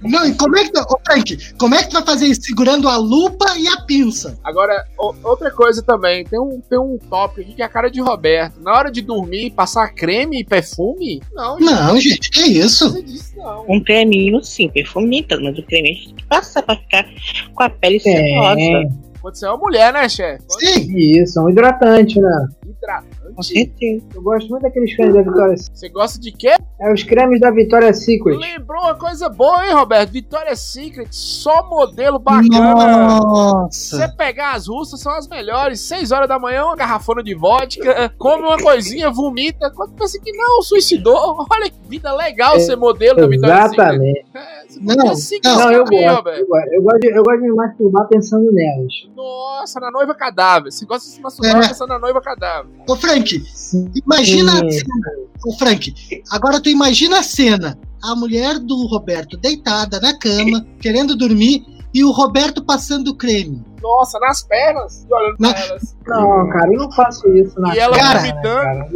Não, 0.00 0.24
e 0.24 0.32
como 0.36 0.56
é 0.56 0.62
que 0.64 0.70
tu, 0.72 0.80
ô 0.80 0.98
Frank, 1.04 1.54
como 1.58 1.74
é 1.74 1.82
que 1.82 1.88
tu 1.90 1.94
vai 1.94 2.04
fazer 2.04 2.26
isso? 2.26 2.42
Segurando 2.42 2.88
a 2.88 2.96
lupa 2.96 3.46
e 3.58 3.66
a 3.66 3.80
pinça. 3.80 4.38
Agora, 4.44 4.84
o- 4.96 5.12
outra 5.24 5.50
coisa 5.50 5.82
também, 5.82 6.24
tem 6.24 6.38
um, 6.38 6.60
tem 6.60 6.78
um 6.78 6.96
tópico 7.10 7.40
aqui 7.40 7.54
que 7.54 7.62
é 7.62 7.64
a 7.64 7.68
cara 7.68 7.90
de 7.90 8.00
Roberto. 8.00 8.60
Na 8.60 8.72
hora 8.74 8.92
de 8.92 9.02
dormir, 9.02 9.50
passar 9.50 9.88
creme 9.92 10.40
e 10.40 10.44
perfume? 10.44 11.20
Não, 11.32 11.58
gente, 11.58 11.64
Não, 11.72 12.00
gente, 12.00 12.30
que 12.30 12.40
não 12.42 12.46
isso? 12.64 13.02
disso, 13.02 13.32
não. 13.36 13.64
Um 13.68 13.82
creminho, 13.82 14.40
sim, 14.44 14.68
perfume 14.68 15.26
mas 15.28 15.58
o 15.58 15.62
creme 15.64 15.90
a 15.90 15.92
gente 15.94 16.06
tem 16.06 16.14
que 16.16 16.24
passar 16.26 16.62
pra 16.62 16.76
ficar 16.76 17.02
com 17.54 17.62
a 17.62 17.70
pele 17.70 17.96
É, 17.96 18.00
sedosa. 18.00 18.94
Quando 19.20 19.34
você 19.34 19.46
é 19.46 19.48
uma 19.48 19.58
mulher, 19.58 19.92
né, 19.92 20.08
chefe? 20.08 20.44
Sim. 20.48 20.96
isso, 20.96 21.38
é 21.38 21.42
um 21.42 21.50
hidratante, 21.50 22.20
né? 22.20 22.46
Com 23.34 23.42
certeza. 23.42 24.04
Eu 24.14 24.22
gosto 24.22 24.48
muito 24.50 24.62
daqueles 24.62 24.94
cremes 24.96 25.14
da 25.14 25.22
Vitória 25.22 25.54
Você 25.56 25.88
gosta 25.88 26.20
de 26.20 26.32
quê? 26.32 26.56
É 26.80 26.92
os 26.92 27.02
cremes 27.02 27.40
da 27.40 27.50
Vitória 27.50 27.92
Secret. 27.92 28.36
Lembrou 28.36 28.82
uma 28.82 28.94
coisa 28.94 29.28
boa, 29.28 29.66
hein, 29.66 29.72
Roberto? 29.74 30.10
Victoria's 30.10 30.60
Secret, 30.60 31.08
só 31.10 31.68
modelo 31.68 32.18
bacana. 32.18 33.68
Se 33.70 33.90
você 33.90 33.96
Nossa. 33.98 34.14
pegar 34.16 34.52
as 34.54 34.68
russas, 34.68 35.00
são 35.00 35.12
as 35.12 35.28
melhores. 35.28 35.80
6 35.80 36.12
horas 36.12 36.28
da 36.28 36.38
manhã, 36.38 36.64
uma 36.64 36.76
garrafona 36.76 37.22
de 37.22 37.34
vodka, 37.34 38.12
come 38.18 38.42
uma 38.44 38.58
coisinha, 38.58 39.10
vomita. 39.10 39.70
Quando 39.74 39.92
pensa 39.94 40.18
que 40.20 40.32
não, 40.32 40.62
suicidou. 40.62 41.46
Olha 41.50 41.70
que 41.70 41.76
vida 41.88 42.14
legal 42.14 42.58
ser 42.60 42.76
modelo 42.76 43.20
da 43.20 43.26
Victoria's 43.26 43.70
Secret. 43.70 43.82
Exatamente. 43.82 44.24
É, 44.34 44.58
Não, 44.80 45.14
seguir 45.14 45.48
não, 45.48 45.58
Não, 45.58 45.72
eu 45.72 45.84
gosto, 45.84 46.28
eu 46.28 46.46
gosto. 46.46 46.68
Eu 46.72 46.82
gosto, 46.82 47.00
de, 47.00 47.08
eu 47.08 47.22
gosto 47.22 47.40
de 47.40 47.48
me 47.48 47.54
masturbar 47.54 48.08
pensando 48.08 48.52
nelas. 48.52 48.92
Nossa, 49.16 49.80
na 49.80 49.90
noiva 49.90 50.14
cadáver. 50.14 50.70
Você 50.70 50.84
gosta 50.86 51.08
de 51.08 51.14
se 51.14 51.20
masturbar 51.20 51.64
É. 51.64 51.68
pensando 51.68 51.88
na 51.88 51.98
noiva 51.98 52.20
cadáver. 52.20 52.70
Ô 52.88 52.96
Frank, 53.22 53.42
imagina 54.04 54.52
a 54.52 54.70
cena. 54.70 55.28
Ô 55.46 55.52
Frank, 55.56 55.94
agora 56.30 56.60
tu 56.60 56.68
imagina 56.68 57.18
a 57.20 57.22
cena. 57.22 57.78
A 58.02 58.14
mulher 58.14 58.58
do 58.58 58.86
Roberto 58.86 59.36
deitada 59.36 60.00
na 60.00 60.16
cama, 60.16 60.64
querendo 60.80 61.16
dormir, 61.16 61.64
e 61.92 62.04
o 62.04 62.10
Roberto 62.12 62.62
passando 62.64 63.14
creme. 63.16 63.64
Nossa, 63.82 64.18
nas 64.20 64.42
pernas. 64.42 65.04
e 65.08 65.12
Olhando 65.12 65.36
Na- 65.38 65.52
pra 65.52 65.64
elas. 65.66 65.96
Não, 66.06 66.48
cara, 66.50 66.72
eu 66.72 66.78
não 66.78 66.92
faço 66.92 67.28
isso 67.36 67.58
na 67.60 67.74
E 67.74 67.78
ela 67.78 67.96
Cara, 67.96 68.32
cara. 68.42 68.88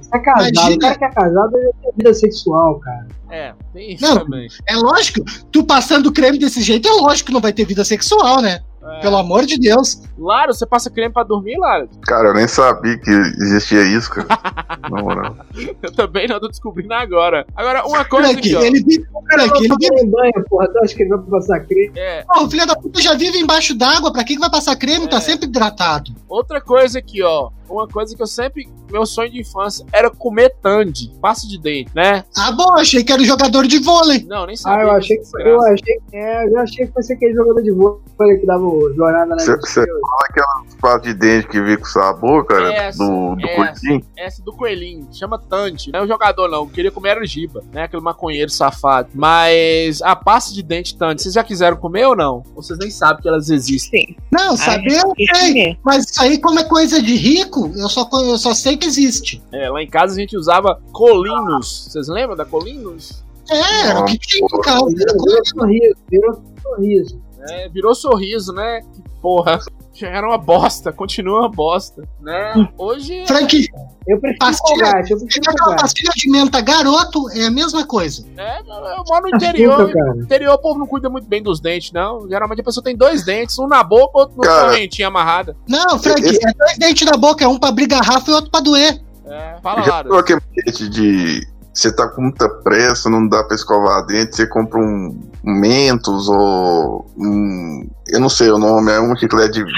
Você 0.00 0.10
é 0.16 0.18
casado, 0.20 0.50
Imagina- 0.52 0.76
o 0.76 0.78
cara 0.78 0.98
que 0.98 1.04
é 1.04 1.10
casado 1.10 1.56
ele 1.56 1.70
tem 1.82 1.92
vida 1.96 2.14
sexual, 2.14 2.78
cara. 2.80 3.08
É, 3.30 3.54
tem 3.72 3.94
isso 3.94 4.04
Não. 4.04 4.18
também. 4.24 4.46
É 4.68 4.76
lógico, 4.76 5.24
tu 5.50 5.64
passando 5.64 6.12
creme 6.12 6.38
desse 6.38 6.62
jeito, 6.62 6.86
é 6.88 6.92
lógico 6.92 7.28
que 7.28 7.32
não 7.32 7.40
vai 7.40 7.52
ter 7.52 7.64
vida 7.64 7.84
sexual, 7.84 8.40
né? 8.40 8.60
É. 8.96 9.00
Pelo 9.00 9.16
amor 9.16 9.44
de 9.46 9.58
Deus. 9.58 10.02
Laro, 10.18 10.52
você 10.52 10.66
passa 10.66 10.90
creme 10.90 11.12
pra 11.12 11.22
dormir, 11.22 11.56
Laro? 11.58 11.88
Cara, 12.06 12.28
eu 12.28 12.34
nem 12.34 12.48
sabia 12.48 12.98
que 12.98 13.10
existia 13.10 13.82
isso, 13.84 14.10
cara. 14.10 14.26
Na 14.90 15.02
moral. 15.02 15.36
Eu 15.82 15.92
também 15.92 16.26
não, 16.26 16.40
tô 16.40 16.48
descobrindo 16.48 16.94
agora. 16.94 17.46
Agora, 17.54 17.86
uma 17.86 18.04
coisa 18.04 18.32
aqui, 18.32 18.54
ó. 18.54 18.62
ele 18.62 18.82
vive. 18.82 19.04
Frank, 19.30 19.58
ele 19.58 19.68
vive. 19.68 20.02
em 20.02 20.10
banho, 20.10 20.44
porra. 20.48 20.68
Tu 20.68 20.78
acha 20.84 20.94
que 20.94 21.02
ele 21.02 21.10
vai 21.10 21.18
passar 21.18 21.60
creme? 21.60 21.92
É, 21.96 22.22
Pô, 22.22 22.44
o 22.44 22.50
filho 22.50 22.66
da 22.66 22.74
puta 22.76 23.00
já 23.00 23.14
vive 23.14 23.38
embaixo 23.38 23.76
d'água. 23.76 24.12
Pra 24.12 24.24
que 24.24 24.34
que 24.34 24.40
vai 24.40 24.50
passar 24.50 24.76
creme? 24.76 25.04
É. 25.04 25.08
Tá 25.08 25.20
sempre 25.20 25.46
hidratado. 25.46 26.12
outra 26.28 26.60
coisa 26.60 26.98
aqui, 26.98 27.22
ó. 27.22 27.50
Uma 27.68 27.86
coisa 27.88 28.14
que 28.16 28.22
eu 28.22 28.26
sempre. 28.26 28.68
Meu 28.90 29.04
sonho 29.04 29.30
de 29.30 29.40
infância 29.40 29.84
era 29.92 30.10
comer 30.10 30.54
tandy, 30.62 31.12
pasta 31.20 31.46
de 31.46 31.58
dente, 31.60 31.90
né? 31.94 32.24
Ah, 32.36 32.50
bom, 32.52 32.72
achei 32.78 33.04
que 33.04 33.12
era 33.12 33.22
jogador 33.22 33.66
de 33.66 33.78
vôlei. 33.78 34.24
Não, 34.26 34.46
nem 34.46 34.54
Ah, 34.54 34.56
sabia. 34.58 34.84
eu 34.84 34.90
achei 34.92 35.16
que 35.18 35.22
dessa 35.24 35.40
eu 35.42 35.60
achei 35.62 36.00
que. 36.10 36.16
É, 36.16 36.46
eu 36.46 36.50
já 36.52 36.62
achei 36.62 36.86
que 36.86 36.92
fosse 36.92 37.12
aquele 37.12 37.34
jogador 37.34 37.62
de 37.62 37.70
vôlei 37.70 38.38
que 38.40 38.46
dava 38.46 38.64
jornada 38.96 39.26
na 39.26 39.36
Você 39.36 39.84
fala 39.84 40.24
aquela 40.30 40.62
pasta 40.80 41.00
de 41.00 41.14
dente 41.14 41.48
que 41.48 41.60
vem 41.60 41.76
com 41.76 41.84
sabor, 41.84 42.46
cara, 42.46 42.72
Essa, 42.72 42.98
do, 43.04 43.34
do 43.36 43.46
essa. 43.46 43.56
curtinho. 43.56 44.04
Essa 44.16 44.42
do 44.42 44.52
coelhinho, 44.54 45.06
chama 45.12 45.38
Tandy. 45.38 45.92
Não 45.92 46.00
é 46.00 46.02
o 46.04 46.08
jogador, 46.08 46.48
não. 46.48 46.66
Queria 46.66 46.90
comer 46.90 47.10
era 47.10 47.20
o 47.20 47.26
Giba, 47.26 47.62
né? 47.72 47.82
Aquele 47.84 48.02
maconheiro 48.02 48.50
safado. 48.50 49.08
Mas 49.14 50.00
a 50.02 50.16
pasta 50.16 50.54
de 50.54 50.62
dente 50.62 50.96
Tandy, 50.96 51.22
vocês 51.22 51.34
já 51.34 51.44
quiseram 51.44 51.76
comer 51.76 52.06
ou 52.06 52.16
não? 52.16 52.42
Ou 52.54 52.62
vocês 52.62 52.78
nem 52.78 52.90
sabem 52.90 53.22
que 53.22 53.28
elas 53.28 53.50
existem? 53.50 54.06
Sim. 54.08 54.16
Não, 54.32 54.54
Ai, 54.58 54.84
eu 54.86 55.14
sei. 55.36 55.52
mesmo. 55.54 55.78
Mas 55.84 56.04
isso 56.10 56.22
aí, 56.22 56.38
como 56.38 56.58
é 56.58 56.64
coisa 56.64 57.02
de 57.02 57.14
rico, 57.14 57.57
eu 57.66 57.88
só, 57.88 58.08
eu 58.12 58.38
só 58.38 58.54
sei 58.54 58.76
que 58.76 58.86
existe. 58.86 59.42
É, 59.52 59.68
lá 59.70 59.82
em 59.82 59.88
casa 59.88 60.14
a 60.14 60.18
gente 60.18 60.36
usava 60.36 60.80
colinos. 60.92 61.88
Vocês 61.90 62.08
lembram 62.08 62.36
da 62.36 62.44
colinos? 62.44 63.24
É, 63.50 63.88
era 63.88 64.00
o 64.00 64.04
que 64.04 64.18
tinha 64.18 64.46
em 64.46 64.60
casa. 64.60 64.86
Virou 64.86 65.44
sorriso, 65.46 65.96
virou 66.10 66.42
sorriso. 66.62 67.22
É, 67.50 67.68
virou 67.68 67.94
sorriso, 67.94 68.52
né? 68.52 68.80
Que 68.80 69.02
porra. 69.20 69.58
Já 69.98 70.08
era 70.08 70.26
uma 70.28 70.38
bosta, 70.38 70.92
continua 70.92 71.40
uma 71.40 71.48
bosta, 71.48 72.04
né? 72.20 72.68
Hoje. 72.78 73.24
Frank, 73.26 73.66
Eu 74.06 74.18
prefiro 74.20 74.38
Pastilha- 74.38 74.84
Colgate, 74.84 75.10
eu 75.12 75.18
prefiro 75.18 75.42
aquela 75.50 75.58
Colgate. 75.64 75.82
pastilha 75.82 76.12
de 76.16 76.30
menta 76.30 76.60
garoto 76.60 77.28
é 77.30 77.46
a 77.46 77.50
mesma 77.50 77.84
coisa. 77.84 78.24
É, 78.36 78.60
eu 78.60 79.04
moro 79.08 79.22
no 79.28 79.36
interior. 79.36 79.92
No 80.16 80.22
interior 80.22 80.54
o 80.54 80.58
povo 80.58 80.78
não 80.78 80.86
cuida 80.86 81.10
muito 81.10 81.26
bem 81.28 81.42
dos 81.42 81.58
dentes, 81.60 81.90
não. 81.92 82.28
Geralmente 82.28 82.60
a 82.60 82.64
pessoa 82.64 82.82
tem 82.84 82.96
dois 82.96 83.24
dentes, 83.24 83.58
um 83.58 83.66
na 83.66 83.82
boca, 83.82 84.18
outro 84.18 84.36
no 84.36 84.42
Cara. 84.44 84.68
correntinho 84.70 85.08
amarrada. 85.08 85.56
Não, 85.68 85.98
Frank, 85.98 86.22
Esse- 86.22 86.46
é 86.48 86.52
dois 86.52 86.78
dentes 86.78 87.04
na 87.10 87.18
boca, 87.18 87.44
é 87.44 87.48
um 87.48 87.58
pra 87.58 87.70
abrir 87.70 87.88
garrafa 87.88 88.30
e 88.30 88.34
outro 88.34 88.50
pra 88.50 88.60
doer. 88.60 89.00
É, 89.26 89.56
fala, 89.62 89.82
bilhete 90.04 90.88
de. 90.88 91.46
Você 91.74 91.94
tá 91.94 92.08
com 92.08 92.22
muita 92.22 92.48
pressa, 92.48 93.08
não 93.10 93.28
dá 93.28 93.44
pra 93.44 93.54
escovar 93.54 94.04
dente, 94.06 94.34
você 94.34 94.46
compra 94.48 94.80
um 94.80 95.20
Mentos 95.42 96.28
ou 96.28 97.06
um. 97.16 97.88
Eu 98.08 98.20
não 98.20 98.28
sei 98.28 98.50
o 98.50 98.58
nome, 98.58 98.90
é 98.90 99.00
um 99.00 99.14
chiclete 99.16 99.64
de. 99.64 99.72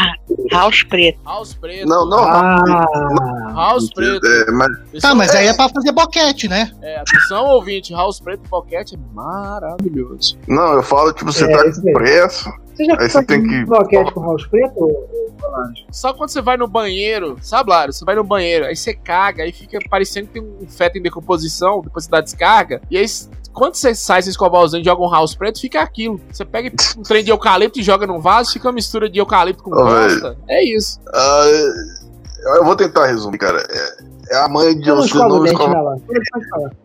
House 0.50 0.82
preto. 0.84 1.18
House 1.24 1.54
preto. 1.54 1.86
Não, 1.88 2.06
não, 2.08 2.18
Ah, 2.24 3.52
House 3.54 3.92
preto. 3.92 4.26
É, 4.26 4.50
mas 4.52 4.70
Tá, 5.02 5.14
mas 5.14 5.34
aí 5.34 5.46
é 5.48 5.54
pra 5.54 5.68
fazer 5.68 5.92
boquete, 5.92 6.48
né? 6.48 6.70
é, 6.82 7.00
atenção, 7.00 7.44
ouvinte, 7.46 7.92
House 7.92 8.20
preto 8.20 8.48
boquete 8.48 8.94
é 8.94 8.98
maravilhoso. 9.14 10.38
não, 10.48 10.72
eu 10.74 10.82
falo, 10.82 11.12
tipo, 11.12 11.32
você 11.32 11.44
É, 11.44 11.56
tá 11.56 11.64
mesmo. 11.64 11.92
pressa. 11.92 12.52
Você 12.74 12.84
já 12.86 12.92
Aí 12.98 13.10
você 13.10 13.12
fez 13.12 13.26
tem 13.26 13.46
que- 13.46 13.64
boquete 13.66 14.12
com 14.12 14.20
house 14.22 14.46
preto? 14.46 14.88
Só 15.90 16.14
quando 16.14 16.30
você 16.30 16.40
vai 16.40 16.56
no 16.56 16.66
banheiro, 16.68 17.36
sabe, 17.42 17.68
Lário? 17.70 17.92
Você 17.92 18.04
vai 18.04 18.14
no 18.14 18.24
banheiro, 18.24 18.64
aí 18.66 18.74
você 18.76 18.94
caga, 18.94 19.42
aí 19.42 19.52
fica 19.52 19.78
parecendo 19.90 20.28
que 20.28 20.34
tem 20.34 20.42
um 20.42 20.66
feto 20.68 20.96
em 20.96 21.02
decomposição, 21.02 21.80
depois 21.82 22.04
você 22.04 22.10
dá 22.10 22.20
descarga, 22.20 22.80
e 22.90 22.96
aí 22.96 23.04
quando 23.52 23.74
você 23.74 23.94
sai, 23.94 24.22
você 24.22 24.30
escovar 24.30 24.62
os 24.62 24.72
dentes 24.72 24.86
e 24.86 24.90
joga 24.90 25.02
um 25.02 25.10
house 25.10 25.34
preto, 25.34 25.60
fica 25.60 25.80
aquilo. 25.80 26.20
Você 26.30 26.44
pega 26.44 26.72
um 26.96 27.02
trem 27.02 27.24
de 27.24 27.30
eucalipto 27.30 27.80
e 27.80 27.82
joga 27.82 28.06
num 28.06 28.20
vaso, 28.20 28.52
fica 28.52 28.68
uma 28.68 28.74
mistura 28.74 29.08
de 29.08 29.18
eucalipto 29.18 29.62
com 29.62 29.72
Ô, 29.72 29.84
bosta. 29.84 30.36
É 30.48 30.64
isso. 30.64 31.00
Ah, 31.12 31.44
eu 32.56 32.64
vou 32.64 32.76
tentar 32.76 33.06
resumir, 33.06 33.38
cara. 33.38 33.62
É, 33.68 34.36
é 34.36 34.44
a 34.44 34.48
mãe 34.48 34.78
de 34.78 34.90
você 34.90 35.18
não 35.18 35.44
escovar 35.44 35.96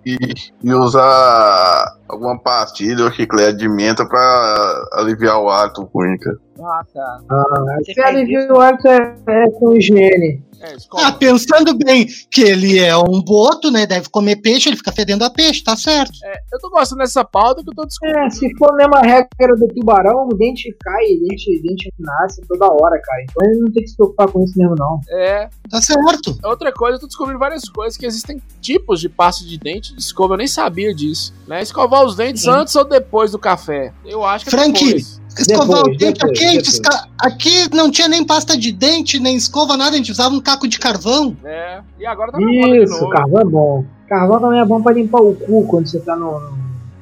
e, 0.06 0.18
e 0.64 0.74
usar 0.74 1.98
alguma 2.08 2.40
pastilha 2.40 3.06
ou 3.06 3.12
chiclete 3.12 3.58
de 3.60 3.70
menta 3.70 4.06
pra 4.06 4.88
aliviar 4.94 5.40
o 5.40 5.50
hálito 5.50 5.90
ruim, 5.94 6.18
cara. 6.18 6.38
Ah, 6.62 6.82
tá. 6.94 7.20
Ah, 7.30 7.78
Você 7.84 7.94
se 7.94 8.02
alivia 8.02 8.48
o 8.52 8.60
hábito 8.62 8.88
é, 8.88 9.16
é 9.28 9.50
com 9.52 9.76
higiene. 9.76 10.44
É. 10.62 10.74
Ah, 11.04 11.12
pensando 11.12 11.78
bem 11.78 12.08
que 12.32 12.42
ele 12.42 12.80
é 12.80 12.96
um 12.98 13.22
boto, 13.22 13.70
né? 13.70 13.86
Deve 13.86 14.08
comer 14.10 14.38
peixe, 14.38 14.70
ele 14.70 14.78
fica 14.78 14.92
fedendo 14.92 15.24
a 15.26 15.30
peixe, 15.30 15.62
tá 15.62 15.76
certo. 15.76 16.14
É, 16.24 16.34
eu 16.54 16.60
tô 16.60 16.70
gostando 16.70 17.00
dessa 17.00 17.26
pauta 17.26 17.62
que 17.62 17.70
eu 17.70 17.74
tô 17.76 17.86
descobrindo. 17.86 18.20
É, 18.20 18.30
se 18.30 18.50
for 18.58 18.72
a 18.72 18.76
mesma 18.76 19.02
regra 19.02 19.56
do 19.60 19.68
tubarão, 19.68 20.28
o 20.28 20.34
dente 20.34 20.74
cai, 20.82 21.04
o 21.04 21.28
dente, 21.28 21.62
dente 21.62 21.94
nasce 22.00 22.42
toda 22.48 22.66
hora, 22.68 23.00
cara. 23.02 23.22
Então 23.24 23.46
ele 23.50 23.60
não 23.60 23.72
tem 23.72 23.84
que 23.84 23.90
se 23.90 23.98
preocupar 23.98 24.30
com 24.30 24.44
isso 24.46 24.58
mesmo, 24.58 24.76
não. 24.80 25.00
É, 25.10 25.50
Tá 25.70 25.82
certo. 25.82 26.38
outra 26.46 26.72
coisa, 26.72 26.96
eu 26.96 27.02
tô 27.02 27.08
descobrindo 27.08 27.38
várias 27.40 27.68
coisas, 27.70 27.98
que 27.98 28.06
existem 28.06 28.42
tipos 28.62 29.02
de 29.02 29.10
pasta 29.10 29.44
de 29.46 29.58
dente 29.60 29.94
de 29.94 30.00
escova, 30.00 30.36
eu 30.36 30.38
nem 30.38 30.48
sabia 30.48 30.96
disso. 30.96 31.34
Né? 31.48 31.62
Escovar 31.62 32.04
os 32.06 32.16
dentes 32.16 32.44
Sim. 32.44 32.52
antes 32.52 32.74
ou 32.76 32.86
depois 32.86 33.32
do 33.34 33.38
café? 33.40 33.92
Eu 34.06 34.24
acho 34.24 34.46
que 34.46 34.56
é 34.56 34.58
Frank, 34.58 34.84
depois. 34.86 35.22
Escovar 35.38 35.78
Depois, 35.84 35.96
o 35.96 35.98
dente 36.00 36.14
depois, 36.20 36.32
aqui, 36.32 36.46
a 36.46 36.50
gente 36.52 36.58
depois. 36.58 36.74
esca- 36.74 37.08
aqui 37.20 37.76
não 37.76 37.92
tinha 37.92 38.08
nem 38.08 38.24
pasta 38.26 38.58
de 38.58 38.72
dente, 38.72 39.20
nem 39.20 39.36
escova, 39.36 39.76
nada, 39.76 39.92
a 39.96 39.98
gente 39.98 40.12
usava 40.12 40.34
um 40.34 40.40
caco 40.42 40.68
de 40.68 40.80
carvão. 40.80 41.36
É, 41.44 41.80
e 42.00 42.06
agora 42.06 42.32
tá 42.32 42.38
Isso, 42.40 43.08
carvão 43.10 43.42
é 43.42 43.46
bom. 43.46 43.86
Carvão 44.08 44.40
também 44.40 44.60
é 44.60 44.66
bom 44.66 44.82
pra 44.82 44.94
limpar 44.94 45.20
o 45.22 45.36
cu 45.36 45.66
quando 45.68 45.88
você 45.88 46.00
tá 46.00 46.16
no, 46.16 46.54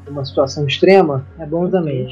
numa 0.08 0.24
situação 0.26 0.66
extrema. 0.66 1.26
É 1.38 1.46
bom 1.46 1.70
também. 1.70 2.08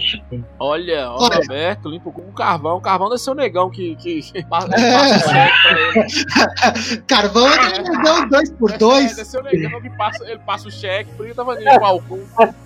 Olha, 0.59 1.09
ó, 1.11 1.23
Olha. 1.25 1.37
Roberto, 1.37 1.89
limpa 1.89 2.09
o 2.09 2.11
cu 2.11 2.21
com 2.21 2.31
carvão. 2.33 2.77
O 2.77 2.81
carvão 2.81 3.07
deve 3.09 3.21
ser 3.21 3.31
o 3.31 3.35
negão 3.35 3.69
que, 3.69 3.95
que, 3.95 4.21
que 4.21 4.43
passa 4.47 4.67
É. 4.75 4.91
passa 4.93 5.15
o 5.15 5.29
cheque 5.29 5.61
pra 5.61 5.79
ele. 5.79 7.01
Carvão 7.07 7.47
é 7.47 7.55
aquele 7.67 7.89
negão 7.89 8.27
dois 8.29 8.49
por 8.51 8.71
É, 8.71 8.77
dois. 8.77 9.15
deve 9.15 9.25
ser 9.29 9.39
o 9.39 9.43
negão 9.43 9.81
que 9.81 9.89
passa, 9.91 10.23
ele 10.25 10.39
passa 10.45 10.67
o 10.67 10.71
cheque, 10.71 11.09
por 11.15 11.25
isso 11.25 11.35
tava 11.35 11.55
limpar 11.55 11.93
o 11.95 12.01
cu. 12.01 12.19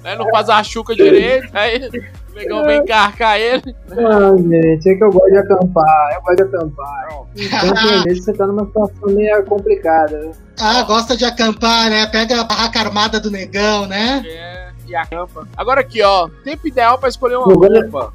Né? 0.03 0.15
Não 0.15 0.29
faz 0.29 0.49
a 0.49 0.61
chuca 0.63 0.95
direito, 0.95 1.47
aí 1.53 1.89
o 2.35 2.39
negão 2.39 2.65
vem 2.65 2.79
encarcar 2.79 3.39
ele. 3.39 3.75
Ah, 3.91 4.35
gente, 4.37 4.89
é 4.89 4.95
que 4.95 5.03
eu 5.03 5.11
gosto 5.11 5.31
de 5.31 5.37
acampar. 5.37 6.13
Eu 6.15 6.21
gosto 6.21 6.35
de 6.35 6.43
acampar. 6.43 7.07
Então, 7.35 7.73
tem 7.73 8.03
vezes 8.03 8.25
você 8.25 8.33
tá 8.33 8.45
numa 8.47 8.65
situação 8.65 9.09
meio 9.09 9.45
complicada. 9.45 10.17
né? 10.19 10.31
Ah, 10.59 10.83
gosta 10.83 11.15
de 11.15 11.23
acampar, 11.25 11.89
né? 11.89 12.05
Pega 12.07 12.41
a 12.41 12.43
barraca 12.43 12.79
armada 12.79 13.19
do 13.19 13.31
negão, 13.31 13.85
né? 13.87 14.23
É, 14.25 14.69
e 14.87 14.95
acampa. 14.95 15.47
Agora 15.55 15.81
aqui, 15.81 16.01
ó, 16.01 16.27
tempo 16.43 16.67
ideal 16.67 16.97
pra 16.97 17.09
escolher 17.09 17.37
uma 17.37 17.45
roupa. 17.53 18.13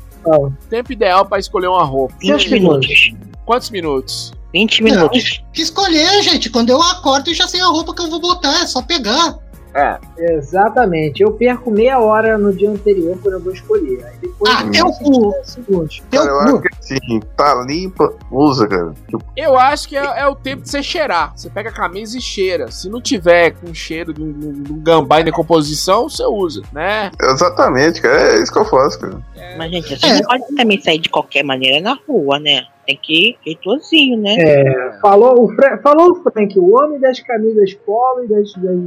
Tempo 0.68 0.92
ideal 0.92 1.24
pra 1.24 1.38
escolher 1.38 1.68
uma 1.68 1.84
roupa. 1.84 2.14
20 2.20 2.28
Seus 2.28 2.50
minutos. 2.50 3.14
Quantos 3.46 3.70
minutos? 3.70 4.32
20 4.52 4.82
minutos. 4.82 5.42
Que 5.52 5.62
escolher, 5.62 6.22
gente. 6.22 6.50
Quando 6.50 6.70
eu 6.70 6.80
acordo, 6.82 7.30
eu 7.30 7.34
já 7.34 7.46
sei 7.48 7.60
a 7.60 7.66
roupa 7.66 7.94
que 7.94 8.02
eu 8.02 8.10
vou 8.10 8.20
botar, 8.20 8.62
é 8.62 8.66
só 8.66 8.82
pegar. 8.82 9.38
É. 9.74 9.98
Exatamente. 10.18 11.22
Eu 11.22 11.32
perco 11.32 11.70
meia 11.70 11.98
hora 12.00 12.36
no 12.36 12.52
dia 12.52 12.70
anterior 12.70 13.16
quando 13.22 13.34
eu 13.34 13.40
vou 13.40 13.52
escolher. 13.52 14.04
Aí 14.04 14.16
depois 14.20 14.52
Ah, 14.54 14.62
eu 14.76 14.86
cu. 14.92 15.30
10 15.30 15.50
segundos. 15.50 16.02
Cara, 16.10 16.28
eu 16.28 16.40
acho 16.40 16.60
que 16.60 16.68
assim, 16.80 17.20
tá 17.36 17.54
limpa, 17.66 18.12
usa, 18.30 18.66
cara. 18.66 18.92
Tipo, 19.08 19.24
Eu 19.36 19.56
acho 19.58 19.88
que 19.88 19.96
é, 19.96 20.20
é 20.20 20.26
o 20.26 20.34
tempo 20.34 20.62
de 20.62 20.70
você 20.70 20.82
cheirar. 20.82 21.32
Você 21.36 21.48
pega 21.48 21.70
a 21.70 21.72
camisa 21.72 22.18
e 22.18 22.20
cheira. 22.20 22.70
Se 22.70 22.88
não 22.88 23.00
tiver 23.00 23.52
com 23.52 23.72
cheiro 23.72 24.12
de 24.12 24.22
um, 24.22 24.32
de 24.62 24.72
um- 24.72 24.80
gambá 24.82 25.20
em 25.20 25.24
decomposição, 25.24 26.08
você 26.08 26.24
usa, 26.24 26.62
né? 26.72 27.10
exatamente, 27.22 28.00
cara. 28.02 28.20
É 28.38 28.42
isso 28.42 28.52
que 28.52 28.58
eu 28.58 28.64
faço, 28.64 28.98
cara. 29.00 29.20
Mas, 29.56 29.70
gente, 29.70 29.98
você 29.98 30.06
É. 30.06 30.14
não 30.14 30.22
pode 30.22 30.44
também 30.56 30.80
sair 30.80 30.98
de 30.98 31.08
qualquer 31.08 31.42
maneira 31.44 31.80
na 31.80 31.98
rua, 32.08 32.38
né? 32.38 32.64
Tem 32.86 32.98
que 33.00 33.30
ir 33.30 33.38
jeitosinho, 33.44 34.18
né? 34.20 34.34
É, 34.38 34.98
falou, 35.00 35.44
o 35.44 35.54
Fra- 35.54 35.78
falou 35.78 36.10
o 36.12 36.22
Frank, 36.22 36.58
o 36.58 36.74
homem 36.74 36.98
das 36.98 37.20
camisas 37.20 37.74
polo 37.86 38.24
e 38.24 38.28
das, 38.28 38.52
das, 38.54 38.78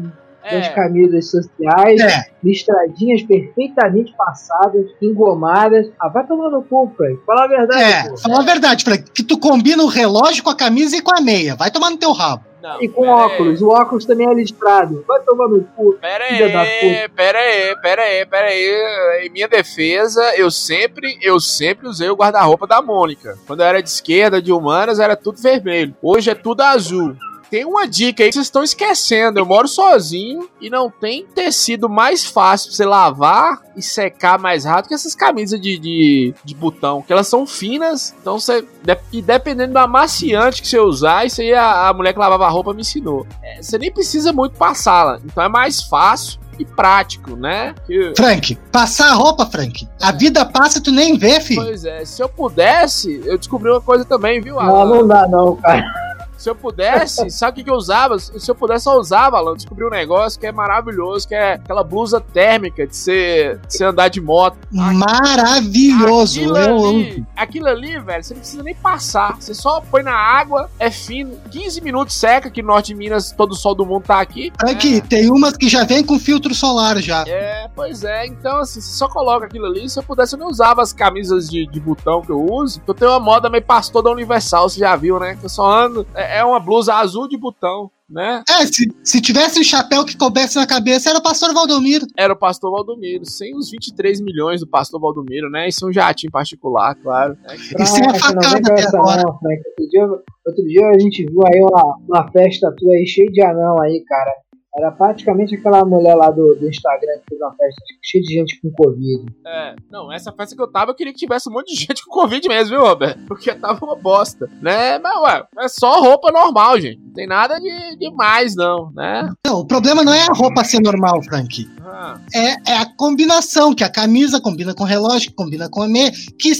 das 0.43 0.67
É, 0.67 0.69
camisas 0.69 1.31
sociais, 1.31 2.01
É. 2.01 2.25
listradinhas 2.43 3.21
perfeitamente 3.23 4.13
passadas, 4.17 4.85
engomadas. 5.01 5.87
Ah, 5.99 6.09
vai 6.09 6.25
tomar 6.25 6.49
no 6.49 6.61
cu, 6.63 6.91
Frank. 6.97 7.19
Fala 7.25 7.45
a 7.45 7.47
verdade, 7.47 7.81
É, 7.83 8.09
pô. 8.09 8.17
fala 8.17 8.39
a 8.41 8.45
verdade, 8.45 8.83
Frank, 8.83 9.11
que 9.11 9.23
tu 9.23 9.37
combina 9.39 9.83
o 9.83 9.87
relógio 9.87 10.43
com 10.43 10.49
a 10.49 10.55
camisa 10.55 10.95
e 10.97 11.01
com 11.01 11.15
a 11.17 11.21
meia. 11.21 11.55
Vai 11.55 11.71
tomar 11.71 11.89
no 11.89 11.97
teu 11.97 12.11
rabo. 12.11 12.43
não, 12.61 12.81
E 12.81 12.87
com 12.87 13.01
pera 13.01 13.13
aí. 13.15 13.21
óculos. 13.25 13.61
O 13.61 13.67
óculos 13.67 14.05
também 14.05 14.25
é 14.25 14.33
listrado. 14.33 15.03
Vai 15.05 15.19
tomar 15.21 15.49
no 15.49 15.63
cu. 15.75 15.97
Pera 15.99 16.25
Filha 16.27 16.49
da 16.49 16.61
aí, 16.61 17.09
pera 17.13 17.37
aí, 17.39 17.75
pera 17.81 18.01
aí, 18.03 18.25
pera 18.25 18.47
aí. 18.47 19.25
Em 19.25 19.29
minha 19.29 19.49
defesa, 19.49 20.21
eu 20.37 20.49
sempre, 20.49 21.17
eu 21.21 21.39
sempre 21.41 21.87
usei 21.89 22.09
o 22.09 22.15
guarda-roupa 22.15 22.65
da 22.65 22.81
Mônica. 22.81 23.37
Quando 23.45 23.59
eu 23.59 23.65
era 23.65 23.83
de 23.83 23.89
esquerda, 23.89 24.41
de 24.41 24.51
humanas, 24.53 24.99
era 24.99 25.15
tudo 25.17 25.41
vermelho. 25.41 25.93
Hoje 26.01 26.29
é 26.29 26.35
tudo 26.35 26.61
azul. 26.61 27.15
Tem 27.53 27.65
uma 27.65 27.87
dica 27.87 28.23
aí 28.23 28.29
que 28.29 28.33
vocês 28.33 28.47
estão 28.47 28.63
esquecendo. 28.63 29.37
Eu 29.37 29.45
moro 29.45 29.67
sozinho 29.67 30.49
e 30.59 30.71
não 30.71 30.89
tem 30.89 31.23
tecido 31.23 31.87
mais 31.87 32.25
fácil 32.25 32.69
pra 32.69 32.75
você 32.77 32.83
lavar 32.83 33.61
e 33.77 33.81
secar 33.83 34.39
mais 34.39 34.65
rápido 34.65 34.87
que 34.87 34.95
essas 34.95 35.13
camisas 35.13 35.61
de, 35.61 35.77
de, 35.77 36.33
de 36.43 36.55
botão. 36.55 37.03
Que 37.03 37.13
elas 37.13 37.27
são 37.27 37.45
finas, 37.45 38.15
então 38.19 38.39
você. 38.39 38.65
E 39.11 39.21
dependendo 39.21 39.73
do 39.73 39.77
amaciante 39.77 40.63
que 40.63 40.67
você 40.67 40.79
usar, 40.79 41.27
isso 41.27 41.41
aí 41.41 41.53
a, 41.53 41.89
a 41.89 41.93
mulher 41.93 42.13
que 42.13 42.17
lavava 42.17 42.47
a 42.47 42.49
roupa 42.49 42.73
me 42.73 42.81
ensinou. 42.81 43.27
É, 43.43 43.61
você 43.61 43.77
nem 43.77 43.91
precisa 43.91 44.33
muito 44.33 44.57
passá-la. 44.57 45.19
Então 45.23 45.43
é 45.43 45.47
mais 45.47 45.83
fácil 45.83 46.39
e 46.57 46.65
prático, 46.65 47.35
né? 47.35 47.75
Que- 47.85 48.13
Frank, 48.17 48.55
passar 48.71 49.11
a 49.11 49.13
roupa, 49.13 49.45
Frank. 49.45 49.87
A 50.01 50.11
vida 50.11 50.43
passa 50.43 50.79
e 50.79 50.81
tu 50.81 50.91
nem 50.91 51.19
vê, 51.19 51.39
filho. 51.39 51.61
Pois 51.61 51.85
é, 51.85 52.03
se 52.03 52.19
eu 52.19 52.27
pudesse, 52.29 53.21
eu 53.25 53.37
descobri 53.37 53.69
uma 53.69 53.81
coisa 53.81 54.03
também, 54.03 54.41
viu, 54.41 54.55
Não, 54.55 54.61
Alan? 54.75 54.95
não 55.01 55.07
dá 55.07 55.27
não, 55.27 55.55
cara. 55.57 56.02
Se 56.43 56.49
eu 56.49 56.55
pudesse, 56.55 57.29
sabe 57.31 57.53
o 57.53 57.55
que, 57.55 57.63
que 57.63 57.69
eu 57.69 57.75
usava? 57.75 58.19
Se 58.19 58.51
eu 58.51 58.53
pudesse, 58.53 58.89
eu 58.89 58.93
usava, 58.95 59.37
Alan. 59.37 59.53
Descobri 59.53 59.85
um 59.85 59.89
negócio 59.89 60.37
que 60.37 60.45
é 60.45 60.51
maravilhoso, 60.51 61.25
que 61.25 61.33
é 61.33 61.53
aquela 61.53 61.85
blusa 61.85 62.19
térmica 62.19 62.85
de 62.85 62.93
você, 62.93 63.57
de 63.65 63.77
você 63.77 63.85
andar 63.85 64.09
de 64.09 64.19
moto. 64.19 64.57
Maravilhoso. 64.69 66.41
Aquilo 66.41 66.57
ali, 66.57 67.25
aquilo 67.33 67.67
ali, 67.67 67.97
velho, 67.97 68.21
você 68.21 68.33
não 68.33 68.41
precisa 68.41 68.61
nem 68.61 68.75
passar. 68.75 69.37
Você 69.39 69.53
só 69.53 69.79
põe 69.79 70.03
na 70.03 70.13
água, 70.13 70.69
é 70.77 70.91
fino, 70.91 71.37
15 71.49 71.79
minutos 71.79 72.13
seca, 72.13 72.49
que 72.49 72.61
norte 72.61 72.87
de 72.87 72.95
Minas, 72.95 73.31
todo 73.31 73.53
o 73.53 73.55
sol 73.55 73.73
do 73.73 73.85
mundo 73.85 74.03
tá 74.03 74.19
aqui. 74.19 74.51
Frank, 74.59 75.01
tem 75.03 75.31
umas 75.31 75.55
que 75.55 75.69
já 75.69 75.85
vem 75.85 76.03
com 76.03 76.19
filtro 76.19 76.53
solar 76.53 76.97
já. 76.97 77.23
É, 77.25 77.69
pois 77.73 78.03
é. 78.03 78.25
Então, 78.25 78.57
assim, 78.57 78.81
você 78.81 78.97
só 78.97 79.07
coloca 79.07 79.45
aquilo 79.45 79.67
ali. 79.67 79.89
Se 79.89 79.97
eu 79.97 80.03
pudesse, 80.03 80.35
eu 80.35 80.39
não 80.39 80.47
usava 80.47 80.81
as 80.81 80.91
camisas 80.91 81.49
de, 81.49 81.65
de 81.65 81.79
botão 81.79 82.21
que 82.21 82.31
eu 82.31 82.43
uso. 82.43 82.81
Eu 82.85 82.93
tenho 82.93 83.11
uma 83.11 83.19
moda 83.21 83.49
meio 83.49 83.63
pastor 83.63 84.03
da 84.03 84.11
Universal, 84.11 84.67
você 84.67 84.81
já 84.81 84.93
viu, 84.97 85.17
né? 85.17 85.37
Que 85.39 85.45
eu 85.45 85.49
só 85.49 85.71
ando. 85.71 86.05
É, 86.13 86.32
é 86.33 86.43
uma 86.43 86.59
blusa 86.59 86.95
azul 86.95 87.27
de 87.27 87.37
botão, 87.37 87.91
né? 88.09 88.43
É, 88.49 88.65
se, 88.65 88.91
se 89.03 89.21
tivesse 89.21 89.59
um 89.59 89.63
chapéu 89.63 90.03
que 90.03 90.17
coubesse 90.17 90.55
na 90.55 90.65
cabeça, 90.65 91.09
era 91.09 91.19
o 91.19 91.23
pastor 91.23 91.53
Valdomiro. 91.53 92.07
Era 92.17 92.33
o 92.33 92.35
pastor 92.35 92.71
Valdomiro. 92.71 93.23
Sem 93.25 93.55
os 93.55 93.69
23 93.69 94.19
milhões 94.21 94.61
do 94.61 94.67
pastor 94.67 94.99
Valdomiro, 94.99 95.49
né? 95.49 95.67
Isso 95.67 95.85
é 95.85 95.89
um 95.89 95.93
jatinho 95.93 96.31
particular, 96.31 96.95
claro. 96.95 97.37
né? 97.43 97.55
E 97.55 97.85
sem 97.85 98.05
a 98.05 98.13
Frank, 98.15 98.35
não 98.35 98.41
vem 98.41 98.63
facada 98.63 98.73
até 98.73 98.87
agora. 98.87 99.21
não, 99.23 99.37
Frank. 99.37 99.61
Outro 99.67 99.89
dia, 99.89 100.05
outro 100.47 100.65
dia 100.65 100.87
a 100.87 100.99
gente 100.99 101.25
viu 101.25 101.41
aí 101.45 101.61
uma, 101.61 101.97
uma 102.07 102.31
festa 102.31 102.73
tua 102.75 102.93
aí 102.93 103.05
cheia 103.05 103.29
de 103.31 103.41
anão 103.43 103.79
aí, 103.81 104.03
cara. 104.05 104.31
Era 104.75 104.91
praticamente 104.91 105.55
aquela 105.55 105.85
mulher 105.85 106.15
lá 106.15 106.29
do, 106.29 106.55
do 106.55 106.67
Instagram 106.67 107.19
que 107.19 107.29
fez 107.29 107.41
uma 107.41 107.53
festa 107.55 107.81
cheia 108.01 108.23
de 108.23 108.33
gente 108.33 108.59
com 108.59 108.71
Covid. 108.71 109.25
É, 109.45 109.75
não, 109.89 110.11
essa 110.11 110.31
festa 110.31 110.55
que 110.55 110.61
eu 110.61 110.71
tava, 110.71 110.91
eu 110.91 110.95
queria 110.95 111.13
que 111.13 111.19
tivesse 111.19 111.47
um 111.47 111.53
monte 111.53 111.73
de 111.73 111.79
gente 111.85 112.03
com 112.03 112.11
Covid 112.11 112.47
mesmo, 112.47 112.75
viu, 112.75 112.85
Roberto? 112.85 113.23
Porque 113.27 113.53
tava 113.53 113.85
uma 113.85 113.95
bosta, 113.95 114.49
né? 114.61 114.97
Mas, 114.97 115.21
ué, 115.21 115.43
é 115.59 115.67
só 115.67 116.01
roupa 116.01 116.31
normal, 116.31 116.79
gente. 116.79 116.99
Não 116.99 117.13
tem 117.13 117.27
nada 117.27 117.59
de 117.59 117.97
demais, 117.97 118.55
não, 118.55 118.91
né? 118.95 119.31
Não, 119.45 119.59
o 119.59 119.67
problema 119.67 120.03
não 120.03 120.13
é 120.13 120.23
a 120.23 120.33
roupa 120.33 120.63
ser 120.63 120.81
normal, 120.81 121.21
Frank. 121.23 121.69
Ah, 121.81 122.19
É, 122.33 122.71
é 122.71 122.77
a 122.77 122.85
combinação, 122.97 123.75
que 123.75 123.83
a 123.83 123.89
camisa 123.91 124.41
combina 124.41 124.73
com 124.73 124.83
o 124.83 124.87
relógio, 124.87 125.29
que 125.29 125.35
combina 125.35 125.69
com 125.69 125.83
a 125.83 125.87
meia, 125.87 126.11
que 126.39 126.51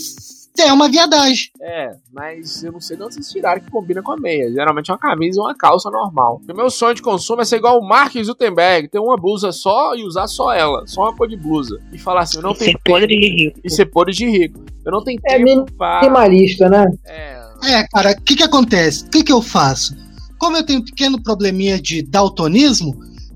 é 0.62 0.72
uma 0.72 0.88
viadagem. 0.90 1.50
É, 1.62 1.96
mas 2.14 2.64
eu 2.64 2.72
não 2.72 2.80
sei 2.80 2.96
de 2.98 3.04
onde 3.04 3.16
vocês 3.16 3.30
tiraram 3.30 3.62
que 3.62 3.72
combina 3.72 4.02
com 4.02 4.12
a 4.12 4.18
meia. 4.18 4.52
Geralmente 4.52 4.90
é 4.92 4.94
uma 4.94 5.00
camisa 5.00 5.40
ou 5.42 5.48
uma 5.48 5.56
calça 5.56 5.90
normal. 5.90 6.42
O 6.50 6.54
meu 6.56 6.70
sonho 6.70 6.94
de 6.96 7.02
consumo 7.02 7.42
é 7.42 7.46
ser 7.46 7.58
igual 7.58 7.80
o 7.80 7.88
Mark 7.88 8.14
Zuckerberg, 8.24 8.88
ter 8.90 9.00
uma 9.00 9.18
blusa 9.18 9.52
só 9.52 9.96
e 9.96 10.04
usar 10.04 10.28
só 10.28 10.54
ela, 10.54 10.86
só 10.88 11.02
uma 11.04 11.16
cor 11.16 11.28
de 11.28 11.36
blusa. 11.36 11.80
E 11.92 11.98
falar 11.98 12.22
assim, 12.22 12.38
eu 12.38 12.44
não 12.44 12.52
E 12.52 12.58
tenho 12.58 12.72
ser 12.72 12.80
podre 12.86 13.08
tempo. 13.08 13.22
de 13.22 13.30
rico. 13.44 13.60
E 13.64 13.70
ser 13.70 13.86
podre 13.88 14.14
de 14.14 14.26
rico. 14.30 14.60
Eu 14.86 14.92
não 14.92 15.04
tenho 15.04 15.20
É 15.26 15.38
tempo 15.38 15.72
pra... 15.78 16.02
Minimalista, 16.02 16.70
né? 16.70 16.86
É, 17.06 17.44
É, 17.66 17.88
cara, 17.88 18.12
o 18.12 18.22
que 18.22 18.36
que 18.36 18.44
acontece? 18.44 19.06
O 19.06 19.10
que 19.10 19.24
que 19.24 19.32
eu 19.32 19.42
faço? 19.42 19.96
como 20.38 20.58
eu 20.58 20.66
tenho 20.66 20.82
um 20.82 20.84
pequeno 20.84 21.24
probleminha 21.24 21.82
de 21.82 22.02
daltonismo, 22.04 22.94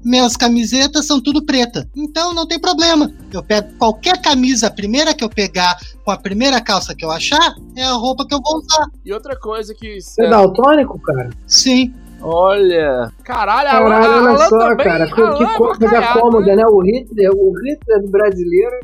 minhas 0.08 0.38
camisetas 0.38 1.06
são 1.06 1.22
tudo 1.22 1.46
preta. 1.46 1.88
Então 1.96 2.34
não 2.34 2.48
tem 2.48 2.60
problema. 2.60 3.12
Eu 3.32 3.44
pego 3.44 3.68
qualquer 3.78 4.22
camisa, 4.22 4.68
a 4.68 4.72
primeira 4.72 5.14
que 5.14 5.24
eu 5.24 5.30
pegar, 5.30 5.78
com 6.04 6.12
a 6.12 6.18
primeira 6.18 6.62
calça 6.62 6.96
que 6.96 7.04
eu 7.04 7.12
achar, 7.12 7.56
é 7.76 7.84
a 7.84 7.92
roupa 7.92 8.26
que 8.26 8.34
eu 8.34 8.40
vou 8.42 8.58
usar. 8.58 8.86
E 9.06 9.14
outra 9.14 9.38
coisa 9.38 9.74
que. 9.76 10.00
Você 10.02 10.26
é 10.26 10.30
daltônico, 10.30 11.00
cara? 11.02 11.30
Sim. 11.46 11.94
Olha, 12.20 13.12
caralho, 13.24 13.70
Caralho, 13.70 13.94
Alan, 13.94 13.96
olha 13.96 14.30
Alan 14.32 14.50
só, 14.50 14.60
também, 14.60 14.86
cara. 14.86 15.06
Que, 15.06 15.22
Alan 15.22 15.38
que 15.38 15.44
é 15.44 15.58
coisa 15.58 15.80
bacalhado, 15.80 16.20
cômoda, 16.20 16.56
né? 16.56 16.66
O 16.66 16.82
Hitler, 16.82 17.30
o 17.32 17.54
Hitler 17.60 18.02
do 18.02 18.10
brasileiro, 18.10 18.76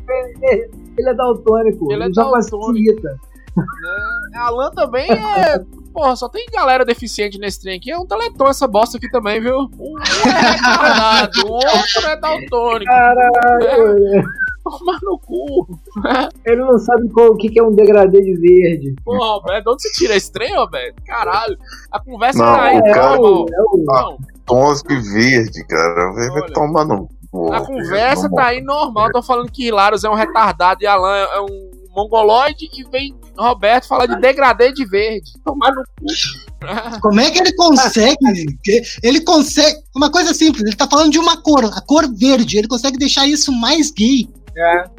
ele, 0.41 0.69
ele 0.97 1.09
é 1.09 1.13
daltônico. 1.15 1.91
Ele 1.91 2.03
é 2.03 2.09
daltônico. 2.09 2.57
facilita. 2.59 3.09
né? 3.55 4.37
Alan 4.37 4.69
também 4.71 5.09
é. 5.09 5.59
Porra, 5.93 6.15
só 6.15 6.27
tem 6.27 6.45
galera 6.51 6.83
deficiente 6.83 7.37
nesse 7.37 7.61
trem 7.61 7.77
aqui. 7.77 7.91
É 7.91 7.97
um 7.97 8.05
teleton 8.05 8.47
essa 8.47 8.67
bosta 8.67 8.97
aqui 8.97 9.09
também, 9.11 9.39
viu? 9.39 9.69
Um 9.79 9.99
é 9.99 10.51
retardado, 10.51 11.47
o 11.47 11.51
outro 11.53 12.07
é 12.07 12.15
daltônico. 12.19 12.85
Caralho, 12.85 14.23
Toma 14.63 14.97
no 15.03 15.19
cu. 15.19 15.67
ele 16.45 16.61
não 16.61 16.79
sabe 16.79 17.09
qual, 17.09 17.31
o 17.31 17.37
que, 17.37 17.49
que 17.49 17.59
é 17.59 17.63
um 17.63 17.73
degradê 17.75 18.21
de 18.21 18.33
verde. 18.33 18.95
Porra, 19.03 19.33
Roberto, 19.33 19.63
de 19.65 19.69
onde 19.71 19.81
você 19.81 19.91
tira 19.91 20.15
esse 20.15 20.31
trem, 20.31 20.55
Roberto? 20.55 21.03
Caralho. 21.05 21.57
A 21.91 21.99
conversa 21.99 22.39
Não, 22.39 22.55
tá 22.55 22.63
aí, 22.63 22.81
cara-. 22.93 23.15
É 23.15 23.19
o, 23.19 23.45
Não, 23.85 24.17
Tons 24.45 24.81
de 24.81 24.95
verde, 24.95 25.65
cara. 25.67 26.11
Vai, 26.13 26.51
tomar 26.53 26.85
no. 26.85 27.09
cu, 27.29 27.51
a 27.53 27.59
velho. 27.59 27.65
conversa 27.65 28.29
tá 28.29 28.45
aí 28.47 28.61
normal. 28.61 29.11
Tô 29.11 29.21
falando 29.21 29.51
que 29.51 29.67
Hilários 29.67 30.03
é 30.05 30.09
um 30.09 30.15
retardado 30.15 30.81
e 30.81 30.87
Alan 30.87 31.13
é 31.13 31.41
um 31.41 31.71
mongoloide 31.93 32.69
e 32.73 32.83
vem 32.89 33.13
Roberto 33.37 33.87
falar 33.87 34.05
de 34.05 34.19
degradê 34.19 34.71
de 34.71 34.85
verde. 34.85 35.31
Tomar 35.43 35.71
no 35.73 35.83
cu. 35.83 36.05
Como 37.01 37.19
é 37.19 37.29
que 37.29 37.39
ele 37.39 37.53
consegue? 37.55 38.15
Ele 39.01 39.21
consegue. 39.21 39.77
Uma 39.95 40.09
coisa 40.11 40.33
simples, 40.33 40.63
ele 40.65 40.75
tá 40.75 40.87
falando 40.87 41.11
de 41.11 41.19
uma 41.19 41.35
cor, 41.41 41.65
a 41.65 41.81
cor 41.81 42.07
verde. 42.15 42.57
Ele 42.57 42.67
consegue 42.67 42.97
deixar 42.97 43.27
isso 43.27 43.51
mais 43.51 43.91
gay. 43.91 44.27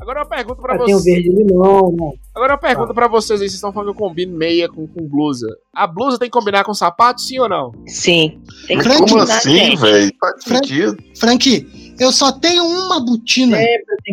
Agora 0.01 0.23
eu 0.23 0.27
pergunto 0.27 0.61
pra 0.61 0.75
Ah, 0.75 0.79
tem 0.85 0.95
o 0.95 0.99
vocês. 0.99 1.15
verde 1.25 1.31
limão, 1.31 1.93
né? 1.93 2.11
Agora 2.35 2.55
eu 2.55 2.59
pergunto 2.59 2.93
pra 2.93 3.07
vocês 3.07 3.41
aí, 3.41 3.47
vocês 3.49 3.55
estão 3.55 3.73
falando 3.73 3.95
que 3.95 4.03
eu 4.03 4.09
combino 4.09 4.37
meia 4.37 4.69
com, 4.69 4.85
com 4.89 5.07
blusa. 5.09 5.47
A 5.73 5.87
blusa 5.87 6.19
tem 6.19 6.29
que 6.29 6.37
combinar 6.37 6.65
com 6.65 6.75
sapato, 6.75 7.23
sim 7.23 7.39
ou 7.39 7.49
não? 7.49 7.71
Sim. 7.87 8.41
Tem 8.67 8.83
Frank, 8.83 8.99
como 9.09 9.23
assim, 9.23 9.51
gente. 9.57 9.81
velho? 9.81 10.13
Faz 10.21 10.45
Frank- 10.45 10.67
sentido. 10.67 10.97
Frank, 11.17 11.95
eu 12.01 12.11
só 12.11 12.33
tenho 12.33 12.65
uma 12.67 12.99
botina, 12.99 13.57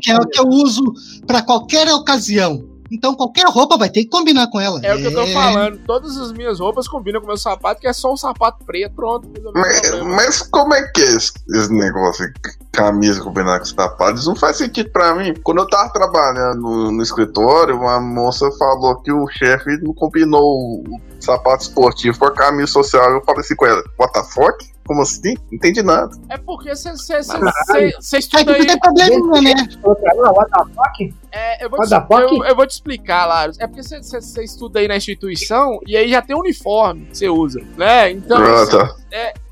que 0.03 0.11
é 0.11 0.15
o 0.15 0.27
que 0.27 0.39
eu 0.39 0.45
uso 0.47 0.83
pra 1.25 1.41
qualquer 1.41 1.91
ocasião. 1.91 2.63
Então 2.91 3.15
qualquer 3.15 3.45
roupa 3.47 3.77
vai 3.77 3.89
ter 3.89 4.03
que 4.03 4.09
combinar 4.09 4.47
com 4.47 4.59
ela. 4.59 4.79
É 4.83 4.93
o 4.93 4.97
que 4.97 5.05
eu 5.05 5.13
tô 5.13 5.25
falando. 5.27 5.79
Todas 5.85 6.17
as 6.17 6.31
minhas 6.33 6.59
roupas 6.59 6.87
combinam 6.87 7.21
com 7.21 7.27
meu 7.27 7.37
sapato, 7.37 7.79
que 7.79 7.87
é 7.87 7.93
só 7.93 8.11
um 8.11 8.17
sapato 8.17 8.65
preto. 8.65 8.93
Pronto, 8.95 9.29
Mas, 9.53 10.03
mas 10.03 10.41
como 10.41 10.73
é 10.73 10.83
que 10.91 11.01
é 11.01 11.05
esse, 11.05 11.31
esse 11.49 11.73
negócio 11.73 12.31
camisa 12.71 13.21
combinar 13.21 13.59
com 13.59 13.65
sapato? 13.65 14.19
Isso 14.19 14.29
não 14.29 14.35
faz 14.35 14.57
sentido 14.57 14.89
pra 14.91 15.15
mim. 15.15 15.33
Quando 15.43 15.59
eu 15.59 15.67
tava 15.67 15.91
trabalhando 15.93 16.59
no, 16.59 16.91
no 16.91 17.01
escritório, 17.01 17.77
uma 17.77 17.99
moça 17.99 18.49
falou 18.57 19.01
que 19.01 19.11
o 19.11 19.27
chefe 19.29 19.77
não 19.81 19.93
combinou 19.93 20.83
o 20.83 20.99
sapato 21.19 21.63
esportivo 21.63 22.19
com 22.19 22.25
a 22.25 22.33
camisa 22.33 22.71
social. 22.71 23.09
Eu 23.11 23.23
falei 23.23 23.41
assim 23.41 23.55
com 23.55 23.65
ela, 23.65 23.81
what 23.97 24.13
the 24.13 24.23
fuck? 24.23 24.71
Como 24.91 25.03
assim? 25.03 25.35
Não 25.35 25.53
entendi 25.53 25.81
nada. 25.81 26.11
É 26.27 26.37
porque 26.37 26.75
você 26.75 26.89
Caralho. 26.89 27.93
É 28.13 28.17
estuda 28.19 28.43
que 28.43 28.59
aí. 28.61 28.67
tem 28.67 28.77
probleminha, 28.77 29.55
né? 29.55 29.67
Outra, 29.81 30.13
não, 30.15 30.33
what 30.33 30.51
the 30.51 30.73
fuck? 30.75 31.13
É, 31.31 31.63
eu, 31.65 31.69
vou 31.69 31.79
te, 31.79 31.93
eu, 31.93 32.43
eu 32.43 32.55
vou 32.57 32.67
te 32.67 32.71
explicar, 32.71 33.25
Laros. 33.25 33.57
É 33.57 33.67
porque 33.67 33.81
você- 33.83 34.43
estuda 34.43 34.81
aí 34.81 34.89
na 34.89 34.97
instituição 34.97 35.79
e 35.87 35.95
aí 35.95 36.09
já 36.09 36.21
tem 36.21 36.35
um 36.35 36.39
uniforme 36.39 37.05
que 37.05 37.17
você 37.19 37.29
usa, 37.29 37.61
né? 37.77 38.11
Então, 38.11 38.37
Ah, 38.37 38.63
assim, 38.63 38.71
tá. 38.77 38.95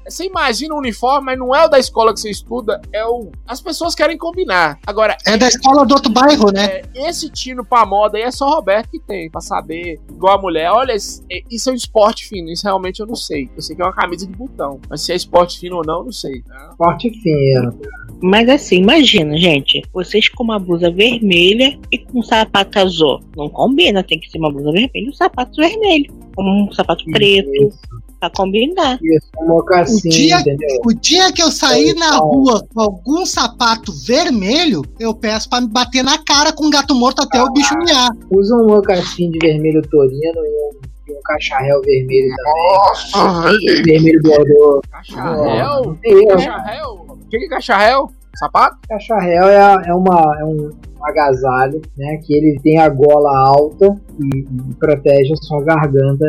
Você 0.10 0.26
imagina 0.26 0.74
um 0.74 0.78
uniforme, 0.80 1.26
mas 1.28 1.40
não 1.40 1.56
é 1.56 1.66
o 1.66 1.70
da 1.70 1.80
escola 1.80 2.14
que 2.14 2.20
você 2.20 2.30
estuda, 2.30 2.82
é 2.94 3.06
o. 3.06 3.32
As 3.48 3.62
pessoas 3.62 3.94
querem 3.96 4.18
combinar. 4.18 4.80
Agora, 4.86 5.16
É 5.26 5.38
da 5.38 5.48
escola 5.48 5.86
do 5.86 5.94
outro 5.94 6.12
bairro, 6.12 6.52
né? 6.52 6.66
é, 6.96 7.10
esse 7.10 7.30
tino 7.30 7.64
pra 7.66 7.86
moda 7.86 8.18
aí 8.18 8.24
é 8.24 8.32
só 8.32 8.50
Roberto 8.50 8.90
que 8.92 9.00
tem, 9.00 9.30
pra 9.30 9.42
saber, 9.42 10.00
igual 10.10 10.38
a 10.38 10.42
mulher. 10.42 10.72
Olha, 10.72 10.94
é- 10.94 11.42
isso 11.50 11.70
é 11.70 11.74
um 11.74 11.76
esporte 11.76 12.28
fino, 12.28 12.50
isso 12.50 12.64
realmente 12.64 13.00
eu 13.00 13.08
não 13.08 13.16
sei. 13.16 13.50
Eu 13.56 13.62
sei 13.62 13.76
que 13.76 13.82
é 13.82 13.86
uma 13.86 13.94
camisa 13.94 14.26
de 14.28 14.34
botão, 14.36 14.80
mas 14.90 15.02
se 15.02 15.12
é 15.12 15.16
esporte 15.16 15.60
fino 15.60 15.78
ou 15.78 15.86
não, 15.86 16.00
eu 16.00 16.06
não 16.06 16.12
sei. 16.12 16.44
né? 16.48 16.70
Forte 16.78 17.10
fino. 17.22 17.80
Mas 18.22 18.50
assim, 18.50 18.78
imagina, 18.78 19.38
gente. 19.38 19.82
Vocês 19.94 20.28
com 20.30 20.44
uma 20.44 20.60
blusa 20.60 20.92
vermelha 20.92 21.80
e 21.92 21.98
com 21.98 22.20
um 22.20 22.24
sapato 22.24 22.78
azul. 22.80 23.22
Não 23.36 23.48
combina, 23.50 24.04
tem 24.04 24.20
que 24.20 24.30
ser 24.30 24.38
uma 24.40 24.52
blusa 24.52 24.72
vermelha 24.72 24.92
e 24.96 25.10
um 25.10 25.14
sapato 25.14 25.56
vermelho. 25.56 26.14
Um 26.38 26.72
sapato 26.74 27.06
preto. 27.06 27.50
Isso, 27.50 27.80
Pra 28.20 28.30
combinar. 28.30 29.00
isso, 29.02 29.28
um 29.40 29.48
mocassim, 29.48 30.10
O 30.10 30.12
dia- 30.12 30.40
entendeu? 30.42 30.82
O 30.86 30.94
dia 30.94 31.32
que 31.32 31.42
eu 31.42 31.50
sair 31.52 31.94
na 31.96 32.18
rua 32.18 32.66
com 32.74 32.82
algum 32.82 33.26
sapato 33.26 33.94
vermelho, 34.06 34.82
eu 35.00 35.14
peço 35.14 35.50
pra 35.50 35.62
me 35.62 35.68
bater 35.70 36.04
na 36.04 36.18
cara 36.18 36.52
com 36.52 36.66
um 36.66 36.70
gato 36.70 36.94
morto 36.94 37.22
até 37.22 37.42
o 37.42 37.52
bicho 37.54 37.74
miar. 37.78 38.10
Usa 38.30 38.56
um 38.56 38.68
mocassim 38.68 39.32
de 39.32 39.40
vermelho 39.42 39.82
torino 39.90 40.20
e 40.46 41.14
um, 41.14 41.22
cacharel 41.24 41.82
vermelho 41.82 42.30
também. 42.36 42.54
Nossa, 42.78 43.42
velho. 43.44 43.84
Vermelho 43.86 44.22
bordeaux. 44.22 44.82
Cacharel? 44.92 45.98
Erro. 46.04 46.28
Cacharel? 46.28 47.06
O 47.10 47.18
que 47.30 47.38
é 47.38 47.48
cacharel? 47.48 48.12
Sapato? 48.38 48.78
Cacharel 48.88 49.48
é, 49.48 49.76
é, 49.88 49.94
uma, 49.94 50.22
é 50.40 50.44
um, 50.46 50.70
um 51.00 51.06
agasalho, 51.06 51.82
né? 51.98 52.18
Que 52.26 52.34
ele 52.36 52.60
tem 52.62 52.80
a 52.80 52.90
gola 52.90 53.32
alta 53.50 53.96
e, 54.22 54.40
e 54.40 54.74
protege 54.80 55.34
a 55.34 55.38
sua 55.38 55.64
garganta 55.64 56.26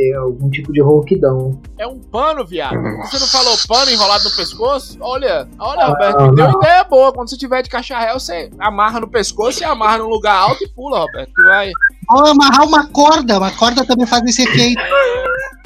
ter 0.00 0.14
algum 0.16 0.48
tipo 0.50 0.72
de 0.72 0.80
rouquidão. 0.80 1.60
É 1.78 1.86
um 1.86 1.98
pano, 1.98 2.44
viado. 2.46 2.76
Você 3.02 3.18
não 3.18 3.26
falou 3.26 3.56
pano 3.68 3.90
enrolado 3.90 4.24
no 4.24 4.30
pescoço? 4.36 4.96
Olha, 5.00 5.46
olha, 5.58 5.82
Ah, 5.82 5.86
Roberto, 5.88 6.22
me 6.22 6.34
deu 6.34 6.50
ideia 6.50 6.84
boa. 6.84 7.12
Quando 7.12 7.28
você 7.28 7.36
tiver 7.36 7.62
de 7.62 7.68
cacharel, 7.70 8.18
você 8.18 8.50
amarra 8.58 9.00
no 9.00 9.08
pescoço 9.08 9.62
e 9.62 9.64
amarra 9.64 9.98
num 9.98 10.08
lugar 10.08 10.34
alto 10.36 10.62
e 10.64 10.68
pula, 10.68 11.00
Roberto. 11.00 11.32
Que 11.34 11.42
vai, 11.42 11.70
Ou 12.10 12.26
amarrar 12.26 12.66
uma 12.66 12.86
corda, 12.88 13.38
uma 13.38 13.50
corda 13.56 13.84
também 13.84 14.06
faz 14.06 14.22
esse 14.24 14.42
efeito. 14.42 14.80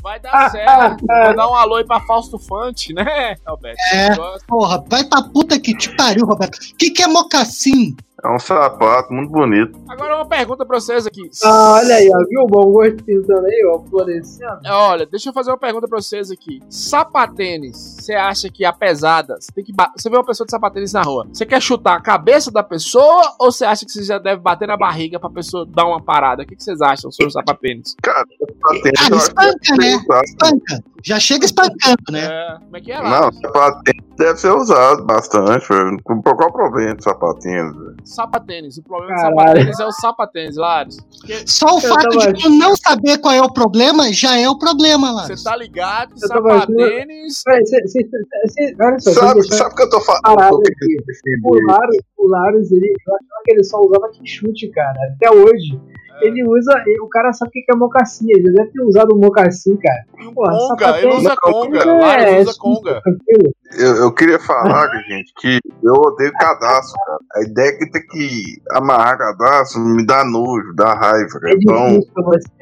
vai 0.03 0.21
dar 0.21 0.51
certo. 0.51 1.07
Vai 1.07 1.35
dar 1.35 1.49
um 1.49 1.55
alô 1.55 1.77
aí 1.77 1.85
pra 1.87 2.01
Fausto 2.01 2.39
Fante, 2.39 2.93
né, 2.93 3.35
Roberto? 3.47 3.79
É. 3.93 4.09
Porra, 4.47 4.85
vai 4.89 5.05
pra 5.05 5.23
puta 5.23 5.59
que 5.59 5.77
te 5.77 5.95
pariu, 5.97 6.27
Roberto. 6.27 6.57
O 6.57 6.77
que, 6.77 6.91
que 6.91 7.03
é 7.03 7.07
mocassim? 7.07 7.97
É 8.25 8.29
um 8.31 8.39
sapato 8.39 9.13
muito 9.13 9.31
bonito. 9.31 9.79
Agora 9.87 10.17
uma 10.17 10.27
pergunta 10.27 10.65
pra 10.65 10.81
vocês 10.81 11.07
aqui. 11.07 11.29
Ah, 11.45 11.75
olha 11.75 11.97
aí, 11.97 12.11
ó, 12.11 12.19
viu? 12.27 12.47
Bom 12.49 12.73
gostinho 12.73 13.23
também, 13.27 13.67
ó, 13.67 13.79
florescendo. 13.81 14.61
Olha, 14.67 15.05
deixa 15.05 15.29
eu 15.29 15.33
fazer 15.35 15.51
uma 15.51 15.59
pergunta 15.59 15.87
pra 15.87 16.01
vocês 16.01 16.31
aqui. 16.31 16.61
Sapatênis, 16.71 17.77
você 18.01 18.15
acha 18.15 18.49
que 18.49 18.65
a 18.65 18.73
pesada, 18.73 19.37
você 19.39 19.53
tem 19.53 19.63
que 19.63 19.75
você 19.95 20.09
vê 20.09 20.17
uma 20.17 20.25
pessoa 20.25 20.47
de 20.47 20.53
sapatênis 20.53 20.95
na 20.95 21.03
rua, 21.03 21.27
você 21.31 21.45
quer 21.45 21.61
chutar 21.61 21.97
a 21.97 22.01
cabeça 22.01 22.51
da 22.51 22.63
pessoa 22.63 23.35
ou 23.39 23.53
você 23.53 23.67
acha 23.67 23.85
que 23.85 23.93
você 23.93 24.03
já 24.03 24.19
deve 24.19 24.41
bater 24.41 24.67
na 24.67 24.77
barriga 24.77 25.21
pra 25.21 25.29
pessoa 25.29 25.67
dar 25.67 25.85
uma 25.85 26.03
parada? 26.03 26.45
O 26.45 26.47
que 26.47 26.57
que 26.57 26.65
vocês 26.65 26.81
acham 26.81 27.11
sobre 27.13 27.29
o 27.29 27.31
sapatênis? 27.31 27.95
Cara, 28.03 28.25
sapatênis 28.41 29.01
Ah, 29.01 29.11
que 29.11 29.17
espanca, 29.17 29.77
deve 29.77 29.83
né? 29.83 30.23
Espanca. 30.25 30.85
Já 31.03 31.21
chega 31.21 31.45
espancando, 31.45 32.03
né? 32.11 32.25
É, 32.25 32.59
como 32.65 32.77
é 32.79 32.81
que 32.81 32.91
é 32.91 32.99
lá? 32.99 33.21
Não, 33.21 33.33
sapatênis 33.33 34.05
deve 34.17 34.39
ser 34.39 34.51
usado 34.51 35.05
bastante, 35.05 35.69
velho. 35.69 35.99
Qual 36.03 36.19
o 36.19 36.53
problema 36.53 36.97
de 36.97 37.05
sapatênis? 37.05 37.77
velho? 37.77 37.97
Sapatênis. 38.15 38.79
O 38.79 38.83
problema 38.83 39.15
Caralho. 39.17 39.35
do 39.35 39.41
sapatênis 39.41 39.81
é 39.81 39.87
o 39.87 39.93
sapatênis, 39.93 40.57
Lares. 40.57 40.97
Só 41.47 41.67
o 41.67 41.79
Eu 41.79 41.81
fato 41.81 42.09
de 42.19 42.33
tu 42.43 42.51
não 42.51 42.75
saber 42.77 43.19
qual 43.19 43.35
é 43.35 43.43
o 43.43 43.53
problema 43.53 44.13
já 44.13 44.39
é 44.39 44.49
o 44.49 44.59
problema, 44.59 45.11
lá. 45.13 45.27
você 45.27 45.43
tá 45.43 45.57
ligado 45.57 46.13
Eu 46.13 46.17
achando- 46.33 46.49
sapatênis. 46.49 47.43
Peraí, 47.45 47.67
cê, 47.67 47.87
cê, 47.89 48.09
cê, 48.49 48.77
olha 48.81 48.99
só, 49.01 49.11
Sabe, 49.13 49.41
o 49.41 49.75
que 49.77 49.83
eu 49.83 49.91
tô 49.91 50.01
falando? 50.01 50.23
Eu 50.27 50.61
O. 51.45 51.67
Laros, 51.67 51.97
o 52.19 52.29
Laros, 52.29 52.73
ele, 52.73 52.87
eu 52.87 53.15
achava 53.15 53.43
que 53.45 53.53
ele 53.53 53.65
só 53.65 53.81
usava 53.81 54.09
que 54.11 54.27
chute, 54.27 54.69
cara. 54.69 54.95
Até 55.17 55.31
hoje. 55.31 55.81
Ele 56.21 56.45
usa. 56.47 56.73
ele- 56.87 57.01
O 57.01 57.09
cara 57.09 57.33
sabe 57.33 57.49
o 57.49 57.53
que 57.53 57.65
é 57.73 57.77
mocassim. 57.77 58.27
Ele 58.31 58.53
deve 58.53 58.71
ter 58.71 58.83
usado 58.83 59.15
um 59.15 59.19
mocassim, 59.19 59.77
cara. 59.77 60.05
Porra, 60.35 60.53
conga, 60.53 60.89
ele 60.99 61.13
sapatênis- 61.13 61.17
usa 61.19 61.37
conga. 61.43 61.79
É, 61.79 61.87
O 61.87 62.01
Lares 62.01 62.25
é 62.25 62.41
usa 62.41 62.51
isso. 62.51 62.59
conga. 62.61 63.03
Eu, 63.77 63.97
eu 63.97 64.13
queria 64.13 64.39
falar, 64.39 64.89
gente, 65.09 65.33
que 65.41 65.59
eu 65.83 65.93
odeio 65.95 66.33
cadastro, 66.35 66.95
cara. 67.05 67.19
A 67.37 67.43
ideia 67.43 67.69
é 67.69 67.73
que 67.73 67.91
tem 67.91 68.07
que 68.07 68.43
amarrar 68.71 69.19
cadastro 69.19 69.81
me 69.81 70.07
dá 70.07 70.25
nojo, 70.25 70.73
dá 70.75 70.95
raiva, 70.95 71.41
cara. 71.41 71.53
É 71.53 71.57
Então. 71.61 72.01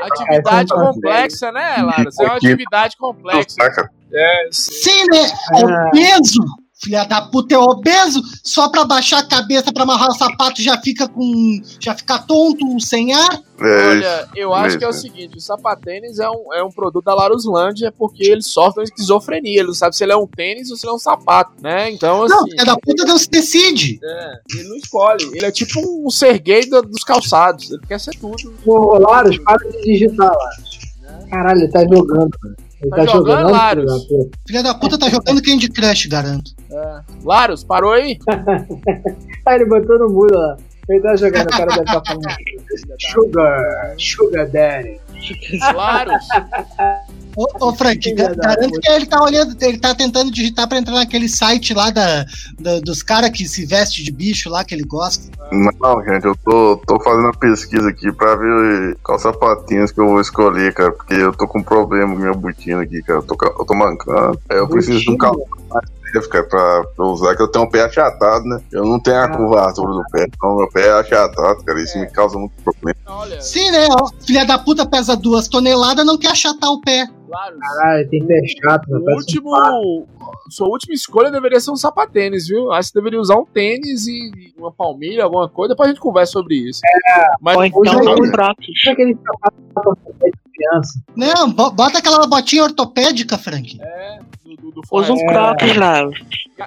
Atividade 0.01 0.73
complexa, 0.73 1.53
né, 1.53 1.77
Lares? 1.83 2.19
É 2.19 2.25
uma 2.25 2.37
atividade 2.37 2.97
complexa. 2.97 3.57
É, 4.13 4.49
sim. 4.51 4.73
Sim, 4.73 5.05
né? 5.11 5.19
Ah. 5.55 5.89
Obeso. 5.89 6.41
Filha 6.83 7.05
da 7.05 7.23
puta 7.23 7.55
é 7.55 7.59
obeso, 7.59 8.21
só 8.43 8.69
pra 8.69 8.85
baixar 8.85 9.19
a 9.21 9.27
cabeça 9.27 9.73
pra 9.73 9.85
amarrar 9.85 10.09
o 10.09 10.15
sapato 10.15 10.61
já 10.61 10.81
fica 10.81 11.09
com. 11.09 11.61
já 11.79 11.95
fica 11.95 12.19
tonto, 12.19 12.81
sem 12.81 13.13
ar. 13.15 13.41
É, 13.61 13.89
Olha, 13.91 14.29
eu 14.35 14.53
acho 14.53 14.77
que 14.79 14.85
é 14.85 14.89
o 14.89 14.91
mesmo. 14.91 15.03
seguinte, 15.03 15.37
o 15.37 15.41
sapatênis 15.41 16.19
é 16.19 16.29
um, 16.29 16.53
é 16.53 16.65
um 16.65 16.71
produto 16.73 17.05
da 17.05 17.15
Laruslândia 17.15 17.93
porque 17.97 18.25
ele 18.25 18.43
sofre 18.43 18.81
uma 18.81 18.85
esquizofrenia, 18.85 19.61
ele 19.61 19.69
não 19.69 19.75
sabe 19.75 19.95
se 19.95 20.03
ele 20.03 20.11
é 20.13 20.17
um 20.17 20.27
tênis 20.27 20.71
ou 20.73 20.77
se 20.77 20.85
ele 20.85 20.91
é 20.91 20.95
um 20.97 20.99
sapato, 20.99 21.53
né? 21.63 21.89
Então, 21.93 22.27
Não, 22.27 22.39
assim, 22.41 22.51
filha 22.51 22.65
da 22.65 22.77
puta 22.77 23.05
não 23.05 23.17
se 23.19 23.31
decide. 23.31 24.01
é, 24.03 24.33
ele 24.59 24.69
não 24.69 24.77
escolhe. 24.77 25.25
Ele 25.35 25.47
é 25.47 25.53
tipo 25.53 25.79
um 26.05 26.11
ser 26.11 26.41
gay 26.41 26.67
do- 26.67 26.83
dos 26.83 27.05
calçados, 27.05 27.71
ele 27.71 27.87
quer 27.87 28.01
ser 28.01 28.17
tudo. 28.19 28.53
Ô, 28.67 28.99
Laros, 28.99 29.39
para 29.39 29.59
de 29.71 29.81
digitar, 29.83 30.33
Laros. 30.37 30.79
Caralho, 31.31 31.61
ele 31.61 31.69
tá 31.69 31.83
jogando, 31.83 32.31
mano. 32.43 32.57
Ele 32.83 32.91
Tá 32.91 32.97
tá, 32.97 33.07
jogando, 33.07 33.49
jogando, 33.49 33.87
da 33.87 33.95
puta. 33.95 34.39
Filha 34.47 34.63
da 34.63 34.75
puta 34.75 34.99
tá 34.99 35.09
jogando 35.09 35.43
Candy 35.43 35.69
Crush, 35.69 36.07
garanto. 36.07 36.51
É. 36.71 37.01
Laros, 37.23 37.63
parou 37.63 37.93
aí? 37.93 38.19
Aí 39.47 39.55
ele 39.55 39.67
botou 39.67 39.99
no 40.01 40.09
mudo 40.09 40.37
lá. 40.37 40.57
Ele 40.89 41.01
tá 41.01 41.15
jogando, 41.15 41.47
o 41.47 41.51
cara 41.51 41.67
deve 41.67 41.81
estar 41.81 42.03
falando. 42.05 42.27
Sugar, 43.13 43.95
Sugar 43.99 44.49
Daddy. 44.51 45.01
Laros. 45.75 46.27
Ô, 47.35 47.47
ô 47.69 47.75
Frank, 47.75 48.13
garanto 48.15 48.81
que 48.81 48.91
ele 48.91 49.07
tá 49.07 49.23
olhando, 49.23 49.57
ele 49.63 49.79
tá 49.79 49.95
tentando 49.95 50.31
digitar 50.31 50.69
pra 50.69 50.79
entrar 50.79 50.95
naquele 50.95 51.29
site 51.29 51.73
lá 51.73 51.91
da, 51.91 52.25
da- 52.59 52.81
dos 52.81 53.03
caras 53.03 53.31
que 53.31 53.47
se 53.49 53.65
veste 53.65 54.03
de 54.05 54.13
bicho 54.13 54.51
lá 54.51 54.63
que 54.65 54.75
ele 54.75 54.85
gosta. 54.85 55.25
Não, 55.51 56.05
gente, 56.05 56.25
eu 56.27 56.37
tô, 56.45 56.77
tô 56.87 57.01
fazendo 57.01 57.25
uma 57.25 57.33
pesquisa 57.35 57.89
aqui 57.89 58.13
pra 58.13 58.37
ver 58.37 58.97
quais 59.03 59.23
sapatinhos 59.23 59.91
que 59.93 60.01
eu 60.01 60.09
vou 60.09 60.21
escolher, 60.21 60.73
cara, 60.75 60.93
porque 60.93 61.15
eu 61.15 61.33
tô 61.33 61.47
com 61.47 61.59
um 61.61 61.63
problema 61.63 62.13
com 62.15 62.21
minha 62.21 62.35
botina 62.35 62.83
aqui, 62.83 63.03
cara. 63.03 63.19
Eu 63.21 63.23
tô, 63.23 63.37
eu 63.45 63.65
tô 63.65 63.75
mancando. 63.75 64.39
Aí 64.51 64.59
eu 64.59 64.69
preciso 64.69 65.01
de 65.01 65.11
um 65.11 65.17
calçado 65.17 65.47
mais 65.71 65.85
leve, 66.15 66.29
cara, 66.29 66.45
pra, 66.45 66.85
pra 66.97 67.05
usar, 67.07 67.37
que 67.37 67.43
eu 67.43 67.49
tenho 67.49 67.65
um 67.65 67.71
pé 67.71 67.83
achatado, 67.83 68.45
né? 68.45 68.61
Eu 68.73 68.85
não 68.85 69.01
tenho 69.01 69.17
a 69.19 69.25
Ah. 69.25 69.37
curvatura 69.37 69.93
do 69.93 70.03
pé, 70.13 70.25
então 70.29 70.57
meu 70.57 70.69
pé 70.71 70.87
é 70.89 70.93
achatado, 70.93 71.65
cara. 71.65 71.83
Isso 71.83 71.97
É. 71.99 72.01
me 72.03 72.11
causa 72.11 72.39
muito 72.39 72.53
problema. 72.63 72.99
Olha, 73.07 73.41
Sim, 73.41 73.71
né? 73.71 73.87
Filha 74.27 74.45
da 74.45 74.59
puta 74.59 74.87
pesa 74.87 75.17
duas 75.17 75.49
toneladas, 75.49 76.05
não 76.07 76.19
quer 76.19 76.33
achatar 76.33 76.71
o 76.71 76.81
pé. 76.81 77.07
Laros. 77.29 77.59
Caralho, 77.61 78.09
tem 78.11 78.27
pé 78.27 78.41
chato, 78.63 78.91
né? 78.91 78.99
O 78.99 79.05
Parece 79.05 79.39
um 79.39 79.49
último. 79.49 80.07
Sua 80.51 80.69
última 80.69 80.93
escolha 80.95 81.31
deveria 81.31 81.59
ser 81.61 81.71
um 81.71 81.77
sapatênis, 81.77 82.47
viu? 82.47 82.71
Acho 82.73 82.89
que 82.89 82.93
você 82.93 82.99
deveria 82.99 83.21
usar 83.21 83.37
um 83.37 83.45
tênis 83.47 84.07
e 84.07 84.31
uma 84.59 84.71
palmilha, 84.71 85.25
alguma 85.25 85.49
coisa. 85.49 85.71
Depois 85.71 85.89
a 85.89 85.93
gente 85.93 86.01
conversa 86.03 86.33
sobre 86.33 86.57
isso. 86.57 86.81
Mas 87.41 87.57
Ou 87.57 87.65
então 87.65 87.81
hoje 87.81 87.91
eu- 87.95 88.13
um. 88.13 88.27
Sabe 88.27 88.91
aquele 88.91 89.17
sapato 89.25 89.99
criança? 90.53 91.01
Não, 91.17 91.51
bo- 91.51 91.71
bota 91.71 91.99
aquela 91.99 92.27
botinha 92.27 92.65
ortopédica, 92.65 93.37
Frank. 93.39 93.79
é. 93.81 94.19
Do, 94.45 94.57
do, 94.57 94.71
do 94.73 94.83
Usa 94.91 95.13
um 95.13 95.27
Crocs 95.27 95.77
lá. 95.77 96.03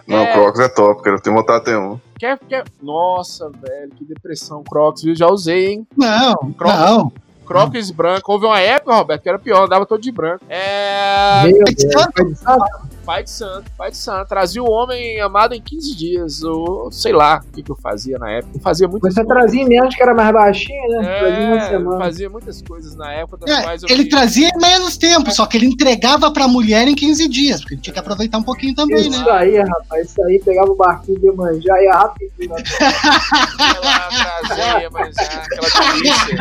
Não, 0.08 0.18
é, 0.18 0.34
Crocs 0.34 0.60
é 0.60 0.70
top, 0.70 1.04
cara. 1.04 1.18
Eu 1.18 1.22
tenho 1.22 1.36
vontade 1.36 1.66
ter 1.66 1.78
um. 1.78 2.00
quer, 2.18 2.40
quer... 2.40 2.64
Nossa, 2.82 3.50
velho, 3.50 3.92
que 3.96 4.04
depressão. 4.06 4.64
Crocs, 4.64 5.04
viu? 5.04 5.16
Já 5.16 5.28
usei, 5.28 5.68
hein? 5.74 5.88
Não, 5.96 6.36
Crocs. 6.58 6.80
não. 6.80 7.12
Crocs 7.46 7.92
branco. 7.92 8.32
Houve 8.32 8.48
uma 8.48 8.60
época, 8.60 8.96
Roberto, 8.96 9.22
que 9.22 9.30
era 9.30 9.38
pior, 9.38 9.66
andava 9.66 9.86
todo 9.86 10.02
de 10.02 10.12
branco. 10.12 10.44
É. 10.50 11.44
Meu 11.44 11.64
Deus? 11.64 12.42
Pai 13.06 13.24
de 13.24 13.30
santo? 13.30 13.72
Pai 13.78 13.92
de 13.92 13.98
santo. 13.98 14.28
Trazia 14.28 14.64
o 14.64 14.70
homem 14.70 15.20
amado 15.22 15.54
em 15.54 15.62
15 15.62 15.96
dias. 15.96 16.44
Ou 16.44 16.92
sei 16.92 17.14
lá 17.14 17.42
o 17.48 17.52
que, 17.54 17.62
que 17.64 17.72
eu 17.72 17.76
fazia 17.76 18.18
na 18.18 18.32
época. 18.32 18.58
Eu 18.58 18.62
fazia 18.62 18.88
muitas 18.88 19.14
Você 19.14 19.24
coisas. 19.24 19.42
trazia 19.44 19.66
menos 19.68 19.96
que 19.96 20.02
era 20.02 20.14
mais 20.14 20.34
baixinho, 20.34 20.88
né? 21.02 21.20
Trazia 21.20 21.46
uma 21.48 21.58
É, 21.58 21.70
semana. 21.70 21.98
fazia 22.00 22.30
muitas 22.30 22.62
coisas 22.62 22.96
na 22.96 23.12
época, 23.14 23.46
das 23.46 23.56
É, 23.60 23.62
quais 23.64 23.84
eu 23.84 23.90
ele 23.90 24.04
fiz- 24.04 24.12
trazia 24.12 24.50
em 24.50 24.58
menos 24.60 24.98
tempo, 24.98 25.32
só 25.32 25.46
que 25.46 25.58
ele 25.58 25.68
entregava 25.68 26.32
pra 26.32 26.48
mulher 26.48 26.88
em 26.88 26.96
15 26.96 27.28
dias, 27.30 27.62
porque 27.62 27.76
ele 27.76 27.82
tinha 27.82 27.94
que 27.94 28.00
aproveitar 28.00 28.38
um 28.40 28.44
pouquinho 28.44 28.74
também, 28.76 29.10
né? 29.10 29.18
Isso 29.18 29.30
aí, 29.30 29.58
rapaz, 29.60 30.10
isso 30.10 30.24
aí, 30.26 30.42
pegava 30.44 30.72
o 30.72 30.76
barquinho 30.76 31.20
de 31.20 31.32
manjar 31.32 31.78
e 31.80 31.84
ia 31.86 31.94
rapidinho. 31.94 32.50
né? 32.56 32.64
Ela 33.60 34.10
trazia, 34.10 34.64
é 34.64 34.86
aquela 34.86 35.94
delícia. 35.94 36.38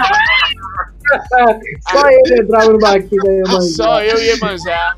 Só 1.90 2.08
ele 2.08 2.40
entrava 2.40 2.72
no 2.72 2.78
barquinho 2.78 3.22
da 3.22 3.30
Iemanjá. 3.30 3.60
Só 3.60 4.00
eu 4.02 4.18
e 4.18 4.26
Iemanjá. 4.30 4.96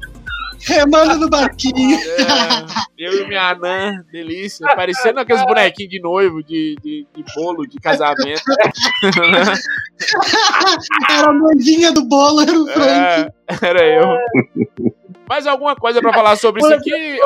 Remando 0.66 1.18
no 1.18 1.30
barquinho. 1.30 1.96
É, 1.96 2.66
eu 2.98 3.22
e 3.22 3.28
minha 3.28 3.50
anã, 3.50 4.04
delícia. 4.10 4.66
Parecendo 4.74 5.20
aqueles 5.20 5.44
bonequinhos 5.44 5.90
de 5.90 6.00
noivo, 6.00 6.42
de, 6.42 6.76
de, 6.82 7.06
de 7.14 7.24
bolo, 7.34 7.66
de 7.66 7.78
casamento. 7.78 8.42
Era 11.08 11.28
a 11.28 11.32
noivinha 11.32 11.92
do 11.92 12.04
bolo, 12.04 12.42
era 12.42 12.52
o 12.52 12.66
Frank. 12.66 12.90
É, 12.90 13.32
era 13.62 13.84
eu. 13.84 14.04
Mais 15.28 15.46
alguma 15.46 15.74
coisa 15.74 16.00
pra 16.00 16.12
falar 16.12 16.36
sobre 16.36 16.62
isso 16.62 16.74
aqui? 16.74 17.18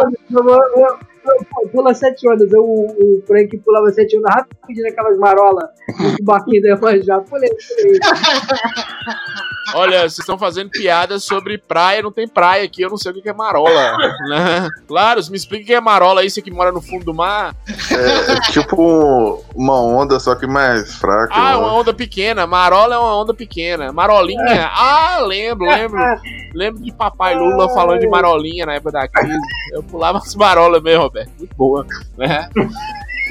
Pula 1.73 1.95
sete 1.95 2.29
ondas. 2.29 2.53
Eu, 2.53 2.65
o 2.65 3.23
Frank 3.27 3.57
pulava 3.59 3.91
sete 3.91 4.17
ondas 4.17 4.35
rapidinho 4.35 4.87
naquelas 4.87 5.19
marolas 5.19 5.69
no 6.19 6.25
barquinho 6.25 6.63
da 6.63 6.69
Iemanjá. 6.69 7.21
Pulei, 7.21 7.51
pulei. 7.51 7.99
Olha, 9.75 10.01
vocês 10.01 10.19
estão 10.19 10.39
fazendo 10.39 10.71
piadas 10.71 11.25
sobre 11.25 11.59
praia, 11.59 12.03
não 12.03 12.11
tem 12.11 12.27
praia 12.27 12.65
aqui, 12.65 12.83
eu 12.83 12.91
não 12.91 12.97
sei 12.97 13.13
o 13.13 13.15
que 13.15 13.29
é 13.29 13.33
marola. 13.33 13.97
Né? 14.29 14.69
Laros, 14.89 15.29
me 15.29 15.37
explica 15.37 15.63
o 15.63 15.67
que 15.67 15.75
é 15.75 15.81
marola 15.81 16.23
aí, 16.23 16.31
você 16.31 16.43
que 16.43 16.51
mora 16.51 16.73
no 16.73 16.81
fundo 16.81 17.05
do 17.05 17.15
mar. 17.15 17.55
É, 17.91 18.33
é 18.33 18.41
tipo 18.53 19.43
uma 19.55 19.81
onda, 19.81 20.19
só 20.19 20.35
que 20.35 20.47
mais 20.47 20.95
fraca. 20.97 21.33
Ah, 21.33 21.53
é 21.53 21.55
eu 21.55 21.61
uma 21.61 21.75
onda 21.75 21.95
pequena. 21.95 22.47
Marola 22.47 22.95
é 22.95 22.99
uma 22.99 23.17
onda 23.17 23.35
pequena. 23.35 23.93
Marolinha? 23.93 24.71
Ah, 24.73 25.21
lembro, 25.21 25.67
lembro. 25.67 25.99
Lembro 26.53 26.83
de 26.83 26.93
papai 26.93 27.37
Lula 27.37 27.69
falando 27.69 28.01
de 28.01 28.09
marolinha 28.09 28.67
na 28.67 28.75
época 28.75 28.91
da 28.91 29.07
crise. 29.07 29.39
Eu 29.73 29.85
pulava 29.85 30.19
as 30.19 30.35
marolas 30.35 30.83
mesmo, 30.83 31.10
Roberto. 31.11 31.33
Muito 31.39 31.55
boa. 31.57 31.87
Né? 32.17 32.49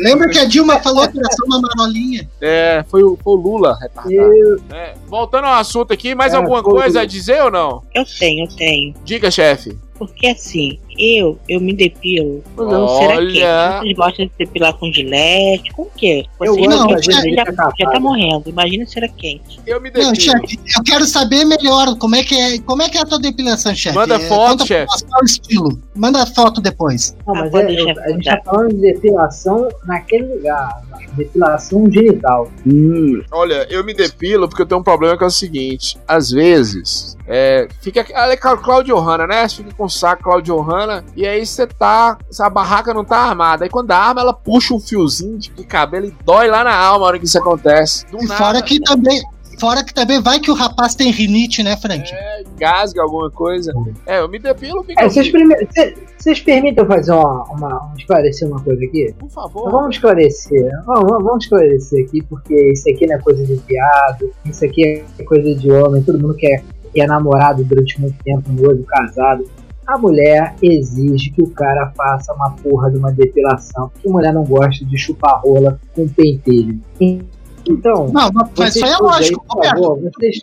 Lembra 0.01 0.30
que 0.30 0.39
a 0.39 0.45
Dilma 0.45 0.80
falou 0.80 1.06
que 1.10 1.19
era 1.19 1.27
só 1.31 1.43
uma 1.45 1.60
marolinha? 1.60 2.30
É, 2.39 2.85
foi 2.88 3.03
o, 3.03 3.18
foi 3.22 3.34
o 3.34 3.35
Lula 3.35 3.77
retardado. 3.81 4.14
Eu- 4.34 4.61
É, 4.72 4.93
voltando 5.07 5.45
ao 5.45 5.56
assunto 5.56 5.91
aqui, 5.91 6.15
mais 6.15 6.34
É, 6.34 6.38
alguma 6.38 6.64
coisa 6.64 6.88
Lula. 6.88 7.01
a 7.01 7.06
dizer 7.06 7.43
ou 7.43 7.51
não? 7.51 7.84
Eu 7.93 8.06
tenho, 8.18 8.45
eu 8.45 8.56
tenho. 8.56 8.93
Diga, 9.03 9.30
chefe. 9.30 9.77
Porque 9.97 10.27
assim, 10.27 10.80
eu, 10.99 11.39
eu 11.47 11.59
me 11.61 11.73
depilo 11.73 12.43
usando 12.57 12.88
cera 12.97 13.15
Olha. 13.15 13.31
quente. 13.31 13.80
Vocês 13.84 13.95
gostam 13.95 14.26
de 14.26 14.31
depilar 14.38 14.73
com 14.73 14.91
gilete? 14.91 15.71
Com 15.71 15.84
o 15.84 15.91
quê? 15.95 16.26
Eu 16.41 16.53
Vocês 16.53 16.67
gosto 16.67 16.80
não, 16.81 16.89
fazer 16.89 17.11
já, 17.11 17.21
virilha 17.21 17.43
já 17.80 17.89
tá 17.91 17.99
morrendo. 17.99 18.49
Imagina 18.49 18.85
cera 18.85 19.07
quente. 19.07 19.59
Eu 19.65 19.80
me 19.81 19.89
Não, 19.89 20.11
depilo. 20.11 20.15
chefe, 20.15 20.59
eu 20.77 20.84
quero 20.84 21.05
saber 21.05 21.45
melhor 21.45 21.97
como 21.97 22.15
é 22.15 22.23
que 22.23 22.35
é, 22.35 22.59
como 22.59 22.81
é, 22.81 22.89
que 22.89 22.97
é 22.97 23.01
a 23.01 23.05
tua 23.05 23.19
depilação, 23.19 23.73
chefe. 23.73 23.95
Manda 23.95 24.15
É, 24.15 24.19
foto, 24.27 24.65
chefe. 24.67 24.91
é 25.03 25.21
o 25.21 25.26
estilo. 25.26 25.81
Manda 25.95 26.26
foto 26.26 26.59
depois. 26.61 27.15
Não, 27.26 27.34
mas 27.35 27.49
pode 27.51 27.63
é, 27.73 27.76
deixar 27.76 27.91
eu- 27.95 28.03
a 28.03 28.09
gente 28.09 28.26
tá 28.26 28.41
falando 28.43 28.69
de 28.76 28.81
depilação 28.93 29.69
naquele 29.85 30.35
lugar. 30.35 30.81
Depilação 31.15 31.89
genital. 31.91 32.49
Olha, 33.31 33.65
eu 33.69 33.84
me 33.84 33.93
depilo 33.93 34.47
porque 34.47 34.61
eu 34.61 34.65
tenho 34.65 34.80
um 34.80 34.84
problema 34.84 35.17
que 35.17 35.23
é 35.23 35.27
o 35.27 35.31
seguinte: 35.31 35.97
às 36.07 36.30
vezes, 36.30 37.17
é, 37.27 37.67
fica. 37.81 38.05
Ela 38.11 38.34
é 38.34 38.38
Claudio 38.38 38.97
Hanna, 38.99 39.27
né? 39.27 39.47
Você 39.47 39.57
fica 39.57 39.73
com 39.73 39.85
o 39.85 39.89
saco 39.89 40.23
Claudio 40.23 40.59
Hanna, 40.61 40.89
e 41.16 41.26
aí 41.26 41.45
você 41.45 41.66
tá. 41.68 42.18
A 42.40 42.49
barraca 42.49 42.94
não 42.94 43.03
tá 43.06 43.18
armada. 43.18 43.64
Aí 43.66 43.70
quando 43.70 43.91
a 43.91 43.98
arma, 43.98 44.22
ela 44.22 44.34
puxa 44.34 44.74
um 44.74 44.80
fiozinho 44.80 45.38
de 45.38 45.49
cabelo 45.66 46.06
e 46.07 46.16
dói 46.26 46.48
lá 46.48 46.64
na 46.64 46.76
alma 46.76 47.06
a 47.06 47.07
hora 47.10 47.20
que 47.20 47.26
isso 47.26 47.38
acontece. 47.38 48.06
Do 48.07 48.18
E 48.24 48.28
nada, 48.28 48.36
fora 48.36 48.61
que 48.61 48.80
também. 48.80 49.22
Fora 49.60 49.84
que 49.84 49.94
também 49.94 50.22
vai 50.22 50.40
que 50.40 50.49
o 50.49 50.53
rapaz 50.53 50.95
tem 50.95 51.11
rinite, 51.11 51.61
né, 51.61 51.76
Frank? 51.76 52.10
É, 52.14 52.44
engasga 52.44 53.02
alguma 53.02 53.30
coisa. 53.30 53.74
É, 54.06 54.22
eu 54.22 54.30
me 54.30 54.40
depilo, 54.40 54.82
fica. 54.86 55.03
É, 55.03 55.10
vocês, 55.10 55.30
prime- 55.30 55.53
cê- 55.76 55.98
vocês 56.18 56.40
permitem 56.40 56.82
eu 56.82 56.88
fazer 56.88 57.11
uma, 57.11 57.44
uma- 57.44 57.94
esclarecer 57.98 58.48
uma 58.48 58.61
coisa 58.61 58.82
aqui? 58.86 59.14
Por 59.20 59.26
Então, 59.26 59.30
favor. 59.30 59.70
vamos 59.70 59.98
esclarecer. 59.98 60.70
Vamos, 60.86 61.10
vamos 61.10 61.44
esclarecer 61.44 62.06
aqui, 62.06 62.22
porque 62.24 62.72
isso 62.72 62.90
aqui 62.90 63.06
não 63.06 63.16
é 63.16 63.20
coisa 63.20 63.45
de 63.45 63.57
piada, 63.57 64.26
isso 64.45 64.64
aqui 64.64 65.03
é 65.20 65.24
coisa 65.26 65.53
de 65.53 65.70
homem, 65.70 66.02
todo 66.03 66.18
mundo 66.18 66.36
quer, 66.36 66.64
que 66.94 67.02
é 67.02 67.06
namorado 67.06 67.61
durante 67.66 67.99
muito 67.99 68.16
tempo, 68.24 68.49
noivo, 68.53 68.86
casado. 68.86 69.44
A 69.90 69.98
mulher 69.98 70.53
exige 70.61 71.32
que 71.32 71.41
o 71.41 71.49
cara 71.49 71.91
faça 71.98 72.32
uma 72.34 72.52
porra 72.52 72.91
de 72.91 72.99
uma 72.99 73.11
depilação, 73.11 73.90
porque 73.90 74.07
a 74.07 74.11
mulher 74.11 74.32
não 74.32 74.44
gosta 74.44 74.86
de 74.86 74.95
chupar 74.95 75.41
rola 75.41 75.80
com 75.95 76.07
pentelho. 76.07 76.80
Então, 77.68 78.07
Não, 78.14 78.30
mas 78.57 78.76
isso 78.76 78.86
aí 78.86 78.91
é 78.91 78.94
aí, 78.94 79.02
lógico, 79.02 79.45
por 79.48 79.56
Roberto. 79.56 79.82
favor, 79.82 79.99
vocês 80.02 80.40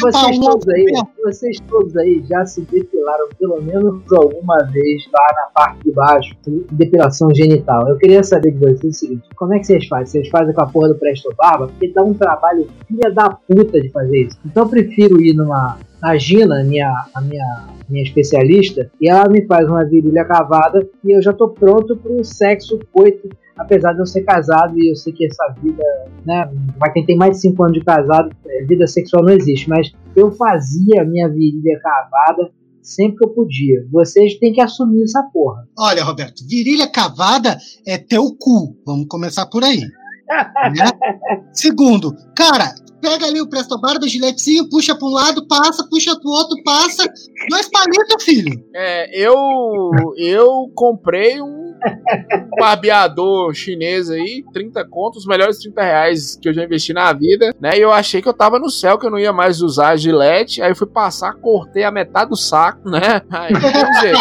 vocês 0.00 0.38
um 0.38 0.40
todos, 0.40 0.68
aí, 0.68 0.84
vocês 1.24 1.60
todos 1.68 1.96
aí 1.96 2.24
já 2.28 2.44
se 2.44 2.60
depilaram 2.60 3.28
pelo 3.38 3.62
menos 3.62 4.02
alguma 4.12 4.58
vez 4.64 5.02
lá 5.12 5.26
na 5.34 5.50
parte 5.54 5.82
de 5.82 5.92
baixo, 5.92 6.34
depilação 6.70 7.34
genital. 7.34 7.88
Eu 7.88 7.96
queria 7.96 8.22
saber 8.22 8.52
de 8.52 8.58
vocês 8.58 8.96
o 8.96 8.98
seguinte: 8.98 9.28
como 9.34 9.54
é 9.54 9.58
que 9.58 9.64
vocês 9.64 9.86
fazem? 9.88 10.06
Vocês 10.06 10.28
fazem 10.28 10.54
com 10.54 10.60
a 10.60 10.66
porra 10.66 10.88
do 10.88 10.94
Presto 10.94 11.34
Barba? 11.36 11.68
Porque 11.68 11.88
dá 11.88 12.02
um 12.02 12.12
trabalho 12.14 12.68
filha 12.86 13.10
da 13.12 13.30
puta 13.30 13.80
de 13.80 13.88
fazer 13.90 14.26
isso. 14.26 14.38
Então 14.44 14.64
eu 14.64 14.68
prefiro 14.68 15.20
ir 15.22 15.34
numa. 15.34 15.78
Na 16.02 16.16
Gina, 16.16 16.64
minha, 16.64 16.92
a 17.14 17.20
minha, 17.20 17.68
minha 17.88 18.02
especialista, 18.02 18.90
e 19.00 19.08
ela 19.08 19.28
me 19.28 19.46
faz 19.46 19.68
uma 19.68 19.84
virilha 19.84 20.24
cavada 20.24 20.88
e 21.04 21.16
eu 21.16 21.22
já 21.22 21.32
tô 21.32 21.48
pronto 21.48 21.96
pro 21.96 22.24
sexo 22.24 22.78
coito, 22.92 23.28
apesar 23.56 23.92
de 23.92 24.00
eu 24.00 24.06
ser 24.06 24.22
casado 24.22 24.78
e 24.78 24.90
eu 24.90 24.96
sei 24.96 25.12
que 25.12 25.26
essa 25.26 25.54
vida 25.62 25.84
né? 26.24 26.50
Pra 26.78 26.92
quem 26.92 27.04
tem 27.04 27.16
mais 27.16 27.32
de 27.36 27.40
5 27.42 27.62
anos 27.62 27.78
de 27.78 27.84
casado, 27.84 28.30
é, 28.46 28.64
vida 28.64 28.86
sexual 28.86 29.22
não 29.22 29.32
existe, 29.32 29.68
mas 29.68 29.92
eu 30.16 30.30
fazia 30.32 31.02
a 31.02 31.04
minha 31.04 31.28
virilha 31.28 31.78
cavada 31.80 32.50
sempre 32.82 33.18
que 33.18 33.24
eu 33.24 33.30
podia. 33.30 33.86
Vocês 33.90 34.38
têm 34.38 34.52
que 34.52 34.60
assumir 34.60 35.04
essa 35.04 35.22
porra. 35.32 35.66
Olha, 35.78 36.04
Roberto, 36.04 36.46
virilha 36.48 36.88
cavada 36.88 37.58
é 37.86 37.98
teu 37.98 38.34
cu. 38.38 38.76
Vamos 38.86 39.06
começar 39.08 39.46
por 39.46 39.62
aí. 39.62 39.80
né? 39.80 40.90
Segundo, 41.52 42.14
cara, 42.34 42.74
pega 43.00 43.26
ali 43.26 43.40
o 43.40 43.48
Presto 43.48 43.80
Barba, 43.80 44.06
giletezinho, 44.06 44.68
puxa 44.68 44.94
pra 44.94 45.06
um 45.06 45.12
lado, 45.12 45.46
passa, 45.46 45.86
puxa 45.88 46.18
pro 46.18 46.30
outro, 46.30 46.56
passa. 46.64 47.04
Dois 47.48 47.68
palitos, 47.68 48.24
filho. 48.24 48.64
É, 48.74 49.10
eu. 49.18 49.34
Eu 50.16 50.70
comprei 50.74 51.40
um 51.40 51.59
barbeador 52.58 53.54
chinês 53.54 54.10
aí, 54.10 54.44
30 54.52 54.84
contos, 54.88 55.20
os 55.22 55.26
melhores 55.26 55.58
30 55.58 55.82
reais 55.82 56.38
que 56.40 56.48
eu 56.48 56.54
já 56.54 56.64
investi 56.64 56.92
na 56.92 57.12
vida, 57.12 57.54
né? 57.60 57.76
E 57.76 57.80
eu 57.80 57.92
achei 57.92 58.20
que 58.20 58.28
eu 58.28 58.34
tava 58.34 58.58
no 58.58 58.70
céu, 58.70 58.98
que 58.98 59.06
eu 59.06 59.10
não 59.10 59.18
ia 59.18 59.32
mais 59.32 59.60
usar 59.62 59.90
a 59.90 59.96
gilete. 59.96 60.62
Aí 60.62 60.70
eu 60.70 60.76
fui 60.76 60.86
passar, 60.86 61.34
cortei 61.34 61.84
a 61.84 61.90
metade 61.90 62.30
do 62.30 62.36
saco, 62.36 62.88
né? 62.90 63.22
Aí, 63.30 63.52
dizer, 63.52 64.14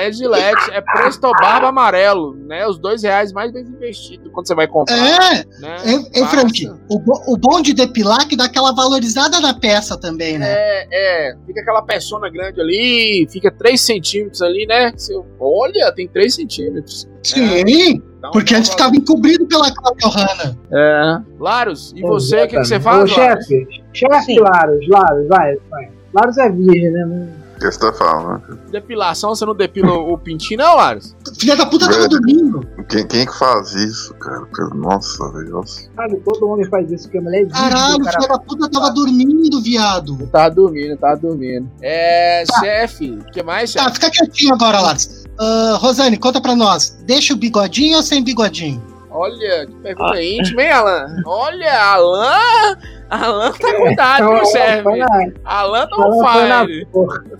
é 0.00 0.12
gilete, 0.12 0.70
é 0.72 0.80
presto 0.80 1.30
barba 1.40 1.68
amarelo, 1.68 2.34
né? 2.46 2.66
Os 2.66 2.78
dois 2.78 3.02
reais 3.02 3.32
mais 3.32 3.52
bem 3.52 3.62
investido 3.62 4.30
quando 4.30 4.46
você 4.46 4.54
vai 4.54 4.66
comprar. 4.66 4.96
É, 4.96 5.44
né? 5.60 5.76
é, 6.14 6.20
é. 6.20 6.26
Frank, 6.26 6.70
o, 6.90 6.98
bo- 6.98 7.22
o 7.26 7.36
bom 7.36 7.60
de 7.60 7.72
depilar 7.72 8.22
é 8.22 8.26
que 8.26 8.36
dá 8.36 8.44
aquela 8.44 8.72
valorizada 8.72 9.40
na 9.40 9.54
peça 9.54 9.98
também, 9.98 10.38
né? 10.38 10.46
É, 10.48 10.88
é, 11.30 11.36
fica 11.46 11.60
aquela 11.60 11.82
persona 11.82 12.28
grande 12.30 12.60
ali, 12.60 13.26
fica 13.30 13.50
3 13.50 13.80
centímetros 13.80 14.42
ali, 14.42 14.66
né? 14.66 14.92
Você 14.96 15.14
olha, 15.40 15.92
tem 15.94 16.08
3 16.08 16.34
centímetros. 16.34 16.97
Sim, 17.22 18.02
Dá 18.20 18.28
um- 18.28 18.32
porque 18.32 18.54
antes 18.54 18.70
ficava 18.70 18.96
encobrido 18.96 19.46
pela 19.46 19.70
Cláudia 19.72 20.08
Hanna. 20.08 20.58
É. 20.72 21.20
Laros, 21.38 21.92
e 21.96 22.00
você, 22.02 22.44
o 22.44 22.48
que, 22.48 22.56
que 22.58 22.64
você 22.64 22.80
faz? 22.80 23.02
Ô, 23.04 23.06
chefe, 23.14 23.66
chefe. 23.92 24.38
Laros, 24.40 24.88
Laros, 24.88 25.28
vai, 25.28 25.56
vai. 25.70 25.90
Laros 26.14 26.38
é 26.38 26.48
virgem, 26.50 26.90
né? 26.90 27.28
Que 27.60 27.64
você 27.72 27.80
tá 27.80 27.92
falando? 27.92 28.56
Depilação, 28.70 29.34
você 29.34 29.44
não 29.44 29.52
depila 29.54 29.92
o 29.92 30.16
pintinho, 30.16 30.58
não, 30.60 30.76
Laros? 30.76 31.16
Filha 31.40 31.56
da 31.56 31.66
puta 31.66 31.86
tava 31.86 31.98
Velho. 31.98 32.08
dormindo. 32.10 32.60
Quem, 32.88 33.04
quem 33.06 33.26
que 33.26 33.36
faz 33.36 33.74
isso, 33.74 34.14
cara? 34.14 34.46
Nossa, 34.76 35.28
velho. 35.32 35.60
Sabe, 35.66 36.16
todo 36.24 36.48
homem 36.48 36.64
faz 36.70 36.88
isso, 36.92 37.04
porque 37.04 37.18
a 37.18 37.20
mulher 37.20 37.42
é 37.42 37.44
virgem. 37.46 37.60
Caralho, 37.62 38.04
cara. 38.04 38.12
filha 38.20 38.28
da 38.28 38.38
puta 38.38 38.70
tava 38.70 38.90
dormindo, 38.92 39.60
viado. 39.60 40.16
Eu 40.20 40.26
tava 40.28 40.54
dormindo, 40.54 40.90
eu 40.90 40.96
tava 40.98 41.16
dormindo. 41.16 41.68
É, 41.82 42.44
chefe, 42.60 43.10
o 43.10 43.24
que 43.32 43.42
mais, 43.42 43.72
Tá, 43.74 43.82
chefe? 43.84 43.94
fica 43.94 44.10
quietinho 44.12 44.54
agora, 44.54 44.80
Laros. 44.80 45.24
Ah, 45.40 45.76
Rosane, 45.78 46.16
conta 46.16 46.40
pra 46.40 46.54
nós. 46.54 46.90
Deixa 47.06 47.32
o 47.32 47.36
bigodinho 47.36 47.96
ou 47.96 48.02
sem 48.02 48.22
bigodinho? 48.22 48.82
Olha, 49.10 49.66
que 49.66 49.72
pergunta 49.82 50.22
íntima, 50.22 50.62
hein, 50.62 50.70
Alan? 50.70 51.06
Olha, 51.26 51.82
Alan! 51.82 52.76
Alan 53.10 53.52
tá 53.52 53.74
com 53.74 53.88
idade, 53.90 54.22
Não, 54.22 54.32
meu 54.34 54.44
foi 54.44 54.52
chefe. 54.52 54.96
na- 54.98 55.06
Alan 55.46 55.86
tá 55.88 55.96
ela 55.98 56.08
on 56.08 56.20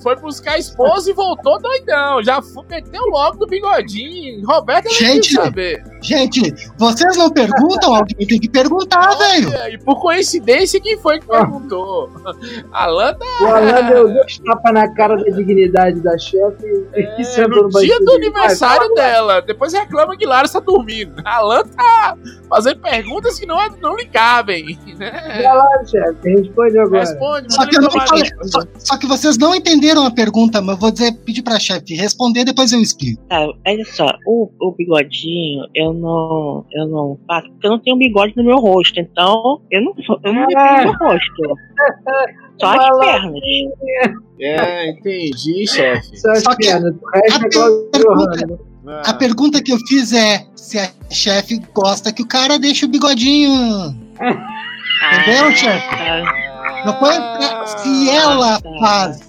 foi 0.03 0.17
buscar 0.17 0.53
a 0.53 0.59
esposa 0.59 1.11
e 1.11 1.13
voltou 1.13 1.61
doidão. 1.61 2.23
Já 2.23 2.41
meteu 2.71 3.03
logo 3.11 3.37
do 3.37 3.47
bigodinho. 3.47 4.47
Roberto 4.47 4.87
não 4.87 4.93
Gente, 4.95 5.29
quis 5.29 5.33
saber. 5.35 5.83
Gente, 6.01 6.55
vocês 6.77 7.17
não 7.17 7.31
perguntam? 7.31 7.95
Alguém 7.95 8.27
tem 8.27 8.41
que 8.41 8.49
perguntar, 8.49 9.15
velho. 9.15 9.51
E 9.73 9.79
por 9.79 10.01
coincidência, 10.01 10.81
quem 10.81 10.97
foi 10.99 11.19
que 11.21 11.27
perguntou? 11.27 12.11
Alan 12.73 13.15
tá 13.15 13.27
O 13.43 13.47
Alan 13.47 13.85
deu 13.91 14.13
dois 14.13 14.39
tapas 14.39 14.73
na 14.73 14.95
cara 14.95 15.17
da 15.17 15.31
dignidade 15.31 16.01
da 16.01 16.17
chefe 16.19 16.65
e 16.95 17.01
é, 17.01 17.25
sentou 17.25 17.65
no 17.65 17.69
no 17.69 17.81
dia 17.81 17.99
do 18.01 18.13
aniversário 18.13 18.89
Vai, 18.89 18.97
dela. 18.97 19.41
Depois 19.41 19.73
reclama 19.73 20.17
que 20.17 20.27
Lara 20.27 20.47
está 20.47 20.61
dormindo. 20.61 21.15
Alan 21.25 21.65
tá 21.65 22.17
fazendo 22.49 22.81
perguntas 22.81 23.39
que 23.39 23.47
não, 23.47 23.59
não 23.81 23.97
lhe 23.97 24.07
cabem. 24.07 24.79
Né? 24.99 25.11
Vai 25.11 25.57
lá, 25.57 25.85
chefe, 25.87 26.29
responde 26.29 26.79
agora. 26.79 27.01
Responde, 27.01 27.55
Só 27.55 27.67
que, 27.67 27.77
falei, 28.07 28.25
só, 28.43 28.61
só 28.79 28.99
que 28.99 29.07
vocês 29.07 29.39
não 29.39 29.55
entenderam 29.55 30.05
a 30.05 30.11
pergunta, 30.11 30.61
mas 30.61 30.75
eu 30.77 30.81
vou 30.81 30.91
dizer, 30.91 31.13
pedir 31.25 31.43
pra 31.43 31.59
chefe 31.59 31.95
responder, 31.95 32.45
depois 32.45 32.73
eu 32.73 32.81
explico. 32.81 33.23
Tá, 33.29 33.47
olha 33.67 33.85
só, 33.93 34.07
o, 34.27 34.51
o 34.61 34.73
bigodinho 34.73 35.65
eu 35.75 35.88
não, 35.93 36.65
eu 36.73 36.89
não 36.89 37.19
faço, 37.27 37.51
porque 37.51 37.67
eu 37.67 37.71
não 37.71 37.79
tenho 37.79 37.97
bigode 37.97 38.35
no 38.37 38.45
meu 38.45 38.57
rosto, 38.59 38.99
então 39.01 39.61
eu 39.71 39.83
não, 39.83 39.95
eu 40.25 40.33
não 40.33 40.47
depilo 40.47 40.83
meu 40.83 40.93
rosto. 40.95 41.43
Só 42.61 42.67
as 42.75 42.99
pernas. 42.99 43.41
É, 44.41 44.91
entendi, 44.91 45.67
chefe. 45.69 46.17
Só 46.17 46.31
as 46.33 46.43
Só 46.43 46.57
que 46.57 46.67
pernas, 46.67 46.95
o 46.95 47.11
resto 47.15 47.41
a 47.41 47.45
é 47.45 47.49
igual 47.49 47.71
pergunta-. 47.93 48.69
A 49.05 49.63
que 49.63 49.73
eu 49.73 49.79
fiz 49.87 50.13
é 50.13 50.47
se 50.57 50.79
a 50.79 50.91
chefe 51.11 51.61
gosta 51.75 52.13
que 52.13 52.23
o 52.23 52.27
cara 52.27 52.59
deixe 52.59 52.85
o 52.85 52.89
bigodinho. 52.89 53.95
Entendeu, 55.13 55.53
chefe? 55.53 55.95
Ah, 55.95 56.83
Não 56.87 56.99
foi 56.99 57.15
se 57.67 58.11
ela 58.11 58.59
faz. 58.81 59.28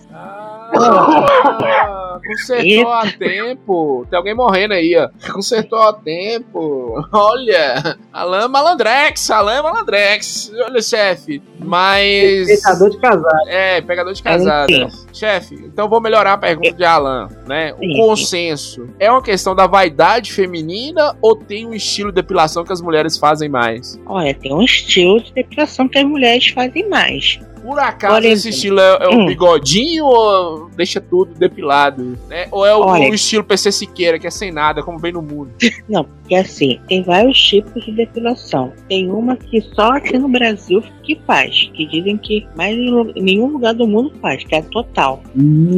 Ah, 0.78 2.20
consertou 2.26 2.92
a 2.92 3.12
tempo. 3.12 4.06
Tem 4.10 4.18
alguém 4.18 4.36
morrendo 4.36 4.74
aí, 4.74 4.96
ó. 4.98 5.10
Consertou 5.32 5.82
a 5.82 5.94
tempo. 5.94 7.08
Olha, 7.12 7.98
Alan 8.12 8.48
Malandrex, 8.48 9.30
Alan 9.32 9.64
Malandrex. 9.64 10.52
Olha, 10.66 10.82
chefe. 10.82 11.42
Mas. 11.60 12.48
Respeitador 12.48 12.90
de 12.90 12.98
casado. 13.00 13.48
É, 13.50 13.82
pegador 13.82 14.14
de 14.14 14.24
casada. 14.24 14.72
Enfim. 14.72 15.10
Chefe, 15.14 15.56
então 15.56 15.90
vou 15.90 16.00
melhorar 16.00 16.34
a 16.34 16.38
pergunta 16.38 16.74
de 16.74 16.86
Alan, 16.86 17.28
né? 17.46 17.74
O 17.74 17.98
consenso. 17.98 18.88
É 19.00 19.12
uma 19.12 19.22
questão 19.22 19.56
da 19.56 19.68
vaidade 19.68 20.32
feminina 20.32 21.16
ou 21.22 21.36
tem 21.36 21.68
um 21.68 21.74
estilo 21.74 22.12
de 22.12 22.16
depilação 22.16 22.64
que 22.64 22.72
as 22.72 22.82
mulheres 22.82 23.18
fazem 23.18 23.50
mais? 23.50 24.00
Olha, 24.06 24.34
tem 24.34 24.54
um 24.54 24.62
estilo 24.62 25.22
de 25.22 25.34
depilação 25.34 25.88
que 25.88 25.98
as 25.98 26.06
mulheres 26.06 26.48
fazem 26.50 26.88
mais. 26.88 27.40
Por 27.62 27.80
acaso 27.80 28.16
Olha, 28.16 28.28
esse 28.28 28.50
estilo 28.50 28.80
é, 28.80 28.98
é 29.02 29.08
o 29.08 29.20
hum. 29.20 29.26
bigodinho 29.26 30.06
ou 30.06 30.70
deixa 30.76 31.00
tudo 31.02 31.34
depilado? 31.36 32.18
Né? 32.28 32.48
Ou 32.52 32.66
é 32.66 32.76
o, 32.76 32.80
Olha. 32.82 33.10
o 33.10 33.14
estilo 33.14 33.44
PC 33.44 33.72
Siqueira, 33.72 34.18
que 34.20 34.28
é 34.28 34.30
sem 34.30 34.52
nada, 34.52 34.82
como 34.84 34.98
vem 35.00 35.12
no 35.12 35.22
mundo? 35.22 35.52
Não, 35.90 36.04
porque 36.04 36.36
assim, 36.36 36.80
tem 36.88 37.04
vários 37.04 37.38
tipos 37.38 37.84
de 37.86 37.92
depilação. 37.92 38.72
Tem 38.88 39.10
uma 39.12 39.36
que 39.36 39.62
só 39.62 39.92
aqui 39.94 40.18
no 40.18 40.30
Brasil 40.30 40.82
que 41.04 41.20
faz, 41.28 41.70
que 41.74 41.86
dizem 41.88 42.18
que 42.18 42.48
mais 42.56 42.76
em 42.78 43.22
nenhum 43.22 43.48
lugar 43.48 43.74
do 43.74 43.88
mundo 43.88 44.14
faz, 44.22 44.44
que 44.44 44.56
é 44.56 44.60
a 44.60 44.64
total. 44.64 45.22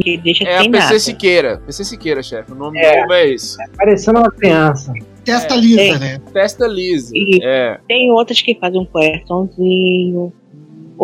Que 0.02 0.16
deixa 0.18 0.44
É 0.44 0.56
a 0.56 0.60
sem 0.62 0.70
PC 0.70 0.84
nada. 0.86 0.98
Siqueira. 0.98 1.62
PC 1.66 1.84
Siqueira, 1.84 2.22
chefe. 2.22 2.52
O 2.52 2.54
nome 2.54 2.78
É. 2.78 3.00
novo 3.00 3.12
é 3.14 3.28
esse. 3.30 3.56
Parecendo 3.76 4.18
uma 4.20 4.30
criança. 4.30 4.92
Testa 5.24 5.54
É, 5.54 5.56
lisa, 5.56 5.76
tem. 5.76 5.98
né? 5.98 6.20
Testa 6.32 6.66
lisa. 6.66 7.12
E- 7.14 7.38
É. 7.42 7.78
Tem 7.86 8.10
outras 8.10 8.42
que 8.42 8.56
fazem 8.58 8.80
um 8.80 8.84
coraçãozinho, 8.84 10.32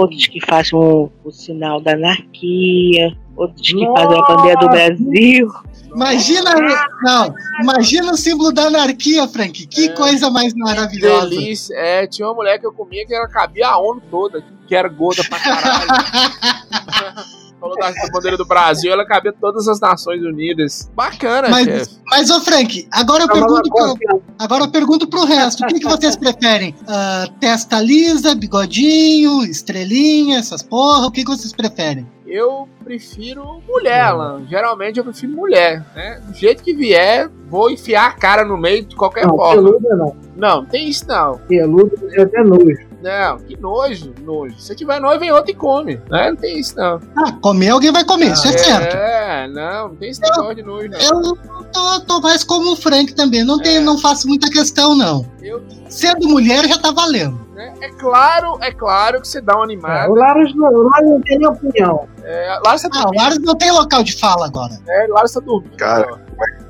outras 0.01 0.27
que 0.27 0.41
fazem 0.45 0.79
o, 0.79 1.11
o 1.25 1.31
sinal 1.33 1.81
da 1.81 1.93
anarquia, 1.93 3.17
outras 3.37 3.67
que 3.67 3.85
fazem 3.87 4.19
a 4.19 4.23
bandeira 4.23 4.61
do 4.61 4.69
Brasil. 4.69 5.49
Imagina, 5.95 6.55
não, 7.03 7.35
imagina 7.63 8.13
o 8.13 8.17
símbolo 8.17 8.53
da 8.53 8.65
anarquia, 8.65 9.27
Frank. 9.27 9.67
Que 9.67 9.87
É. 9.87 9.89
coisa 9.89 10.31
mais 10.31 10.55
maravilhosa. 10.55 11.31
Delícia. 11.31 11.75
É, 11.75 12.07
tinha 12.07 12.29
uma 12.29 12.35
mulher 12.35 12.59
que 12.59 12.67
eu 12.67 12.73
comia 12.73 13.07
que 13.07 13.15
ela 13.15 13.27
cabia 13.29 13.69
a 13.69 13.79
ONU 13.79 14.01
toda, 14.11 14.45
que 14.67 14.75
era 14.75 14.89
gorda 14.89 15.25
pra 15.29 15.39
caralho. 15.41 15.89
Falou 17.61 17.77
da 17.77 17.93
bandeira 18.13 18.37
do 18.37 18.47
Brasil, 18.47 18.93
ela 18.93 19.05
cabia 19.05 19.33
todas 19.33 19.67
as 19.67 19.81
Nações 19.81 20.23
Unidas. 20.23 20.89
Bacana, 20.95 21.49
Mas- 21.49 21.65
chefe. 21.65 21.99
Mas, 22.07 22.31
ô 22.31 22.41
Frank, 22.41 22.89
agora 22.93 23.25
eu 23.25 23.27
Tá 23.29 23.33
pergunto 23.35 23.69
pro, 23.71 24.23
agora 24.39 24.65
eu 24.65 24.71
pergunto 24.71 25.07
pro 25.09 25.25
resto. 25.25 25.65
O 25.65 25.67
que, 25.67 25.81
que 25.81 25.85
vocês 25.89 26.17
preferem? 26.17 26.75
Ah, 26.87 27.27
testa 27.41 27.81
lisa, 27.81 28.35
bigodinho, 28.35 29.43
estrelinha, 29.45 30.39
essas 30.39 30.63
porra? 30.63 31.07
O 31.07 31.11
que, 31.11 31.25
que 31.25 31.31
vocês 31.31 31.53
preferem? 31.53 32.07
Eu 32.27 32.69
prefiro 32.85 33.61
mulher, 33.67 34.01
Alan. 34.03 34.47
Geralmente 34.49 34.99
eu 34.99 35.05
prefiro 35.05 35.33
mulher, 35.33 35.85
né? 35.97 36.21
Do 36.27 36.35
jeito 36.35 36.63
que 36.63 36.75
vier, 36.75 37.29
vou 37.49 37.71
enfiar 37.71 38.07
a 38.09 38.13
cara 38.13 38.45
no 38.45 38.57
meio 38.59 38.85
de 38.85 38.95
qualquer 38.95 39.27
Não, 39.27 39.35
forma. 39.37 39.55
peludo 39.63 39.89
não. 39.89 40.17
Não, 40.37 40.57
não 40.61 40.65
tem 40.67 40.89
isso 40.89 41.07
não. 41.09 41.39
Peludo 41.49 41.97
já 42.15 42.23
até 42.23 42.43
nojo. 42.45 42.88
Não, 43.03 43.39
que 43.39 43.57
nojo, 43.61 44.13
nojo. 44.23 44.59
Se 44.59 44.75
tiver 44.75 45.01
noivo, 45.01 45.21
vem 45.21 45.31
outro 45.31 45.51
e 45.53 45.55
come. 45.55 46.01
Né? 46.11 46.31
Não 46.31 46.37
tem 46.37 46.59
isso 46.59 46.77
não. 46.77 47.01
Ah, 47.17 47.33
comer 47.41 47.69
alguém 47.71 47.93
vai 47.93 48.05
comer, 48.05 48.33
isso 48.33 48.49
é, 48.49 48.59
certo. 48.59 48.97
É, 48.97 49.47
não, 49.49 49.89
não 49.89 49.97
tem 49.97 50.11
esse 50.11 50.21
negócio 50.21 50.55
de 50.57 50.63
nojo 50.63 50.89
não. 50.89 50.99
Eu 50.99 51.37
tô, 51.73 52.01
tô 52.01 52.21
mais 52.21 52.43
como 52.43 52.73
o 52.73 52.77
Frank 52.77 53.15
também. 53.15 53.45
Não, 53.45 53.61
É. 53.61 53.79
não 53.81 53.99
faço 53.99 54.27
muita 54.27 54.51
questão, 54.51 54.97
não. 54.97 55.25
Eu, 55.43 55.63
Sendo 55.89 56.29
mulher 56.29 56.67
já 56.67 56.77
tá 56.79 56.91
valendo. 56.91 57.39
né? 57.55 57.73
É 57.81 57.89
claro, 57.91 58.59
é 58.61 58.73
claro 58.73 59.21
que 59.21 59.29
você 59.29 59.41
dá 59.41 59.55
uma 59.55 59.63
É, 59.63 59.65
animada. 59.65 60.11
o 60.11 60.15
Laros 60.17 60.55
não, 60.57 60.69
o 60.69 60.83
Laros 60.89 61.11
não 61.11 61.21
tem 61.23 61.39
nem 61.39 61.49
opinião. 61.49 62.09
É, 62.25 62.59
Lara 62.65 62.77
está 62.77 62.89
Ah, 62.95 63.09
o. 63.09 63.15
Laros 63.15 63.39
não 63.39 63.55
tem 63.57 63.71
local 63.71 64.03
de 64.03 64.19
fala 64.19 64.47
agora. 64.47 64.79
É, 64.89 65.07
Lara 65.09 65.25
está 65.27 65.41
dormindo. 65.41 65.77
Cara, 65.77 66.07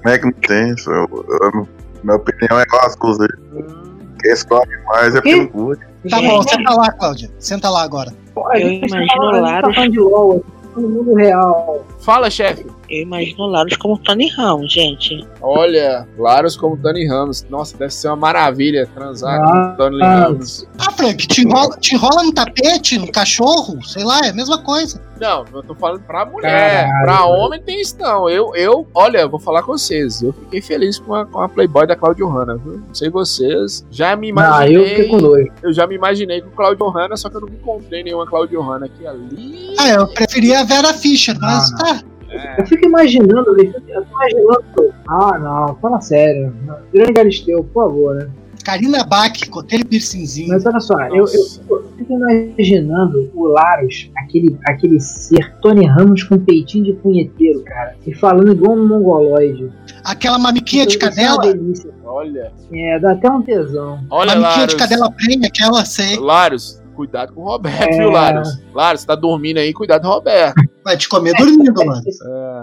Como 0.02 0.08
é 0.14 0.18
que 0.18 0.24
não 0.26 0.32
tem 0.32 0.70
isso? 0.74 0.90
Eu, 0.90 1.06
eu- 1.10 1.68
minha 2.04 2.16
opinião 2.16 2.60
é 2.60 2.64
coisas. 2.96 3.26
Hum, 3.52 3.87
Quem 4.20 4.32
escolhe 4.32 4.70
mais 4.86 5.14
é 5.14 5.20
porque 5.20 5.50
não. 5.54 5.76
Tá 6.10 6.20
bom, 6.22 6.42
senta 6.42 6.74
lá, 6.74 6.92
Cláudia. 6.92 7.30
Senta 7.38 7.70
lá 7.70 7.82
agora. 7.82 8.12
Pô, 8.34 8.50
Eu 8.52 8.68
imagino 8.68 8.88
falando- 8.88 8.96
a 8.96 9.00
gente 9.00 9.14
tá 9.16 9.40
Laros- 9.40 9.74
falando 9.74 9.92
de 9.92 9.98
LOL, 10.00 10.30
a 10.30 10.34
gente 10.34 10.44
tá 10.44 10.68
falando 10.74 10.88
do 10.88 10.94
mundo 11.04 11.14
real. 11.14 11.86
Fala, 12.00 12.30
chefe. 12.30 12.66
Eu 12.88 13.02
imagino 13.02 13.44
o 13.44 13.46
Laros 13.46 13.76
como 13.76 13.98
Tony 13.98 14.28
Ramos, 14.30 14.72
gente. 14.72 15.26
Olha, 15.42 16.06
Laros 16.18 16.56
como 16.56 16.76
Dani 16.76 17.06
Ramos. 17.06 17.44
Nossa, 17.50 17.76
deve 17.76 17.92
ser 17.92 18.08
uma 18.08 18.16
maravilha 18.16 18.86
transar 18.94 19.38
Ah, 19.40 19.74
com 19.76 19.76
Dani 19.84 20.02
ah. 20.02 20.20
Ramos. 20.20 20.66
Ah, 20.78 20.90
Frank, 20.92 21.26
te 21.26 21.42
enrola, 21.42 21.76
te 21.78 21.94
enrola 21.94 22.22
no 22.24 22.32
tapete, 22.32 22.98
no 22.98 23.10
cachorro, 23.12 23.78
sei 23.84 24.04
lá, 24.04 24.20
é 24.24 24.30
a 24.30 24.32
mesma 24.32 24.58
coisa. 24.62 25.00
Não, 25.20 25.44
eu 25.52 25.62
tô 25.64 25.74
falando 25.74 26.00
pra 26.02 26.24
mulher. 26.24 26.86
Caralho. 26.86 27.04
Pra 27.04 27.26
homem 27.26 27.60
tem 27.60 27.80
isso 27.80 27.96
não. 27.98 28.28
Eu, 28.30 28.54
eu, 28.54 28.86
olha, 28.94 29.18
eu 29.18 29.28
vou 29.28 29.40
falar 29.40 29.62
com 29.62 29.72
vocês. 29.72 30.22
Eu 30.22 30.32
fiquei 30.32 30.62
feliz 30.62 30.98
com 30.98 31.12
a, 31.14 31.26
com 31.26 31.40
a 31.40 31.48
Playboy 31.48 31.86
da 31.88 31.96
Claudio 31.96 32.28
Hanna, 32.28 32.56
viu? 32.56 32.80
Não 32.86 32.94
sei 32.94 33.10
vocês. 33.10 33.84
Já 33.90 34.14
me 34.14 34.28
imaginei. 34.28 34.76
eu 34.76 34.86
fiquei 34.88 35.08
com 35.08 35.18
nojo. 35.18 35.48
eu 35.62 35.72
já 35.72 35.86
me 35.88 35.96
imaginei 35.96 36.40
com 36.40 36.50
Claudio 36.50 36.88
Hanna, 36.88 37.16
só 37.16 37.28
que 37.28 37.36
eu 37.36 37.40
não 37.40 37.48
encontrei 37.48 38.04
nenhuma 38.04 38.26
Claudio 38.26 38.62
Hanna 38.62 38.86
aqui 38.86 39.04
ali. 39.06 39.74
Ah, 39.78 39.88
eu 39.90 40.06
preferia 40.06 40.60
a 40.60 40.64
Vera 40.64 40.94
Fischer, 40.94 41.36
mas 41.40 41.72
Ah, 41.72 41.76
tá. 41.78 42.02
É, 42.30 42.60
Eu 42.60 42.66
fico 42.66 42.86
imaginando, 42.86 43.48
eu 43.58 43.72
fico 43.72 43.82
imaginando. 43.90 44.94
Ah, 45.08 45.38
não, 45.38 45.74
fala 45.76 46.00
sério. 46.00 46.54
Grande 46.92 47.12
Galisteu, 47.12 47.64
por 47.64 47.84
favor, 47.84 48.14
né? 48.14 48.28
Karina 48.68 49.02
Bach 49.02 49.48
com 49.48 49.60
aquele 49.60 49.82
piercingzinho. 49.82 50.48
Mas 50.48 50.66
olha 50.66 50.78
só, 50.78 50.94
eu, 51.08 51.24
eu, 51.24 51.84
fico 51.96 52.12
imaginando 52.12 53.30
o 53.34 53.46
Laros, 53.46 54.10
aquele, 54.18 54.58
aquele 54.66 55.00
ser 55.00 55.54
Tony 55.62 55.86
Ramos 55.86 56.22
com 56.24 56.38
peitinho 56.38 56.84
de 56.84 56.92
punheteiro, 56.92 57.62
cara. 57.64 57.96
E 58.06 58.14
falando 58.14 58.52
igual 58.52 58.76
um 58.76 58.86
mongoloide. 58.86 59.72
Aquela 60.04 60.38
mamiquinha 60.38 60.86
de 60.86 60.96
é 60.96 60.98
cadela. 60.98 61.36
uma 61.36 61.52
delícia. 61.52 61.90
Olha. 62.04 62.52
É, 62.70 62.98
dá 62.98 63.12
até 63.12 63.30
um 63.30 63.40
tesão. 63.40 64.00
Olha, 64.10 64.34
Mamiquinha 64.34 64.66
de 64.66 64.74
Laros. 64.74 64.74
cadela 64.74 65.10
prêmio, 65.12 65.46
aquela 65.46 65.84
sei. 65.86 66.18
Laros, 66.18 66.82
cuidado 66.98 67.32
com 67.32 67.42
o 67.42 67.44
Roberto, 67.44 67.92
É. 67.94 67.96
viu, 67.96 68.10
Laros? 68.10 68.48
Laros, 68.74 69.00
você 69.02 69.06
tá 69.06 69.14
dormindo 69.14 69.58
aí, 69.58 69.72
cuidado 69.72 70.02
com 70.02 70.08
o 70.08 70.12
Roberto. 70.14 70.60
Vai 70.84 70.96
te 70.96 71.08
comer 71.08 71.32
dormindo, 71.38 71.84
mano. 71.84 72.02
É. 72.26 72.62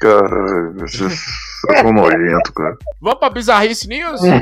Cara, 0.00 0.72
vocês 0.78 1.14
são 1.82 1.92
nojento, 1.92 2.52
cara. 2.54 2.76
Vamos 3.00 3.18
pra 3.20 3.30
Bizarrice 3.30 3.86
News? 3.86 4.24
É. 4.24 4.40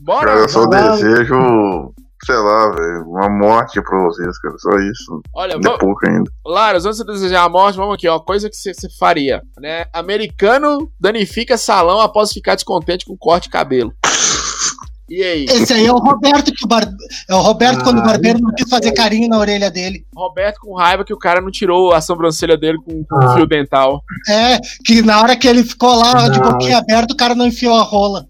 Bora? 0.00 0.26
Cara, 0.26 0.40
eu 0.40 0.48
só 0.48 0.66
desejo, 0.66 1.92
sei 2.24 2.34
lá, 2.36 2.70
velho, 2.70 3.04
uma 3.06 3.28
morte 3.28 3.80
pra 3.82 4.02
vocês, 4.04 4.38
cara. 4.40 4.54
Só 4.58 4.70
isso. 4.78 5.20
Olha, 5.34 5.52
é 5.54 5.58
vamos. 5.62 5.78
pouco 5.78 6.08
ainda. 6.08 6.30
Laros, 6.44 6.86
antes 6.86 6.98
de 6.98 7.04
você 7.04 7.12
desejar 7.12 7.44
a 7.44 7.48
morte, 7.50 7.76
vamos 7.76 7.94
aqui, 7.94 8.08
ó. 8.08 8.18
Coisa 8.18 8.48
que 8.48 8.56
você 8.56 8.72
você 8.72 8.88
faria, 8.98 9.42
né? 9.60 9.84
Americano 9.92 10.90
danifica 10.98 11.58
salão 11.58 12.00
após 12.00 12.32
ficar 12.32 12.54
descontente 12.54 13.04
com 13.04 13.14
corte 13.16 13.44
de 13.44 13.50
cabelo. 13.50 13.92
E 15.08 15.22
aí? 15.22 15.44
Esse 15.44 15.72
aí 15.72 15.86
é 15.86 15.92
o 15.92 15.96
Roberto 15.96 16.52
que 16.52 16.64
o 16.64 16.68
bar... 16.68 16.86
é 17.28 17.34
o 17.34 17.40
Roberto 17.40 17.80
Ah, 17.80 17.84
quando 17.84 17.98
o 18.00 18.02
barbeiro 18.02 18.38
não 18.40 18.52
quis 18.54 18.68
fazer 18.68 18.92
carinho 18.92 19.28
na 19.28 19.38
orelha 19.38 19.70
dele. 19.70 20.04
Roberto 20.14 20.60
com 20.60 20.74
raiva 20.74 21.04
que 21.04 21.14
o 21.14 21.18
cara 21.18 21.40
não 21.40 21.50
tirou 21.50 21.92
a 21.92 22.00
sobrancelha 22.00 22.56
dele 22.56 22.78
com, 22.84 23.04
com 23.04 23.16
Ah. 23.16 23.34
fio 23.34 23.46
dental. 23.46 24.02
É, 24.28 24.58
que 24.84 25.00
na 25.02 25.20
hora 25.20 25.36
que 25.36 25.48
ele 25.48 25.64
ficou 25.64 25.94
lá 25.96 26.28
de 26.28 26.38
Não. 26.40 26.50
boquinha 26.52 26.78
aberta, 26.78 27.14
o 27.14 27.16
cara 27.16 27.34
não 27.34 27.46
enfiou 27.46 27.74
a 27.74 27.82
rola. 27.82 28.26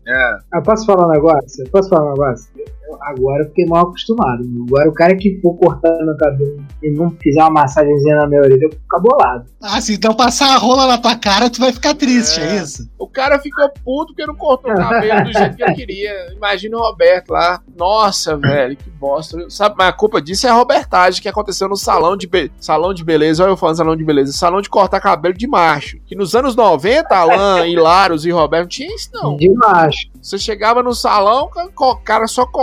Ah, 0.53 0.61
posso 0.63 0.87
falar 0.87 1.07
um 1.07 1.11
negócio? 1.11 1.69
Posso 1.71 1.89
falar 1.89 2.07
um 2.07 2.11
negócio? 2.13 2.47
Eu- 2.89 2.99
Agora 3.03 3.43
eu 3.45 3.49
fiquei 3.49 3.66
mal 3.66 3.82
acostumado. 3.89 4.43
Agora 4.66 4.89
o 4.89 4.93
cara 4.95 5.15
que 5.16 5.39
for 5.40 5.55
cortando 5.59 6.05
meu 6.07 6.16
cabelo 6.16 6.65
e 6.82 6.90
não 6.90 7.11
fizer 7.11 7.40
uma 7.43 7.51
massagenzinha 7.51 8.16
na 8.16 8.27
minha 8.27 8.40
orelha, 8.40 8.65
eu 8.65 8.70
vou 8.70 8.78
ficar 8.78 8.99
bolado. 8.99 9.45
Ah, 9.62 9.81
se 9.81 9.95
então 9.95 10.15
passar 10.15 10.55
a 10.55 10.59
rola 10.59 10.86
na 10.86 10.99
tua 10.99 11.15
cara, 11.15 11.49
tu 11.51 11.61
vai 11.61 11.73
ficar 11.73 11.95
triste, 11.95 12.40
é, 12.40 12.57
É. 12.57 12.62
isso? 12.62 12.89
O 12.99 13.07
cara 13.07 13.39
ficou 13.39 13.69
puto 13.85 14.09
porque 14.09 14.27
não 14.27 14.35
cortou 14.35 14.73
o 14.73 14.77
cabelo 14.77 15.24
do 15.24 15.32
jeito 15.32 15.57
que 15.57 15.62
ele 15.62 15.74
queria. 15.74 16.32
Imagina 16.35 16.77
o 16.77 16.81
Roberto 16.81 17.31
lá. 17.31 17.61
Nossa, 17.77 18.36
velho, 18.36 18.77
que 18.77 18.90
bosta. 18.90 19.39
Sabe, 19.51 19.74
mas 19.78 19.89
a 19.89 19.93
culpa 19.93 20.20
disso 20.20 20.47
é 20.47 20.51
a 20.51 20.55
Robertagem 20.55 21.20
que 21.23 21.28
aconteceu 21.28 21.69
no 21.69 21.77
salão 21.77 22.16
de, 22.16 22.27
be... 22.27 22.51
salão 22.61 22.93
de 22.95 23.05
beleza. 23.05 23.43
Olha 23.45 23.51
eu 23.53 23.57
falando 23.57 23.77
salão 23.77 23.97
de 23.97 24.05
beleza. 24.05 24.32
Salão 24.32 24.61
de 24.61 24.69
cortar 24.70 25.01
cabelo 25.01 25.35
de 25.35 25.47
macho. 25.47 25.99
Que 26.07 26.16
nos 26.16 26.35
anos 26.35 26.57
90, 26.57 27.15
Alan, 27.15 27.66
Hilários 27.66 28.24
e 28.27 28.31
Roberto 28.31 28.62
não 28.62 28.69
tinha 28.69 28.95
isso, 28.95 29.11
não. 29.12 29.36
De 29.36 29.49
macho. 29.55 30.09
Você 30.23 30.36
chegava 30.39 30.82
no 30.82 30.95
salão, 30.95 31.49
o 31.78 31.97
cara 31.97 32.27
só 32.27 32.45
cortava 32.45 32.57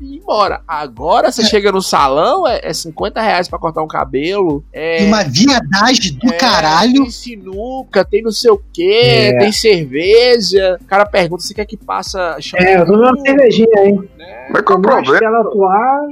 e 0.00 0.14
ia 0.14 0.18
embora. 0.18 0.62
Agora 0.66 1.30
você 1.30 1.44
chega 1.44 1.70
no 1.70 1.82
salão, 1.82 2.46
é, 2.46 2.60
é 2.62 2.72
50 2.72 3.20
reais 3.20 3.48
pra 3.48 3.58
cortar 3.58 3.82
um 3.82 3.88
cabelo. 3.88 4.64
É, 4.72 5.04
E 5.04 5.06
uma 5.06 5.22
viadagem 5.24 6.14
do 6.18 6.32
é, 6.32 6.36
caralho. 6.36 7.02
Tem 7.02 7.10
sinuca, 7.10 8.04
tem 8.04 8.22
não 8.22 8.32
sei 8.32 8.50
o 8.50 8.60
que, 8.72 8.92
É. 8.92 9.38
tem 9.38 9.52
cerveja. 9.52 10.78
O 10.80 10.84
cara 10.86 11.04
pergunta 11.06 11.42
se 11.42 11.54
quer 11.54 11.66
que 11.66 11.76
passa 11.76 12.36
É, 12.56 12.76
eu 12.76 12.86
tô 12.86 12.92
dando 12.92 13.04
uma 13.16 13.20
cervejinha, 13.20 13.84
hein? 13.84 14.08
né? 14.16 14.48
Mas 14.50 14.62
qual 14.62 14.78
o 14.78 14.82
problema? 14.82 15.14
Estela 15.14 15.40
atuar 15.40 16.06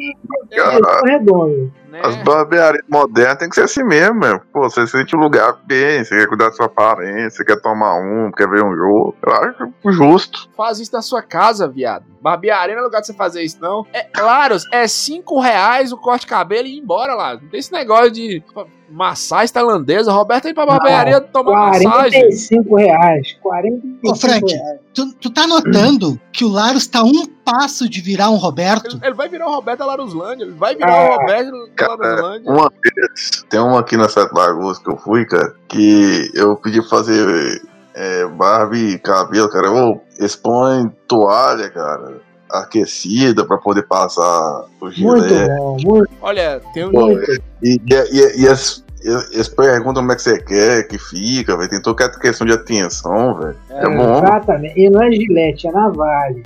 eu 0.51 0.81
tô 0.83 1.07
redondo. 1.07 1.73
Né? 1.91 2.01
as 2.03 2.17
barbearias 2.17 2.85
modernas 2.89 3.39
tem 3.39 3.49
que 3.49 3.55
ser 3.55 3.63
assim 3.63 3.85
mesmo, 3.85 4.15
meu. 4.15 4.41
Pô, 4.53 4.69
você 4.69 4.87
sente 4.87 5.15
o 5.15 5.19
lugar 5.19 5.59
bem, 5.65 6.05
você 6.05 6.17
quer 6.17 6.27
cuidar 6.27 6.47
da 6.47 6.53
sua 6.53 6.67
aparência, 6.67 7.31
você 7.31 7.45
quer 7.45 7.61
tomar 7.61 7.97
um, 7.97 8.31
quer 8.31 8.49
ver 8.49 8.63
um 8.63 8.75
jogo. 8.75 9.17
Eu 9.23 9.33
acho 9.33 9.73
justo. 9.93 10.49
Faz 10.57 10.79
isso 10.79 10.93
na 10.93 11.03
sua 11.03 11.23
casa, 11.23 11.69
viado. 11.69 12.05
Barbearia 12.21 12.75
não 12.75 12.83
é 12.83 12.85
lugar 12.85 13.01
de 13.01 13.07
você 13.07 13.15
fazer 13.15 13.43
isso, 13.43 13.59
não. 13.61 13.87
É, 13.93 14.03
claro, 14.05 14.57
é 14.73 14.87
5 14.87 15.41
reais 15.41 15.93
o 15.93 15.97
corte 15.97 16.23
de 16.23 16.27
cabelo 16.27 16.67
e 16.67 16.77
ir 16.77 16.81
embora 16.81 17.15
lá. 17.15 17.35
Não 17.35 17.49
tem 17.49 17.61
esse 17.61 17.73
negócio 17.73 18.11
de 18.11 18.43
massagem 18.91 19.53
tailandesa. 19.53 20.13
Roberto 20.13 20.47
aí 20.49 20.55
pra 20.55 20.67
barbearia 20.67 21.21
tomar 21.21 21.69
massagem. 21.71 22.21
45 22.21 22.77
reais. 22.77 23.37
45 23.43 24.11
Ô, 24.11 24.15
Frank. 24.17 24.53
reais. 24.53 24.81
Tu, 24.93 25.13
tu 25.15 25.31
tá 25.31 25.47
notando 25.47 26.21
que 26.33 26.45
o 26.45 26.49
Laros 26.49 26.87
tá 26.87 27.03
um 27.03 27.25
passo 27.45 27.89
de 27.89 28.01
virar 28.01 28.31
um 28.31 28.37
Roberto? 28.37 28.97
Ele, 28.97 29.07
ele 29.07 29.15
vai 29.15 29.29
virar 29.29 29.47
o 29.49 29.55
Roberto 29.55 29.79
da 29.79 29.87
Laruslândia. 29.87 30.45
Ele 30.45 30.53
vai 30.53 30.75
virar 30.75 30.93
Ah, 30.93 31.09
o 31.15 31.21
Roberto 31.21 31.53
da 31.77 31.87
Laruslândia. 31.95 32.51
Uma 32.53 32.71
vez, 32.71 33.45
tem 33.49 33.61
uma 33.61 33.81
aqui 33.81 33.97
na 33.97 34.09
Sete 34.09 34.33
Lagoas 34.35 34.79
que 34.79 34.91
eu 34.91 34.97
fui, 34.97 35.25
cara, 35.27 35.55
que 35.69 36.31
eu 36.35 36.57
pedi 36.57 36.81
pra 36.81 36.91
fazer 36.91 37.63
é, 37.95 38.27
barba 38.27 38.77
e 38.77 38.99
cabelo, 38.99 39.49
cara. 39.49 39.69
Eu 39.69 40.01
expõe 40.19 40.91
toalha, 41.07 41.71
cara, 41.71 42.21
aquecida 42.53 43.45
pra 43.45 43.59
poder 43.59 43.83
passar 43.83 44.65
o 44.81 44.85
Muito 44.85 44.95
gilete. 45.29 45.55
bom, 45.57 45.77
muito, 45.83 46.11
Olha, 46.21 46.61
tem 46.75 46.85
um. 46.87 46.91
Muito. 46.93 47.33
E, 47.63 47.81
e, 47.81 47.81
e, 48.13 48.43
e 48.43 48.49
as- 48.49 48.85
eles 49.33 49.49
perguntam 49.49 50.03
como 50.03 50.13
é 50.13 50.17
que 50.17 50.23
você 50.23 50.39
quer 50.43 50.87
que 50.87 50.99
fica, 50.99 51.57
velho. 51.57 51.71
Tem 51.71 51.81
toda 51.81 52.11
questão 52.19 52.47
de 52.47 52.53
atenção, 52.53 53.35
velho. 53.39 53.57
É, 53.71 53.89
bom. 53.89 54.19
Exatamente. 54.19 54.79
E 54.79 54.91
não 54.91 55.03
é 55.03 55.11
gilete, 55.11 55.67
é 55.69 55.73
navalha. 55.73 56.43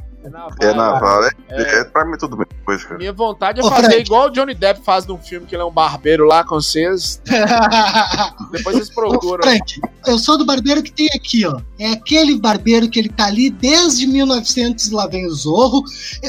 É 0.60 0.72
na 0.72 0.98
vala. 0.98 1.28
É. 1.48 1.62
É, 1.62 1.80
é, 1.80 1.84
pra 1.84 2.04
mim 2.04 2.16
tudo 2.16 2.36
bem 2.36 2.46
depois, 2.48 2.82
cara. 2.82 2.98
Minha 2.98 3.12
vontade 3.12 3.60
é 3.60 3.64
Ô, 3.64 3.68
fazer 3.68 3.82
Frank. 3.88 4.00
igual 4.00 4.26
o 4.28 4.30
Johnny 4.30 4.54
Depp 4.54 4.80
faz 4.82 5.06
num 5.06 5.18
filme 5.18 5.46
que 5.46 5.54
ele 5.54 5.62
é 5.62 5.64
um 5.66 5.70
barbeiro 5.70 6.24
lá 6.24 6.42
com 6.42 6.54
vocês. 6.54 7.20
Depois 8.50 8.76
vocês 8.76 8.90
Ô, 8.90 8.94
procuram. 8.94 9.42
Frank, 9.42 9.80
eu 10.06 10.18
sou 10.18 10.38
do 10.38 10.44
barbeiro 10.46 10.82
que 10.82 10.90
tem 10.92 11.08
aqui, 11.14 11.46
ó. 11.46 11.60
É 11.78 11.92
aquele 11.92 12.38
barbeiro 12.38 12.88
que 12.88 12.98
ele 12.98 13.08
tá 13.08 13.26
ali 13.26 13.50
desde 13.50 14.06
1900 14.06 14.90
lá 14.90 15.06
vem 15.06 15.26
o 15.26 15.34
Zorro. 15.34 15.82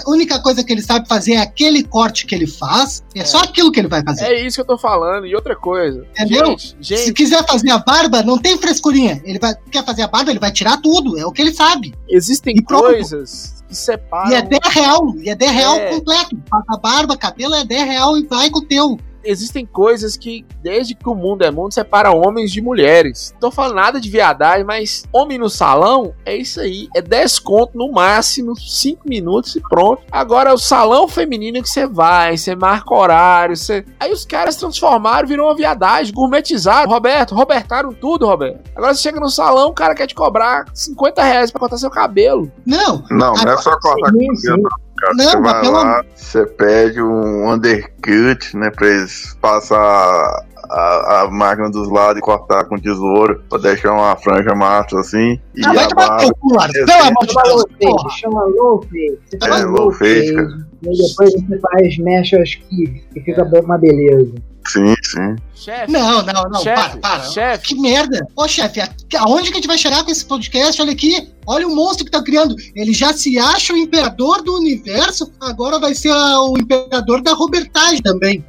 A 0.05 0.09
única 0.09 0.39
coisa 0.41 0.63
que 0.63 0.73
ele 0.73 0.81
sabe 0.81 1.07
fazer 1.07 1.33
é 1.33 1.37
aquele 1.41 1.83
corte 1.83 2.25
que 2.25 2.35
ele 2.35 2.47
faz. 2.47 3.03
É, 3.15 3.23
só 3.23 3.39
aquilo 3.43 3.71
que 3.71 3.79
ele 3.79 3.87
vai 3.87 4.03
fazer. 4.03 4.25
É 4.25 4.45
isso 4.45 4.55
que 4.55 4.61
eu 4.61 4.65
tô 4.67 4.77
falando. 4.77 5.25
E 5.25 5.35
outra 5.35 5.55
coisa. 5.55 6.05
Entendeu? 6.11 6.47
Gente, 6.47 6.67
Se 6.81 6.95
gente, 6.95 7.13
quiser 7.13 7.45
fazer 7.45 7.71
a 7.71 7.77
barba, 7.77 8.21
não 8.23 8.37
tem 8.37 8.57
frescurinha. 8.57 9.21
Ele 9.23 9.39
vai, 9.39 9.53
quer 9.71 9.85
fazer 9.85 10.01
a 10.03 10.07
barba, 10.07 10.31
ele 10.31 10.39
vai 10.39 10.51
tirar 10.51 10.77
tudo. 10.81 11.17
É 11.17 11.25
o 11.25 11.31
que 11.31 11.41
ele 11.41 11.53
sabe. 11.53 11.93
existem 12.09 12.55
E 12.57 12.61
pronto. 12.63 12.85
coisas 12.85 13.55
que 13.67 13.75
separam. 13.75 14.31
E 14.31 14.35
é 14.35 14.41
10 14.41 14.61
real. 14.73 15.15
E 15.17 15.29
é 15.29 15.35
10 15.35 15.51
real 15.51 15.75
É. 15.75 15.89
completo. 15.95 16.37
A 16.69 16.77
barba, 16.77 17.17
cabelo 17.17 17.55
é 17.55 17.63
10 17.65 17.85
real 17.85 18.17
e 18.17 18.25
vai 18.25 18.49
com 18.49 18.59
o 18.59 18.65
teu. 18.65 18.97
Existem 19.25 19.65
coisas 19.65 20.15
que, 20.15 20.45
desde 20.61 20.93
que 20.93 21.09
o 21.09 21.15
mundo 21.15 21.43
é 21.43 21.51
mundo, 21.51 21.73
separa 21.73 22.11
homens 22.11 22.51
de 22.51 22.61
mulheres. 22.61 23.31
Não 23.33 23.39
tô 23.39 23.51
falando 23.51 23.75
nada 23.75 23.99
de 23.99 24.09
viadagem, 24.09 24.63
mas 24.63 25.03
homem 25.11 25.37
no 25.37 25.49
salão 25.49 26.13
é 26.25 26.35
isso 26.35 26.61
aí. 26.61 26.87
É 26.95 27.01
10 27.01 27.39
conto 27.39 27.77
no 27.77 27.91
máximo, 27.91 28.55
5 28.55 29.07
minutos 29.07 29.55
e 29.55 29.61
pronto. 29.61 30.03
Agora, 30.11 30.53
o 30.53 30.57
salão 30.57 31.07
feminino 31.07 31.61
que 31.61 31.69
você 31.69 31.87
vai, 31.87 32.37
você 32.37 32.55
marca 32.55 32.93
horário, 32.93 33.57
você. 33.57 33.83
Aí 33.99 34.11
os 34.11 34.25
caras 34.25 34.55
transformaram, 34.55 35.27
virou 35.27 35.47
uma 35.47 35.55
viadagem, 35.55 36.13
gourmetizaram. 36.13 36.89
Roberto, 36.89 37.35
Robertaram 37.35 37.93
tudo, 37.93 38.27
Roberto. 38.27 38.69
Agora 38.75 38.93
você 38.93 39.01
chega 39.01 39.19
no 39.19 39.29
salão, 39.29 39.69
o 39.69 39.73
cara 39.73 39.95
quer 39.95 40.07
te 40.07 40.15
cobrar 40.15 40.65
50 40.73 41.23
reais 41.23 41.51
pra 41.51 41.59
cortar 41.59 41.77
seu 41.77 41.89
cabelo. 41.89 42.51
Não, 42.65 43.03
Não, 43.09 43.33
não 43.33 43.51
é 43.51 43.57
só 43.57 43.77
cortar 43.79 44.11
cabelo, 44.11 44.69
cara. 44.97 45.13
Não, 45.15 45.25
você 45.25 45.39
vai 45.41 45.61
pelo 45.61 45.73
lá, 45.73 46.05
você 46.15 46.45
pede 46.45 47.01
um 47.01 47.51
undercut, 47.51 48.57
né, 48.57 48.71
pra 48.71 48.87
eles 48.87 49.37
passar 49.41 50.45
a, 50.69 51.21
a 51.21 51.31
máquina 51.31 51.69
dos 51.69 51.89
lados 51.89 52.17
e 52.17 52.21
cortar 52.21 52.65
com 52.65 52.77
tesoura, 52.77 53.39
pra 53.49 53.59
deixar 53.59 53.93
uma 53.93 54.15
franja 54.15 54.53
massa 54.55 54.99
assim. 54.99 55.39
E 55.55 55.65
ah, 55.65 55.73
vai 55.73 55.87
tomar 55.87 56.17
teu 56.17 56.35
cu, 56.35 56.55
Laros. 56.55 56.75
é, 56.75 56.85
Pelo 56.85 57.03
amor 57.03 57.25
de 57.25 57.33
Chama 57.33 57.63
Deus, 57.79 58.13
chama 58.13 58.43
low. 58.45 58.81
Você 58.81 59.37
É, 59.43 59.65
low 59.65 59.91
fade, 59.91 60.33
cara. 60.33 60.47
E 60.83 60.89
aí 60.89 60.97
depois 60.97 61.33
você 61.33 61.59
faz 61.59 61.97
mecha 61.99 62.43
que, 62.43 63.03
que 63.13 63.21
fica 63.21 63.43
uma 63.43 63.77
beleza. 63.77 64.33
Sim, 64.67 64.93
sim. 65.03 65.35
Chefe. 65.55 65.91
Não, 65.91 66.21
não, 66.21 66.43
não, 66.49 66.61
chefe, 66.61 66.97
para, 66.99 67.17
para. 67.19 67.23
chefe. 67.29 67.67
Que 67.67 67.75
merda! 67.81 68.27
Ô, 68.35 68.47
chefe, 68.47 68.81
aonde 69.17 69.45
que 69.47 69.53
a 69.53 69.55
gente 69.55 69.67
vai 69.67 69.77
chegar 69.77 70.03
com 70.03 70.11
esse 70.11 70.25
podcast? 70.25 70.79
Olha 70.81 70.91
aqui, 70.91 71.27
olha 71.47 71.67
o 71.67 71.75
monstro 71.75 72.05
que 72.05 72.11
tá 72.11 72.21
criando. 72.21 72.55
Ele 72.75 72.93
já 72.93 73.13
se 73.13 73.39
acha 73.39 73.73
o 73.73 73.77
imperador 73.77 74.43
do 74.43 74.55
universo, 74.57 75.31
agora 75.41 75.79
vai 75.79 75.95
ser 75.95 76.09
a- 76.11 76.41
o 76.41 76.57
imperador 76.57 77.21
da 77.21 77.33
Robertagem 77.33 78.01
também. 78.01 78.43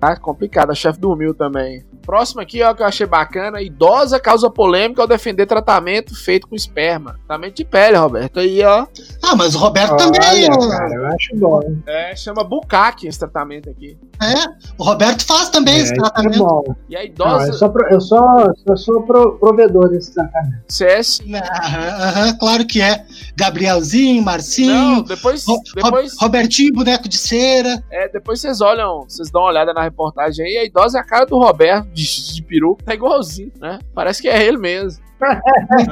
Tá 0.00 0.16
complicado, 0.16 0.70
a 0.70 0.74
chefe 0.74 0.98
dormiu 1.00 1.32
também. 1.32 1.84
Próximo 2.08 2.40
aqui, 2.40 2.62
ó, 2.62 2.72
que 2.72 2.80
eu 2.82 2.86
achei 2.86 3.06
bacana. 3.06 3.60
Idosa 3.60 4.18
causa 4.18 4.48
polêmica 4.48 5.02
ao 5.02 5.06
defender 5.06 5.44
tratamento 5.44 6.14
feito 6.16 6.48
com 6.48 6.54
esperma. 6.54 7.16
Tratamento 7.26 7.56
de 7.56 7.66
pele, 7.66 7.98
Roberto. 7.98 8.40
Aí, 8.40 8.64
ó. 8.64 8.86
Ah, 9.22 9.36
mas 9.36 9.54
o 9.54 9.58
Roberto 9.58 9.94
também. 9.94 10.18
Olha, 10.26 10.48
ó, 10.54 10.68
cara, 10.70 10.94
eu 10.94 11.06
acho 11.08 11.36
bom. 11.36 11.60
hein? 11.62 11.82
É, 11.86 12.16
chama 12.16 12.42
bucaque 12.42 13.06
esse 13.06 13.18
tratamento 13.18 13.68
aqui. 13.68 13.98
É, 14.22 14.34
o 14.78 14.84
Roberto 14.84 15.22
faz 15.26 15.50
também 15.50 15.74
É, 15.74 15.78
esse 15.80 15.92
é 15.92 15.96
tratamento. 15.96 16.38
bom. 16.38 16.64
E 16.88 16.96
a 16.96 17.00
Não, 17.00 17.04
idosa 17.06 17.46
eu 17.48 17.52
sou, 17.52 17.68
pro- 17.68 17.88
eu 17.92 18.00
sou, 18.00 18.54
eu 18.66 18.76
sou 18.78 19.02
pro- 19.02 19.38
provedor 19.38 19.90
desse 19.90 20.14
tratamento. 20.14 20.62
CS. 20.66 21.20
Aham, 21.30 21.88
aham. 22.08 22.38
claro 22.38 22.66
que 22.66 22.80
é. 22.80 23.04
Gabrielzinho, 23.36 24.22
Marcinho, 24.22 24.72
Não, 24.72 25.02
depois, 25.02 25.44
Ro- 25.46 25.60
depois, 25.74 26.12
Ro- 26.14 26.18
Robertinho, 26.22 26.72
boneco 26.72 27.08
de 27.08 27.18
cera. 27.18 27.82
é, 27.90 28.08
depois 28.08 28.40
vocês 28.40 28.60
olham, 28.62 29.02
vocês 29.08 29.30
dão 29.30 29.42
uma 29.42 29.48
olhada 29.50 29.72
na 29.74 29.82
reportagem 29.82 30.44
aí, 30.46 30.56
a 30.56 30.64
idosa 30.64 30.98
é 30.98 31.00
a 31.00 31.04
cara 31.04 31.26
do 31.26 31.38
Roberto 31.38 31.86
de, 32.02 32.34
de 32.34 32.42
peru, 32.42 32.76
tá 32.84 32.94
igualzinho, 32.94 33.52
né? 33.60 33.78
Parece 33.94 34.22
que 34.22 34.28
é 34.28 34.46
ele 34.46 34.58
mesmo. 34.58 35.02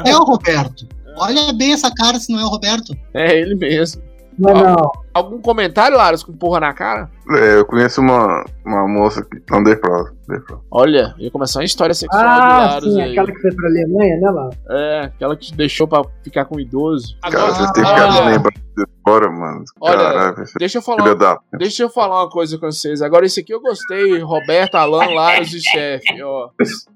É 0.05 0.16
o 0.16 0.24
Roberto. 0.24 0.87
Olha 1.19 1.53
bem 1.53 1.73
essa 1.73 1.91
cara 1.93 2.19
se 2.20 2.31
não 2.33 2.41
é 2.41 2.45
o 2.45 2.49
Roberto. 2.49 2.95
É 3.15 3.39
ele 3.39 3.55
mesmo. 3.55 4.03
Não, 4.39 4.53
não. 4.53 4.93
Algum 5.15 5.41
comentário, 5.41 5.97
Laros, 5.97 6.23
com 6.23 6.31
porra 6.33 6.61
na 6.61 6.74
cara? 6.74 7.11
É, 7.31 7.57
eu 7.57 7.65
conheço 7.65 8.03
uma, 8.03 8.45
uma 8.66 8.87
moça 8.87 9.23
que. 9.24 9.43
Não, 9.51 9.65
pra 9.65 9.91
lá. 9.91 10.11
Olha, 10.70 11.15
ia 11.19 11.31
começar 11.31 11.61
uma 11.61 11.65
história 11.65 11.95
sexual 11.95 12.23
do 12.23 12.28
Ah, 12.28 12.59
Laros 12.66 12.93
sim, 12.93 13.01
aí. 13.01 13.12
aquela 13.12 13.33
que 13.33 13.41
foi 13.41 13.55
pra 13.55 13.66
Alemanha, 13.69 14.20
né, 14.20 14.31
lá? 14.31 14.51
É, 14.70 15.01
aquela 15.07 15.35
que 15.37 15.47
te 15.47 15.55
deixou 15.57 15.89
pra 15.89 16.03
ficar 16.23 16.45
com 16.45 16.57
um 16.57 16.61
idoso. 16.61 17.16
Cara, 17.23 17.35
Agora, 17.35 17.55
vocês 17.55 17.70
têm 17.73 17.83
que 17.85 17.89
olha, 17.91 18.12
ficar 18.12 18.24
lembrando 18.27 18.89
disso 19.07 19.16
agora, 19.16 19.31
mano. 19.31 19.65
Olha, 19.81 20.43
esse 20.43 20.59
deixa 20.59 20.78
eu 20.78 20.83
falar, 20.83 21.15
da. 21.15 21.39
deixa 21.57 21.83
eu 21.83 21.91
falar 21.91 22.23
uma 22.23 22.31
coisa 22.31 22.59
com 22.59 22.66
vocês. 22.66 23.01
Agora 23.01 23.24
esse 23.24 23.41
aqui 23.41 23.55
eu 23.55 23.61
gostei, 23.61 24.19
Roberto, 24.19 24.74
Alan, 24.74 25.07
Laros 25.15 25.53
e 25.55 25.61
chefe, 25.61 26.23
ó. 26.23 26.51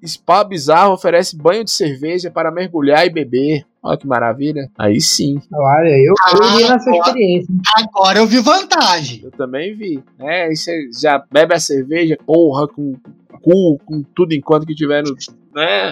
Spa 0.05 0.45
Bizarro 0.45 0.95
oferece 0.95 1.37
banho 1.37 1.65
de 1.65 1.70
cerveja 1.70 2.31
para 2.31 2.51
mergulhar 2.51 3.07
e 3.07 3.11
beber. 3.11 3.65
Olha 3.82 3.97
que 3.97 4.07
maravilha. 4.07 4.70
Aí 4.78 5.01
sim, 5.01 5.41
Olha, 5.53 5.89
eu, 5.89 6.12
eu 6.35 6.55
iria 6.55 6.69
nessa 6.70 6.91
experiência. 6.91 7.55
Agora 7.78 8.19
eu 8.19 8.27
vi 8.27 8.41
vantagem. 8.41 9.23
eu 9.24 9.31
também 9.31 9.74
vi. 9.74 10.03
né? 10.19 10.43
Aí 10.45 10.57
você 10.57 10.91
já 11.01 11.24
bebe 11.32 11.55
a 11.55 11.59
cerveja, 11.59 12.19
porra, 12.27 12.69
com 12.69 12.95
cu, 13.43 13.78
com 13.85 14.03
tudo 14.15 14.35
enquanto 14.35 14.66
que 14.66 14.74
tiver 14.74 15.03
no. 15.03 15.15
Né? 15.55 15.91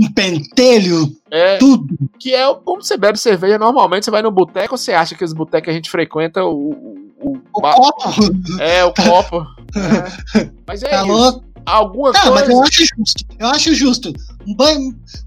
Um 0.00 0.12
pentelho, 0.12 1.12
É, 1.30 1.58
tudo. 1.58 1.94
que 2.18 2.34
é 2.34 2.52
como 2.64 2.82
você 2.82 2.96
bebe 2.96 3.18
cerveja 3.18 3.58
normalmente. 3.58 4.04
Você 4.04 4.10
vai 4.10 4.22
no 4.22 4.30
boteco, 4.30 4.76
você 4.78 4.92
acha 4.92 5.14
que 5.14 5.24
os 5.24 5.32
botecos 5.32 5.64
que 5.66 5.70
a 5.70 5.74
gente 5.74 5.90
frequenta, 5.90 6.42
o. 6.44 6.70
o, 7.20 7.36
o- 7.54 7.60
ba- 7.60 7.74
copo. 7.74 8.10
é, 8.60 8.82
o 8.84 8.94
copo. 8.94 9.46
É. 9.76 10.50
Mas 10.66 10.82
é 10.82 10.88
Tá 10.88 11.02
isso. 11.02 11.06
louco? 11.12 11.44
Alguma 11.66 12.10
Tá, 12.10 12.30
mas 12.30 12.44
coisa. 12.46 12.52
eu 12.54 12.62
acho 12.62 12.82
justo. 12.96 13.24
Eu 13.38 13.46
acho 13.48 13.74
justo. 13.74 14.12
Um 14.48 14.54
banho, 14.56 14.80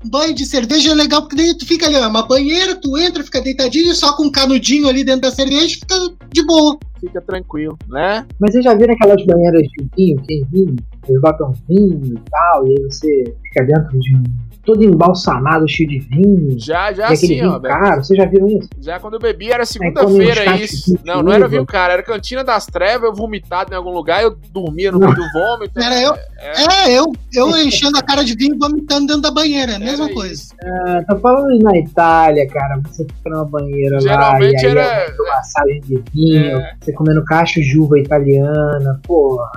um 0.04 0.10
banho 0.10 0.34
de 0.34 0.44
cerveja 0.48 0.92
é 0.92 0.96
legal 0.96 1.22
porque 1.22 1.36
daí 1.36 1.56
tu 1.56 1.66
fica 1.66 1.86
ali, 1.86 1.96
ó, 1.96 2.08
uma 2.10 2.26
banheira, 2.28 2.76
tu 2.76 2.98
entra, 2.98 3.24
fica 3.24 3.40
deitadinho, 3.40 3.94
só 3.94 4.18
com 4.18 4.24
um 4.24 4.32
canudinho 4.32 4.88
ali 4.90 5.04
dentro 5.04 5.22
da 5.22 5.32
cerveja, 5.32 5.76
fica 5.76 5.96
de 6.34 6.44
boa. 6.44 6.78
Fica 7.00 7.22
tranquilo, 7.22 7.78
né? 7.88 8.26
Mas 8.40 8.52
vocês 8.52 8.64
já 8.66 8.74
viram 8.74 8.96
aquelas 8.96 9.24
banheiras 9.26 9.62
de 9.62 9.88
vinho, 9.96 10.22
tem 10.26 10.44
vinho? 10.52 10.76
Eles 11.08 11.22
botam 11.22 11.54
vinho 11.70 12.02
e 12.04 12.30
tal, 12.30 12.68
e 12.68 12.72
aí 12.72 12.84
você 12.90 13.36
fica 13.44 13.66
dentro 13.66 14.00
de 14.00 14.16
um. 14.18 14.24
Todo 14.66 14.84
embalsamado, 14.84 15.68
cheio 15.68 15.90
de 15.90 16.00
vinho. 16.00 16.58
Já, 16.60 16.92
já 16.94 17.04
e 17.04 17.14
aquele 17.14 17.18
sim, 17.18 17.28
vinho 17.42 17.52
ó. 17.52 17.60
Caro, 17.60 18.04
vocês 18.04 18.18
já 18.18 18.26
viram 18.26 18.48
isso? 18.48 18.70
Já 18.82 19.00
quando 19.00 19.16
eu 19.16 19.20
bebi 19.20 19.52
era 19.52 19.66
segunda-feira 19.66 20.56
isso. 20.56 20.98
Não, 21.04 21.22
não 21.22 21.32
era 21.34 21.48
vinho, 21.48 21.66
cara. 21.66 21.94
Era 21.94 22.04
Cantina 22.04 22.44
das 22.44 22.66
Trevas, 22.66 23.10
eu 23.10 23.14
vomitado 23.14 23.74
em 23.74 23.78
algum 23.78 23.92
lugar, 23.92 24.24
eu 24.24 24.36
dormia 24.52 24.92
no 24.92 25.00
meio 25.00 25.14
do 25.14 25.24
vômito. 25.34 25.80
Era 25.80 26.02
eu? 26.02 26.16
É, 26.40 26.92
eu, 26.92 27.12
eu 27.34 27.50
enchendo 27.58 27.98
a 27.98 28.02
cara 28.02 28.24
de 28.24 28.36
vinho 28.36 28.56
e 28.56 28.58
vomitando 28.58 29.08
dentro 29.08 29.22
da 29.22 29.32
banheira, 29.32 29.74
é 29.74 29.76
a 29.76 29.80
mesma 29.80 30.10
coisa. 30.14 30.44
Ah, 30.64 31.04
tô 31.10 31.20
falando 31.20 31.58
na 31.62 31.78
Itália, 31.78 32.48
cara. 32.48 32.80
Você 32.86 33.04
fica 33.06 33.30
numa 33.30 33.46
banheira 33.46 33.96
lá 33.96 34.00
e 34.00 34.04
Geralmente 34.04 34.66
aí 34.66 34.72
era- 34.72 34.82
é 34.82 35.16
uma 35.20 35.36
massagem 35.36 35.82
de 35.82 36.04
vinho, 36.14 36.58
É. 36.58 36.74
você 36.80 36.94
comendo 36.94 37.24
cacho 37.26 37.60
de 37.62 37.78
uva 37.80 38.00
italiana, 38.00 39.00
porra. 39.04 39.50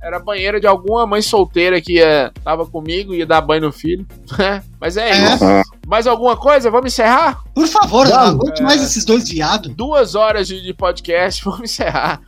Era 0.00 0.20
banheira 0.20 0.60
de 0.60 0.66
alguma 0.66 1.06
mãe 1.06 1.20
solteira 1.20 1.80
que 1.80 1.94
ia, 1.94 2.30
tava 2.44 2.64
comigo, 2.66 3.12
ia 3.14 3.26
dar 3.26 3.40
banho 3.40 3.62
no 3.62 3.72
filho. 3.72 3.87
Né? 3.96 4.62
Mas 4.80 4.96
é, 4.96 5.10
É. 5.10 5.34
isso. 5.34 5.44
Mais 5.86 6.06
alguma 6.06 6.36
coisa? 6.36 6.70
Vamos 6.70 6.92
encerrar? 6.92 7.42
Por 7.54 7.66
favor, 7.66 8.06
não 8.08 8.16
aguento 8.18 8.62
mais 8.62 8.82
esses 8.82 9.04
dois 9.04 9.28
viados. 9.28 9.74
Duas 9.74 10.14
horas 10.14 10.46
de, 10.46 10.62
de 10.62 10.74
podcast, 10.74 11.42
vamos 11.44 11.70
encerrar. 11.70 12.20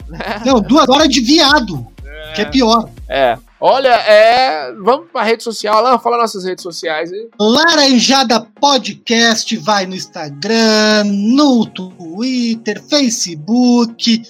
Não, 0.44 0.60
duas 0.60 0.88
horas 0.88 1.08
de 1.08 1.20
viado, 1.20 1.86
que 2.34 2.42
é 2.42 2.44
pior. 2.46 2.88
É. 3.08 3.36
Olha, 3.60 3.88
é. 3.94 4.72
Vamos 4.82 5.08
pra 5.12 5.22
rede 5.22 5.42
social. 5.42 5.76
Alan, 5.76 5.98
fala 5.98 6.16
nossas 6.16 6.44
redes 6.44 6.62
sociais 6.62 7.12
aí. 7.12 7.28
Laranjada 7.38 8.40
Podcast 8.58 9.54
vai 9.58 9.84
no 9.84 9.94
Instagram, 9.94 11.04
no 11.04 11.66
Twitter, 11.66 12.82
Facebook. 12.88 14.22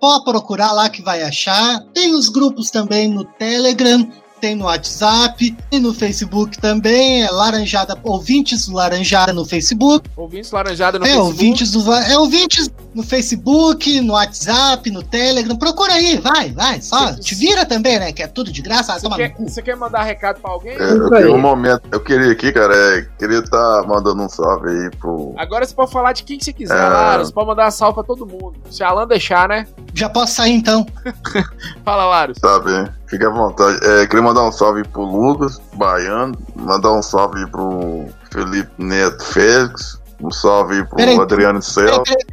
Pode 0.00 0.24
procurar 0.24 0.70
lá 0.72 0.88
que 0.88 1.02
vai 1.02 1.22
achar. 1.22 1.80
Tem 1.92 2.14
os 2.14 2.28
grupos 2.28 2.70
também 2.70 3.08
no 3.08 3.24
Telegram, 3.24 4.08
tem 4.40 4.54
no 4.54 4.64
WhatsApp, 4.64 5.56
tem 5.70 5.80
no 5.80 5.92
Facebook 5.94 6.58
também. 6.58 7.24
É 7.24 7.30
Laranjada, 7.30 7.96
ouvintes 8.02 8.66
do 8.66 8.74
Laranjada 8.74 9.32
no 9.32 9.44
Facebook. 9.44 10.08
Ouvintes 10.16 10.50
Laranjada 10.50 10.98
no 10.98 11.04
é, 11.04 11.08
Facebook. 11.08 11.32
ouvintes 11.32 11.72
do, 11.72 11.92
é 11.92 12.18
ouvintes 12.18 12.70
no 12.94 13.02
Facebook, 13.02 14.00
no 14.00 14.14
WhatsApp, 14.14 14.90
no 14.90 15.02
Telegram. 15.02 15.56
Procura 15.56 15.94
aí, 15.94 16.18
vai, 16.18 16.50
vai. 16.50 16.80
Só 16.80 17.08
Sim. 17.08 17.20
te 17.20 17.34
vira 17.34 17.64
também, 17.66 17.98
né? 17.98 18.12
Que 18.12 18.22
é 18.22 18.26
tudo 18.26 18.52
de 18.52 18.62
graça. 18.62 18.94
Você 18.94 19.02
toma 19.02 19.16
quer, 19.16 19.30
no 19.30 19.36
cu. 19.36 19.48
você 19.48 19.62
quer 19.62 19.76
mandar 19.76 20.02
recado 20.02 20.40
pra 20.40 20.50
alguém? 20.50 20.76
É, 20.76 20.92
eu 20.92 21.10
tenho 21.10 21.34
um 21.34 21.40
momento. 21.40 21.82
Eu 21.90 22.00
queria 22.00 22.30
aqui, 22.32 22.52
cara, 22.52 22.74
é, 22.74 23.02
queria 23.18 23.38
estar 23.38 23.82
mandando 23.86 24.22
um 24.22 24.28
salve 24.28 24.68
aí 24.68 24.90
pro. 24.98 25.34
Agora 25.36 25.64
você 25.66 25.74
pode 25.74 25.90
falar 25.90 26.12
de 26.12 26.22
quem 26.22 26.38
que 26.38 26.44
você 26.44 26.52
quiser, 26.52 26.76
É. 26.76 26.88
Lara. 26.88 27.24
Você 27.24 27.32
pode 27.32 27.46
mandar 27.48 27.70
salve 27.70 27.94
pra 27.94 28.04
todo 28.04 28.26
mundo. 28.26 28.54
Se 28.70 28.82
a 28.82 28.88
Alan 28.88 29.06
deixar, 29.06 29.48
né? 29.48 29.66
Já 29.94 30.08
posso 30.08 30.34
sair 30.34 30.52
então. 30.52 30.86
Fala, 31.84 32.04
Laros. 32.06 32.38
Sabe, 32.40 32.90
fica 33.08 33.28
à 33.28 33.30
vontade. 33.30 33.78
É, 33.84 34.06
queria 34.06 34.22
mandar 34.22 34.42
um 34.46 34.52
salve 34.52 34.82
pro 34.88 35.02
Lucas, 35.02 35.60
baiano. 35.74 36.36
Mandar 36.54 36.92
um 36.92 37.02
salve 37.02 37.46
pro 37.50 38.06
Felipe 38.32 38.70
Neto 38.78 39.24
Félix. 39.24 40.00
Um 40.22 40.30
salve 40.30 40.82
pro 40.86 40.96
Peraí. 40.96 41.18
Adriano 41.18 41.60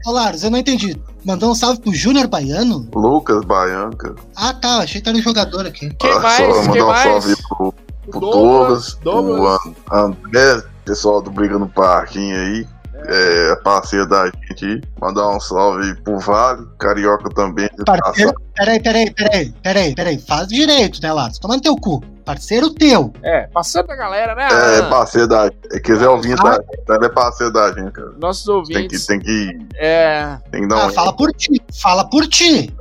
Ô, 0.06 0.12
Laros, 0.12 0.44
eu 0.44 0.50
não 0.50 0.58
entendi. 0.58 0.98
Mandou 1.26 1.52
um 1.52 1.56
salve 1.56 1.82
pro 1.82 1.94
Júnior 1.94 2.28
Baiano? 2.28 2.88
Lucas 2.96 3.44
Baiano, 3.44 3.96
cara. 3.98 4.16
Ah, 4.38 4.54
tá. 4.54 4.78
Achei 4.78 5.02
que 5.02 5.10
era 5.10 5.18
um 5.18 5.22
jogador 5.22 5.66
aqui. 5.66 5.94
Quem 6.00 6.12
Ah, 6.12 6.20
mais? 6.20 6.38
só 6.38 6.62
Quem 6.72 6.82
mandar 6.82 6.84
um 6.84 6.88
mais? 6.88 7.04
salve 7.24 7.36
pro, 7.50 7.74
Douglas, 8.20 8.98
Douglas. 9.04 9.60
pro 9.64 9.98
An- 9.98 10.06
André, 10.06 10.64
pessoal 10.86 11.22
do 11.22 11.30
Briga 11.30 11.60
no 11.60 11.68
Parquinho 11.68 12.36
aí. 12.38 12.68
É, 13.08 13.56
parceiro 13.64 14.08
da 14.08 14.26
gente 14.26 14.66
aí. 14.66 14.82
Mandar 15.02 15.30
um 15.30 15.40
salve 15.40 15.94
pro 16.02 16.20
Vale, 16.20 16.66
Carioca 16.80 17.30
também. 17.30 17.70
Parceiro. 17.86 18.34
Peraí, 18.56 18.82
peraí, 18.82 19.12
peraí, 19.14 19.54
peraí, 19.64 19.96
peraí. 19.96 20.18
Faz 20.20 20.48
direito, 20.48 21.02
né, 21.02 21.12
Laros? 21.12 21.40
Toma 21.40 21.56
no 21.56 21.62
teu 21.62 21.76
cu. 21.76 22.02
Parceiro 22.24 22.70
teu. 22.70 23.12
É, 23.22 23.48
passando 23.48 23.88
da 23.88 23.96
galera, 23.96 24.34
né? 24.36 24.48
É, 24.50 24.76
é 24.76 24.80
Alan? 24.80 24.90
parceiro 24.90 25.28
da 25.28 25.52
quiser 25.84 26.08
ouvir, 26.08 26.36
Ah. 26.40 26.60
tá? 26.88 26.96
Ele 26.96 27.06
é 27.06 27.10
parceiro 27.10 27.52
da 27.52 27.72
gente, 27.74 27.92
cara. 27.92 28.14
Nossos 28.18 28.46
Tem 28.46 28.64
que, 28.64 28.76
ouvintes. 28.78 29.06
tem 29.06 29.20
que, 29.20 29.58
É. 29.76 30.38
tem 30.52 30.62
que 30.62 30.68
dar 30.68 30.84
Ah, 30.84 30.88
um. 30.88 30.94
fala 30.94 31.14
por 31.14 31.32
ti. 31.34 31.62
Fala 31.82 32.10
por 32.10 32.26
ti. 32.28 32.74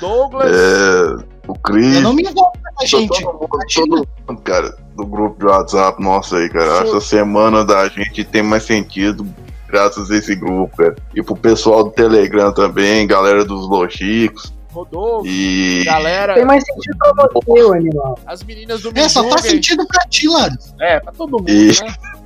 Douglas. 0.00 0.50
É, 0.50 1.24
o 1.48 1.54
Cris. 1.58 1.96
Eu 1.96 2.02
não 2.02 2.12
me 2.12 2.22
envolvo 2.22 2.52
gente. 2.84 3.08
Todo 3.22 3.32
mundo, 3.34 3.48
todo 3.74 4.08
mundo, 4.28 4.40
cara, 4.42 4.74
do 4.96 5.06
grupo 5.06 5.38
de 5.38 5.46
WhatsApp 5.46 6.02
nosso 6.02 6.36
aí, 6.36 6.48
cara. 6.48 6.86
Essa 6.86 7.00
semana 7.00 7.64
da 7.64 7.88
gente 7.88 8.24
tem 8.24 8.42
mais 8.42 8.64
sentido 8.64 9.26
graças 9.68 10.10
a 10.10 10.16
esse 10.16 10.34
grupo, 10.34 10.76
cara. 10.76 10.96
E 11.14 11.22
pro 11.22 11.36
pessoal 11.36 11.84
do 11.84 11.90
Telegram 11.90 12.52
também, 12.52 13.06
galera 13.06 13.44
dos 13.44 13.68
Lochicos. 13.68 14.52
Rodolfo. 14.72 15.26
E. 15.26 15.82
Galera, 15.84 16.34
Tem 16.34 16.46
mais 16.46 16.64
sentido 16.64 16.96
pra 16.98 17.12
você, 17.34 17.76
animal. 17.76 18.18
as 18.26 18.42
meninas 18.42 18.80
do 18.80 18.90
É, 18.94 19.06
só 19.08 19.20
faz 19.24 19.42
Mijuga. 19.42 19.50
sentido 19.50 19.86
pra 19.86 20.06
ti, 20.08 20.26
Laros. 20.28 20.74
É, 20.80 20.98
pra 20.98 21.12
todo 21.12 21.32
mundo, 21.38 21.50
E- 21.50 21.68
né? 21.68 21.94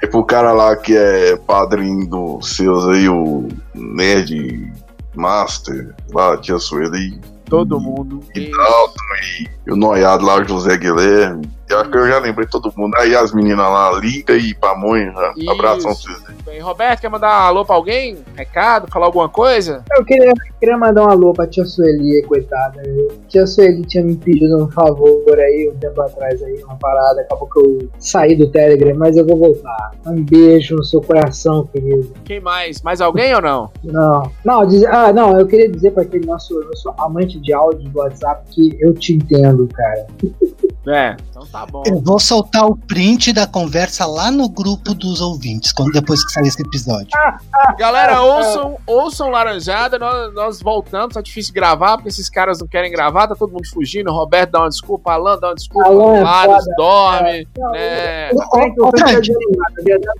E 0.00 0.06
pro 0.06 0.22
cara 0.24 0.52
lá 0.52 0.76
que 0.76 0.96
é 0.96 1.34
padrinho 1.38 2.06
dos 2.08 2.54
seus 2.54 2.86
aí, 2.86 3.08
o 3.08 3.48
Nerd 3.74 4.70
Master, 5.16 5.92
lá, 6.12 6.36
tia 6.36 6.56
Sueli. 6.58 7.20
Todo 7.48 7.80
mundo. 7.80 8.20
E 8.34 8.50
e, 8.50 9.48
e 9.66 9.72
o 9.72 9.76
noiado 9.76 10.24
lá, 10.24 10.36
o 10.36 10.44
José 10.44 10.76
Guilherme. 10.76 11.57
Eu 11.68 11.80
acho 11.80 11.90
que 11.90 11.98
eu 11.98 12.08
já 12.08 12.18
lembrei 12.18 12.46
todo 12.46 12.72
mundo. 12.76 12.94
Aí 12.98 13.14
as 13.14 13.32
meninas 13.32 13.66
lá, 13.66 13.92
Liga 13.98 14.34
e 14.34 14.54
Pamonha. 14.54 15.12
Isso. 15.36 15.50
Abração 15.50 15.94
pra 15.94 16.14
vocês. 16.14 16.38
Bem, 16.44 16.60
Roberto, 16.60 17.00
quer 17.00 17.10
mandar 17.10 17.28
um 17.28 17.46
alô 17.46 17.64
pra 17.64 17.76
alguém? 17.76 18.16
Recado? 18.34 18.90
Falar 18.90 19.06
alguma 19.06 19.28
coisa? 19.28 19.84
Eu 19.92 20.04
queria, 20.04 20.32
queria 20.58 20.78
mandar 20.78 21.04
um 21.04 21.10
alô 21.10 21.32
pra 21.34 21.46
tia 21.46 21.64
Sueli, 21.64 22.22
coitada. 22.22 22.82
Tia 23.28 23.46
Sueli 23.46 23.84
tinha 23.84 24.02
me 24.02 24.16
pedido 24.16 24.64
um 24.64 24.70
favor 24.70 25.38
aí 25.38 25.70
um 25.72 25.78
tempo 25.78 26.00
atrás 26.00 26.42
aí, 26.42 26.62
uma 26.64 26.76
parada. 26.76 27.20
Acabou 27.20 27.48
que 27.48 27.58
eu 27.58 27.88
saí 27.98 28.34
do 28.34 28.50
Telegram, 28.50 28.96
mas 28.96 29.16
eu 29.16 29.26
vou 29.26 29.36
voltar. 29.36 29.90
Um 30.06 30.24
beijo 30.24 30.74
no 30.74 30.84
seu 30.84 31.02
coração, 31.02 31.66
querido. 31.66 32.12
Quem 32.24 32.40
mais? 32.40 32.80
Mais 32.80 33.00
alguém 33.00 33.34
ou 33.34 33.42
não? 33.42 33.70
Não, 33.84 34.30
não, 34.44 34.66
diz, 34.66 34.84
ah, 34.84 35.12
não, 35.12 35.38
eu 35.38 35.46
queria 35.46 35.68
dizer 35.68 35.90
pra 35.90 36.02
aquele 36.02 36.26
nosso, 36.26 36.58
nosso 36.60 36.94
amante 36.98 37.38
de 37.40 37.52
áudio 37.52 37.90
do 37.90 37.98
WhatsApp 37.98 38.42
que 38.50 38.76
eu 38.80 38.94
te 38.94 39.14
entendo, 39.14 39.68
cara. 39.68 40.06
É, 40.86 41.16
então 41.28 41.44
tá 41.46 41.66
bom. 41.66 41.82
Eu 41.86 42.00
vou 42.00 42.18
soltar 42.18 42.66
o 42.66 42.76
print 42.76 43.32
da 43.32 43.46
conversa 43.46 44.06
lá 44.06 44.30
no 44.30 44.48
grupo 44.48 44.94
dos 44.94 45.20
ouvintes, 45.20 45.72
quando 45.72 45.92
depois 45.92 46.24
que 46.24 46.32
sair 46.32 46.46
esse 46.46 46.62
episódio. 46.62 47.08
Galera, 47.78 48.22
ouçam, 48.22 48.76
ouçam 48.86 49.30
Laranjada, 49.30 49.98
nós, 49.98 50.34
nós 50.34 50.62
voltamos, 50.62 51.14
tá 51.14 51.20
difícil 51.20 51.52
gravar, 51.52 51.96
porque 51.96 52.08
esses 52.08 52.28
caras 52.28 52.60
não 52.60 52.66
querem 52.66 52.90
gravar, 52.90 53.26
tá 53.26 53.34
todo 53.34 53.52
mundo 53.52 53.68
fugindo, 53.68 54.10
Roberto 54.10 54.52
dá 54.52 54.60
uma 54.60 54.68
desculpa, 54.68 55.12
Alan 55.12 55.38
dá 55.38 55.48
uma 55.48 55.54
desculpa, 55.54 55.88
Alan 55.88 56.16
é 56.18 56.76
dorme, 56.76 57.48
Não, 57.56 57.72
né? 57.72 58.30
Ô, 58.32 58.50
Frank, 58.50 58.80
ô, 58.80 58.86
o 58.86 58.90
Frank 58.90 59.10
é 59.10 59.14
Frank, 59.14 59.30
é 59.30 59.92
essa. 59.92 60.12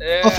É, 0.00 0.26
ô, 0.26 0.30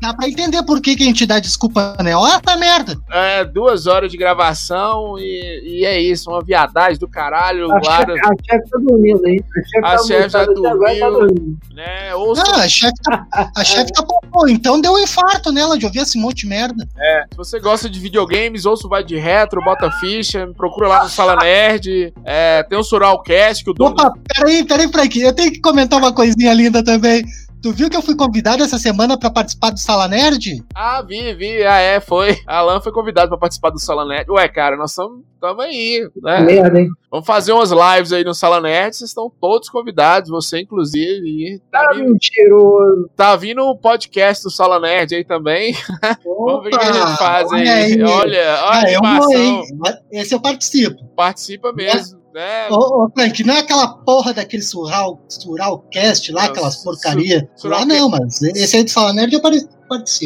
dá 0.00 0.14
pra 0.14 0.28
entender 0.28 0.62
por 0.64 0.80
que, 0.80 0.96
que 0.96 1.02
a 1.02 1.06
gente 1.06 1.26
dá 1.26 1.38
desculpa, 1.38 1.96
né? 2.02 2.14
Ó, 2.14 2.40
tá 2.40 2.56
merda. 2.56 2.96
é, 3.10 3.44
duas 3.44 3.86
horas 3.86 4.10
de 4.10 4.16
gravação 4.16 5.18
e, 5.18 5.80
e 5.80 5.84
é 5.84 6.00
isso, 6.00 6.30
uma 6.30 6.42
viadagem 6.42 6.98
do 6.98 7.08
caralho, 7.08 7.68
o 7.68 7.72
A 7.72 7.80
Laros, 7.82 8.14
chefe, 8.16 8.20
a 8.20 8.56
chefe 8.56 8.70
tá 8.70 8.78
dormindo, 9.12 9.26
hein? 9.28 9.44
A 9.84 9.98
chefe 9.98 10.30
tá 10.30 10.38
já 10.40 10.46
tá 10.46 10.52
dormiu. 10.52 11.10
dormindo. 11.10 11.58
né? 11.74 12.10
Não, 12.10 12.54
a 12.54 12.68
chefe 12.68 12.94
tá, 13.04 13.50
a 13.56 13.64
chefe 13.64 13.92
tá 13.92 14.02
pô, 14.02 14.48
então 14.48 14.80
deu 14.80 14.92
um 14.92 14.98
infarto 14.98 15.52
nela 15.52 15.78
de 15.78 15.86
ouvir 15.86 16.00
esse 16.00 16.18
monte 16.18 16.42
de 16.42 16.46
merda. 16.48 16.86
se 17.30 17.36
você 17.36 17.60
gosta 17.60 17.88
de 17.88 18.00
videogames, 18.00 18.64
ouça 18.64 18.86
o 18.86 18.90
Vai 18.90 19.04
de 19.04 19.16
Retro, 19.18 19.62
bota 19.62 19.90
ficha, 19.92 20.46
me 20.46 20.54
procura 20.54 20.88
lá 20.88 21.02
no 21.04 21.08
Sala 21.08 21.36
Nerd, 21.36 22.12
é, 22.24 22.62
tem 22.62 22.78
o 22.78 22.82
Suralcast, 22.82 23.64
que 23.64 23.70
o 23.70 23.74
dono 23.74 23.90
Opa, 23.90 24.12
peraí, 24.34 24.64
peraí, 24.64 24.88
Frank, 24.90 25.20
eu 25.20 25.32
tenho 25.32 25.52
que 25.52 25.60
comentar 25.60 25.98
uma 25.98 26.12
coisinha 26.12 26.52
linda 26.54 26.82
também. 26.82 27.24
Tu 27.62 27.72
viu 27.72 27.88
que 27.88 27.96
eu 27.96 28.02
fui 28.02 28.16
convidado 28.16 28.62
essa 28.64 28.76
semana 28.76 29.16
pra 29.16 29.30
participar 29.30 29.70
do 29.70 29.78
Sala 29.78 30.08
Nerd? 30.08 30.64
Ah, 30.74 31.00
vi, 31.00 31.32
vi. 31.34 31.62
Ah, 31.64 31.78
é, 31.78 32.00
foi. 32.00 32.36
Alan 32.44 32.80
foi 32.80 32.90
convidado 32.90 33.28
pra 33.28 33.38
participar 33.38 33.70
do 33.70 33.78
Sala 33.78 34.04
Nerd. 34.04 34.28
Ué, 34.32 34.48
cara, 34.48 34.76
nós 34.76 34.90
estamos 34.90 35.64
aí, 35.64 36.04
né? 36.20 36.40
Merda, 36.40 36.80
hein? 36.80 36.88
Vamos 37.08 37.24
fazer 37.26 37.52
umas 37.52 37.70
lives 37.70 38.12
aí 38.12 38.24
no 38.24 38.34
Sala 38.34 38.60
Nerd. 38.60 38.96
Vocês 38.96 39.10
estão 39.10 39.30
todos 39.40 39.68
convidados, 39.68 40.28
você 40.28 40.60
inclusive. 40.60 41.24
E 41.24 41.60
tá, 41.70 41.84
Tá 41.84 41.92
vindo, 41.94 42.10
mentiroso. 42.10 43.10
tá 43.14 43.36
vindo 43.36 43.62
o 43.62 43.76
podcast 43.78 44.42
do 44.42 44.50
Sala 44.50 44.80
Nerd 44.80 45.14
aí 45.14 45.24
também. 45.24 45.72
Vamos 46.24 46.64
ver 46.64 46.74
o 46.74 46.78
que 46.78 46.84
a 46.84 46.92
gente 46.92 47.16
faz 47.18 47.52
aí. 47.52 47.60
olha 47.62 47.74
aí. 47.76 48.02
Olha, 48.02 48.10
olha 48.12 48.54
a 48.54 48.70
Ah, 48.80 48.90
eu 48.90 48.98
vou, 49.00 49.08
animação. 49.08 49.40
hein? 49.40 49.64
Esse 50.10 50.34
eu 50.34 50.40
participo. 50.40 50.96
Participa 51.14 51.72
mesmo, 51.72 52.18
né? 52.32 52.68
Ô, 52.70 53.04
ô, 53.04 53.10
Frank, 53.14 53.44
não 53.44 53.54
é 53.54 53.58
aquela 53.60 53.88
porra 53.88 54.32
daquele 54.32 54.62
Sural, 54.62 55.20
Suralcast 55.28 56.32
lá, 56.32 56.42
Não, 56.44 56.50
aquelas 56.50 56.76
porcaria. 56.82 57.48
Sural- 57.56 57.80
Lá 57.80 57.86
não, 57.86 58.08
mas 58.10 58.42
esse 58.42 58.76
aí 58.76 58.84
do 58.84 58.90
Sala 58.90 59.12
Nerd 59.12 59.32
eu 59.34 59.40
participo. 59.40 59.72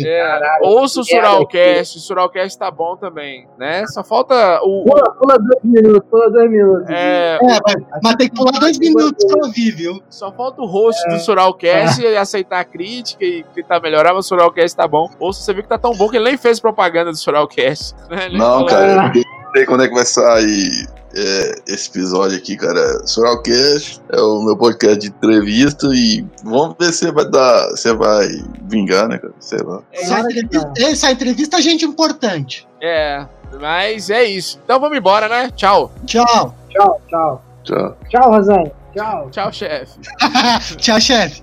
É, 0.07 0.21
Caralho, 0.23 0.65
ouça 0.65 1.01
o 1.01 1.05
Suralcast, 1.05 1.97
o 1.99 2.01
Suralcast 2.01 2.57
tá 2.59 2.71
bom 2.71 2.97
também, 2.97 3.49
né? 3.59 3.85
Só 3.89 4.05
falta 4.05 4.61
o. 4.63 4.85
Pula, 4.85 5.03
pula 5.19 5.39
dois 5.39 5.61
minutos, 5.65 6.09
pula 6.09 6.31
dois 6.31 6.49
minutos. 6.51 6.89
É, 6.89 7.37
É, 7.43 7.59
mas, 7.67 7.75
mas 8.03 8.15
tem 8.17 8.29
que 8.29 8.35
pular 8.37 8.53
dois 8.61 8.79
minutos 8.79 9.25
pra 9.25 9.45
ouvir, 9.47 9.73
viu? 9.73 10.01
Só 10.09 10.31
falta 10.31 10.63
o 10.63 10.67
host 10.67 11.01
do 11.09 11.19
Suralcast 11.19 12.01
e 12.01 12.07
aceitar 12.17 12.61
a 12.61 12.65
crítica 12.65 13.25
e 13.25 13.45
tentar 13.57 13.81
melhorar, 13.81 14.15
mas 14.15 14.27
o 14.27 14.29
Suralcast 14.29 14.77
tá 14.77 14.87
bom. 14.87 15.09
Ou 15.19 15.33
se 15.33 15.43
você 15.43 15.53
viu 15.53 15.65
que 15.65 15.69
tá 15.69 15.79
tão 15.79 15.93
bom 15.93 16.09
que 16.09 16.17
ele 16.17 16.27
nem 16.27 16.37
fez 16.37 16.61
propaganda 16.61 17.11
do 17.11 17.17
Suralcast. 17.17 17.93
Né? 18.09 18.29
Não, 18.31 18.39
falou- 18.39 18.67
cara, 18.67 19.13
não 19.15 19.46
sei 19.57 19.65
quando 19.65 19.85
é 19.85 19.89
que 19.89 19.95
vai 19.95 20.05
sair 20.05 20.87
é, 21.15 21.55
esse 21.67 21.89
episódio 21.89 22.37
aqui, 22.37 22.57
cara. 22.57 23.07
Soralcast 23.07 24.03
é 24.13 24.21
o 24.21 24.43
meu 24.43 24.57
podcast 24.57 24.99
de 24.99 25.07
entrevista 25.09 25.87
e 25.95 26.27
vamos 26.45 26.77
ver 26.79 26.93
se 26.93 27.11
vai 27.11 27.29
dar. 27.31 27.71
Você 27.71 27.95
vai 27.95 28.29
vingar, 28.65 29.09
né, 29.09 29.17
cara? 29.17 29.33
Sei 29.41 29.59
lá. 29.61 29.83
Essa 29.93 30.09
Claro 30.09 30.29
que 30.29 30.41
entrevista, 30.41 30.73
essa 30.83 31.11
entrevista 31.11 31.57
é 31.57 31.63
gente 31.63 31.85
importante. 31.87 32.69
É, 32.83 33.27
mas 33.59 34.11
é 34.11 34.25
isso. 34.25 34.61
Então 34.63 34.79
vamos 34.79 34.99
embora, 34.99 35.27
né? 35.27 35.51
Tchau. 35.57 35.91
Tchau. 36.05 36.55
Tchau, 36.69 37.01
tchau. 37.09 37.43
Tchau. 37.65 37.97
Tchau, 38.11 38.31
Rosane. 38.31 38.73
Tchau, 38.95 39.31
Tchau, 39.31 39.53
chefe. 39.53 39.99
Tchau, 40.77 41.01
chefe. 41.01 41.43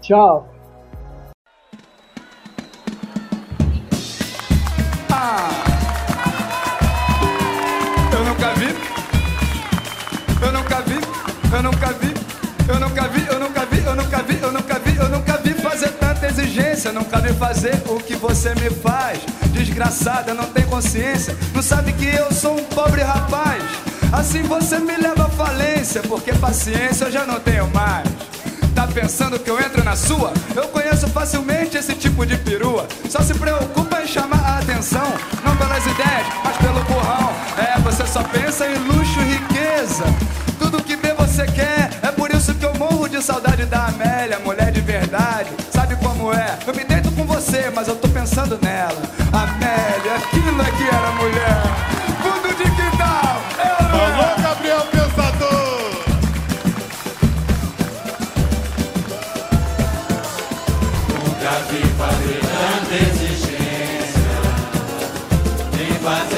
tchau. 0.00 0.48
Eu 5.12 5.61
Eu 11.52 11.62
nunca 11.62 11.92
vi. 12.00 12.14
Eu 12.68 12.80
nunca 12.80 13.08
vi, 13.08 13.26
eu 13.26 13.40
nunca 13.40 13.66
vi, 13.66 13.84
eu 13.84 13.94
nunca 13.96 14.22
vi, 14.22 14.38
eu 14.40 14.52
nunca 14.52 14.78
vi, 14.78 14.96
eu 14.96 15.08
nunca 15.08 15.36
vi 15.38 15.54
fazer 15.54 15.88
tanta 15.90 16.26
exigência. 16.26 16.92
Nunca 16.92 17.18
vi 17.20 17.32
fazer 17.34 17.82
o 17.86 17.96
que 17.96 18.14
você 18.14 18.54
me 18.54 18.70
faz. 18.70 19.20
Desgraçada, 19.52 20.32
não 20.32 20.46
tem 20.46 20.64
consciência. 20.64 21.36
Não 21.54 21.62
sabe 21.62 21.92
que 21.92 22.06
eu 22.06 22.32
sou 22.32 22.58
um 22.58 22.64
pobre 22.64 23.02
rapaz. 23.02 23.62
Assim 24.12 24.42
você 24.42 24.78
me 24.78 24.96
leva 24.96 25.24
à 25.24 25.28
falência, 25.28 26.02
porque 26.02 26.32
paciência 26.34 27.06
eu 27.06 27.12
já 27.12 27.26
não 27.26 27.40
tenho 27.40 27.66
mais. 27.68 28.08
Tá 28.74 28.86
pensando 28.86 29.38
que 29.38 29.50
eu 29.50 29.58
entro 29.60 29.84
na 29.84 29.94
sua? 29.94 30.32
Eu 30.56 30.68
conheço 30.68 31.06
facilmente 31.08 31.76
esse 31.76 31.94
tipo 31.94 32.24
de 32.24 32.36
perua. 32.38 32.86
Só 33.08 33.20
se 33.20 33.34
preocupa 33.34 34.00
em 34.02 34.06
chamar 34.06 34.40
a 34.40 34.58
atenção, 34.58 35.12
não 35.44 35.54
pelas 35.56 35.84
ideias, 35.84 36.26
mas 36.42 36.56
pelo 36.56 36.84
currão. 36.86 37.30
É, 37.58 37.78
você 37.80 38.06
só 38.06 38.22
pensa 38.22 38.66
em 38.66 38.74
luxo 38.74 39.20
e 39.20 39.34
riqueza. 39.34 40.04
Tudo 40.58 40.82
que 40.82 40.96
você 41.32 41.46
quer, 41.46 41.88
é 42.02 42.12
por 42.12 42.30
isso 42.30 42.54
que 42.54 42.66
eu 42.66 42.74
morro 42.74 43.08
de 43.08 43.22
saudade 43.22 43.64
da 43.64 43.86
Amélia, 43.86 44.38
mulher 44.40 44.70
de 44.70 44.82
verdade. 44.82 45.48
Sabe 45.70 45.96
como 45.96 46.30
é? 46.30 46.58
Eu 46.66 46.74
me 46.74 46.84
deito 46.84 47.10
com 47.12 47.24
você, 47.24 47.70
mas 47.74 47.88
eu 47.88 47.96
tô 47.96 48.06
pensando 48.08 48.58
nela. 48.60 49.00
Amélia, 49.32 50.16
aquilo 50.16 50.60
é 50.60 50.70
que 50.70 50.94
era 50.94 51.10
mulher. 51.12 51.62
Fundo 52.22 52.54
de 52.54 52.64
quintal, 52.64 53.40
eu 53.56 53.88
não 53.88 53.98
é. 53.98 54.12
Alô, 54.12 54.42
Gabriel 54.42 54.80
Pensador! 54.92 55.62
Às 66.04 66.31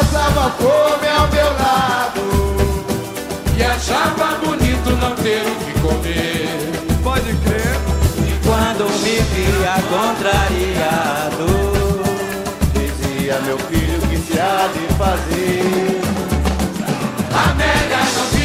passava 0.00 0.50
fome 0.52 1.08
ao 1.08 1.28
meu 1.28 1.44
lado 1.44 2.22
E 3.56 3.62
achava 3.62 4.38
bonito 4.38 4.90
não 4.96 5.14
ter 5.16 5.42
o 5.46 5.54
que 5.56 5.72
comer. 5.80 6.70
Pode 7.02 7.34
crer. 7.44 7.76
Quando 8.42 8.84
me 9.02 9.20
via 9.20 9.74
contrariado, 9.90 11.46
dizia 12.72 13.38
meu 13.40 13.58
filho 13.58 14.00
que 14.08 14.16
se 14.16 14.40
há 14.40 14.68
de 14.72 14.94
fazer. 14.94 16.00
Amélia 17.32 17.98
não 18.16 18.39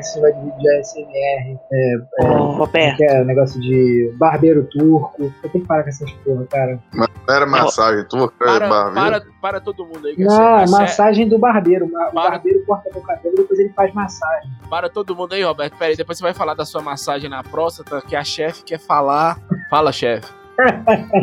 esse 0.00 0.20
negócio 0.20 0.42
de 0.42 0.60
de 0.60 0.68
ASMR. 0.78 1.58
É, 1.72 1.94
é, 2.20 2.26
Roberto. 2.26 2.96
que 2.96 3.04
é 3.04 3.24
negócio 3.24 3.60
de 3.60 4.12
barbeiro 4.18 4.64
turco. 4.70 5.32
Eu 5.42 5.50
tenho 5.50 5.62
que 5.62 5.68
parar 5.68 5.82
com 5.84 5.88
essas 5.88 6.10
porra, 6.12 6.46
cara. 6.50 6.78
Mas 6.92 7.08
não 7.26 7.34
era 7.34 7.46
massagem 7.46 8.04
tua, 8.08 8.32
era 8.40 8.52
Para, 8.52 8.68
barbeiro. 8.68 9.10
para, 9.10 9.24
para 9.40 9.60
todo 9.60 9.86
mundo 9.86 10.06
aí. 10.06 10.14
que 10.16 10.24
Não, 10.24 10.58
é 10.58 10.64
é 10.64 10.68
massagem 10.68 11.28
do 11.28 11.38
barbeiro. 11.38 11.86
O 11.86 11.90
Para. 11.90 12.10
barbeiro 12.30 12.64
corta 12.66 12.90
meu 12.92 13.02
cabelo 13.02 13.34
e 13.34 13.36
depois 13.38 13.58
ele 13.58 13.70
faz 13.70 13.92
massagem. 13.94 14.50
Para 14.68 14.88
todo 14.90 15.14
mundo 15.14 15.32
aí, 15.34 15.42
Roberto. 15.42 15.76
Pera 15.78 15.90
aí, 15.90 15.96
depois 15.96 16.18
você 16.18 16.24
vai 16.24 16.34
falar 16.34 16.54
da 16.54 16.64
sua 16.64 16.82
massagem 16.82 17.28
na 17.30 17.42
próstata, 17.42 18.00
que 18.02 18.14
a 18.16 18.24
chefe 18.24 18.64
quer 18.64 18.78
falar. 18.78 19.38
Fala, 19.70 19.92
chefe. 19.92 20.39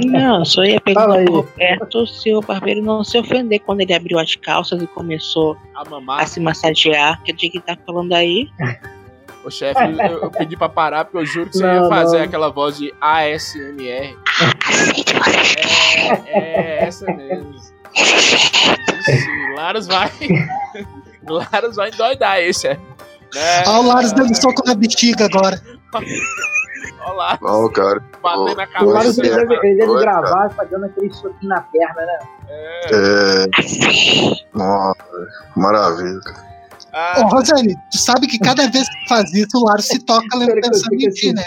Não, 0.06 0.44
só 0.46 0.64
ia 0.64 0.80
perguntar 0.82 1.24
pro 1.24 1.36
Roberto 1.42 2.08
se 2.08 2.34
o 2.34 2.42
barbeiro 2.42 2.82
não 2.82 3.04
se 3.04 3.18
ofender 3.18 3.60
quando 3.60 3.82
ele 3.82 3.94
abriu 3.94 4.18
as 4.20 4.36
calças 4.36 4.82
e 4.82 4.88
começou 4.88 5.58
A 5.76 5.82
a 5.82 5.90
mamar. 5.90 6.28
se 6.28 6.40
massagear. 6.40 7.22
Que 7.24 7.34
dia 7.34 7.50
que 7.52 7.58
ele 7.58 7.64
tá 7.66 7.78
falando 7.86 8.14
aí? 8.14 8.48
Ô, 9.46 9.50
chefe, 9.50 9.80
eu, 9.82 10.24
eu 10.24 10.32
pedi 10.32 10.58
pra 10.58 10.68
parar, 10.68 11.06
porque 11.06 11.20
eu 11.20 11.26
juro 11.26 11.50
que 11.50 11.58
você 11.58 11.64
Não, 11.66 11.84
ia 11.84 11.90
fazer 11.90 12.18
não. 12.18 12.26
aquela 12.26 12.50
voz 12.50 12.78
de 12.78 12.94
ASMR. 13.00 14.18
É, 16.28 16.82
é 16.82 16.84
essa 16.86 17.06
mesmo. 17.12 17.56
Laros 19.56 19.88
vai. 19.88 20.10
Laros 21.28 21.76
vai 21.76 21.90
endoidar 21.90 22.40
esse, 22.40 22.68
é. 22.68 22.74
Né? 22.76 23.64
Olha 23.68 23.80
o 23.80 23.88
Laros 23.88 24.14
dando 24.14 24.36
soco 24.36 24.64
na 24.66 24.76
bexiga 24.76 25.26
agora. 25.26 25.62
Olha 27.08 27.14
lá, 27.16 27.40
Não, 27.42 27.70
cara. 27.72 28.04
batendo 28.22 28.56
na 28.56 28.64
O 28.64 28.68
Pois 28.80 28.94
Laros 28.94 29.16
cabeça. 29.16 29.22
é, 29.22 29.26
ele 29.42 29.46
deve, 29.48 29.68
ele 29.68 29.78
deve 29.80 30.00
gravar 30.00 30.50
fazendo 30.52 30.86
aquele 30.86 31.14
soquinho 31.14 31.50
na 31.50 31.62
perna, 31.62 32.02
né? 32.06 32.20
É. 32.92 33.46
Nossa, 34.54 34.96
maravilha, 35.56 36.20
cara. 36.22 36.48
Ah, 36.94 37.22
Ô, 37.22 37.28
Rosane, 37.30 37.76
tu 37.92 37.98
sabe 37.98 38.26
que 38.28 38.40
cada 38.40 38.68
vez 38.70 38.88
que 38.90 39.08
faz 39.10 39.32
isso, 39.34 39.58
o 39.58 39.66
Laros 39.66 39.86
se 39.86 40.00
toca 40.00 40.24
que 40.30 40.62
pensando 40.62 40.94
em 40.96 41.10
ti, 41.10 41.34
né? 41.34 41.44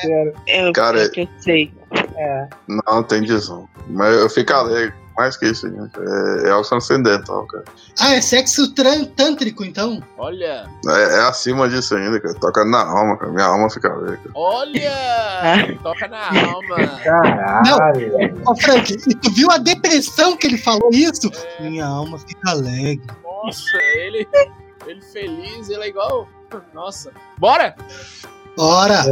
Eu, 0.47 0.73
Cara, 0.73 1.09
que 1.09 1.23
eu 1.23 1.29
sei. 1.41 1.73
É. 2.17 2.47
Não, 2.69 3.03
tem 3.03 3.23
disso. 3.23 3.69
Mas 3.89 4.15
eu 4.17 4.31
fico 4.31 4.53
alegre. 4.53 4.95
Mais 5.21 5.37
que 5.37 5.45
isso, 5.45 5.69
gente. 5.69 5.93
É, 6.01 6.49
é 6.49 6.51
algo 6.51 6.67
transcendental, 6.67 7.47
cara. 7.47 7.65
Ah, 8.01 8.15
é 8.15 8.23
sexo 8.23 8.73
tântrico, 8.73 9.63
então? 9.63 10.03
olha, 10.17 10.65
É, 10.89 11.19
é 11.19 11.21
acima 11.29 11.69
disso 11.69 11.95
ainda, 11.95 12.19
cara. 12.19 12.35
Toca 12.37 12.65
na 12.65 12.83
alma, 12.83 13.19
cara. 13.19 13.31
Minha 13.31 13.45
alma 13.45 13.69
fica 13.69 13.93
alegre. 13.93 14.17
cara. 14.17 14.33
olha! 14.35 15.79
Toca 15.83 16.09
na 16.09 16.27
alma. 16.27 16.89
Caralho. 17.05 18.17
velho. 18.17 18.43
Ô, 18.47 18.57
Frank, 18.57 18.97
tu 18.97 19.31
viu 19.33 19.51
a 19.51 19.59
depressão 19.59 20.39
que 20.39 20.47
ele 20.47 20.57
falou 20.57 20.89
isso? 20.91 21.31
Minha 21.61 21.85
alma 21.85 22.19
fica 22.19 22.53
alegre. 22.53 23.05
Nossa, 23.23 23.77
ele, 23.97 24.27
ele 24.87 25.03
feliz, 25.03 25.69
ele 25.69 25.83
é 25.83 25.89
igual. 25.89 26.27
Nossa. 26.73 27.11
Bora! 27.37 27.77
Ora, 28.59 29.03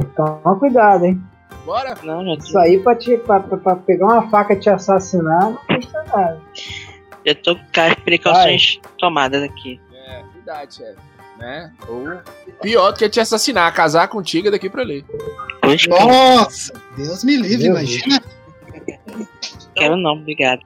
Então, 0.00 0.40
toma 0.42 0.58
cuidado, 0.58 1.04
hein? 1.04 1.22
Bora! 1.64 1.94
Não, 2.02 2.24
já 2.24 2.34
Isso 2.34 2.58
aí 2.58 2.78
pra, 2.80 2.94
te, 2.96 3.16
pra, 3.18 3.40
pra- 3.40 3.56
pra 3.56 3.76
pegar 3.76 4.06
uma 4.06 4.28
faca 4.30 4.52
e 4.54 4.58
te 4.58 4.68
assassinar 4.68 5.40
não 5.42 5.56
custa 5.66 6.02
nada. 6.04 6.40
já 7.24 7.34
tô 7.36 7.54
com 7.54 7.80
as 7.80 7.94
precauções 7.94 8.80
tomadas 8.98 9.42
aqui. 9.42 9.80
É, 9.94 10.22
verdade, 10.34 10.74
chefe. 10.76 10.98
Né? 11.38 11.72
Ou 11.88 12.20
pior 12.60 12.92
do 12.92 12.98
que 12.98 13.08
te 13.08 13.18
assassinar, 13.20 13.72
casar 13.74 14.06
contigo 14.08 14.48
é 14.48 14.50
daqui 14.50 14.68
pra 14.70 14.82
ali. 14.82 15.04
Nossa, 15.88 16.72
Deus 16.96 17.24
me 17.24 17.36
livre, 17.36 17.68
Meu 17.68 17.78
imagina. 17.78 18.22
quero 19.74 19.96
não, 19.96 20.12
obrigado. 20.12 20.60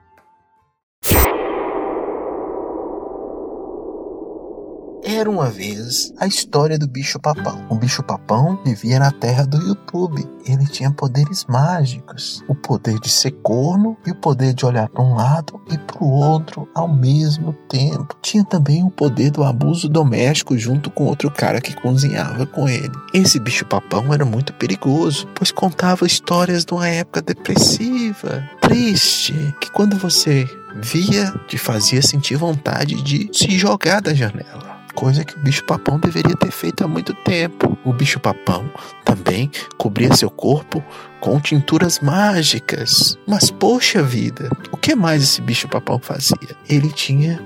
Era 5.09 5.31
uma 5.31 5.49
vez 5.49 6.13
a 6.19 6.27
história 6.27 6.77
do 6.77 6.89
bicho 6.89 7.21
papão. 7.21 7.65
O 7.71 7.77
bicho 7.77 8.03
papão 8.03 8.59
vivia 8.65 8.99
na 8.99 9.13
terra 9.13 9.47
do 9.47 9.57
YouTube. 9.57 10.29
Ele 10.45 10.67
tinha 10.67 10.91
poderes 10.91 11.45
mágicos: 11.49 12.43
o 12.49 12.57
poder 12.57 12.99
de 12.99 13.09
ser 13.09 13.31
corno 13.41 13.97
e 14.05 14.11
o 14.11 14.17
poder 14.17 14.53
de 14.53 14.67
olhar 14.67 14.89
para 14.89 15.05
um 15.05 15.15
lado 15.15 15.61
e 15.71 15.79
para 15.79 16.03
o 16.03 16.11
outro 16.11 16.69
ao 16.75 16.89
mesmo 16.89 17.53
tempo. 17.69 18.17
Tinha 18.21 18.45
também 18.45 18.83
o 18.83 18.91
poder 18.91 19.31
do 19.31 19.45
abuso 19.45 19.89
doméstico 19.89 20.59
junto 20.59 20.91
com 20.91 21.05
outro 21.05 21.31
cara 21.31 21.61
que 21.61 21.81
cozinhava 21.81 22.45
com 22.45 22.69
ele. 22.69 22.91
Esse 23.15 23.39
bicho 23.39 23.65
papão 23.65 24.13
era 24.13 24.25
muito 24.25 24.53
perigoso, 24.55 25.29
pois 25.37 25.53
contava 25.53 26.05
histórias 26.05 26.65
de 26.65 26.75
uma 26.75 26.89
época 26.89 27.23
depressiva, 27.23 28.43
triste, 28.61 29.55
que 29.61 29.71
quando 29.71 29.97
você 29.97 30.49
via 30.75 31.33
te 31.47 31.57
fazia 31.57 32.03
sentir 32.03 32.35
vontade 32.35 33.01
de 33.01 33.31
se 33.33 33.57
jogar 33.57 34.01
da 34.01 34.13
janela 34.13 34.76
coisa 34.97 35.25
que 35.25 35.37
o 35.37 35.41
bicho-papão 35.41 36.01
deveria 36.01 36.35
ter 36.35 36.51
feito 36.51 36.83
há 36.83 36.89
muito 36.89 37.13
tempo. 37.13 37.77
O 37.85 37.93
bicho-papão 37.93 38.69
também 39.05 39.51
cobria 39.77 40.17
seu 40.17 40.31
corpo 40.31 40.83
com 41.21 41.39
tinturas 41.39 42.01
mágicas. 42.01 43.19
Mas 43.29 43.51
poxa 43.51 44.03
vida, 44.03 44.51
o 44.73 44.77
que 44.77 44.97
mais 44.97 45.23
esse 45.23 45.43
bicho-papão 45.43 46.01
fazia? 46.01 46.57
Ele 46.69 46.91
tinha 46.91 47.39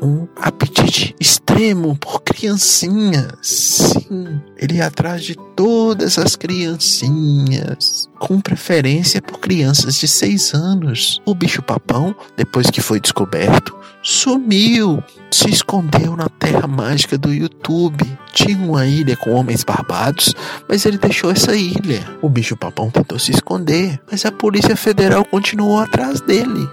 um 0.00 0.26
apetite 0.36 1.14
extremo 1.20 1.96
por 1.96 2.22
criancinhas. 2.22 3.32
Sim, 3.42 4.40
ele 4.56 4.76
ia 4.76 4.86
atrás 4.86 5.24
de 5.24 5.34
todas 5.54 6.18
as 6.18 6.36
criancinhas, 6.36 8.08
com 8.18 8.40
preferência 8.40 9.22
por 9.22 9.38
crianças 9.38 9.96
de 9.96 10.06
6 10.06 10.54
anos. 10.54 11.20
O 11.24 11.34
bicho-papão, 11.34 12.14
depois 12.36 12.70
que 12.70 12.80
foi 12.80 13.00
descoberto, 13.00 13.74
sumiu, 14.02 15.02
se 15.30 15.50
escondeu 15.50 16.16
na 16.16 16.28
terra 16.28 16.66
mágica 16.66 17.18
do 17.18 17.32
YouTube. 17.32 18.04
Tinha 18.32 18.56
uma 18.56 18.86
ilha 18.86 19.16
com 19.16 19.32
homens 19.32 19.64
barbados, 19.64 20.34
mas 20.68 20.84
ele 20.84 20.98
deixou 20.98 21.30
essa 21.30 21.56
ilha. 21.56 22.06
O 22.20 22.28
bicho-papão 22.28 22.90
tentou 22.90 23.18
se 23.18 23.32
esconder, 23.32 24.00
mas 24.10 24.24
a 24.24 24.32
Polícia 24.32 24.76
Federal 24.76 25.24
continuou 25.24 25.78
atrás 25.78 26.20
dele. 26.20 26.68